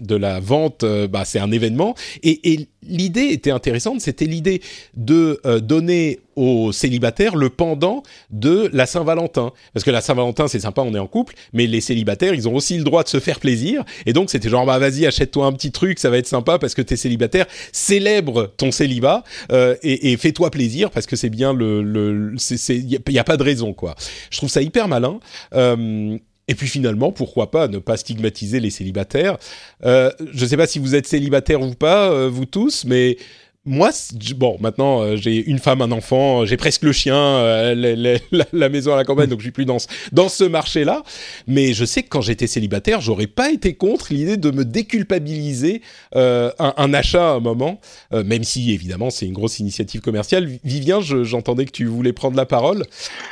de 0.00 0.14
la 0.14 0.38
vente. 0.38 0.84
Bah, 1.10 1.24
c'est 1.24 1.40
un 1.40 1.50
événement. 1.50 1.94
Et 2.22 2.68
l'idée 2.82 3.28
était 3.30 3.50
intéressante. 3.50 4.00
C'était 4.00 4.26
l'idée 4.26 4.62
de 4.96 5.40
euh, 5.46 5.60
donner 5.60 6.20
aux 6.36 6.72
célibataires 6.72 7.36
le 7.36 7.50
pendant 7.50 8.02
de 8.30 8.70
la 8.72 8.86
Saint-Valentin. 8.86 9.52
Parce 9.74 9.84
que 9.84 9.90
la 9.90 10.00
Saint-Valentin, 10.00 10.48
c'est 10.48 10.60
sympa, 10.60 10.82
on 10.82 10.94
est 10.94 10.98
en 10.98 11.06
couple, 11.06 11.34
mais 11.52 11.66
les 11.66 11.80
célibataires, 11.80 12.34
ils 12.34 12.48
ont 12.48 12.54
aussi 12.54 12.78
le 12.78 12.84
droit 12.84 13.02
de 13.02 13.08
se 13.08 13.20
faire 13.20 13.40
plaisir. 13.40 13.84
Et 14.06 14.12
donc, 14.12 14.30
c'était 14.30 14.48
genre, 14.48 14.64
bah 14.64 14.78
vas-y, 14.78 15.06
achète-toi 15.06 15.46
un 15.46 15.52
petit 15.52 15.72
truc, 15.72 15.98
ça 15.98 16.08
va 16.08 16.18
être 16.18 16.26
sympa 16.26 16.58
parce 16.58 16.74
que 16.74 16.82
t'es 16.82 16.96
célibataire. 16.96 17.46
Célèbre 17.72 18.52
ton 18.56 18.70
célibat 18.70 19.24
euh, 19.52 19.76
et, 19.82 20.12
et 20.12 20.16
fais-toi 20.16 20.50
plaisir 20.50 20.90
parce 20.90 21.06
que 21.06 21.16
c'est 21.16 21.30
bien 21.30 21.52
le... 21.52 21.82
le 21.82 22.34
il 22.68 22.86
n'y 22.86 23.18
a, 23.18 23.20
a, 23.20 23.24
pas 23.24 23.36
de 23.36 23.42
raison, 23.42 23.72
quoi. 23.72 23.94
Je 24.30 24.38
trouve 24.38 24.48
ça 24.48 24.62
hyper 24.62 24.88
malin. 24.88 25.20
Euh, 25.54 26.16
et 26.50 26.54
puis 26.56 26.66
finalement, 26.66 27.12
pourquoi 27.12 27.52
pas 27.52 27.68
ne 27.68 27.78
pas 27.78 27.96
stigmatiser 27.96 28.58
les 28.58 28.70
célibataires? 28.70 29.38
Euh, 29.84 30.10
Je 30.34 30.44
ne 30.44 30.48
sais 30.48 30.56
pas 30.56 30.66
si 30.66 30.80
vous 30.80 30.96
êtes 30.96 31.06
célibataire 31.06 31.62
ou 31.62 31.74
pas, 31.74 32.10
euh, 32.10 32.28
vous 32.28 32.44
tous, 32.44 32.84
mais 32.84 33.18
moi, 33.66 33.90
bon, 34.36 34.56
maintenant 34.60 35.02
euh, 35.02 35.16
j'ai 35.16 35.44
une 35.44 35.58
femme, 35.58 35.82
un 35.82 35.92
enfant, 35.92 36.46
j'ai 36.46 36.56
presque 36.56 36.82
le 36.82 36.92
chien, 36.92 37.14
euh, 37.14 37.74
la, 38.32 38.44
la, 38.52 38.68
maison 38.70 38.94
à 38.94 38.96
la 38.96 39.04
campagne, 39.04 39.28
donc 39.28 39.40
je 39.40 39.44
suis 39.44 39.52
plus 39.52 39.66
dans 39.66 39.78
ce, 39.78 39.86
dans 40.12 40.30
ce 40.30 40.44
marché-là. 40.44 41.02
Mais 41.46 41.74
je 41.74 41.84
sais 41.84 42.02
que 42.02 42.08
quand 42.08 42.22
j'étais 42.22 42.46
célibataire, 42.46 43.02
j'aurais 43.02 43.26
pas 43.26 43.50
été 43.50 43.74
contre 43.74 44.14
l'idée 44.14 44.38
de 44.38 44.50
me 44.50 44.64
déculpabiliser 44.64 45.82
euh, 46.16 46.50
un, 46.58 46.72
un, 46.78 46.94
achat 46.94 47.32
à 47.32 47.34
un 47.34 47.40
moment, 47.40 47.82
euh, 48.14 48.24
même 48.24 48.44
si 48.44 48.72
évidemment 48.72 49.10
c'est 49.10 49.26
une 49.26 49.34
grosse 49.34 49.58
initiative 49.58 50.00
commerciale. 50.00 50.48
Vivien, 50.64 51.00
j'entendais 51.00 51.66
que 51.66 51.72
tu 51.72 51.84
voulais 51.84 52.14
prendre 52.14 52.38
la 52.38 52.46
parole. 52.46 52.84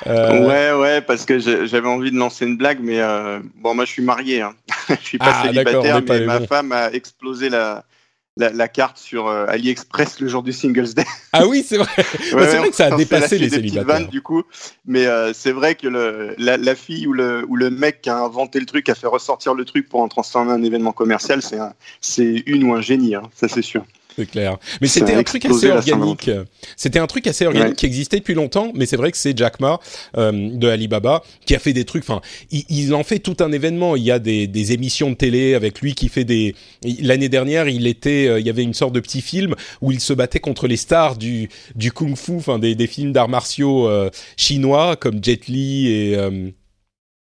Euh, 0.07 0.47
ouais, 0.47 0.79
ouais, 0.79 1.01
parce 1.01 1.25
que 1.25 1.39
j'avais 1.39 1.89
envie 1.89 2.11
de 2.11 2.19
lancer 2.19 2.45
une 2.45 2.59
blague, 2.59 2.81
mais 2.83 3.01
bon, 3.63 3.75
moi 3.75 3.87
je 3.87 3.93
suis 3.93 4.03
marié, 4.03 4.43
hein. 4.43 4.53
je 4.91 5.07
suis 5.07 5.19
pas 5.19 5.41
ah, 5.41 5.47
célibataire, 5.47 6.03
mais 6.07 6.27
ma 6.27 6.41
femme 6.41 6.73
a 6.73 6.93
explosé 6.93 7.49
la 7.49 7.85
la, 8.39 8.51
la, 8.51 8.69
carte 8.69 8.97
sur 8.97 9.27
euh, 9.27 9.47
AliExpress 9.49 10.21
le 10.21 10.29
jour 10.29 10.43
du 10.43 10.53
Singles 10.53 10.95
Day. 10.95 11.05
Ah 11.33 11.47
oui, 11.47 11.63
c'est 11.67 11.77
vrai. 11.77 11.91
Ouais, 11.99 12.49
c'est 12.49 12.57
vrai 12.57 12.71
que 12.71 12.77
ça 12.77 12.87
a 12.87 12.97
dépassé 12.97 13.37
les 13.37 13.51
célibataires. 13.51 13.85
Vannes, 13.85 14.07
du 14.07 14.23
coup, 14.23 14.45
mais 14.87 15.07
euh, 15.07 15.35
c'est 15.35 15.53
vrai 15.53 15.75
que 15.75 15.87
le, 15.87 16.35
la, 16.39 16.57
la, 16.57 16.75
fille 16.75 17.07
ou 17.07 17.13
le, 17.13 17.45
ou 17.49 17.57
le 17.57 17.69
mec 17.69 18.01
qui 18.01 18.09
a 18.09 18.17
inventé 18.17 18.59
le 18.61 18.65
truc, 18.65 18.89
a 18.89 18.95
fait 18.95 19.07
ressortir 19.07 19.53
le 19.53 19.67
truc 19.67 19.91
pour 19.91 20.01
en 20.01 20.09
transformer 20.09 20.53
un 20.53 20.63
événement 20.63 20.93
commercial, 20.93 21.43
c'est 22.01 22.43
une 22.47 22.65
ou 22.65 22.75
un 22.75 22.81
génie, 22.81 23.15
hein, 23.15 23.25
ça 23.35 23.47
c'est 23.47 23.63
sûr. 23.63 23.85
C'est 24.19 24.27
clair. 24.27 24.59
Mais 24.81 24.89
c'était 24.89 25.15
un 25.15 25.23
truc 25.23 25.45
assez 25.45 25.71
organique. 25.71 26.29
C'était 26.77 26.99
un 26.99 27.07
truc 27.07 27.29
assez 27.29 27.47
organique 27.47 27.77
qui 27.77 27.87
existait 27.87 28.19
depuis 28.19 28.35
longtemps, 28.35 28.73
mais 28.75 28.85
c'est 28.85 28.97
vrai 28.97 29.13
que 29.13 29.17
c'est 29.17 29.37
Jack 29.37 29.61
Ma 29.61 29.79
euh, 30.17 30.33
de 30.33 30.69
Alibaba 30.69 31.23
qui 31.47 31.55
a 31.55 31.61
fait 31.61 31.73
des 31.73 31.85
trucs. 31.85 32.03
Enfin, 32.03 32.21
il, 32.51 32.65
il, 32.69 32.95
en 32.95 33.05
fait 33.05 33.21
tout 33.21 33.37
un 33.39 33.53
événement. 33.53 33.95
Il 33.95 34.03
y 34.03 34.11
a 34.11 34.19
des, 34.19 34.49
des 34.49 34.73
émissions 34.73 35.11
de 35.11 35.15
télé 35.15 35.55
avec 35.55 35.81
lui 35.81 35.95
qui 35.95 36.09
fait 36.09 36.25
des. 36.25 36.57
L'année 37.01 37.29
dernière, 37.29 37.69
il 37.69 37.87
était, 37.87 38.27
euh, 38.27 38.41
il 38.41 38.47
y 38.47 38.51
avait 38.51 38.65
une 38.65 38.75
sorte 38.75 38.93
de 38.93 38.99
petit 38.99 39.21
film 39.21 39.55
où 39.83 39.93
il 39.93 40.01
se 40.01 40.13
battait 40.13 40.41
contre 40.41 40.67
les 40.67 40.77
stars 40.77 41.17
du 41.17 41.49
du 41.77 41.93
kung-fu, 41.93 42.33
enfin 42.39 42.59
des, 42.59 42.75
des 42.75 42.89
films 42.89 43.13
d'arts 43.13 43.29
martiaux 43.29 43.89
euh, 43.89 44.11
chinois 44.37 44.97
comme 44.97 45.23
Jet 45.23 45.47
Li 45.47 45.89
et 45.89 46.17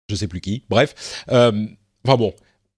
je 0.10 0.16
sais 0.16 0.28
plus 0.28 0.39
qui. 0.39 0.64
Bref. 0.70 1.24
Enfin 1.28 2.18
bon, 2.18 2.34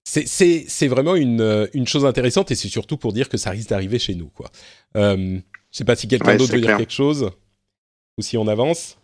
c'est 0.08 0.88
vraiment 0.88 1.14
une, 1.14 1.40
euh, 1.40 1.66
une, 1.74 1.86
chose 1.86 2.06
intéressante 2.06 2.50
et 2.50 2.54
c'est 2.54 2.68
surtout 2.68 2.96
pour 2.96 3.12
dire 3.12 3.28
que 3.28 3.36
ça 3.36 3.50
risque 3.50 3.68
d'arriver 3.68 3.98
chez 3.98 4.14
nous. 4.14 4.28
Quoi. 4.28 4.48
Euh, 4.96 5.16
je 5.16 5.22
ne 5.22 5.42
sais 5.70 5.84
pas 5.84 5.96
si 5.96 6.08
quelqu'un 6.08 6.32
ouais, 6.32 6.36
d'autre 6.38 6.52
veut 6.52 6.60
clair. 6.60 6.76
dire 6.76 6.78
quelque 6.78 6.94
chose 6.94 7.30
ou 8.16 8.22
si 8.22 8.36
on 8.36 8.48
avance. 8.48 8.98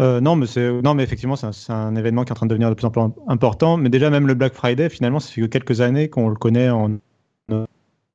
Euh, 0.00 0.20
non, 0.20 0.36
mais 0.36 0.46
non, 0.82 0.94
mais 0.94 1.02
effectivement, 1.04 1.36
c'est 1.36 1.46
un, 1.72 1.74
un, 1.74 1.96
événement 1.96 2.24
qui 2.24 2.30
est 2.30 2.32
en 2.32 2.36
train 2.36 2.46
de 2.46 2.50
devenir 2.50 2.68
de 2.68 2.74
plus 2.74 2.86
en 2.86 2.90
plus 2.90 3.02
important. 3.28 3.76
Mais 3.76 3.88
déjà, 3.88 4.10
même 4.10 4.26
le 4.26 4.34
Black 4.34 4.54
Friday, 4.54 4.88
finalement, 4.88 5.20
ça 5.20 5.30
fait 5.30 5.40
que 5.42 5.46
quelques 5.46 5.80
années 5.80 6.08
qu'on 6.08 6.28
le 6.28 6.36
connaît 6.36 6.70
en 6.70 6.98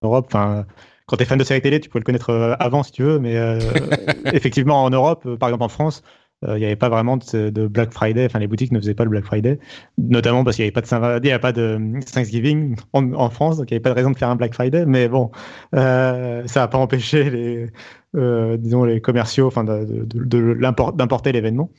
Europe. 0.01 0.25
Enfin, 0.27 0.65
quand 1.05 1.17
tu 1.17 1.23
es 1.23 1.25
fan 1.25 1.39
de 1.39 1.43
série 1.43 1.61
télé, 1.61 1.79
tu 1.79 1.89
peux 1.89 1.99
le 1.99 2.03
connaître 2.03 2.29
euh, 2.29 2.55
avant 2.59 2.83
si 2.83 2.91
tu 2.91 3.03
veux, 3.03 3.19
mais 3.19 3.35
euh, 3.35 3.59
effectivement, 4.33 4.83
en 4.83 4.89
Europe, 4.89 5.35
par 5.35 5.49
exemple 5.49 5.63
en 5.63 5.69
France, 5.69 6.03
il 6.47 6.55
n'y 6.55 6.65
avait 6.65 6.75
pas 6.75 6.89
vraiment 6.89 7.17
de, 7.17 7.67
Black 7.67 7.91
Friday, 7.91 8.25
enfin 8.25 8.39
les 8.39 8.47
boutiques 8.47 8.71
ne 8.71 8.79
faisaient 8.79 8.93
pas 8.93 9.03
le 9.03 9.09
Black 9.09 9.25
Friday, 9.25 9.59
notamment 9.97 10.43
parce 10.43 10.55
qu'il 10.55 10.63
n'y 10.63 10.67
avait 10.67 10.71
pas 10.73 10.81
de 10.81 10.87
Saint 10.87 11.19
n'y 11.19 11.29
avait 11.31 11.39
pas 11.39 11.51
de 11.51 11.79
Thanksgiving 12.13 12.75
en, 12.93 13.29
France, 13.29 13.57
donc 13.57 13.69
il 13.71 13.73
n'y 13.73 13.75
avait 13.75 13.81
pas 13.83 13.89
de 13.89 13.95
raison 13.95 14.11
de 14.11 14.17
faire 14.17 14.29
un 14.29 14.35
Black 14.35 14.53
Friday, 14.53 14.85
mais 14.85 15.09
bon, 15.09 15.31
euh, 15.75 16.43
ça 16.47 16.61
n'a 16.61 16.67
pas 16.67 16.77
empêché 16.77 17.29
les, 17.29 17.67
euh, 18.15 18.57
disons 18.57 18.85
les 18.85 19.01
commerciaux, 19.01 19.47
enfin 19.47 19.63
de, 19.63 20.05
de, 20.05 20.57
d'importer 20.95 21.31
l'événement. 21.31 21.69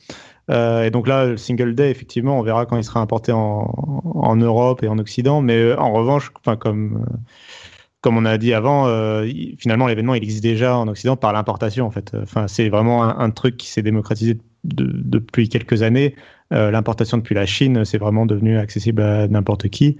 Euh, 0.49 0.83
et 0.83 0.91
donc 0.91 1.07
là, 1.07 1.25
le 1.25 1.37
single 1.37 1.75
day, 1.75 1.89
effectivement, 1.91 2.39
on 2.39 2.43
verra 2.43 2.65
quand 2.65 2.77
il 2.77 2.83
sera 2.83 2.99
importé 2.99 3.31
en, 3.31 3.73
en 4.15 4.35
Europe 4.35 4.83
et 4.83 4.87
en 4.87 4.97
Occident, 4.97 5.41
mais 5.41 5.73
en 5.73 5.91
revanche, 5.91 6.31
comme 6.59 7.05
comme 8.01 8.17
on 8.17 8.25
a 8.25 8.39
dit 8.39 8.53
avant, 8.53 8.87
euh, 8.87 9.27
finalement 9.59 9.85
l'événement 9.85 10.15
il 10.15 10.23
existe 10.23 10.41
déjà 10.41 10.75
en 10.75 10.87
Occident 10.87 11.15
par 11.15 11.33
l'importation 11.33 11.85
en 11.85 11.91
fait. 11.91 12.15
C'est 12.47 12.69
vraiment 12.69 13.03
un, 13.03 13.19
un, 13.19 13.29
truc 13.29 13.57
qui 13.57 13.67
s'est 13.67 13.83
démocratisé 13.83 14.39
de, 14.63 14.85
depuis 14.93 15.49
quelques 15.49 15.83
années. 15.83 16.15
Euh, 16.53 16.71
L'importation 16.71 17.17
depuis 17.17 17.35
la 17.35 17.45
Chine, 17.45 17.85
c'est 17.85 17.97
vraiment 17.97 18.25
devenu 18.25 18.57
accessible 18.57 19.01
à 19.01 19.27
n'importe 19.27 19.69
qui. 19.69 19.97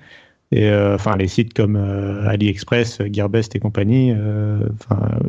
Et 0.53 0.65
euh, 0.65 0.95
enfin, 0.95 1.15
les 1.15 1.29
sites 1.29 1.53
comme 1.53 1.77
euh, 1.77 2.27
AliExpress, 2.27 2.99
Gearbest 3.11 3.55
et 3.55 3.59
compagnie, 3.59 4.11
euh, 4.11 4.59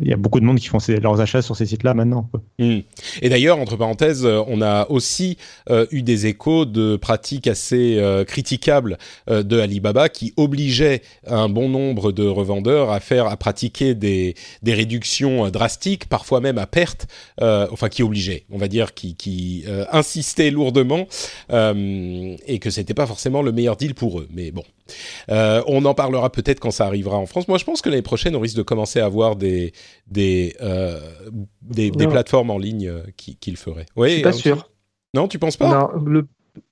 il 0.01 0.09
y 0.09 0.13
a 0.13 0.17
beaucoup 0.17 0.41
de 0.41 0.45
monde 0.45 0.59
qui 0.59 0.67
font 0.67 0.79
ces, 0.79 0.99
leurs 0.99 1.21
achats 1.21 1.41
sur 1.41 1.55
ces 1.55 1.65
sites-là 1.65 1.93
maintenant. 1.93 2.29
Mmh. 2.59 2.79
Et 3.21 3.29
d'ailleurs, 3.29 3.57
entre 3.59 3.77
parenthèses, 3.77 4.25
on 4.25 4.61
a 4.61 4.85
aussi 4.89 5.37
euh, 5.69 5.85
eu 5.91 6.01
des 6.01 6.25
échos 6.25 6.65
de 6.65 6.97
pratiques 6.97 7.47
assez 7.47 7.97
euh, 7.99 8.25
critiquables 8.25 8.97
euh, 9.29 9.43
de 9.43 9.59
Alibaba 9.59 10.09
qui 10.09 10.33
obligeaient 10.35 11.01
un 11.25 11.47
bon 11.47 11.69
nombre 11.69 12.11
de 12.11 12.27
revendeurs 12.27 12.91
à 12.91 12.99
faire, 12.99 13.27
à 13.27 13.37
pratiquer 13.37 13.95
des, 13.95 14.35
des 14.61 14.73
réductions 14.73 15.49
drastiques, 15.49 16.09
parfois 16.09 16.41
même 16.41 16.57
à 16.57 16.67
perte, 16.67 17.07
enfin 17.39 17.89
qui 17.89 18.03
obligeaient, 18.03 18.43
on 18.51 18.57
va 18.57 18.67
dire, 18.67 18.93
qui, 18.93 19.15
qui 19.15 19.65
insistaient 19.91 20.51
lourdement, 20.51 21.07
et 21.49 22.59
que 22.59 22.69
c'était 22.69 22.93
pas 22.93 23.05
forcément 23.05 23.41
le 23.41 23.51
meilleur 23.51 23.77
deal 23.77 23.95
pour 23.95 24.19
eux. 24.19 24.27
Mais 24.33 24.51
bon. 24.51 24.63
Euh, 25.29 25.61
on 25.67 25.85
en 25.85 25.93
parlera 25.93 26.31
peut-être 26.31 26.59
quand 26.59 26.71
ça 26.71 26.85
arrivera 26.85 27.17
en 27.17 27.25
France. 27.25 27.47
Moi, 27.47 27.57
je 27.57 27.65
pense 27.65 27.81
que 27.81 27.89
l'année 27.89 28.01
prochaine, 28.01 28.35
on 28.35 28.39
risque 28.39 28.57
de 28.57 28.63
commencer 28.63 28.99
à 28.99 29.05
avoir 29.05 29.35
des 29.35 29.73
des 30.07 30.55
euh, 30.61 30.99
des, 31.61 31.91
des, 31.91 32.07
plateformes 32.07 32.49
en 32.49 32.57
ligne 32.57 32.87
euh, 32.87 33.01
qui, 33.17 33.35
qui 33.35 33.51
le 33.51 33.57
feraient. 33.57 33.85
Oui, 33.95 34.09
je 34.09 34.13
suis 34.13 34.23
pas 34.23 34.29
hein, 34.29 34.33
sûr. 34.33 34.69
Non, 35.13 35.27
tu 35.27 35.39
penses 35.39 35.57
pas? 35.57 35.69
Non, 35.69 35.89
le 36.03 36.27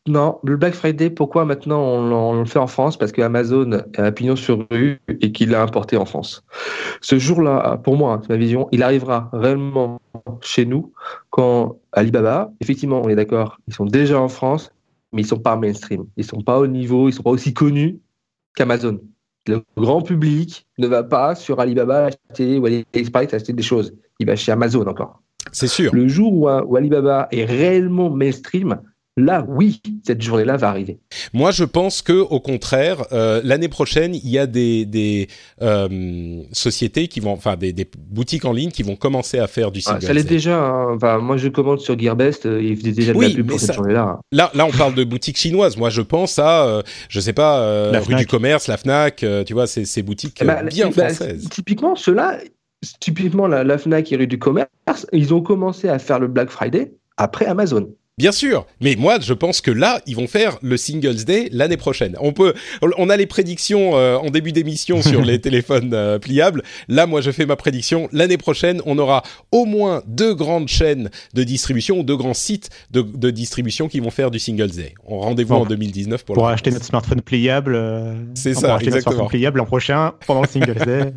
non, 0.08 0.40
le 0.44 0.58
Black 0.58 0.74
Friday, 0.74 1.10
pourquoi 1.10 1.46
maintenant 1.46 1.82
on, 1.82 2.12
on 2.12 2.40
le 2.40 2.46
fait 2.46 2.60
en 2.60 2.68
France? 2.68 2.98
Parce 2.98 3.12
que 3.12 3.22
Amazon 3.22 3.84
a 3.98 4.12
pignon 4.12 4.36
sur 4.36 4.68
rue 4.70 5.00
et 5.22 5.32
qu'il 5.32 5.50
l'a 5.50 5.62
importé 5.62 5.98
en 5.98 6.06
France. 6.06 6.44
Ce 7.02 7.18
jour-là, 7.18 7.80
pour 7.84 7.98
moi, 7.98 8.20
c'est 8.22 8.30
ma 8.30 8.38
vision, 8.38 8.68
il 8.72 8.84
arrivera 8.84 9.30
réellement 9.34 10.00
chez 10.42 10.66
nous 10.66 10.94
quand 11.30 11.78
Alibaba, 11.94 12.52
effectivement, 12.62 13.02
on 13.04 13.10
est 13.10 13.16
d'accord, 13.16 13.58
ils 13.68 13.74
sont 13.74 13.86
déjà 13.86 14.20
en 14.20 14.28
France, 14.28 14.72
mais 15.14 15.24
ils 15.24 15.28
sont 15.28 15.40
pas 15.40 15.56
mainstream. 15.56 16.06
Ils 16.18 16.26
sont 16.26 16.42
pas 16.42 16.60
au 16.60 16.68
niveau, 16.68 17.10
ils 17.10 17.14
sont 17.14 17.24
pas 17.24 17.32
aussi 17.32 17.54
connus 17.54 18.00
qu'Amazon. 18.56 19.02
Le 19.48 19.62
grand 19.76 20.02
public 20.02 20.68
ne 20.78 20.88
va 20.88 21.04
pas 21.04 21.36
sur 21.36 21.60
Alibaba 21.60 22.06
acheter 22.06 22.60
ou 22.60 22.66
AliExpress 22.66 23.34
acheter 23.34 23.54
des 23.54 23.64
choses. 23.64 23.96
Il 24.20 24.28
va 24.28 24.36
chez 24.36 24.52
Amazon 24.52 24.86
encore. 24.86 25.22
C'est 25.52 25.68
sûr. 25.68 25.94
Le 25.94 26.08
jour 26.08 26.34
où, 26.34 26.48
où, 26.48 26.76
Alibaba 26.76 27.28
est 27.32 27.46
réellement 27.46 28.10
mainstream, 28.12 28.80
là, 29.18 29.46
oui, 29.48 29.82
cette 30.06 30.22
journée-là 30.22 30.58
va 30.58 30.70
arriver. 30.70 31.00
Moi, 31.34 31.52
je 31.52 31.64
pense 31.64 32.02
que 32.02 32.14
au 32.14 32.40
contraire, 32.40 33.04
euh, 33.12 33.42
l'année 33.44 33.68
prochaine, 33.68 34.16
il 34.16 34.30
y 34.30 34.38
a 34.40 34.48
des, 34.48 34.86
des 34.86 35.28
euh, 35.62 36.42
sociétés 36.52 37.08
qui 37.08 37.20
vont, 37.20 37.32
enfin 37.32 37.56
des, 37.58 37.74
des, 37.74 37.88
boutiques 38.10 38.46
en 38.46 38.54
ligne 38.54 38.72
qui 38.72 38.84
vont 38.84 38.96
commencer 38.96 39.38
à 39.40 39.48
faire 39.48 39.72
du 39.72 39.82
single. 39.82 40.00
Ah, 40.04 40.08
ça 40.08 40.14
l'est 40.14 40.24
déjà. 40.24 40.58
Hein. 40.58 40.96
Enfin, 40.96 41.18
moi, 41.20 41.38
je 41.38 41.50
commande 41.50 41.80
sur 41.80 41.98
Gearbest, 42.00 42.46
euh, 42.46 42.62
ils 42.62 42.78
faisaient 42.78 42.92
déjà 42.94 43.14
de 43.14 43.18
Oui, 43.18 43.30
la 43.30 43.36
pub 43.36 43.48
pour 43.50 43.60
ça- 43.60 43.68
cette 43.68 43.76
journée-là. 43.76 44.20
Là, 44.32 44.52
là, 44.54 44.66
on 44.66 44.72
parle 44.72 44.96
de 44.96 45.04
boutiques 45.04 45.38
chinoises. 45.38 45.78
Moi, 45.78 45.90
je 45.90 46.02
pense 46.02 46.40
à, 46.40 46.66
euh, 46.68 46.82
je 47.10 47.20
sais 47.20 47.34
pas, 47.34 47.62
euh, 47.62 47.92
La 47.92 48.00
rue 48.00 48.06
Fnac. 48.06 48.20
du 48.20 48.28
commerce, 48.28 48.68
la 48.68 48.78
Fnac. 48.78 49.24
euh, 49.24 49.44
tu 49.44 49.54
vois, 49.54 49.68
ces, 49.68 49.86
ces 49.86 50.04
boutiques 50.04 50.42
euh, 50.42 50.46
Bah, 50.46 50.64
bien 50.64 50.90
bah, 50.90 51.10
françaises. 51.10 51.48
typiquement, 51.50 51.96
ceux-là, 51.96 52.38
typiquement 53.00 53.48
la, 53.48 53.64
la 53.64 53.78
Fnac 53.78 54.12
et 54.12 54.16
rue 54.16 54.28
du 54.28 54.40
commerce, 54.40 54.70
ils 55.12 55.34
ont 55.34 55.42
commencé 55.42 55.88
à 55.90 56.00
faire 56.00 56.20
le 56.20 56.28
Black 56.28 56.50
Friday 56.50 56.94
après 57.18 57.46
Amazon. 57.46 57.90
Bien 58.18 58.32
sûr, 58.34 58.68
mais 58.82 58.96
moi 58.98 59.20
je 59.20 59.34
pense 59.34 59.62
que 59.62 59.72
là 59.72 60.00
ils 60.06 60.16
vont 60.16 60.28
faire 60.28 60.60
le 60.62 60.78
Singles 60.78 61.24
Day 61.24 61.48
l'année 61.52 61.78
prochaine. 61.78 62.16
On 62.20 62.34
peut, 62.34 62.54
on 62.98 63.10
a 63.10 63.18
les 63.18 63.26
prédictions 63.26 63.96
euh, 63.96 64.18
en 64.18 64.30
début 64.30 64.52
d'émission 64.52 65.02
sur 65.02 65.22
les 65.26 65.40
téléphones 65.42 65.92
euh, 65.94 66.20
pliables. 66.20 66.62
Là, 66.88 67.08
moi 67.08 67.22
je 67.22 67.32
fais 67.32 67.46
ma 67.48 67.56
prédiction. 67.56 68.10
L'année 68.12 68.38
prochaine, 68.38 68.82
on 68.86 69.00
aura 69.00 69.24
au 69.52 69.66
moins 69.66 70.04
deux 70.06 70.36
grandes 70.36 70.68
chaînes 70.68 71.10
de 71.34 71.44
distribution 71.44 72.00
ou 72.00 72.04
deux 72.04 72.18
grands 72.18 72.34
sites 72.36 72.70
de, 72.92 73.02
de 73.02 73.32
distribution 73.32 73.88
qui 73.88 74.00
vont 74.02 74.12
faire 74.12 74.30
du 74.30 74.38
Singles 74.40 74.72
Day. 74.72 74.94
On 75.06 75.20
rendez-vous 75.20 75.56
Bon, 75.56 75.62
en 75.62 75.66
2019 75.66 76.24
pour, 76.26 76.36
Pour 76.36 76.46
la 76.48 76.54
acheter 76.54 76.70
notre 76.70 76.86
smartphone 76.86 77.22
pliable. 77.22 77.74
euh, 77.76 78.14
C'est 78.36 78.54
ça, 78.54 78.76
acheter 78.76 78.88
notre 78.88 78.98
exactement. 78.98 79.16
smartphone 79.16 79.28
pliable 79.40 79.58
l'an 79.60 79.66
prochain 79.66 80.14
pendant 80.28 80.42
le 80.42 80.48
Singles 80.48 80.86
Day. 80.86 81.14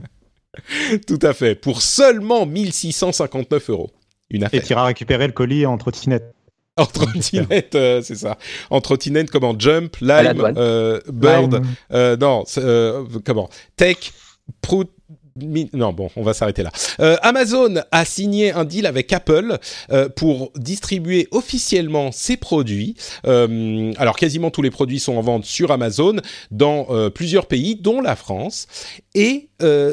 Tout 1.07 1.19
à 1.23 1.35
fait. 1.35 1.55
Pour 1.57 1.83
seulement 1.83 2.47
1659 2.47 3.71
euros. 3.71 3.91
Une 4.31 4.43
et 4.43 4.47
affaire. 4.47 4.63
tu 4.63 4.73
iras 4.73 4.85
récupérer 4.85 5.27
le 5.27 5.33
colis 5.33 5.67
en 5.67 5.77
trottinette. 5.77 6.34
En 6.77 6.87
trottinette, 6.87 7.77
euh, 7.77 8.03
c'est 8.03 8.17
ça. 8.17 8.37
En 8.69 8.81
trottinette, 8.81 9.31
comment 9.31 9.55
Jump, 9.57 9.97
Lime, 10.01 10.55
euh, 10.57 11.01
Bird, 11.07 11.55
Lime. 11.55 11.67
euh, 11.93 12.17
non, 12.17 12.43
euh, 12.59 13.05
comment 13.25 13.49
Tech, 13.77 14.13
Prout. 14.61 14.91
Non, 15.37 15.93
bon, 15.93 16.11
on 16.15 16.23
va 16.23 16.33
s'arrêter 16.33 16.63
là. 16.63 16.71
Euh, 17.01 17.17
Amazon 17.23 17.75
a 17.91 18.05
signé 18.05 18.53
un 18.53 18.65
deal 18.65 18.87
avec 18.87 19.13
Apple 19.13 19.59
euh, 19.91 20.09
pour 20.09 20.53
distribuer 20.55 21.27
officiellement 21.33 22.13
ses 22.13 22.37
produits. 22.37 22.95
Euh, 23.27 23.93
alors, 23.97 24.15
quasiment 24.15 24.53
tous 24.53 24.63
les 24.63 24.71
produits 24.71 25.01
sont 25.01 25.17
en 25.17 25.23
vente 25.23 25.45
sur 25.45 25.73
Amazon 25.73 26.17
dans 26.53 26.87
plusieurs 27.11 27.47
pays, 27.47 27.75
dont 27.75 28.01
la 28.01 28.15
France. 28.15 28.69
Et 29.15 29.49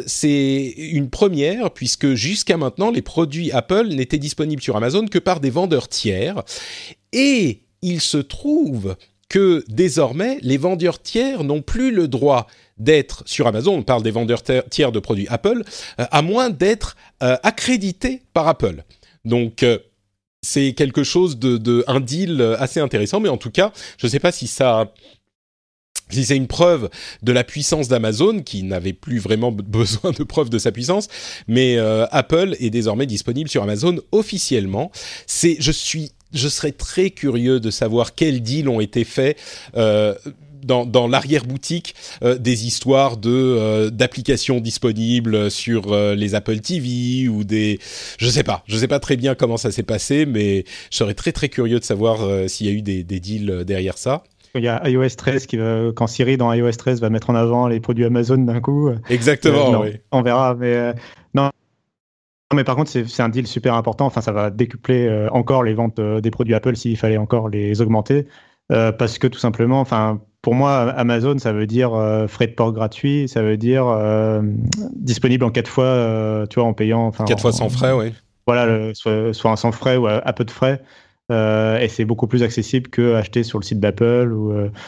c'est 0.05 0.73
une 0.77 1.09
première 1.09 1.71
puisque 1.71 2.13
jusqu'à 2.13 2.57
maintenant, 2.57 2.91
les 2.91 3.01
produits 3.01 3.51
Apple 3.51 3.87
n'étaient 3.87 4.17
disponibles 4.19 4.61
sur 4.61 4.75
Amazon 4.75 5.07
que 5.07 5.19
par 5.19 5.39
des 5.39 5.49
vendeurs 5.49 5.87
tiers. 5.87 6.43
Et 7.13 7.61
il 7.81 7.99
se 7.99 8.17
trouve 8.17 8.95
que 9.31 9.63
désormais, 9.69 10.39
les 10.41 10.57
vendeurs 10.57 11.01
tiers 11.01 11.45
n'ont 11.45 11.61
plus 11.61 11.91
le 11.91 12.09
droit 12.09 12.47
d'être 12.77 13.23
sur 13.25 13.47
Amazon, 13.47 13.75
on 13.77 13.83
parle 13.83 14.03
des 14.03 14.11
vendeurs 14.11 14.43
tiers 14.43 14.91
de 14.91 14.99
produits 14.99 15.25
Apple, 15.29 15.63
euh, 15.99 16.05
à 16.11 16.21
moins 16.21 16.49
d'être 16.49 16.97
euh, 17.23 17.37
accrédités 17.41 18.23
par 18.33 18.49
Apple. 18.49 18.83
Donc, 19.23 19.63
euh, 19.63 19.77
c'est 20.41 20.73
quelque 20.73 21.03
chose 21.05 21.39
de, 21.39 21.55
de 21.55 21.85
un 21.87 22.01
deal 22.01 22.41
assez 22.59 22.81
intéressant, 22.81 23.21
mais 23.21 23.29
en 23.29 23.37
tout 23.37 23.51
cas, 23.51 23.71
je 23.97 24.07
ne 24.07 24.11
sais 24.11 24.19
pas 24.19 24.33
si 24.33 24.47
ça 24.47 24.91
si 26.09 26.25
c'est 26.25 26.35
une 26.35 26.47
preuve 26.47 26.89
de 27.21 27.31
la 27.31 27.45
puissance 27.45 27.87
d'Amazon, 27.87 28.41
qui 28.41 28.63
n'avait 28.63 28.91
plus 28.91 29.19
vraiment 29.19 29.53
be- 29.53 29.61
besoin 29.65 30.11
de 30.11 30.23
preuve 30.25 30.49
de 30.49 30.57
sa 30.57 30.73
puissance, 30.73 31.07
mais 31.47 31.77
Apple 31.77 32.57
est 32.59 32.69
désormais 32.69 33.05
disponible 33.05 33.49
sur 33.49 33.63
Amazon 33.63 33.97
officiellement. 34.11 34.91
C'est, 35.25 35.55
je 35.61 35.71
suis, 35.71 36.11
je 36.33 36.47
serais 36.47 36.71
très 36.71 37.09
curieux 37.09 37.59
de 37.59 37.71
savoir 37.71 38.15
quels 38.15 38.41
deals 38.41 38.69
ont 38.69 38.79
été 38.79 39.03
faits. 39.03 39.37
Euh, 39.75 40.15
dans, 40.63 40.85
dans 40.85 41.07
l'arrière-boutique 41.07 41.95
euh, 42.23 42.37
des 42.37 42.67
histoires 42.67 43.17
de 43.17 43.31
euh, 43.31 43.89
d'applications 43.89 44.59
disponibles 44.59 45.49
sur 45.49 45.91
euh, 45.91 46.13
les 46.13 46.35
Apple 46.35 46.59
TV 46.59 47.27
ou 47.27 47.43
des 47.43 47.79
je 48.19 48.27
sais 48.29 48.43
pas 48.43 48.63
je 48.67 48.77
sais 48.77 48.87
pas 48.87 48.99
très 48.99 49.17
bien 49.17 49.33
comment 49.33 49.57
ça 49.57 49.71
s'est 49.71 49.81
passé 49.81 50.27
mais 50.27 50.65
je 50.91 50.97
serais 50.97 51.15
très 51.15 51.31
très 51.31 51.49
curieux 51.49 51.79
de 51.79 51.83
savoir 51.83 52.21
euh, 52.21 52.47
s'il 52.47 52.67
y 52.67 52.69
a 52.69 52.73
eu 52.73 52.83
des, 52.83 53.03
des 53.03 53.19
deals 53.19 53.49
euh, 53.49 53.63
derrière 53.63 53.97
ça 53.97 54.21
Il 54.53 54.63
y 54.63 54.67
a 54.67 54.87
iOS 54.87 55.09
13 55.17 55.47
qui 55.47 55.57
va, 55.57 55.85
quand 55.95 56.05
Siri 56.05 56.37
dans 56.37 56.53
iOS 56.53 56.73
13 56.73 57.01
va 57.01 57.09
mettre 57.09 57.31
en 57.31 57.35
avant 57.35 57.67
les 57.67 57.79
produits 57.79 58.05
Amazon 58.05 58.37
d'un 58.37 58.61
coup. 58.61 58.89
euh, 58.89 58.97
exactement 59.09 59.71
non, 59.71 59.81
oui. 59.81 59.93
On 60.11 60.21
verra, 60.21 60.53
mais 60.53 60.75
euh, 60.75 60.93
non. 61.33 61.49
Non, 62.51 62.57
mais 62.57 62.63
par 62.65 62.75
contre, 62.75 62.91
c'est 62.91 63.21
un 63.23 63.29
deal 63.29 63.47
super 63.47 63.75
important. 63.75 64.05
Enfin, 64.05 64.19
ça 64.21 64.33
va 64.33 64.49
décupler 64.49 65.07
euh, 65.07 65.29
encore 65.31 65.63
les 65.63 65.73
ventes 65.73 65.99
euh, 65.99 66.19
des 66.19 66.31
produits 66.31 66.53
Apple 66.53 66.75
s'il 66.75 66.97
fallait 66.97 67.17
encore 67.17 67.47
les 67.49 67.81
augmenter. 67.81 68.27
Euh, 68.71 68.91
parce 68.91 69.17
que 69.19 69.27
tout 69.27 69.39
simplement, 69.39 69.79
enfin, 69.79 70.19
pour 70.41 70.53
moi, 70.55 70.89
Amazon, 70.91 71.37
ça 71.37 71.53
veut 71.53 71.67
dire 71.67 71.93
euh, 71.93 72.27
frais 72.27 72.47
de 72.47 72.53
port 72.53 72.73
gratuit, 72.73 73.27
ça 73.29 73.41
veut 73.41 73.57
dire 73.57 73.87
euh, 73.87 74.41
disponible 74.95 75.43
en 75.45 75.49
quatre 75.49 75.69
fois, 75.69 76.45
tu 76.49 76.59
vois, 76.59 76.67
en 76.67 76.73
payant. 76.73 77.11
quatre 77.11 77.39
fois 77.41 77.51
en- 77.51 77.53
sans 77.53 77.69
frais 77.69 77.93
oui 77.93 78.13
Voilà, 78.47 78.65
le- 78.65 78.93
soit, 78.93 79.33
soit 79.33 79.51
un 79.51 79.55
sans 79.55 79.71
frais 79.71 79.95
ou 79.97 80.07
à, 80.07 80.13
à 80.13 80.33
peu 80.33 80.43
de 80.43 80.51
frais. 80.51 80.81
Et 81.29 81.87
c'est 81.87 82.03
beaucoup 82.03 82.27
plus 82.27 82.43
accessible 82.43 82.89
que 82.89 83.15
acheter 83.15 83.43
sur 83.43 83.57
le 83.57 83.63
site 83.63 83.79
d'Apple 83.79 84.35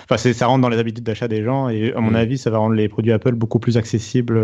enfin 0.03 0.18
ça 0.18 0.45
rentre 0.47 0.61
dans 0.61 0.68
les 0.68 0.78
habitudes 0.78 1.05
d'achat 1.05 1.30
des 1.30 1.41
gens 1.41 1.70
et 1.70 1.93
à 1.93 2.01
mon 2.01 2.11
Mm. 2.11 2.16
avis 2.16 2.38
ça 2.38 2.49
va 2.49 2.57
rendre 2.57 2.76
les 2.76 2.89
produits 2.89 3.14
Apple 3.14 3.32
beaucoup 3.36 3.59
plus 3.59 3.78
accessibles 3.78 4.38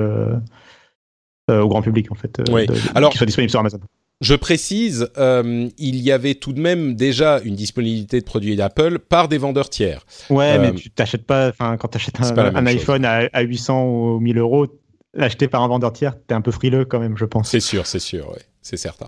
au 1.50 1.68
grand 1.68 1.82
public 1.82 2.12
en 2.12 2.16
fait 2.16 2.40
euh, 2.40 2.44
Oui. 2.52 2.66
de- 2.68 2.74
Alors- 2.96 3.12
qui 3.12 3.18
soient 3.18 3.26
disponibles 3.26 3.50
sur 3.52 3.60
Amazon 3.60 3.80
Je 4.22 4.36
précise, 4.36 5.08
euh, 5.18 5.68
il 5.78 5.96
y 5.98 6.12
avait 6.12 6.36
tout 6.36 6.54
de 6.54 6.60
même 6.60 6.96
déjà 6.96 7.40
une 7.44 7.56
disponibilité 7.56 8.20
de 8.20 8.26
produits 8.26 8.56
d'Apple 8.56 9.00
par 9.00 9.28
des 9.30 9.38
vendeurs 9.38 9.70
tiers. 9.70 10.06
ouais 10.30 10.56
Euh, 10.58 10.60
mais 10.62 10.74
tu 10.74 10.90
t'achètes 10.90 11.26
pas 11.26 11.50
enfin 11.50 11.78
quand 11.78 11.88
t'achètes 11.90 12.16
c'est 12.22 12.38
un, 12.38 12.66
iPhone 12.66 13.06
à, 13.06 13.30
à 13.34 13.42
800 13.42 13.86
ou 13.86 14.20
1000 14.20 14.38
euros 14.38 14.68
l'acheter 15.14 15.48
par 15.48 15.64
un 15.64 15.68
vendeur 15.68 15.92
tiers 15.94 16.14
t'es 16.28 16.36
un 16.36 16.42
peu 16.42 16.52
frileux 16.52 16.86
quand 16.86 17.00
même 17.00 17.18
je 17.18 17.26
pense 17.26 17.50
C'est 17.50 17.60
sûr, 17.62 17.86
c'est 17.88 18.00
sûr, 18.00 18.30
ouais, 18.30 18.42
c'est 18.62 18.78
certain. 18.78 19.08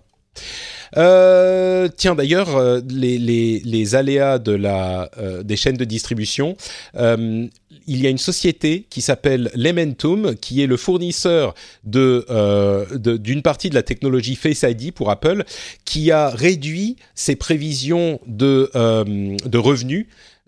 Euh, 0.97 1.87
tiens, 1.95 2.15
d'ailleurs, 2.15 2.55
euh, 2.57 2.81
les, 2.89 3.17
les, 3.17 3.59
les 3.63 3.95
aléas 3.95 4.39
de 4.39 4.51
la, 4.51 5.09
euh, 5.17 5.43
des 5.43 5.55
chaînes 5.55 5.77
de 5.77 5.85
distribution, 5.85 6.55
euh, 6.95 7.47
il 7.87 8.01
y 8.01 8.07
a 8.07 8.09
une 8.09 8.17
société 8.17 8.85
qui 8.89 9.01
s'appelle 9.01 9.51
Lementum, 9.55 10.35
qui 10.35 10.61
est 10.61 10.67
le 10.67 10.77
fournisseur 10.77 11.53
euh, 11.95 12.85
d'une 12.97 13.41
partie 13.41 13.69
de 13.69 13.75
la 13.75 13.83
technologie 13.83 14.35
Face 14.35 14.63
ID 14.63 14.91
pour 14.91 15.09
Apple, 15.09 15.43
qui 15.85 16.11
a 16.11 16.29
réduit 16.29 16.97
ses 17.15 17.35
prévisions 17.35 18.19
de, 18.27 18.69
euh, 18.75 19.03
de 19.03 19.57
revenus 19.57 20.07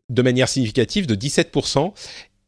de 0.10 0.22
manière 0.22 0.50
significative 0.50 1.08
de 1.08 1.16
17%. 1.16 1.94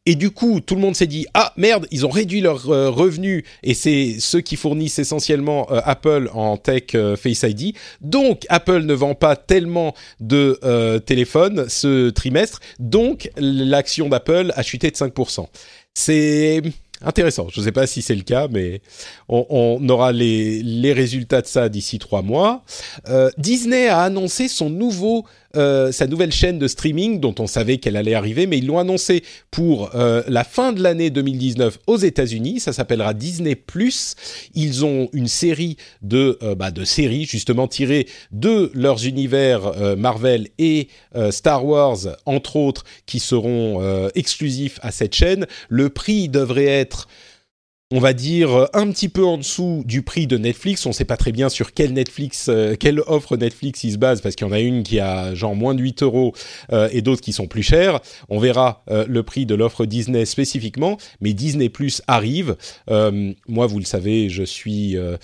Et 0.08 0.14
du 0.14 0.30
coup, 0.30 0.60
tout 0.60 0.76
le 0.76 0.80
monde 0.80 0.94
s'est 0.94 1.08
dit 1.08 1.26
ah 1.34 1.52
merde, 1.56 1.88
ils 1.90 2.06
ont 2.06 2.10
réduit 2.10 2.40
leurs 2.40 2.70
euh, 2.70 2.90
revenus 2.90 3.42
et 3.64 3.74
c'est 3.74 4.16
ceux 4.20 4.40
qui 4.40 4.54
fournissent 4.54 5.00
essentiellement 5.00 5.66
euh, 5.72 5.80
Apple 5.84 6.30
en 6.32 6.56
tech 6.56 6.94
euh, 6.94 7.16
Face 7.16 7.42
ID. 7.42 7.74
Donc 8.00 8.46
Apple 8.48 8.82
ne 8.82 8.94
vend 8.94 9.16
pas 9.16 9.34
tellement 9.34 9.94
de 10.20 10.58
téléphones 11.04 11.68
ce 11.68 12.10
trimestre, 12.10 12.60
donc 12.78 13.30
l'action 13.36 14.08
d'Apple 14.08 14.52
a 14.54 14.62
chuté 14.62 14.90
de 14.90 14.96
5%. 14.96 15.46
C'est 15.94 16.62
intéressant. 17.02 17.48
Je 17.52 17.60
ne 17.60 17.64
sais 17.64 17.72
pas 17.72 17.86
si 17.86 18.02
c'est 18.02 18.14
le 18.14 18.22
cas, 18.22 18.46
mais 18.48 18.80
on, 19.28 19.88
aura 19.88 20.12
les, 20.12 20.92
résultats 20.92 21.42
de 21.42 21.46
ça 21.46 21.68
d'ici 21.68 21.98
trois 21.98 22.22
mois. 22.22 22.62
Disney 23.38 23.88
a 23.88 24.02
annoncé 24.02 24.48
son 24.48 24.70
nouveau, 24.70 25.24
euh, 25.56 25.92
sa 25.92 26.06
nouvelle 26.06 26.32
chaîne 26.32 26.58
de 26.58 26.68
streaming 26.68 27.20
dont 27.20 27.34
on 27.38 27.46
savait 27.46 27.78
qu'elle 27.78 27.96
allait 27.96 28.14
arriver, 28.14 28.46
mais 28.46 28.58
ils 28.58 28.66
l'ont 28.66 28.78
annoncé 28.78 29.22
pour 29.50 29.94
euh, 29.94 30.22
la 30.28 30.44
fin 30.44 30.72
de 30.72 30.82
l'année 30.82 31.10
2019 31.10 31.78
aux 31.86 31.96
États-Unis. 31.96 32.60
Ça 32.60 32.72
s'appellera 32.72 33.14
Disney 33.14 33.56
Ils 34.54 34.84
ont 34.84 35.08
une 35.12 35.28
série 35.28 35.76
de, 36.02 36.38
euh, 36.42 36.54
bah, 36.54 36.70
de 36.70 36.84
séries 36.84 37.24
justement 37.24 37.68
tirées 37.68 38.06
de 38.32 38.70
leurs 38.74 39.06
univers 39.06 39.96
Marvel 39.96 40.48
et 40.58 40.88
Star 41.30 41.64
Wars, 41.64 41.98
entre 42.24 42.56
autres, 42.56 42.84
qui 43.06 43.20
seront 43.20 44.08
exclusifs 44.14 44.78
à 44.82 44.90
cette 44.90 45.14
chaîne. 45.14 45.46
Le 45.68 45.88
prix 45.90 46.28
devrait 46.28 46.66
être 46.66 47.08
on 47.92 48.00
va 48.00 48.12
dire 48.12 48.66
un 48.72 48.90
petit 48.90 49.08
peu 49.08 49.24
en 49.24 49.38
dessous 49.38 49.84
du 49.86 50.02
prix 50.02 50.26
de 50.26 50.36
Netflix. 50.36 50.84
On 50.86 50.88
ne 50.88 50.94
sait 50.94 51.04
pas 51.04 51.16
très 51.16 51.30
bien 51.30 51.48
sur 51.48 51.68
euh, 51.68 52.74
quelle 52.78 53.00
offre 53.06 53.36
Netflix 53.36 53.84
il 53.84 53.92
se 53.92 53.98
base, 53.98 54.20
parce 54.20 54.34
qu'il 54.34 54.46
y 54.46 54.50
en 54.50 54.52
a 54.52 54.58
une 54.58 54.82
qui 54.82 54.98
a 54.98 55.34
genre 55.36 55.54
moins 55.54 55.74
de 55.74 55.82
8 55.82 56.02
euros 56.02 56.34
euh, 56.72 56.88
et 56.90 57.00
d'autres 57.00 57.22
qui 57.22 57.32
sont 57.32 57.46
plus 57.46 57.62
chères. 57.62 58.00
On 58.28 58.40
verra 58.40 58.82
euh, 58.90 59.04
le 59.08 59.22
prix 59.22 59.46
de 59.46 59.54
l'offre 59.54 59.86
Disney 59.86 60.24
spécifiquement, 60.24 60.96
mais 61.20 61.32
Disney 61.32 61.68
Plus 61.68 62.02
arrive. 62.08 62.56
Euh, 62.90 63.32
moi, 63.46 63.66
vous 63.66 63.78
le 63.78 63.84
savez, 63.84 64.30
je 64.30 64.42
suis 64.42 64.96
euh, 64.96 65.16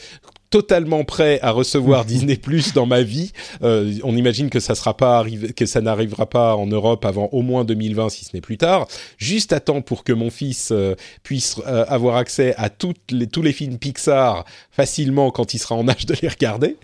totalement 0.52 1.02
prêt 1.02 1.40
à 1.40 1.50
recevoir 1.50 2.04
Disney 2.04 2.36
Plus 2.42 2.74
dans 2.74 2.84
ma 2.86 3.02
vie. 3.02 3.32
Euh, 3.62 3.94
on 4.04 4.14
imagine 4.14 4.50
que 4.50 4.60
ça 4.60 4.74
sera 4.74 4.96
pas 4.96 5.18
arrivé, 5.18 5.52
que 5.54 5.64
ça 5.64 5.80
n'arrivera 5.80 6.26
pas 6.26 6.56
en 6.56 6.66
Europe 6.66 7.04
avant 7.06 7.30
au 7.32 7.40
moins 7.40 7.64
2020, 7.64 8.10
si 8.10 8.24
ce 8.26 8.30
n'est 8.34 8.42
plus 8.42 8.58
tard. 8.58 8.86
Juste 9.16 9.54
à 9.54 9.60
temps 9.60 9.80
pour 9.80 10.04
que 10.04 10.12
mon 10.12 10.28
fils 10.30 10.68
euh, 10.70 10.94
puisse 11.22 11.56
euh, 11.66 11.86
avoir 11.88 12.16
accès 12.16 12.54
à 12.58 12.68
toutes 12.68 13.10
les, 13.10 13.26
tous 13.26 13.40
les 13.40 13.52
films 13.52 13.78
Pixar 13.78 14.44
facilement 14.70 15.30
quand 15.30 15.54
il 15.54 15.58
sera 15.58 15.74
en 15.74 15.88
âge 15.88 16.04
de 16.04 16.14
les 16.20 16.28
regarder. 16.28 16.76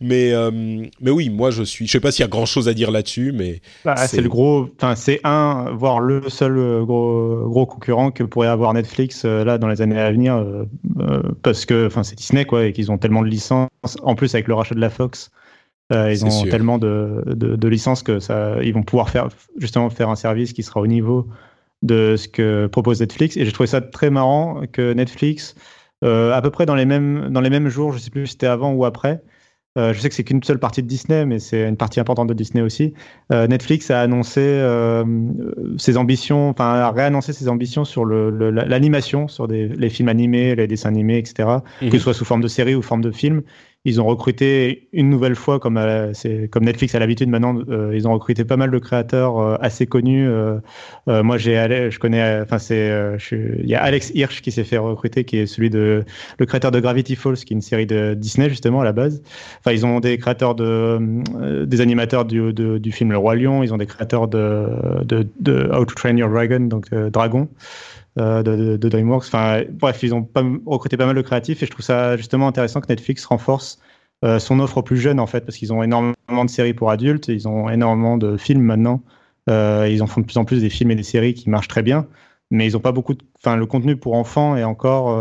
Mais 0.00 0.32
mais 1.00 1.10
oui, 1.10 1.28
moi 1.28 1.50
je 1.50 1.62
suis. 1.62 1.86
Je 1.86 1.92
sais 1.92 2.00
pas 2.00 2.12
s'il 2.12 2.22
y 2.22 2.24
a 2.24 2.28
grand 2.28 2.46
chose 2.46 2.68
à 2.68 2.74
dire 2.74 2.90
là-dessus, 2.90 3.32
mais 3.32 3.60
bah, 3.84 3.96
c'est 3.96 4.20
le 4.20 4.28
gros. 4.28 4.68
Enfin, 4.76 4.94
c'est 4.94 5.20
un 5.24 5.70
voire 5.72 6.00
le 6.00 6.28
seul 6.28 6.84
gros 6.84 7.48
gros 7.48 7.66
concurrent 7.66 8.10
que 8.10 8.22
pourrait 8.22 8.48
avoir 8.48 8.72
Netflix 8.72 9.24
là 9.24 9.58
dans 9.58 9.68
les 9.68 9.82
années 9.82 9.98
à 9.98 10.10
venir, 10.10 10.42
parce 11.42 11.66
que 11.66 11.86
enfin 11.86 12.04
c'est 12.04 12.16
Disney 12.16 12.44
quoi 12.44 12.66
et 12.66 12.72
qu'ils 12.72 12.90
ont 12.92 12.98
tellement 12.98 13.07
de 13.22 13.28
licences. 13.28 13.68
En 14.02 14.14
plus, 14.14 14.34
avec 14.34 14.48
le 14.48 14.54
rachat 14.54 14.74
de 14.74 14.80
la 14.80 14.90
Fox, 14.90 15.30
euh, 15.92 16.12
ils 16.12 16.24
ont 16.24 16.44
tellement 16.44 16.78
de, 16.78 17.22
de, 17.26 17.68
licences 17.68 18.02
que 18.02 18.20
ça, 18.20 18.56
ils 18.62 18.74
vont 18.74 18.82
pouvoir 18.82 19.08
faire 19.08 19.28
justement 19.56 19.88
faire 19.88 20.10
un 20.10 20.16
service 20.16 20.52
qui 20.52 20.62
sera 20.62 20.80
au 20.80 20.86
niveau 20.86 21.26
de 21.82 22.16
ce 22.16 22.28
que 22.28 22.66
propose 22.66 23.00
Netflix. 23.00 23.36
Et 23.36 23.44
j'ai 23.44 23.52
trouvé 23.52 23.66
ça 23.66 23.80
très 23.80 24.10
marrant 24.10 24.62
que 24.70 24.92
Netflix, 24.92 25.54
euh, 26.04 26.32
à 26.32 26.42
peu 26.42 26.50
près 26.50 26.66
dans 26.66 26.74
les 26.74 26.84
mêmes 26.84 27.28
dans 27.30 27.40
les 27.40 27.50
mêmes 27.50 27.68
jours, 27.68 27.92
je 27.92 27.98
sais 27.98 28.10
plus 28.10 28.26
si 28.26 28.32
c'était 28.32 28.46
avant 28.46 28.72
ou 28.72 28.84
après. 28.84 29.22
Euh, 29.76 29.92
je 29.92 30.00
sais 30.00 30.08
que 30.08 30.14
c'est 30.14 30.24
qu'une 30.24 30.42
seule 30.42 30.58
partie 30.58 30.82
de 30.82 30.88
Disney, 30.88 31.26
mais 31.26 31.38
c'est 31.38 31.68
une 31.68 31.76
partie 31.76 32.00
importante 32.00 32.28
de 32.28 32.34
Disney 32.34 32.62
aussi. 32.62 32.94
Netflix 33.30 33.90
a 33.90 34.00
annoncé 34.00 34.40
ses 35.76 35.96
ambitions, 35.96 36.48
enfin 36.48 36.74
a 36.74 36.90
réannoncé 36.90 37.32
ses 37.32 37.48
ambitions 37.48 37.84
sur 37.84 38.04
l'animation, 38.04 39.22
le, 39.22 39.28
sur 39.28 39.46
des, 39.46 39.68
les 39.68 39.90
films 39.90 40.08
animés, 40.08 40.54
les 40.54 40.66
dessins 40.66 40.88
animés, 40.88 41.18
etc., 41.18 41.48
que 41.80 41.90
ce 41.90 41.96
mhm. 41.96 42.00
soit 42.00 42.14
sous 42.14 42.24
forme 42.24 42.40
de 42.40 42.48
série 42.48 42.74
ou 42.74 42.82
forme 42.82 43.02
de 43.02 43.10
film. 43.10 43.42
Ils 43.88 44.02
ont 44.02 44.04
recruté 44.04 44.88
une 44.92 45.08
nouvelle 45.08 45.34
fois, 45.34 45.58
comme, 45.58 45.80
Netflix 46.60 46.94
a 46.94 46.98
l'habitude 46.98 47.30
maintenant, 47.30 47.58
euh, 47.70 47.92
ils 47.94 48.06
ont 48.06 48.12
recruté 48.12 48.44
pas 48.44 48.58
mal 48.58 48.70
de 48.70 48.78
créateurs 48.78 49.38
euh, 49.38 49.56
assez 49.62 49.86
connus. 49.86 50.28
Euh, 50.28 50.60
moi, 51.06 51.38
j'ai, 51.38 51.90
je 51.90 51.98
connais, 51.98 52.40
enfin 52.42 52.58
c'est, 52.58 53.16
il 53.32 53.66
y 53.66 53.74
a 53.74 53.82
Alex 53.82 54.12
Hirsch 54.14 54.42
qui 54.42 54.52
s'est 54.52 54.64
fait 54.64 54.76
recruter, 54.76 55.24
qui 55.24 55.38
est 55.38 55.46
celui 55.46 55.70
de 55.70 56.04
le 56.38 56.46
créateur 56.46 56.70
de 56.70 56.80
Gravity 56.80 57.16
Falls, 57.16 57.36
qui 57.36 57.54
est 57.54 57.56
une 57.56 57.62
série 57.62 57.86
de 57.86 58.12
Disney 58.12 58.50
justement 58.50 58.82
à 58.82 58.84
la 58.84 58.92
base. 58.92 59.22
Enfin, 59.60 59.72
ils 59.72 59.86
ont 59.86 60.00
des 60.00 60.18
créateurs 60.18 60.54
de, 60.54 61.64
des 61.64 61.80
animateurs 61.80 62.26
du, 62.26 62.52
du 62.52 62.92
film 62.92 63.10
Le 63.12 63.18
Roi 63.18 63.36
Lion. 63.36 63.62
Ils 63.62 63.72
ont 63.72 63.78
des 63.78 63.86
créateurs 63.86 64.28
de, 64.28 64.66
de 65.04 65.70
How 65.72 65.86
to 65.86 65.94
Train 65.94 66.16
Your 66.18 66.28
Dragon, 66.28 66.60
donc 66.60 66.92
Dragon. 66.92 67.48
Euh, 68.18 68.42
de, 68.42 68.76
de, 68.76 68.88
DreamWorks. 68.88 69.26
Enfin, 69.26 69.62
bref, 69.70 70.02
ils 70.02 70.12
ont 70.12 70.22
pas, 70.22 70.42
recruté 70.66 70.96
pas 70.96 71.06
mal 71.06 71.14
de 71.14 71.22
créatifs 71.22 71.62
et 71.62 71.66
je 71.66 71.70
trouve 71.70 71.84
ça 71.84 72.16
justement 72.16 72.48
intéressant 72.48 72.80
que 72.80 72.88
Netflix 72.88 73.24
renforce 73.24 73.78
euh, 74.24 74.40
son 74.40 74.58
offre 74.58 74.78
aux 74.78 74.82
plus 74.82 74.96
jeunes 74.96 75.20
en 75.20 75.26
fait, 75.28 75.42
parce 75.42 75.56
qu'ils 75.56 75.72
ont 75.72 75.84
énormément 75.84 76.44
de 76.44 76.50
séries 76.50 76.74
pour 76.74 76.90
adultes, 76.90 77.28
ils 77.28 77.46
ont 77.46 77.68
énormément 77.68 78.16
de 78.16 78.36
films 78.36 78.62
maintenant. 78.62 79.02
Euh, 79.48 79.88
ils 79.88 80.02
en 80.02 80.08
font 80.08 80.20
de 80.20 80.26
plus 80.26 80.36
en 80.36 80.44
plus 80.44 80.62
des 80.62 80.68
films 80.68 80.90
et 80.90 80.96
des 80.96 81.04
séries 81.04 81.34
qui 81.34 81.48
marchent 81.48 81.68
très 81.68 81.82
bien, 81.82 82.08
mais 82.50 82.66
ils 82.66 82.76
ont 82.76 82.80
pas 82.80 82.90
beaucoup. 82.90 83.14
Enfin, 83.38 83.56
le 83.56 83.66
contenu 83.66 83.94
pour 83.94 84.14
enfants 84.14 84.56
est 84.56 84.64
encore 84.64 85.16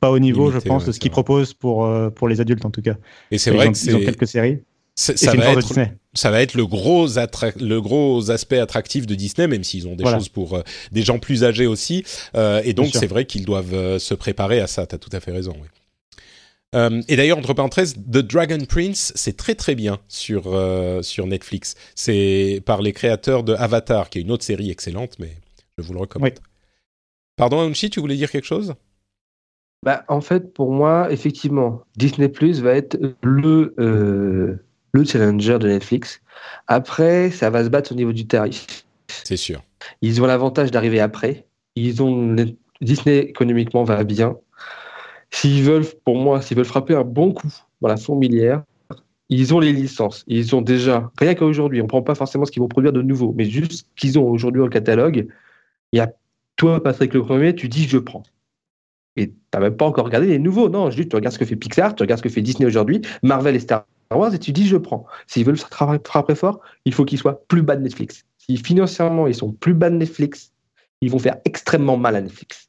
pas 0.00 0.10
au 0.10 0.18
niveau, 0.18 0.50
je 0.50 0.58
pense, 0.58 0.86
de 0.86 0.92
ce 0.92 0.98
qu'ils 0.98 1.12
proposent 1.12 1.54
pour 1.54 1.88
pour 2.16 2.26
les 2.26 2.40
adultes 2.40 2.64
en 2.64 2.70
tout 2.70 2.82
cas. 2.82 2.96
Et 3.30 3.38
c'est 3.38 3.52
vrai 3.52 3.70
que 3.70 3.78
ils 3.78 3.94
ont 3.94 4.00
quelques 4.00 4.26
séries 4.26 4.60
ça, 4.98 5.34
va 5.34 5.52
être, 5.52 5.74
ça 6.12 6.30
va 6.30 6.42
être 6.42 6.54
le 6.54 6.66
gros, 6.66 7.06
le 7.06 7.78
gros 7.78 8.30
aspect 8.30 8.58
attractif 8.58 9.06
de 9.06 9.14
Disney, 9.14 9.46
même 9.46 9.62
s'ils 9.62 9.86
ont 9.86 9.94
des 9.94 10.04
choses 10.04 10.28
pour 10.28 10.54
euh, 10.54 10.62
des 10.90 11.02
gens 11.02 11.18
plus 11.20 11.44
âgés 11.44 11.66
aussi. 11.66 12.04
Euh, 12.34 12.60
et 12.64 12.72
donc, 12.72 12.88
c'est 12.92 13.06
vrai 13.06 13.24
qu'ils 13.24 13.44
doivent 13.44 13.74
euh, 13.74 13.98
se 13.98 14.14
préparer 14.14 14.60
à 14.60 14.66
ça. 14.66 14.86
Tu 14.86 14.96
as 14.96 14.98
tout 14.98 15.10
à 15.12 15.20
fait 15.20 15.30
raison. 15.30 15.54
Oui. 15.60 17.02
et 17.08 17.16
d'ailleurs, 17.16 17.38
entre 17.38 17.54
parenthèses, 17.54 17.94
The 17.94 18.18
Dragon 18.18 18.58
Prince, 18.68 19.12
c'est 19.14 19.36
très 19.36 19.54
très 19.54 19.76
bien 19.76 20.00
sur, 20.08 20.52
sur 21.02 21.26
Netflix. 21.26 21.76
C'est 21.94 22.60
par 22.66 22.82
les 22.82 22.92
créateurs 22.92 23.44
de 23.44 23.54
Avatar, 23.54 24.10
qui 24.10 24.18
est 24.18 24.22
une 24.22 24.32
autre 24.32 24.44
série 24.44 24.70
excellente, 24.70 25.14
mais 25.20 25.36
je 25.78 25.84
vous 25.84 25.92
le 25.92 26.00
recommande. 26.00 26.32
Pardon, 27.36 27.60
Aunchi, 27.60 27.88
tu 27.88 28.00
voulais 28.00 28.16
dire 28.16 28.32
quelque 28.32 28.46
chose? 28.46 28.74
Bah, 29.84 30.04
En 30.08 30.20
fait, 30.20 30.52
pour 30.52 30.72
moi, 30.72 31.06
effectivement, 31.12 31.82
Disney 31.96 32.28
Plus 32.28 32.60
va 32.62 32.72
être 32.72 32.98
le 33.22 34.58
le 34.92 35.04
challenger 35.04 35.58
de 35.58 35.68
Netflix. 35.68 36.20
Après, 36.66 37.30
ça 37.30 37.50
va 37.50 37.64
se 37.64 37.68
battre 37.68 37.92
au 37.92 37.94
niveau 37.94 38.12
du 38.12 38.26
tarif. 38.26 38.84
C'est 39.08 39.36
sûr. 39.36 39.62
Ils 40.02 40.22
ont 40.22 40.26
l'avantage 40.26 40.70
d'arriver 40.70 41.00
après. 41.00 41.46
Ils 41.76 42.02
ont 42.02 42.36
Disney 42.80 43.18
économiquement 43.18 43.84
va 43.84 44.04
bien. 44.04 44.36
S'ils 45.30 45.62
veulent, 45.62 45.84
pour 46.04 46.16
moi, 46.16 46.40
s'ils 46.40 46.56
veulent 46.56 46.66
frapper 46.66 46.94
un 46.94 47.04
bon 47.04 47.32
coup 47.32 47.52
dans 47.80 47.88
la 47.88 47.96
fourmilière, 47.96 48.62
ils 49.28 49.54
ont 49.54 49.60
les 49.60 49.72
licences. 49.72 50.24
Ils 50.26 50.56
ont 50.56 50.62
déjà, 50.62 51.10
rien 51.18 51.34
qu'aujourd'hui, 51.34 51.80
on 51.80 51.84
ne 51.84 51.88
prend 51.88 52.02
pas 52.02 52.14
forcément 52.14 52.44
ce 52.44 52.50
qu'ils 52.50 52.62
vont 52.62 52.68
produire 52.68 52.92
de 52.92 53.02
nouveau, 53.02 53.34
mais 53.36 53.44
juste 53.44 53.72
ce 53.72 53.82
qu'ils 53.96 54.18
ont 54.18 54.28
aujourd'hui 54.28 54.62
au 54.62 54.68
catalogue. 54.68 55.28
Il 55.92 55.98
y 55.98 56.00
a 56.00 56.10
toi, 56.56 56.82
Patrick 56.82 57.12
le 57.14 57.22
premier, 57.22 57.54
tu 57.54 57.68
dis 57.68 57.86
je 57.86 57.98
prends. 57.98 58.22
Et 59.16 59.28
tu 59.28 59.34
n'as 59.52 59.60
même 59.60 59.76
pas 59.76 59.86
encore 59.86 60.06
regardé 60.06 60.28
les 60.28 60.38
nouveaux. 60.38 60.68
Non, 60.68 60.90
juste 60.90 61.10
tu 61.10 61.16
regardes 61.16 61.34
ce 61.34 61.38
que 61.38 61.44
fait 61.44 61.56
Pixar, 61.56 61.94
tu 61.94 62.02
regardes 62.02 62.18
ce 62.18 62.22
que 62.22 62.28
fait 62.28 62.42
Disney 62.42 62.66
aujourd'hui, 62.66 63.02
Marvel 63.22 63.54
et 63.54 63.60
Star 63.60 63.84
Wars 64.16 64.34
et 64.34 64.38
tu 64.38 64.52
dis 64.52 64.66
je 64.66 64.76
prends. 64.76 65.06
S'ils 65.26 65.44
veulent 65.44 65.58
frapper 65.58 66.34
fort, 66.34 66.60
il 66.84 66.94
faut 66.94 67.04
qu'ils 67.04 67.18
soient 67.18 67.44
plus 67.46 67.62
bas 67.62 67.76
de 67.76 67.82
Netflix. 67.82 68.24
Si 68.38 68.56
financièrement 68.56 69.26
ils 69.26 69.34
sont 69.34 69.52
plus 69.52 69.74
bas 69.74 69.90
de 69.90 69.96
Netflix, 69.96 70.52
ils 71.00 71.10
vont 71.10 71.18
faire 71.18 71.36
extrêmement 71.44 71.96
mal 71.96 72.16
à 72.16 72.20
Netflix. 72.20 72.67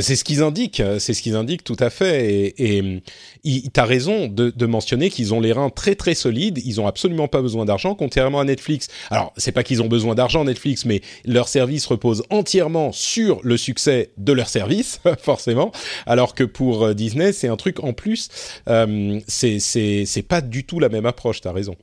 C'est 0.00 0.16
ce 0.16 0.24
qu'ils 0.24 0.42
indiquent, 0.42 0.82
c'est 0.98 1.14
ce 1.14 1.22
qu'ils 1.22 1.36
indiquent 1.36 1.62
tout 1.62 1.76
à 1.78 1.88
fait. 1.88 2.26
Et, 2.26 2.64
et 2.64 3.02
tu 3.44 3.80
as 3.80 3.84
raison 3.84 4.26
de, 4.26 4.50
de 4.50 4.66
mentionner 4.66 5.08
qu'ils 5.08 5.32
ont 5.34 5.40
les 5.40 5.52
reins 5.52 5.70
très 5.70 5.94
très 5.94 6.14
solides. 6.14 6.60
Ils 6.64 6.80
ont 6.80 6.88
absolument 6.88 7.28
pas 7.28 7.40
besoin 7.42 7.64
d'argent, 7.64 7.94
contrairement 7.94 8.40
à 8.40 8.44
Netflix. 8.44 8.88
Alors, 9.10 9.32
c'est 9.36 9.52
pas 9.52 9.62
qu'ils 9.62 9.82
ont 9.82 9.86
besoin 9.86 10.16
d'argent 10.16 10.44
Netflix, 10.44 10.84
mais 10.84 11.00
leur 11.24 11.46
service 11.48 11.86
repose 11.86 12.24
entièrement 12.30 12.90
sur 12.92 13.40
le 13.44 13.56
succès 13.56 14.10
de 14.16 14.32
leur 14.32 14.48
service, 14.48 15.00
forcément. 15.20 15.70
Alors 16.06 16.34
que 16.34 16.44
pour 16.44 16.84
euh, 16.84 16.94
Disney, 16.94 17.32
c'est 17.32 17.48
un 17.48 17.56
truc 17.56 17.82
en 17.84 17.92
plus. 17.92 18.28
Euh, 18.68 19.20
c'est 19.28 19.60
c'est 19.60 20.26
pas 20.26 20.40
du 20.40 20.64
tout 20.64 20.80
la 20.80 20.88
même 20.88 21.06
approche. 21.06 21.40
T'as 21.40 21.52
raison. 21.52 21.76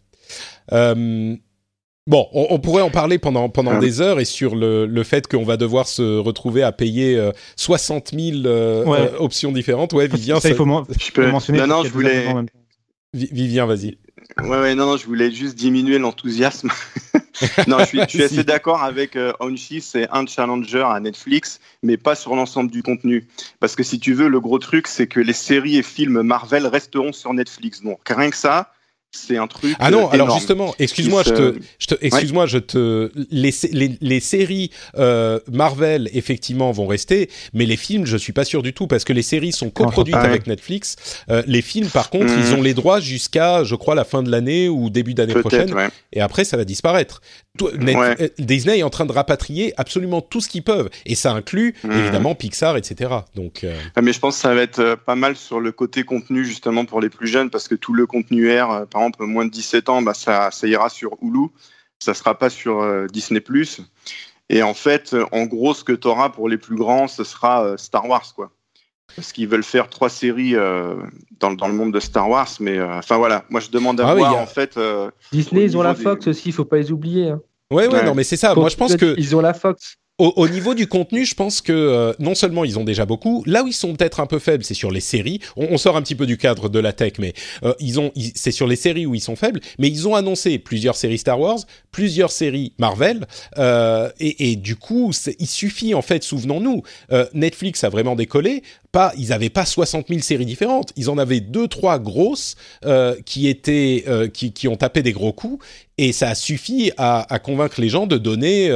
Euh, 0.72 1.36
Bon, 2.08 2.28
on, 2.34 2.58
pourrait 2.58 2.82
en 2.82 2.90
parler 2.90 3.20
pendant 3.20 3.48
pendant 3.50 3.74
ah. 3.74 3.80
des 3.80 4.02
heures 4.02 4.20
et 4.20 4.26
sur 4.26 4.56
le, 4.56 4.88
le 4.88 5.04
fait 5.04 5.28
qu'on 5.28 5.44
va 5.44 5.56
devoir 5.56 5.88
se 5.88 6.18
retrouver 6.18 6.64
à 6.64 6.72
payer 6.72 7.16
euh, 7.16 7.32
60 7.58 8.14
000 8.16 8.46
euh, 8.46 8.86
euh, 8.88 9.18
options 9.20 9.52
différentes. 9.52 9.94
Ouais, 9.94 10.08
Vivien, 10.08 10.40
ça, 10.40 10.50
il 10.50 10.56
faut, 10.56 10.66
je 10.66 11.12
peux... 11.12 11.30
mentionner. 11.30 11.60
Non, 11.60 11.68
non, 11.68 11.84
je 11.84 11.90
voulais. 11.90 12.26
Vivien, 13.14 13.68
vas-y. 13.68 13.98
Ouais, 14.40 14.48
ouais, 14.48 14.76
non, 14.76 14.86
non, 14.86 14.98
je 14.98 15.06
voulais 15.06 15.32
juste 15.32 15.56
diminuer 15.56 16.00
l'enthousiasme. 16.00 16.70
non, 17.68 17.80
je 17.80 17.86
suis, 17.86 18.00
je 18.00 18.08
suis 18.08 18.24
assez 18.24 18.44
d'accord 18.44 18.82
avec 18.82 19.16
euh, 19.16 19.34
Onchi, 19.40 19.82
c'est 19.82 20.08
un 20.12 20.26
challenger 20.26 20.86
à 20.88 21.00
Netflix, 21.00 21.60
mais 21.84 21.98
pas 21.98 22.16
sur 22.16 22.36
l'ensemble 22.36 22.72
du 22.72 22.82
contenu. 22.82 23.28
Parce 23.60 23.76
que 23.76 23.84
si 23.84 24.00
tu 24.00 24.14
veux, 24.14 24.28
le 24.28 24.40
gros 24.40 24.60
truc, 24.60 24.88
c'est 24.88 25.08
que 25.08 25.20
les 25.20 25.34
séries 25.34 25.78
et 25.78 25.84
films 25.84 26.22
Marvel 26.22 26.66
resteront 26.66 27.12
sur 27.12 27.34
Netflix. 27.34 27.84
Donc, 27.84 28.00
rien 28.08 28.30
que 28.30 28.38
ça, 28.38 28.72
c'est 29.12 29.38
un 29.38 29.48
truc. 29.48 29.76
Ah 29.80 29.92
non, 29.92 30.10
alors 30.10 30.38
justement, 30.38 30.74
excuse-moi, 30.80 31.24
je 31.26 31.32
te, 31.32 31.60
je 31.80 31.88
te 31.88 31.96
excuse-moi, 32.02 32.46
je 32.46 32.58
te, 32.58 33.12
les, 33.30 33.54
les, 33.72 33.98
les 34.00 34.20
séries 34.22 34.72
euh, 34.98 35.40
Marvel 35.52 36.10
effectivement 36.14 36.72
vont 36.72 36.88
rester, 36.88 37.30
mais 37.54 37.66
les 37.66 37.76
films, 37.76 38.06
je 38.06 38.16
suis 38.16 38.32
pas 38.32 38.46
sûr 38.46 38.64
du 38.64 38.74
tout 38.74 38.88
parce 38.88 39.04
que 39.04 39.12
les 39.12 39.22
séries 39.22 39.52
sont 39.52 39.70
coproduites 39.70 40.16
avec 40.16 40.48
Netflix. 40.48 40.96
Euh, 41.30 41.44
les 41.46 41.62
films, 41.62 41.90
par 41.90 42.10
contre, 42.10 42.32
ils 42.34 42.56
hmm. 42.56 42.60
ont 42.60 42.62
les 42.62 42.74
droits 42.74 43.02
jusqu'à, 43.02 43.66
je 43.66 43.76
crois, 43.76 43.96
la 43.96 44.06
fin 44.06 44.24
de 44.24 44.32
l'année 44.32 44.70
ou 44.70 44.90
début 44.90 45.14
d'année 45.14 45.36
prochaine, 45.36 45.74
et 46.14 46.22
après 46.22 46.46
ça 46.46 46.56
va 46.56 46.64
disparaître. 46.64 47.22
Euh, 47.62 48.30
Disney 48.40 48.80
est 48.80 48.84
en 48.84 48.90
train 48.90 49.06
de 49.06 49.12
rapatrier 49.12 49.74
absolument 49.78 50.22
tout 50.22 50.42
ce 50.42 50.48
qu'ils 50.48 50.64
peuvent, 50.64 50.90
et 51.06 51.16
ça 51.16 51.34
inclut 51.34 51.76
hmm. 51.84 51.92
évidemment 51.92 52.34
Pixar, 52.34 52.78
etc. 52.78 53.12
Donc. 53.36 53.64
Euh, 53.64 53.78
ah, 53.96 54.02
mais 54.02 54.14
je 54.14 54.20
pense 54.20 54.36
que 54.36 54.42
ça 54.42 54.56
va 54.56 54.62
être 54.62 54.96
pas 54.96 55.16
mal 55.16 55.36
sur 55.36 55.60
le 55.60 55.72
côté 55.72 56.04
contenu 56.04 56.46
justement 56.46 56.86
pour 56.86 57.02
les 57.02 57.10
plus 57.10 57.28
jeunes 57.28 57.50
parce 57.50 57.68
que 57.68 57.76
tout 57.76 57.94
le 57.94 58.06
contenu 58.06 58.50
R, 58.50 58.88
par 58.88 59.02
exemple, 59.02 59.26
moins 59.26 59.46
de 59.46 59.52
17 59.52 59.90
ans, 59.90 60.02
bah, 60.02 60.14
ça, 60.14 60.50
ça 60.52 60.68
ira 60.68 60.90
sur 60.90 61.18
Hulu. 61.22 61.48
Ça 62.02 62.16
sera 62.16 62.38
pas 62.38 62.50
sur 62.50 62.82
euh, 62.82 63.06
Disney+. 63.08 63.44
Et 64.50 64.64
en 64.64 64.74
fait, 64.74 65.16
en 65.32 65.46
gros, 65.46 65.76
ce 65.76 65.84
que 65.84 65.94
tu 65.94 66.08
auras 66.08 66.30
pour 66.30 66.50
les 66.50 66.58
plus 66.58 66.76
grands, 66.76 67.08
ce 67.08 67.24
sera 67.24 67.64
euh, 67.64 67.78
Star 67.78 68.10
Wars, 68.10 68.34
quoi. 68.36 68.52
Parce 69.16 69.32
qu'ils 69.32 69.48
veulent 69.48 69.64
faire 69.64 69.90
trois 69.90 70.10
séries 70.10 70.56
euh, 70.56 70.96
dans, 71.40 71.52
dans, 71.52 71.68
le 71.68 71.74
monde 71.74 71.94
de 71.94 72.00
Star 72.00 72.30
Wars, 72.30 72.50
mais 72.60 72.82
enfin 72.82 73.18
voilà, 73.18 73.44
moi 73.50 73.60
je 73.60 73.70
demande 73.70 74.00
à 74.00 74.08
ah 74.08 74.16
voir 74.16 74.38
en 74.38 74.46
fait. 74.46 74.80
Disney, 75.32 75.64
ils 75.66 75.78
ont 75.78 75.82
la 75.82 75.96
Fox 75.96 76.28
aussi, 76.28 76.50
il 76.50 76.54
faut 76.54 76.66
pas 76.66 76.78
les 76.78 76.92
oublier. 76.92 77.30
Hein. 77.30 77.42
Ouais, 77.72 77.88
ouais, 77.88 78.04
non, 78.04 78.16
mais 78.16 78.24
c'est 78.24 78.38
ça. 78.38 78.54
moi 78.56 78.70
je 78.70 78.76
pense 78.76 78.96
que. 78.96 79.16
Ils 79.18 79.36
ont 79.36 79.42
la 79.42 79.54
Fox 79.54 79.98
au, 80.22 80.48
niveau 80.48 80.76
du 80.76 80.88
contenu, 80.88 81.26
je 81.26 81.34
pense 81.34 81.62
que 81.62 81.72
euh, 81.72 82.14
non 82.20 82.36
seulement 82.36 82.64
ils 82.64 82.78
ont 82.78 82.84
déjà 82.84 83.06
beaucoup, 83.06 83.44
là 83.48 83.64
où 83.64 83.68
ils 83.68 83.74
sont 83.74 83.96
peut-être 83.96 84.20
un 84.20 84.28
peu 84.28 84.40
faibles, 84.40 84.64
c'est 84.64 84.76
sur 84.76 84.92
les 84.92 85.00
séries. 85.00 85.40
On, 85.56 85.78
sort 85.78 85.98
un 85.98 86.02
petit 86.02 86.14
peu 86.16 86.28
du 86.28 86.38
cadre 86.38 86.70
de 86.70 86.78
la 86.78 86.94
tech, 86.94 87.14
mais 87.18 87.34
euh, 87.64 87.74
ils 87.80 88.00
ont, 88.00 88.12
c'est 88.36 88.52
sur 88.52 88.68
les 88.68 88.76
séries 88.76 89.08
où 89.08 89.16
ils 89.16 89.22
sont 89.22 89.36
faibles. 89.36 89.62
Mais 89.80 89.88
ils 89.88 90.08
ont 90.08 90.14
annoncé 90.14 90.60
plusieurs 90.60 90.96
séries 90.96 91.18
Star 91.18 91.40
Wars, 91.40 91.60
plusieurs 91.92 92.32
séries 92.32 92.74
Marvel, 92.78 93.26
euh, 93.58 94.12
et, 94.20 94.52
et, 94.52 94.56
du 94.56 94.76
coup, 94.76 95.12
il 95.40 95.48
suffit 95.48 95.96
en 95.96 96.04
fait, 96.04 96.24
souvenons-nous, 96.24 96.84
Netflix 97.34 97.84
a 97.84 97.90
vraiment 97.90 98.16
décollé 98.16 98.64
pas, 98.92 99.14
ils 99.18 99.34
avaient 99.34 99.50
pas 99.50 99.66
60 99.66 100.08
000 100.10 100.20
séries 100.22 100.46
différentes. 100.46 100.92
Ils 100.96 101.10
en 101.10 101.18
avaient 101.18 101.40
deux, 101.40 101.68
trois 101.68 102.00
grosses 102.00 102.56
euh, 102.86 103.16
qui 103.26 103.48
étaient, 103.48 104.04
euh, 104.08 104.28
qui, 104.28 104.54
qui 104.54 104.68
ont 104.68 104.76
tapé 104.76 105.04
des 105.04 105.14
gros 105.14 105.34
coups, 105.34 105.64
et 105.98 106.12
ça 106.12 106.30
a 106.30 106.36
suffi 106.36 106.92
à, 106.98 107.32
à 107.34 107.40
convaincre 107.40 107.80
les 107.80 107.90
gens 107.90 108.08
de 108.08 108.18
donner 108.18 108.70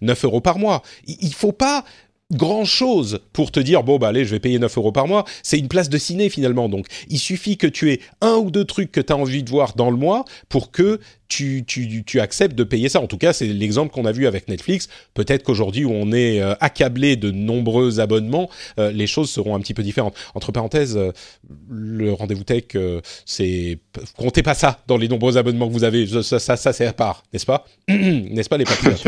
9 0.00 0.24
euros 0.24 0.40
par 0.40 0.58
mois. 0.58 0.82
Il, 1.06 1.16
il 1.20 1.34
faut 1.34 1.52
pas 1.52 1.84
grand 2.32 2.64
chose 2.64 3.20
pour 3.32 3.50
te 3.50 3.60
dire 3.60 3.82
bon 3.82 3.98
bah 3.98 4.08
allez 4.08 4.24
je 4.24 4.30
vais 4.30 4.38
payer 4.40 4.58
9 4.58 4.78
euros 4.78 4.92
par 4.92 5.08
mois 5.08 5.24
c'est 5.42 5.58
une 5.58 5.68
place 5.68 5.88
de 5.88 5.98
ciné 5.98 6.28
finalement 6.30 6.68
donc 6.68 6.86
il 7.08 7.18
suffit 7.18 7.56
que 7.56 7.66
tu 7.66 7.90
aies 7.90 8.00
un 8.20 8.34
ou 8.34 8.50
deux 8.50 8.64
trucs 8.64 8.92
que 8.92 9.00
tu 9.00 9.12
as 9.12 9.16
envie 9.16 9.42
de 9.42 9.50
voir 9.50 9.74
dans 9.74 9.90
le 9.90 9.96
mois 9.96 10.24
pour 10.48 10.70
que 10.70 11.00
tu, 11.30 11.64
tu, 11.64 12.04
tu 12.04 12.20
acceptes 12.20 12.56
de 12.56 12.64
payer 12.64 12.90
ça. 12.90 13.00
En 13.00 13.06
tout 13.06 13.16
cas, 13.16 13.32
c'est 13.32 13.46
l'exemple 13.46 13.94
qu'on 13.94 14.04
a 14.04 14.12
vu 14.12 14.26
avec 14.26 14.48
Netflix. 14.48 14.88
Peut-être 15.14 15.44
qu'aujourd'hui, 15.44 15.84
où 15.84 15.92
on 15.92 16.12
est 16.12 16.42
euh, 16.42 16.54
accablé 16.60 17.16
de 17.16 17.30
nombreux 17.30 18.00
abonnements, 18.00 18.50
euh, 18.78 18.90
les 18.90 19.06
choses 19.06 19.30
seront 19.30 19.54
un 19.54 19.60
petit 19.60 19.72
peu 19.72 19.84
différentes. 19.84 20.16
Entre 20.34 20.50
parenthèses, 20.50 20.96
euh, 20.96 21.12
le 21.70 22.12
rendez-vous 22.12 22.42
tech, 22.42 22.64
c'est 23.24 23.78
comptez 24.16 24.42
pas 24.42 24.54
ça 24.54 24.80
dans 24.88 24.96
les 24.96 25.08
nombreux 25.08 25.38
abonnements 25.38 25.68
que 25.68 25.72
vous 25.72 25.84
avez. 25.84 26.06
Ça, 26.22 26.40
ça, 26.40 26.56
ça 26.56 26.72
c'est 26.72 26.86
à 26.86 26.92
part, 26.92 27.22
n'est-ce 27.32 27.46
pas? 27.46 27.64
N'est-ce 27.88 28.48
pas 28.48 28.58
les 28.58 28.64
patriotes 28.64 29.06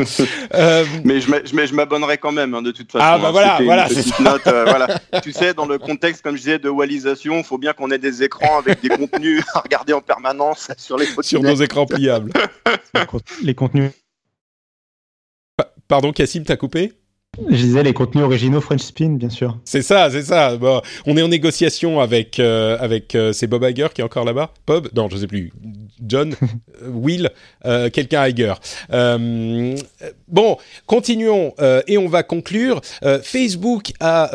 Mais 1.05 1.21
je 1.21 1.75
m'abonnerai 1.75 2.19
quand 2.19 2.33
même, 2.33 2.55
hein, 2.55 2.63
de 2.63 2.71
toute 2.71 2.93
façon. 2.93 3.05
Ah 3.05 3.19
bah 3.19 3.29
hein. 3.29 3.33
voilà, 3.33 3.59
voilà. 3.63 3.89
Note, 4.21 4.43
voilà. 4.45 5.01
Tu 5.23 5.33
sais, 5.33 5.55
dans 5.55 5.67
le 5.67 5.79
contexte, 5.79 6.23
comme 6.23 6.37
je 6.37 6.43
disais, 6.43 6.59
de 6.59 6.69
walisation, 6.69 7.39
il 7.39 7.45
faut 7.45 7.59
bien 7.59 7.73
qu'on 7.73 7.91
ait 7.91 7.99
des 7.99 8.23
écrans 8.23 8.59
avec 8.59 8.81
des 8.81 8.91
contenus 8.91 9.43
à 9.55 9.61
regarder 9.61 9.93
en 9.93 10.01
permanence 10.01 10.69
sur 10.77 10.97
les 10.97 11.07
sur 11.23 11.43
nos 11.43 11.57
écrans 11.57 11.87
les 13.43 13.55
contenus. 13.55 13.93
Pardon, 15.89 16.13
Cassim, 16.13 16.45
t'as 16.45 16.57
coupé? 16.57 16.93
Je 17.49 17.57
disais 17.57 17.83
les 17.83 17.95
contenus 17.95 18.25
originaux 18.25 18.61
French 18.61 18.83
Spin, 18.83 19.17
bien 19.17 19.31
sûr. 19.31 19.59
C'est 19.65 19.81
ça, 19.81 20.11
c'est 20.11 20.23
ça. 20.23 20.59
Bon, 20.59 20.83
on 21.07 21.17
est 21.17 21.23
en 21.23 21.29
négociation 21.29 21.99
avec 21.99 22.39
euh, 22.39 22.77
avec 22.79 23.15
euh, 23.15 23.33
c'est 23.33 23.47
Bob 23.47 23.65
Iger 23.65 23.89
qui 23.95 24.03
est 24.03 24.05
encore 24.05 24.27
là-bas. 24.27 24.53
Bob, 24.67 24.91
non, 24.95 25.09
je 25.09 25.17
sais 25.17 25.27
plus. 25.27 25.51
John, 26.07 26.35
euh, 26.83 26.91
Will, 26.91 27.31
quelqu'un 27.93 28.29
Iger. 28.29 28.53
bon, 30.29 30.59
continuons 30.85 31.55
et 31.87 31.97
on 31.97 32.07
va 32.07 32.23
conclure. 32.23 32.83
Facebook 33.23 33.93
a 34.01 34.31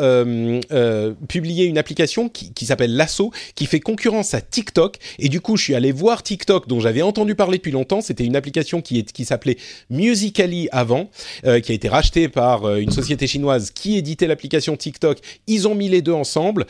publié 1.28 1.66
une 1.66 1.78
application 1.78 2.28
qui, 2.28 2.52
qui 2.52 2.66
s'appelle 2.66 2.96
Lasso, 2.96 3.30
qui 3.54 3.66
fait 3.66 3.78
concurrence 3.78 4.34
à 4.34 4.40
TikTok. 4.40 4.96
Et 5.20 5.28
du 5.28 5.40
coup, 5.40 5.56
je 5.56 5.62
suis 5.62 5.74
allé 5.76 5.92
voir 5.92 6.24
TikTok, 6.24 6.66
dont 6.66 6.80
j'avais 6.80 7.02
entendu 7.02 7.36
parler 7.36 7.58
depuis 7.58 7.70
longtemps. 7.70 8.00
C'était 8.00 8.24
une 8.24 8.34
application 8.34 8.80
qui 8.80 8.98
est 8.98 9.12
qui 9.12 9.24
s'appelait 9.24 9.56
Musically 9.88 10.68
avant, 10.72 11.10
qui 11.42 11.48
a 11.72 11.74
été 11.74 11.88
rachetée 11.88 12.28
par 12.28 12.74
une 12.74 12.87
une 12.88 12.94
société 12.94 13.26
chinoise 13.26 13.70
qui 13.70 13.96
éditait 13.96 14.26
l'application 14.26 14.76
TikTok. 14.76 15.18
Ils 15.46 15.68
ont 15.68 15.74
mis 15.74 15.88
les 15.88 16.02
deux 16.02 16.12
ensemble. 16.12 16.66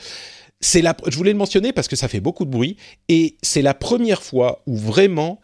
C'est 0.61 0.83
la, 0.83 0.97
je 1.07 1.17
voulais 1.17 1.33
le 1.33 1.39
mentionner 1.39 1.73
parce 1.73 1.87
que 1.87 1.95
ça 1.97 2.09
fait 2.09 2.21
beaucoup 2.21 2.45
de 2.45 2.51
bruit 2.51 2.77
et 3.09 3.37
c'est 3.43 3.63
la 3.63 3.75
première 3.75 4.23
fois 4.23 4.63
où 4.67 4.77
vraiment 4.77 5.41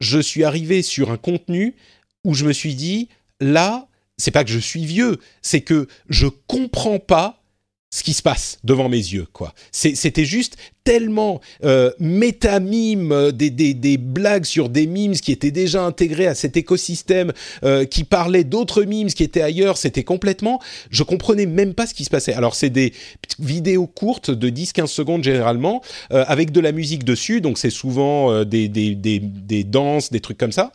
je 0.00 0.18
suis 0.18 0.42
arrivé 0.42 0.82
sur 0.82 1.12
un 1.12 1.16
contenu 1.16 1.76
où 2.24 2.34
je 2.34 2.44
me 2.44 2.52
suis 2.52 2.74
dit 2.74 3.08
là, 3.40 3.86
c'est 4.16 4.32
pas 4.32 4.42
que 4.42 4.50
je 4.50 4.58
suis 4.58 4.84
vieux, 4.84 5.18
c'est 5.42 5.60
que 5.60 5.86
je 6.08 6.26
comprends 6.26 6.98
pas 6.98 7.42
ce 7.90 8.02
qui 8.02 8.14
se 8.14 8.22
passe 8.22 8.58
devant 8.64 8.88
mes 8.88 8.96
yeux, 8.96 9.26
quoi. 9.32 9.54
C'était 9.70 10.24
juste 10.24 10.56
tellement 10.82 11.40
euh, 11.64 11.90
méta-mime, 11.98 13.12
euh, 13.12 13.32
des, 13.32 13.50
des, 13.50 13.74
des, 13.74 13.96
blagues 13.96 14.44
sur 14.44 14.68
des 14.68 14.86
memes 14.86 15.14
qui 15.14 15.32
étaient 15.32 15.50
déjà 15.50 15.82
intégrés 15.82 16.26
à 16.26 16.34
cet 16.34 16.56
écosystème, 16.56 17.32
euh, 17.64 17.84
qui 17.84 18.04
parlaient 18.04 18.44
d'autres 18.44 18.82
memes 18.82 19.08
qui 19.08 19.22
étaient 19.22 19.42
ailleurs, 19.42 19.78
c'était 19.78 20.04
complètement... 20.04 20.60
Je 20.90 21.02
comprenais 21.02 21.46
même 21.46 21.74
pas 21.74 21.86
ce 21.86 21.94
qui 21.94 22.04
se 22.04 22.10
passait. 22.10 22.34
Alors 22.34 22.54
c'est 22.54 22.70
des 22.70 22.92
vidéos 23.38 23.86
courtes 23.86 24.30
de 24.30 24.48
10-15 24.50 24.86
secondes 24.86 25.24
généralement, 25.24 25.82
euh, 26.12 26.24
avec 26.28 26.50
de 26.50 26.60
la 26.60 26.72
musique 26.72 27.04
dessus, 27.04 27.40
donc 27.40 27.58
c'est 27.58 27.70
souvent 27.70 28.32
euh, 28.32 28.44
des, 28.44 28.68
des, 28.68 29.64
danses, 29.64 30.10
des 30.10 30.20
trucs 30.20 30.38
comme 30.38 30.52
ça. 30.52 30.72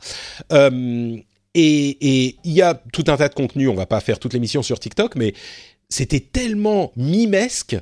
et 1.53 2.37
il 2.43 2.51
y 2.51 2.61
a 2.61 2.81
tout 2.93 3.03
un 3.07 3.17
tas 3.17 3.29
de 3.29 3.33
contenus, 3.33 3.69
on 3.69 3.75
va 3.75 3.85
pas 3.85 3.99
faire 3.99 4.19
toute 4.19 4.33
l'émission 4.33 4.63
sur 4.63 4.79
TikTok, 4.79 5.15
mais 5.15 5.33
c'était 5.91 6.19
tellement 6.19 6.91
mimesque 6.95 7.77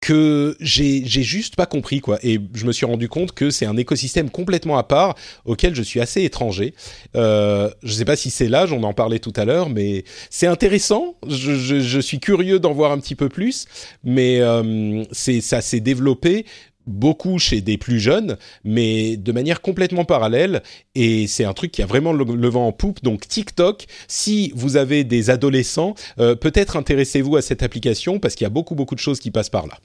que 0.00 0.56
j'ai 0.60 1.04
juste 1.04 1.56
pas 1.56 1.66
compris 1.66 2.00
quoi. 2.00 2.18
Et 2.22 2.40
je 2.54 2.64
me 2.64 2.72
suis 2.72 2.86
rendu 2.86 3.08
compte 3.08 3.32
que 3.32 3.50
c'est 3.50 3.66
un 3.66 3.76
écosystème 3.76 4.30
complètement 4.30 4.78
à 4.78 4.82
part 4.82 5.14
auquel 5.44 5.74
je 5.74 5.82
suis 5.82 6.00
assez 6.00 6.22
étranger. 6.24 6.74
Euh, 7.16 7.70
je 7.82 7.92
sais 7.92 8.06
pas 8.06 8.16
si 8.16 8.30
c'est 8.30 8.48
l'âge 8.48 8.72
on 8.72 8.82
en 8.82 8.94
parlait 8.94 9.18
tout 9.18 9.32
à 9.36 9.44
l'heure 9.44 9.68
mais 9.68 10.04
c'est 10.30 10.46
intéressant. 10.46 11.16
Je, 11.28 11.54
je, 11.54 11.80
je, 11.80 12.00
suis 12.00 12.18
curieux 12.18 12.58
d'en 12.58 12.72
voir 12.72 12.92
un 12.92 12.98
petit 12.98 13.14
peu 13.14 13.28
plus 13.28 13.66
mais 14.02 14.40
euh, 14.40 15.04
c'est 15.12 15.42
ça 15.42 15.60
s'est 15.60 15.80
développé 15.80 16.46
beaucoup 16.86 17.38
chez 17.38 17.60
des 17.60 17.78
plus 17.78 18.00
jeunes, 18.00 18.36
mais 18.64 19.16
de 19.16 19.32
manière 19.32 19.60
complètement 19.60 20.04
parallèle. 20.04 20.62
Et 20.94 21.26
c'est 21.26 21.44
un 21.44 21.52
truc 21.52 21.72
qui 21.72 21.82
a 21.82 21.86
vraiment 21.86 22.12
le, 22.12 22.48
vent 22.48 22.66
en 22.66 22.72
poupe. 22.72 23.02
Donc 23.02 23.28
TikTok, 23.28 23.86
si 24.08 24.52
vous 24.54 24.76
avez 24.76 25.04
des 25.04 25.30
adolescents, 25.30 25.94
euh, 26.18 26.34
peut-être 26.34 26.76
intéressez-vous 26.76 27.36
à 27.36 27.42
cette 27.42 27.62
application 27.62 28.18
parce 28.18 28.34
qu'il 28.34 28.44
y 28.44 28.46
a 28.46 28.50
beaucoup 28.50 28.74
beaucoup 28.74 28.94
de 28.94 29.00
choses 29.00 29.20
qui 29.20 29.30
passent 29.30 29.50
par 29.50 29.66
là. 29.66 29.78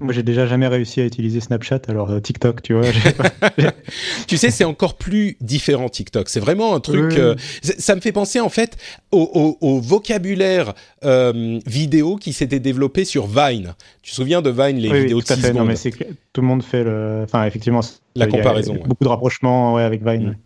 Moi, 0.00 0.12
j'ai 0.12 0.22
déjà 0.22 0.46
jamais 0.46 0.68
réussi 0.68 1.00
à 1.00 1.04
utiliser 1.04 1.40
Snapchat, 1.40 1.80
alors 1.88 2.10
euh, 2.10 2.20
TikTok, 2.20 2.62
tu 2.62 2.74
vois. 2.74 2.86
tu 4.26 4.36
sais, 4.36 4.50
c'est 4.50 4.64
encore 4.64 4.96
plus 4.96 5.36
différent 5.40 5.88
TikTok. 5.88 6.28
C'est 6.28 6.40
vraiment 6.40 6.74
un 6.74 6.80
truc. 6.80 7.14
Euh, 7.14 7.34
ça 7.62 7.94
me 7.94 8.00
fait 8.00 8.12
penser 8.12 8.40
en 8.40 8.48
fait 8.48 8.76
au, 9.10 9.56
au, 9.60 9.66
au 9.66 9.80
vocabulaire 9.80 10.74
euh, 11.04 11.58
vidéo 11.66 12.16
qui 12.16 12.32
s'était 12.32 12.60
développé 12.60 13.04
sur 13.04 13.26
Vine. 13.26 13.74
Tu 14.02 14.10
te 14.10 14.16
souviens 14.16 14.42
de 14.42 14.50
Vine, 14.50 14.78
les 14.78 14.92
vidéos 14.92 15.18
oui, 15.18 15.24
tout 15.24 15.34
de 15.34 15.40
6 15.40 15.46
secondes 15.46 15.56
non, 15.56 15.64
mais 15.64 16.06
Tout 16.32 16.40
le 16.40 16.46
monde 16.46 16.62
fait 16.62 16.84
le. 16.84 17.22
Enfin, 17.24 17.44
effectivement. 17.44 17.80
La 18.14 18.26
comparaison. 18.26 18.74
ouais. 18.74 18.82
Beaucoup 18.84 19.04
de 19.04 19.08
rapprochements 19.08 19.74
ouais, 19.74 19.82
avec 19.82 20.04
Vine. 20.04 20.30
Mm. 20.30 20.36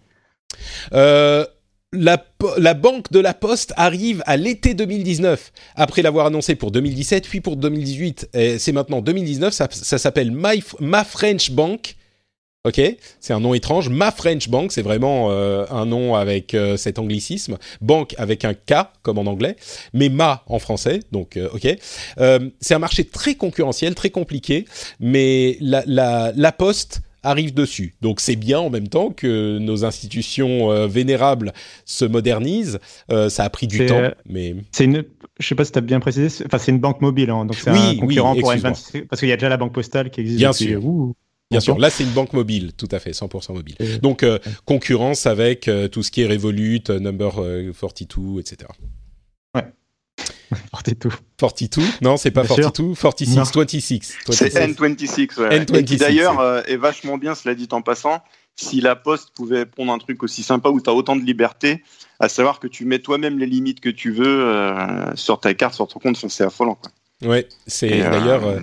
Euh, 0.95 1.47
la, 1.93 2.75
Banque 2.75 3.13
de 3.13 3.19
la 3.19 3.35
Poste 3.35 3.73
arrive 3.77 4.23
à 4.27 4.37
l'été 4.37 4.75
2019, 4.75 5.53
après 5.77 6.03
l'avoir 6.03 6.27
annoncé 6.27 6.55
pour 6.55 6.71
2017, 6.71 7.29
puis 7.29 7.41
pour 7.41 7.57
2018. 7.57 8.31
C'est 8.59 8.73
maintenant 8.73 9.01
2019, 9.01 9.53
ça, 9.53 9.99
s'appelle 9.99 10.33
Ma 10.33 11.05
French 11.05 11.51
Bank. 11.51 11.97
Ok, 12.65 12.81
c'est 13.19 13.33
un 13.33 13.41
nom 13.41 13.55
étrange. 13.55 13.89
Ma 13.89 14.13
French 14.13 14.49
Bank, 14.49 14.71
c'est 14.71 14.83
vraiment 14.83 15.33
euh, 15.33 15.65
un 15.71 15.85
nom 15.85 16.15
avec 16.15 16.55
euh, 16.55 16.77
cet 16.77 17.01
anglicisme. 17.01 17.59
Banque 17.81 18.15
avec 18.19 18.45
un 18.45 18.55
K, 18.55 18.87
comme 19.03 19.19
en 19.19 19.27
anglais, 19.27 19.57
mais 19.93 20.09
Ma 20.09 20.45
en 20.47 20.61
français, 20.61 21.01
donc 21.11 21.37
euh, 21.37 21.49
ok. 21.53 21.77
c'est 22.61 22.75
un 22.75 22.79
marché 22.79 23.05
très 23.05 23.35
concurrentiel, 23.35 23.97
très 23.97 24.11
compliqué, 24.11 24.65
mais 25.01 25.59
la 25.61 26.53
Poste 26.57 27.03
arrive 27.23 27.55
dessus. 27.55 27.95
Donc 28.01 28.21
c'est 28.21 28.37
bien 28.37 28.59
en 28.59 28.71
même 28.71 28.89
temps 28.89 29.11
que 29.11 29.59
nos 29.59 29.85
institutions 29.85 30.71
euh, 30.71 30.87
vénérables 30.87 31.53
se 31.85 32.05
modernisent. 32.05 32.79
Euh, 33.11 33.29
ça 33.29 33.45
a 33.45 33.51
pris 33.51 33.67
du 33.67 33.87
temps, 33.87 34.11
mais 34.29 34.55
c'est 34.73 34.85
une. 34.85 35.05
Je 35.39 35.47
sais 35.47 35.55
pas 35.55 35.65
si 35.65 35.73
tu 35.73 35.79
as 35.79 35.83
bien 35.83 36.01
précisé. 36.01 36.45
Enfin, 36.47 36.59
c'est 36.59 36.73
une 36.73 36.79
banque 36.79 37.01
mobile, 37.01 37.31
hein, 37.31 37.45
donc 37.47 37.57
c'est 37.57 37.71
oui, 37.71 37.79
un 37.79 38.01
concurrent 38.01 38.35
oui, 38.35 38.41
pour 38.41 38.53
N26 38.53 39.07
parce 39.07 39.21
qu'il 39.21 39.29
y 39.29 39.33
a 39.33 39.37
déjà 39.37 39.49
la 39.49 39.57
banque 39.57 39.73
postale 39.73 40.11
qui 40.11 40.21
existe. 40.21 40.39
Bien 40.39 40.51
depuis, 40.51 40.67
sûr. 40.67 40.85
Ouh, 40.85 41.15
Bien 41.53 41.61
sûr, 41.61 41.79
là 41.79 41.91
c'est 41.91 42.05
une 42.05 42.11
banque 42.11 42.33
mobile, 42.33 42.73
tout 42.77 42.89
à 42.91 42.99
fait, 42.99 43.11
100% 43.11 43.53
mobile. 43.53 43.77
Donc 44.01 44.23
euh, 44.23 44.39
concurrence 44.65 45.27
avec 45.27 45.69
euh, 45.69 45.87
tout 45.87 46.03
ce 46.03 46.11
qui 46.11 46.23
est 46.23 46.27
Revolut, 46.27 46.83
Number 46.89 47.35
42, 47.79 48.41
etc. 48.41 48.71
Ouais. 50.53 50.59
42. 50.73 51.11
42 51.37 51.83
Non, 52.03 52.17
c'est 52.17 52.31
pas 52.31 52.43
Bien 52.45 52.57
42, 52.57 52.95
46, 52.95 53.37
Non. 53.37 53.43
26. 53.45 54.15
C'est 54.31 54.55
N26, 54.55 55.41
ouais. 55.41 55.61
N26, 55.61 55.77
Et 55.79 55.85
qui 55.85 55.97
d'ailleurs 55.97 56.41
euh, 56.41 56.63
est 56.67 56.77
vachement 56.77 57.19
bien, 57.19 57.35
cela 57.35 57.55
dit 57.55 57.69
en 57.73 57.83
passant. 57.83 58.23
Si 58.55 58.81
la 58.83 58.97
Poste 58.97 59.31
pouvait 59.35 59.65
prendre 59.65 59.93
un 59.93 59.99
truc 59.99 60.23
aussi 60.23 60.43
sympa 60.43 60.69
où 60.69 60.81
tu 60.81 60.91
as 60.91 60.93
autant 60.93 61.17
de 61.17 61.23
liberté, 61.23 61.83
à 62.21 62.29
savoir 62.29 62.61
que 62.61 62.67
tu 62.67 62.85
mets 62.85 62.99
toi-même 62.99 63.39
les 63.39 63.47
limites 63.47 63.81
que 63.81 63.89
tu 63.89 64.13
veux 64.13 64.45
euh, 64.47 65.15
sur 65.17 65.41
ta 65.41 65.55
carte, 65.55 65.75
sur 65.75 65.89
ton 65.89 65.99
compte, 65.99 66.17
c'est 66.29 66.45
affolant. 66.45 66.75
Quoi. 66.75 67.31
Ouais, 67.31 67.49
c'est 67.67 68.03
euh, 68.03 68.11
d'ailleurs. 68.11 68.45
euh, 68.47 68.61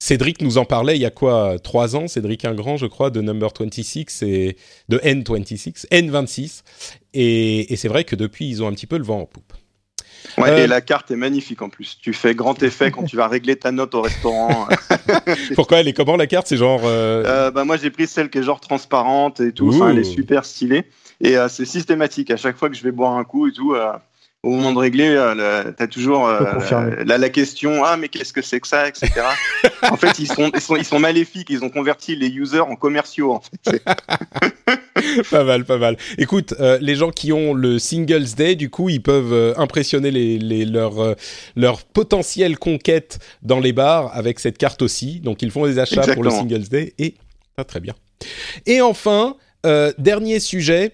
Cédric 0.00 0.42
nous 0.42 0.58
en 0.58 0.64
parlait 0.64 0.96
il 0.96 1.00
y 1.00 1.06
a 1.06 1.10
quoi 1.10 1.56
Trois 1.62 1.96
ans, 1.96 2.06
Cédric 2.08 2.44
Ingrand, 2.44 2.76
je 2.76 2.86
crois, 2.86 3.10
de 3.10 3.20
Number 3.20 3.50
26 3.58 4.22
et 4.22 4.56
de 4.88 4.98
N26, 4.98 5.86
N26. 5.90 6.62
Et, 7.14 7.72
et 7.72 7.76
c'est 7.76 7.88
vrai 7.88 8.04
que 8.04 8.14
depuis, 8.16 8.48
ils 8.48 8.62
ont 8.62 8.68
un 8.68 8.72
petit 8.72 8.86
peu 8.86 8.96
le 8.98 9.04
vent 9.04 9.20
en 9.20 9.26
poupe. 9.26 9.52
Ouais, 10.36 10.50
Euh, 10.50 10.64
Et 10.64 10.66
la 10.66 10.80
carte 10.80 11.10
est 11.10 11.16
magnifique 11.16 11.62
en 11.62 11.68
plus. 11.68 11.98
Tu 12.00 12.12
fais 12.12 12.34
grand 12.34 12.62
effet 12.62 12.90
quand 12.90 13.04
tu 13.04 13.16
vas 13.16 13.28
régler 13.28 13.56
ta 13.56 13.70
note 13.72 13.94
au 13.94 14.02
restaurant. 14.02 14.68
Pourquoi 15.54 15.78
elle 15.80 15.88
est 15.88 15.92
comment 15.92 16.16
la 16.16 16.26
carte? 16.26 16.46
C'est 16.46 16.56
genre. 16.56 16.82
euh, 16.84 17.24
Euh, 17.26 17.50
bah, 17.50 17.64
moi, 17.64 17.76
j'ai 17.76 17.90
pris 17.90 18.06
celle 18.06 18.30
qui 18.30 18.38
est 18.38 18.42
genre 18.42 18.60
transparente 18.60 19.40
et 19.40 19.52
tout. 19.52 19.68
Enfin, 19.74 19.90
elle 19.90 19.98
est 19.98 20.04
super 20.04 20.44
stylée. 20.44 20.84
Et 21.20 21.36
euh, 21.36 21.48
c'est 21.48 21.64
systématique. 21.64 22.30
À 22.30 22.36
chaque 22.36 22.56
fois 22.56 22.68
que 22.68 22.76
je 22.76 22.82
vais 22.84 22.92
boire 22.92 23.12
un 23.16 23.24
coup 23.24 23.48
et 23.48 23.52
tout, 23.52 23.74
euh, 23.74 23.92
au 24.44 24.50
moment 24.50 24.72
de 24.72 24.78
régler, 24.78 25.08
euh, 25.08 25.72
tu 25.76 25.82
as 25.82 25.88
toujours 25.88 26.28
euh, 26.28 26.44
la, 27.04 27.18
la 27.18 27.28
question 27.28 27.82
Ah, 27.84 27.96
mais 27.96 28.08
qu'est-ce 28.08 28.32
que 28.32 28.40
c'est 28.42 28.60
que 28.60 28.68
ça? 28.68 28.86
etc. 28.86 29.10
en 29.90 29.96
fait, 29.96 30.18
ils 30.20 30.28
sont, 30.28 30.50
ils, 30.54 30.60
sont, 30.60 30.76
ils 30.76 30.84
sont 30.84 31.00
maléfiques. 31.00 31.48
Ils 31.50 31.64
ont 31.64 31.70
converti 31.70 32.14
les 32.14 32.28
users 32.28 32.60
en 32.60 32.76
commerciaux. 32.76 33.32
En 33.32 33.40
fait. 33.40 33.82
pas 35.30 35.44
mal, 35.44 35.64
pas 35.64 35.78
mal. 35.78 35.96
Écoute, 36.18 36.54
euh, 36.60 36.78
les 36.80 36.94
gens 36.94 37.10
qui 37.10 37.32
ont 37.32 37.54
le 37.54 37.78
Singles 37.78 38.34
Day, 38.36 38.54
du 38.54 38.70
coup, 38.70 38.88
ils 38.88 39.02
peuvent 39.02 39.32
euh, 39.32 39.54
impressionner 39.56 40.10
les, 40.10 40.38
les, 40.38 40.64
leurs 40.64 41.00
euh, 41.00 41.14
leur 41.56 41.84
potentielles 41.84 42.58
conquêtes 42.58 43.18
dans 43.42 43.60
les 43.60 43.72
bars 43.72 44.14
avec 44.16 44.40
cette 44.40 44.58
carte 44.58 44.82
aussi. 44.82 45.20
Donc, 45.20 45.42
ils 45.42 45.50
font 45.50 45.66
des 45.66 45.78
achats 45.78 46.02
pour 46.14 46.22
le 46.22 46.30
Singles 46.30 46.68
Day 46.68 46.94
et 46.98 47.14
ah, 47.56 47.64
très 47.64 47.80
bien. 47.80 47.94
Et 48.66 48.80
enfin, 48.80 49.36
dernier 49.98 50.40
sujet 50.40 50.92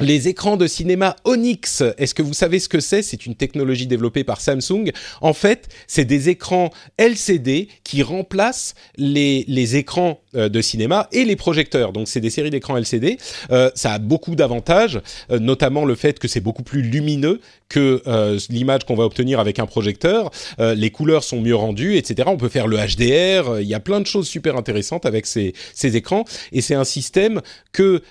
les 0.00 0.26
écrans 0.26 0.56
de 0.56 0.66
cinéma 0.66 1.14
Onyx, 1.24 1.84
est-ce 1.96 2.14
que 2.14 2.22
vous 2.22 2.34
savez 2.34 2.58
ce 2.58 2.68
que 2.68 2.80
c'est? 2.80 3.02
C'est 3.02 3.24
une 3.24 3.36
technologie 3.36 3.86
développée 3.86 4.24
par 4.24 4.40
Samsung. 4.40 4.90
En 5.20 5.32
fait, 5.32 5.68
c'est 5.86 6.04
des 6.04 6.28
écrans 6.28 6.70
LCD 6.98 7.68
qui 7.84 8.02
remplacent 8.02 8.74
les, 8.96 9.44
les 9.46 9.76
écrans 9.76 10.20
de 10.34 10.62
cinéma 10.62 11.08
et 11.12 11.24
les 11.24 11.36
projecteurs. 11.36 11.92
Donc 11.92 12.08
c'est 12.08 12.20
des 12.20 12.30
séries 12.30 12.50
d'écrans 12.50 12.76
LCD. 12.76 13.18
Euh, 13.50 13.70
ça 13.74 13.92
a 13.92 13.98
beaucoup 13.98 14.34
d'avantages, 14.34 15.00
euh, 15.30 15.38
notamment 15.38 15.84
le 15.84 15.94
fait 15.94 16.18
que 16.18 16.28
c'est 16.28 16.40
beaucoup 16.40 16.62
plus 16.62 16.82
lumineux 16.82 17.40
que 17.68 18.02
l'image 18.50 18.84
qu'on 18.84 18.94
va 18.96 19.04
obtenir 19.04 19.40
avec 19.40 19.58
un 19.58 19.64
projecteur. 19.64 20.30
les 20.58 20.90
couleurs 20.90 21.24
sont 21.24 21.40
mieux 21.40 21.54
rendues, 21.54 21.96
etc. 21.96 22.28
On 22.30 22.36
peut 22.36 22.50
faire 22.50 22.66
le 22.66 22.76
HDR. 22.76 23.60
Il 23.62 23.66
y 23.66 23.72
a 23.72 23.80
plein 23.80 23.98
de 23.98 24.06
choses 24.06 24.28
super 24.28 24.58
intéressantes 24.58 25.06
avec 25.06 25.24
ces, 25.24 25.54
ces 25.72 25.96
écrans. 25.96 26.26
Et 26.52 26.60
c'est 26.60 26.74
un 26.74 26.84
système 26.84 27.40
que 27.72 28.02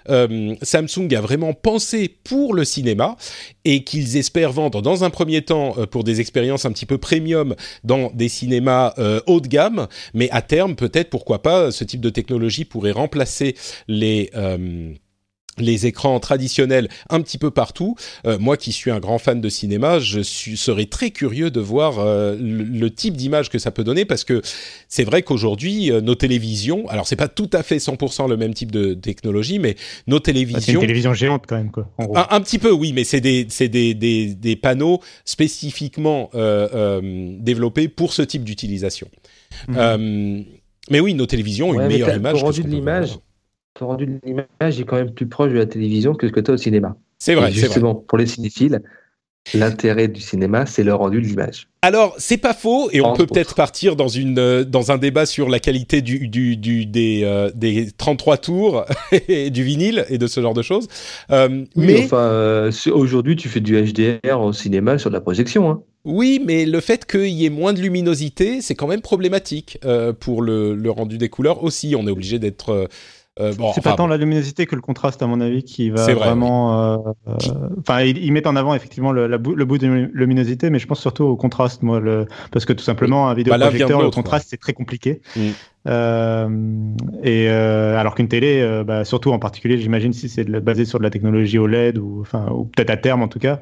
Samsung 0.64 1.14
a 1.16 1.22
vraiment 1.22 1.54
pensé 1.54 2.10
pour 2.24 2.56
le 2.56 2.66
cinéma 2.66 3.18
et 3.64 3.84
qu'ils 3.84 4.18
espèrent 4.18 4.52
vendre 4.52 4.82
dans 4.82 5.04
un 5.04 5.12
premier 5.12 5.44
temps 5.44 5.76
pour 5.92 6.04
des 6.04 6.22
expériences 6.22 6.66
un 6.66 6.72
petit 6.72 6.88
peu 6.88 6.98
premium 6.98 7.56
dans 7.84 8.10
des 8.16 8.30
cinémas 8.30 8.96
haut 9.28 9.42
de 9.42 9.48
gamme. 9.48 9.88
Mais 10.16 10.32
à 10.32 10.42
terme, 10.42 10.76
peut-être, 10.76 11.12
pourquoi 11.12 11.44
pas, 11.44 11.70
ce 11.70 11.84
type 11.84 12.02
de 12.02 12.10
technologie 12.12 12.66
pourrait 12.66 12.92
remplacer 12.92 13.56
les 13.88 14.30
euh, 14.36 14.94
les 15.58 15.86
écrans 15.86 16.18
traditionnels 16.22 16.88
un 17.10 17.20
petit 17.22 17.38
peu 17.38 17.52
partout. 17.52 17.96
Euh, 18.26 18.40
moi 18.40 18.56
qui 18.56 18.72
suis 18.72 18.90
un 18.90 19.00
grand 19.00 19.18
fan 19.18 19.42
de 19.42 19.50
cinéma, 19.50 20.00
je 20.00 20.22
suis, 20.22 20.56
serais 20.56 20.86
très 20.86 21.12
curieux 21.12 21.52
de 21.52 21.60
voir 21.60 22.00
euh, 22.00 22.38
le, 22.40 22.90
type 22.90 23.18
d'image 23.18 23.50
que 23.50 23.60
ça 23.60 23.70
peut 23.70 23.84
donner 23.84 24.06
parce 24.06 24.24
que 24.24 24.42
c'est 24.88 25.04
vrai 25.04 25.24
qu'aujourd'hui 25.24 25.92
nos 26.02 26.16
télévisions, 26.16 26.88
alors 26.88 27.06
c'est 27.06 27.18
pas 27.18 27.28
tout 27.28 27.50
à 27.52 27.64
fait 27.64 27.78
100% 27.78 28.30
le 28.30 28.38
même 28.38 28.54
type 28.54 28.72
de 28.72 28.94
technologie, 28.94 29.60
mais 29.60 29.76
nos 30.08 30.20
télévisions, 30.20 30.62
c'est 30.62 30.72
une 30.72 30.80
télévision 30.80 31.14
géante 31.14 31.44
quand 31.48 31.58
même 31.58 31.72
quoi. 31.72 31.90
Un, 32.30 32.42
petit 32.42 32.58
peu 32.58 32.72
oui, 32.72 32.94
mais 32.94 33.04
c'est 33.04 33.22
des 33.22 33.46
c'est 33.50 33.70
des, 33.70 33.94
des, 33.94 34.34
des 34.34 34.56
panneaux 34.56 35.02
spécifiquement 35.26 36.30
développés 36.34 37.90
pour 37.90 38.14
ce 38.14 38.22
type 38.22 38.46
d'utilisation. 38.46 39.10
Mhm. 39.68 40.46
Mais 40.92 41.00
oui, 41.00 41.14
nos 41.14 41.26
télévisions 41.26 41.70
ont 41.70 41.74
une 41.74 41.88
meilleure 41.88 42.16
image. 42.16 42.40
Ton 42.40 42.46
rendu 42.46 42.64
de 42.64 42.70
l'image, 42.70 43.18
ton 43.74 43.88
rendu 43.88 44.06
de 44.06 44.20
l'image 44.24 44.80
est 44.80 44.84
quand 44.84 44.98
même 44.98 45.14
plus 45.14 45.28
proche 45.28 45.52
de 45.52 45.58
la 45.58 45.66
télévision 45.66 46.14
que 46.14 46.28
ce 46.28 46.32
que 46.32 46.40
tu 46.40 46.52
as 46.52 46.54
au 46.54 46.58
cinéma. 46.58 46.96
C'est 47.18 47.36
vrai. 47.36 47.52
justement, 47.52 47.96
pour 47.96 48.18
les 48.18 48.26
cinéphiles, 48.26 48.82
l'intérêt 49.54 50.08
du 50.08 50.22
cinéma, 50.22 50.66
c'est 50.66 50.84
le 50.84 50.94
rendu 50.94 51.22
de 51.22 51.28
l'image. 51.28 51.68
Alors, 51.82 52.16
c'est 52.18 52.38
pas 52.38 52.54
faux, 52.54 52.90
et 52.92 53.02
on 53.02 53.14
peut 53.14 53.26
peut-être 53.26 53.56
partir 53.56 53.96
dans, 53.96 54.08
une, 54.08 54.38
euh, 54.38 54.64
dans 54.64 54.92
un 54.92 54.98
débat 54.98 55.26
sur 55.26 55.50
la 55.50 55.60
qualité 55.60 56.02
du, 56.02 56.28
du, 56.28 56.58
du 56.58 56.86
des, 56.86 57.22
euh, 57.24 57.50
des 57.56 57.90
33 57.92 58.38
tours 58.38 58.86
et 59.28 59.50
du 59.50 59.64
vinyle 59.64 60.06
et 60.10 60.18
de 60.18 60.28
ce 60.28 60.42
genre 60.42 60.54
de 60.54 60.62
choses. 60.62 60.88
Euh, 61.32 61.66
mais 61.76 62.04
enfin, 62.06 62.70
aujourd'hui, 62.92 63.36
tu 63.36 63.50
fais 63.50 63.62
du 63.62 63.82
HDR 63.82 64.42
au 64.42 64.54
cinéma 64.54 64.98
sur 64.98 65.10
de 65.10 65.16
la 65.16 65.22
projection. 65.22 65.72
Hein. 65.72 65.82
Oui, 66.04 66.42
mais 66.44 66.66
le 66.66 66.80
fait 66.80 67.06
qu'il 67.06 67.28
y 67.28 67.46
ait 67.46 67.50
moins 67.50 67.74
de 67.74 67.80
luminosité, 67.80 68.62
c'est 68.62 68.76
quand 68.76 68.88
même 68.88 69.02
problématique 69.02 69.78
euh, 69.86 70.14
pour 70.14 70.42
le, 70.42 70.74
le, 70.74 70.90
rendu 70.90 71.18
des 71.18 71.30
couleurs 71.30 71.64
aussi. 71.64 71.96
On 71.98 72.08
est 72.08 72.12
obligé 72.12 72.40
d'être. 72.40 72.70
Euh, 72.70 72.88
euh 73.40 73.54
bon, 73.54 73.72
c'est 73.74 73.84
pas 73.84 73.94
tant 73.94 74.08
la 74.08 74.18
luminosité 74.18 74.66
que 74.66 74.76
le 74.76 74.82
contraste, 74.82 75.22
à 75.22 75.28
mon 75.28 75.40
avis, 75.42 75.64
qui 75.64 75.92
va 75.92 76.12
vraiment. 76.14 76.96
Euh, 76.96 76.98
enfin, 77.80 78.02
ils, 78.02 78.32
mettent 78.32 78.48
en 78.48 78.56
avant 78.56 78.74
effectivement 78.74 79.12
le, 79.12 79.28
le, 79.28 79.38
bout 79.38 79.78
de 79.78 80.10
luminosité, 80.12 80.72
mais 80.72 80.80
je 80.80 80.88
pense 80.88 81.00
surtout 81.00 81.24
au 81.24 81.36
contraste, 81.36 81.84
moi, 81.84 82.00
le... 82.00 82.26
parce 82.52 82.66
que 82.66 82.74
tout 82.74 82.84
simplement, 82.84 83.30
un 83.30 83.36
vidéoprojecteur, 83.36 84.00
bah, 84.00 84.06
le 84.06 84.12
contraste, 84.12 84.48
c'est 84.50 84.60
très 84.60 84.74
compliqué. 84.74 85.22
Mm. 85.36 85.42
Euh, 85.88 86.50
et 87.24 87.48
alors 87.48 88.16
qu'une 88.16 88.28
télé, 88.28 88.84
bah, 88.86 89.06
surtout 89.06 89.32
en 89.32 89.40
particulier, 89.40 89.78
j'imagine 89.78 90.14
si 90.14 90.30
c'est 90.30 90.50
basé 90.50 90.84
sur 90.84 90.98
de 90.98 91.04
la 91.04 91.12
technologie 91.12 91.60
OLED 91.60 92.00
ou, 92.00 92.22
enfin, 92.22 92.48
ou 92.52 92.66
peut-être 92.66 92.90
à 92.90 92.98
terme 92.98 93.22
en 93.22 93.28
tout 93.28 93.40
cas, 93.40 93.62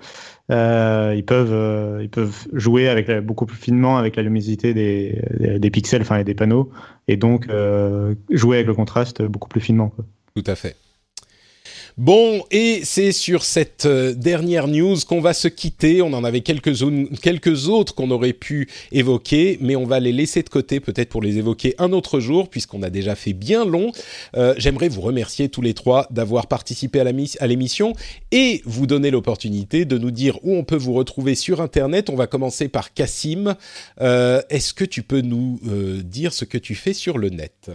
ils 0.49 1.23
peuvent 1.25 2.01
ils 2.01 2.09
peuvent 2.09 2.47
jouer 2.53 2.89
avec 2.89 3.11
beaucoup 3.25 3.45
plus 3.45 3.57
finement 3.57 3.97
avec 3.97 4.15
la 4.15 4.23
luminosité 4.23 4.73
des, 4.73 5.21
des, 5.59 5.71
pixels, 5.71 6.01
enfin, 6.01 6.17
et 6.17 6.23
des 6.23 6.33
panneaux, 6.33 6.71
et 7.07 7.17
donc 7.17 7.47
jouer 8.29 8.57
avec 8.57 8.67
le 8.67 8.73
contraste 8.73 9.21
beaucoup 9.21 9.49
plus 9.49 9.61
finement. 9.61 9.89
Quoi. 9.89 10.05
Tout 10.35 10.43
à 10.45 10.55
fait. 10.55 10.75
Bon, 11.99 12.45
et 12.49 12.79
c'est 12.85 13.11
sur 13.11 13.43
cette 13.43 13.85
euh, 13.85 14.13
dernière 14.13 14.69
news 14.69 14.95
qu'on 15.05 15.19
va 15.19 15.33
se 15.33 15.49
quitter. 15.49 16.01
On 16.01 16.13
en 16.13 16.23
avait 16.23 16.39
quelques, 16.39 17.67
autres 17.67 17.93
qu'on 17.93 18.09
aurait 18.11 18.31
pu 18.31 18.69
évoquer, 18.93 19.57
mais 19.59 19.75
on 19.75 19.85
va 19.85 19.99
les 19.99 20.13
laisser 20.13 20.41
de 20.41 20.47
côté 20.47 20.79
peut-être 20.79 21.09
pour 21.09 21.21
les 21.21 21.39
évoquer 21.39 21.75
un 21.77 21.91
autre 21.91 22.21
jour, 22.21 22.49
puisqu'on 22.49 22.83
a 22.83 22.89
déjà 22.89 23.15
fait 23.15 23.33
bien 23.33 23.65
long. 23.65 23.91
Euh, 24.37 24.53
j'aimerais 24.57 24.87
vous 24.87 25.01
remercier 25.01 25.49
tous 25.49 25.61
les 25.61 25.73
trois 25.73 26.07
d'avoir 26.09 26.47
participé 26.47 27.01
à 27.01 27.47
l'émission 27.47 27.91
et 28.31 28.61
vous 28.63 28.87
donner 28.87 29.11
l'opportunité 29.11 29.83
de 29.83 29.97
nous 29.97 30.11
dire 30.11 30.39
où 30.43 30.55
on 30.55 30.63
peut 30.63 30.77
vous 30.77 30.93
retrouver 30.93 31.35
sur 31.35 31.59
Internet. 31.59 32.09
On 32.09 32.15
va 32.15 32.27
commencer 32.27 32.69
par 32.69 32.93
Cassim. 32.93 33.57
Euh, 33.99 34.41
est-ce 34.49 34.73
que 34.73 34.85
tu 34.85 35.03
peux 35.03 35.19
nous 35.19 35.59
dire 36.01 36.31
ce 36.31 36.45
que 36.45 36.57
tu 36.57 36.75
fais 36.75 36.93
sur 36.93 37.17
le 37.17 37.27
net? 37.27 37.71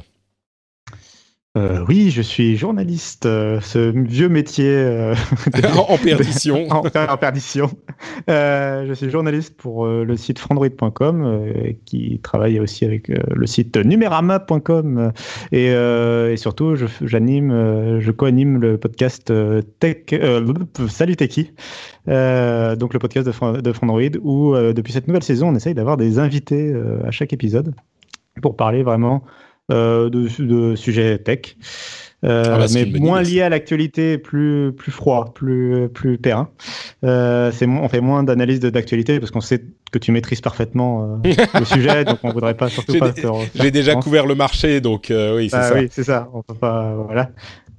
Euh, 1.56 1.84
oui, 1.88 2.10
je 2.10 2.20
suis 2.20 2.56
journaliste, 2.56 3.26
euh, 3.26 3.60
ce 3.60 3.78
vieux 3.78 4.28
métier 4.28 4.66
euh, 4.66 5.14
en 5.88 5.96
perdition. 5.98 6.66
en, 6.70 7.16
perdition. 7.16 7.70
je 8.26 8.92
suis 8.92 9.08
journaliste 9.08 9.56
pour 9.56 9.86
le 9.86 10.16
site 10.16 10.40
frandroid.com 10.40 11.52
qui 11.84 12.18
travaille 12.24 12.58
aussi 12.58 12.84
avec 12.84 13.06
le 13.08 13.46
site 13.46 13.76
numerama.com 13.76 15.12
et, 15.52 15.66
et, 15.66 16.36
surtout 16.36 16.74
j'anime, 17.02 18.00
je, 18.00 18.10
co-anime 18.10 18.60
le 18.60 18.76
podcast 18.76 19.32
Tech, 19.78 20.06
Salut 20.88 21.14
Techie, 21.14 21.52
donc 22.06 22.94
le 22.94 22.98
podcast 22.98 23.28
de, 23.28 23.60
de 23.60 23.72
Frandroid 23.72 24.16
où 24.22 24.56
depuis 24.56 24.92
cette 24.92 25.06
nouvelle 25.06 25.22
saison 25.22 25.50
on 25.50 25.54
essaye 25.54 25.74
d'avoir 25.74 25.96
des 25.96 26.18
invités 26.18 26.74
à 27.06 27.12
chaque 27.12 27.32
épisode 27.32 27.74
pour 28.42 28.56
parler 28.56 28.82
vraiment 28.82 29.22
de, 29.70 30.08
de, 30.08 30.76
sujets 30.76 31.18
tech. 31.18 31.56
Euh, 32.24 32.42
ah 32.46 32.58
bah, 32.58 32.66
mais 32.72 32.86
moins 32.86 33.20
lié 33.20 33.42
à 33.42 33.50
l'actualité, 33.50 34.16
plus 34.16 34.72
plus 34.72 34.92
froid, 34.92 35.32
plus 35.34 35.88
plus 35.90 36.18
terrain. 36.18 36.48
Euh, 37.04 37.52
c'est 37.52 37.66
on 37.66 37.88
fait 37.88 38.00
moins 38.00 38.22
d'analyse 38.22 38.60
d'actualité 38.60 39.20
parce 39.20 39.30
qu'on 39.30 39.42
sait 39.42 39.62
que 39.92 39.98
tu 39.98 40.10
maîtrises 40.10 40.40
parfaitement 40.40 41.20
euh, 41.26 41.32
le 41.58 41.64
sujet, 41.66 42.04
donc 42.04 42.20
on 42.22 42.30
voudrait 42.30 42.56
pas 42.56 42.70
surtout 42.70 42.98
pas. 42.98 43.12
J'ai 43.54 43.70
déjà 43.70 43.94
couvert 43.96 44.24
le 44.26 44.34
marché, 44.34 44.80
donc 44.80 45.10
euh, 45.10 45.36
oui, 45.36 45.50
c'est 45.50 45.56
bah 45.56 45.68
ça. 45.68 45.74
Oui, 45.74 45.88
c'est 45.90 46.04
ça. 46.04 46.30
On 46.32 46.42
peut 46.42 46.54
pas, 46.54 46.94
voilà. 46.94 47.30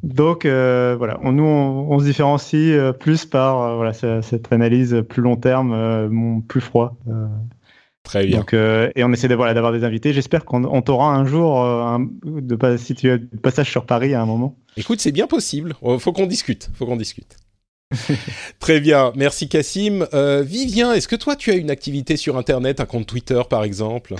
Donc 0.03 0.45
voilà, 0.45 1.17
on, 1.23 1.31
nous 1.31 1.43
on, 1.43 1.91
on, 1.91 1.99
se 1.99 2.05
différencie 2.05 2.77
plus 2.99 3.25
par 3.25 3.77
voilà 3.77 3.93
cette 3.93 4.53
analyse 4.53 5.03
plus 5.09 5.23
long 5.23 5.37
terme, 5.37 6.43
plus 6.47 6.61
froid. 6.61 6.95
Très 8.05 8.27
bien. 8.27 8.37
Donc, 8.37 8.53
euh, 8.53 8.89
et 8.95 9.03
on 9.03 9.11
essaie 9.11 9.27
d'avoir 9.27 9.73
des 9.73 9.83
invités. 9.83 10.13
J'espère 10.13 10.45
qu'on 10.45 10.81
t'aura 10.81 11.13
un 11.13 11.25
jour, 11.25 11.65
euh, 11.65 11.97
de, 12.23 12.77
si 12.77 12.93
tu 12.93 13.11
as 13.11 13.17
passage 13.41 13.69
sur 13.69 13.85
Paris 13.85 14.13
à 14.13 14.21
un 14.21 14.25
moment. 14.25 14.55
Écoute, 14.77 15.01
c'est 15.01 15.11
bien 15.11 15.27
possible. 15.27 15.75
Oh, 15.81 15.97
faut 15.99 16.13
qu'on 16.13 16.27
discute. 16.27 16.69
Faut 16.75 16.85
qu'on 16.85 16.95
discute. 16.95 17.35
Très 18.59 18.79
bien, 18.79 19.11
merci 19.15 19.49
Cassim. 19.49 20.07
Euh, 20.13 20.43
Vivien, 20.43 20.93
est-ce 20.93 21.07
que 21.07 21.15
toi 21.15 21.35
tu 21.35 21.51
as 21.51 21.55
une 21.55 21.71
activité 21.71 22.15
sur 22.15 22.37
Internet, 22.37 22.79
un 22.79 22.85
compte 22.85 23.07
Twitter 23.07 23.41
par 23.49 23.63
exemple? 23.63 24.15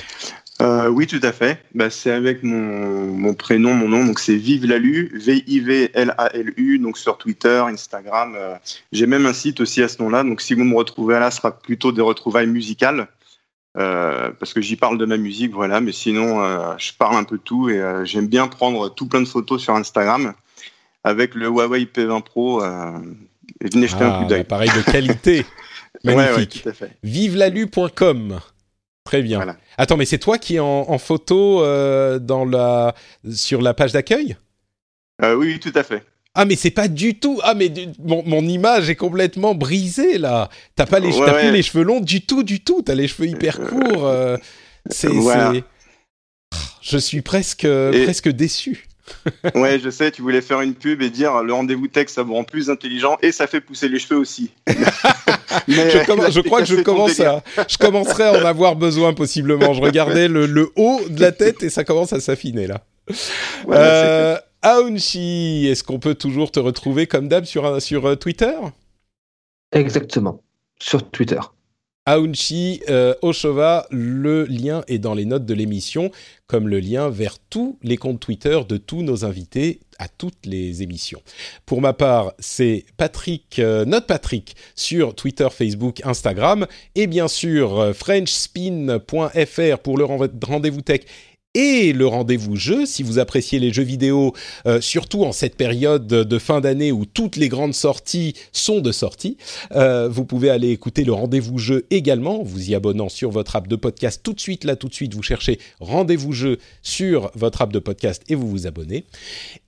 Oui, 0.61 1.05
tout 1.05 1.19
à 1.21 1.31
fait. 1.31 1.59
Bah, 1.75 1.89
c'est 1.89 2.11
avec 2.11 2.41
mon, 2.41 3.11
mon, 3.11 3.33
prénom, 3.33 3.73
mon 3.73 3.89
nom, 3.89 4.05
donc 4.05 4.19
c'est 4.19 4.35
Vive 4.35 4.65
Lalu, 4.65 5.11
V-I-V-L-A-L-U, 5.13 6.79
donc 6.79 6.97
sur 6.97 7.17
Twitter, 7.17 7.63
Instagram. 7.67 8.37
J'ai 8.91 9.05
même 9.05 9.25
un 9.25 9.33
site 9.33 9.59
aussi 9.59 9.83
à 9.83 9.87
ce 9.87 10.01
nom-là, 10.01 10.23
donc 10.23 10.41
si 10.41 10.53
vous 10.53 10.63
me 10.63 10.75
retrouvez 10.75 11.19
là, 11.19 11.29
ce 11.29 11.37
sera 11.37 11.59
plutôt 11.59 11.91
des 11.91 12.01
retrouvailles 12.01 12.47
musicales. 12.47 13.07
Euh, 13.77 14.31
parce 14.39 14.53
que 14.53 14.61
j'y 14.61 14.77
parle 14.77 14.97
de 14.97 15.05
ma 15.05 15.17
musique, 15.17 15.53
voilà. 15.53 15.81
Mais 15.81 15.91
sinon, 15.91 16.41
euh, 16.43 16.73
je 16.77 16.93
parle 16.93 17.17
un 17.17 17.23
peu 17.23 17.37
de 17.37 17.41
tout 17.41 17.69
et 17.69 17.79
euh, 17.79 18.05
j'aime 18.05 18.27
bien 18.27 18.47
prendre 18.47 18.89
tout 18.89 19.07
plein 19.07 19.21
de 19.21 19.27
photos 19.27 19.61
sur 19.61 19.75
Instagram 19.75 20.33
avec 21.03 21.35
le 21.35 21.47
Huawei 21.47 21.85
P20 21.85 22.23
Pro. 22.23 22.63
et 22.63 23.69
venez 23.71 23.87
jeter 23.87 24.03
un 24.03 24.19
coup 24.19 24.23
ah, 24.25 24.29
d'œil. 24.29 24.41
Appareil 24.41 24.69
de 24.69 24.91
qualité, 24.91 25.45
magnifique. 26.03 26.65
Vivelalu.com. 27.03 28.39
Très 29.03 29.21
bien. 29.21 29.55
Attends, 29.77 29.97
mais 29.97 30.05
c'est 30.05 30.17
toi 30.17 30.39
qui 30.39 30.55
es 30.55 30.59
en, 30.59 30.97
photo 30.97 31.59
dans 32.19 32.45
la 32.45 32.95
sur 33.31 33.61
la 33.61 33.75
page 33.75 33.91
d'accueil? 33.91 34.35
Oui, 35.21 35.59
tout 35.59 35.73
à 35.75 35.83
fait. 35.83 36.03
Ah 36.35 36.45
mais 36.45 36.55
c'est 36.55 36.69
pas 36.71 36.87
du 36.87 37.17
tout. 37.17 37.39
Ah 37.43 37.53
mais 37.53 37.71
mon, 38.03 38.41
image 38.41 38.89
est 38.89 38.95
complètement 38.95 39.55
brisée 39.55 40.17
là. 40.17 40.49
T'as 40.75 40.85
pas 40.85 40.99
les, 40.99 41.11
plus 41.11 41.51
les 41.51 41.63
cheveux 41.63 41.83
longs 41.83 42.01
du 42.01 42.21
tout, 42.21 42.43
du 42.43 42.59
tout. 42.59 42.81
T'as 42.81 42.95
les 42.95 43.07
cheveux 43.07 43.27
hyper 43.27 43.59
courts. 43.61 44.05
Euh, 44.05 44.37
c'est, 44.89 45.09
Je 46.81 46.97
suis 46.97 47.21
presque, 47.21 47.67
presque 48.03 48.29
déçu. 48.29 48.85
ouais, 49.55 49.79
je 49.79 49.89
sais, 49.89 50.11
tu 50.11 50.21
voulais 50.21 50.41
faire 50.41 50.61
une 50.61 50.73
pub 50.73 51.01
et 51.01 51.09
dire 51.09 51.43
le 51.43 51.53
rendez-vous 51.53 51.87
tech, 51.87 52.09
ça 52.09 52.23
vous 52.23 52.33
rend 52.33 52.43
plus 52.43 52.69
intelligent 52.69 53.17
et 53.21 53.31
ça 53.31 53.47
fait 53.47 53.61
pousser 53.61 53.87
les 53.87 53.99
cheveux 53.99 54.19
aussi. 54.19 54.51
Mais 55.67 55.89
je, 55.89 55.97
je 56.31 56.41
crois 56.41 56.61
que 56.61 56.67
je 56.67 56.81
commence 56.81 57.19
à, 57.19 57.43
je 57.67 57.77
commencerai 57.77 58.23
à 58.23 58.33
en 58.33 58.45
avoir 58.45 58.75
besoin 58.75 59.13
possiblement. 59.13 59.73
Je 59.73 59.81
regardais 59.81 60.27
le, 60.27 60.45
le 60.45 60.71
haut 60.75 61.01
de 61.09 61.21
la 61.21 61.31
tête 61.31 61.63
et 61.63 61.69
ça 61.69 61.83
commence 61.83 62.13
à 62.13 62.19
s'affiner 62.19 62.67
là. 62.67 62.81
euh, 63.69 64.37
Aounchi, 64.67 65.67
est-ce 65.67 65.83
qu'on 65.83 65.99
peut 65.99 66.15
toujours 66.15 66.51
te 66.51 66.59
retrouver 66.59 67.05
comme 67.05 67.27
d'hab 67.27 67.45
sur, 67.45 67.79
sur 67.79 68.07
euh, 68.07 68.15
Twitter? 68.15 68.55
Exactement, 69.71 70.41
sur 70.79 71.07
Twitter. 71.11 71.39
Aounchi 72.07 72.81
euh, 72.89 73.13
Oshova, 73.21 73.85
le 73.91 74.45
lien 74.45 74.83
est 74.87 74.97
dans 74.97 75.13
les 75.13 75.25
notes 75.25 75.45
de 75.45 75.53
l'émission, 75.53 76.09
comme 76.47 76.67
le 76.67 76.79
lien 76.79 77.09
vers 77.09 77.37
tous 77.37 77.77
les 77.83 77.97
comptes 77.97 78.19
Twitter 78.19 78.59
de 78.67 78.77
tous 78.77 79.03
nos 79.03 79.23
invités 79.23 79.81
à 79.99 80.07
toutes 80.07 80.45
les 80.45 80.81
émissions. 80.83 81.21
Pour 81.67 81.81
ma 81.81 81.93
part, 81.93 82.33
c'est 82.39 82.85
Patrick, 82.97 83.59
euh, 83.59 83.85
notre 83.85 84.07
Patrick, 84.07 84.55
sur 84.75 85.15
Twitter, 85.15 85.47
Facebook, 85.51 86.01
Instagram, 86.03 86.65
et 86.95 87.05
bien 87.07 87.27
sûr 87.27 87.79
euh, 87.79 87.93
FrenchSpin.fr 87.93 89.79
pour 89.79 89.97
le 89.97 90.05
rendez-vous 90.05 90.81
tech 90.81 91.01
et 91.55 91.93
le 91.93 92.05
rendez-vous 92.05 92.55
jeu. 92.55 92.85
Si 92.85 93.01
vous 93.01 93.17
appréciez 93.17 93.57
les 93.59 93.73
jeux 93.73 93.83
vidéo, 93.83 94.33
euh, 94.67 94.81
surtout 94.81 95.23
en 95.23 95.31
cette 95.31 95.55
période 95.55 96.05
de 96.05 96.39
fin 96.39 96.61
d'année 96.61 96.91
où 96.91 97.05
toutes 97.05 97.37
les 97.37 97.49
grandes 97.49 97.73
sorties 97.73 98.35
sont 98.51 98.81
de 98.81 98.91
sortie, 98.91 99.37
euh, 99.73 100.07
vous 100.09 100.25
pouvez 100.25 100.49
aller 100.49 100.69
écouter 100.69 101.03
le 101.03 101.13
rendez-vous 101.13 101.57
jeu 101.57 101.85
également, 101.89 102.43
vous 102.43 102.69
y 102.69 102.75
abonnant 102.75 103.09
sur 103.09 103.31
votre 103.31 103.55
app 103.55 103.67
de 103.67 103.75
podcast 103.75 104.21
tout 104.21 104.33
de 104.33 104.39
suite. 104.39 104.65
Là, 104.65 104.75
tout 104.75 104.89
de 104.89 104.93
suite, 104.93 105.13
vous 105.13 105.23
cherchez 105.23 105.59
rendez-vous 105.79 106.33
jeu 106.33 106.59
sur 106.83 107.31
votre 107.35 107.61
app 107.61 107.71
de 107.71 107.79
podcast 107.79 108.21
et 108.27 108.35
vous 108.35 108.49
vous 108.49 108.67
abonnez. 108.67 109.05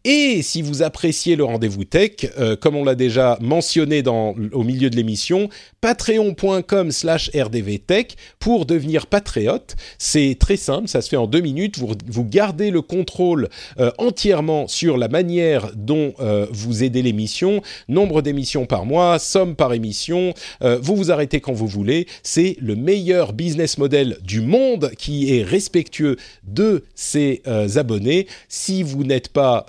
Et 0.04 0.42
si 0.42 0.62
vous 0.62 0.84
appréciez 0.84 1.36
le 1.36 1.44
rendez-vous 1.44 1.84
tech, 1.84 2.12
euh, 2.38 2.56
comme 2.56 2.76
on 2.76 2.84
l'a 2.84 2.96
déjà 2.96 3.38
mentionné 3.42 4.02
dans, 4.02 4.36
au 4.52 4.64
milieu 4.64 4.90
de 4.90 4.96
l'émission, 4.96 5.50
patreon.com 5.82 6.92
slash 6.92 7.32
rdvtech 7.34 8.16
pour 8.40 8.66
devenir 8.66 9.08
patriote. 9.08 9.76
C'est 9.98 10.38
très 10.40 10.58
simple, 10.58 10.88
ça 10.88 11.02
se 11.02 11.10
fait 11.10 11.18
en 11.18 11.28
deux 11.28 11.42
minutes. 11.42 11.77
Vous, 11.78 12.24
gardez 12.24 12.72
le 12.72 12.82
contrôle 12.82 13.50
euh, 13.80 13.92
entièrement 13.98 14.68
sur 14.68 14.98
la 14.98 15.08
manière 15.08 15.72
dont 15.76 16.14
euh, 16.20 16.48
vous 16.52 16.84
aidez 16.84 17.02
l'émission, 17.02 17.62
nombre 17.88 18.22
d'émissions 18.22 18.66
par 18.66 18.86
mois, 18.86 19.20
somme 19.20 19.56
par 19.56 19.74
émission. 19.74 20.34
Euh, 20.62 20.80
vous 20.82 20.96
vous 20.96 21.12
arrêtez 21.12 21.40
quand 21.40 21.54
vous 21.54 21.68
voulez. 21.68 22.08
C'est 22.24 22.58
le 22.60 22.76
meilleur 22.76 23.34
business 23.34 23.78
model 23.78 24.18
du 24.24 24.42
monde 24.42 24.92
qui 24.98 25.36
est 25.36 25.44
respectueux 25.44 26.18
de 26.44 26.84
ses 26.96 27.42
abonnés. 27.76 28.28
Si 28.50 28.84
vous 28.84 29.04
n'êtes 29.04 29.30
pas, 29.30 29.66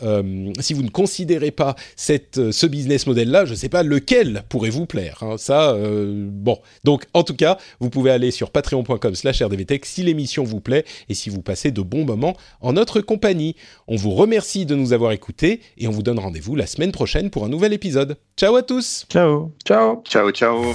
si 0.61 0.75
vous 0.75 0.83
ne 0.83 0.91
considérez 0.91 1.51
pas 1.51 1.75
ce 1.97 2.67
business 2.67 3.07
model-là, 3.07 3.45
je 3.45 3.53
ne 3.53 3.57
sais 3.57 3.69
pas 3.69 3.83
lequel 3.83 4.45
pourrait 4.49 4.71
vous 4.71 4.87
plaire. 4.87 5.19
Hein. 5.23 5.37
Ça, 5.39 5.77
bon. 5.77 6.59
Donc, 6.85 7.05
en 7.15 7.23
tout 7.23 7.35
cas, 7.35 7.59
vous 7.81 7.91
pouvez 7.91 8.11
aller 8.11 8.31
sur 8.31 8.51
patreon.com/rdvtech 8.51 9.85
si 9.85 10.03
l'émission 10.03 10.45
vous 10.45 10.61
plaît 10.61 10.85
et 11.09 11.15
si 11.15 11.31
vous 11.31 11.43
passez 11.43 11.71
de 11.71 11.83
bons 11.83 11.98
moments 12.05 12.37
en 12.61 12.73
notre 12.75 13.01
compagnie. 13.01 13.57
On 13.87 13.97
vous 13.97 14.11
remercie 14.11 14.67
de 14.67 14.75
nous 14.75 14.93
avoir 14.93 15.13
écoutés 15.13 15.61
et 15.77 15.89
on 15.89 15.93
vous 15.93 16.03
donne 16.03 16.19
rendez-vous 16.19 16.57
la 16.57 16.67
semaine 16.67 16.93
prochaine 16.93 17.31
pour 17.31 17.45
un 17.45 17.49
nouvel 17.49 17.73
épisode. 17.73 18.17
Ciao 18.37 18.57
à 18.57 18.63
tous. 18.63 19.07
Ciao. 19.09 19.53
Ciao. 19.65 20.03
Ciao, 20.05 20.31
ciao. 20.31 20.75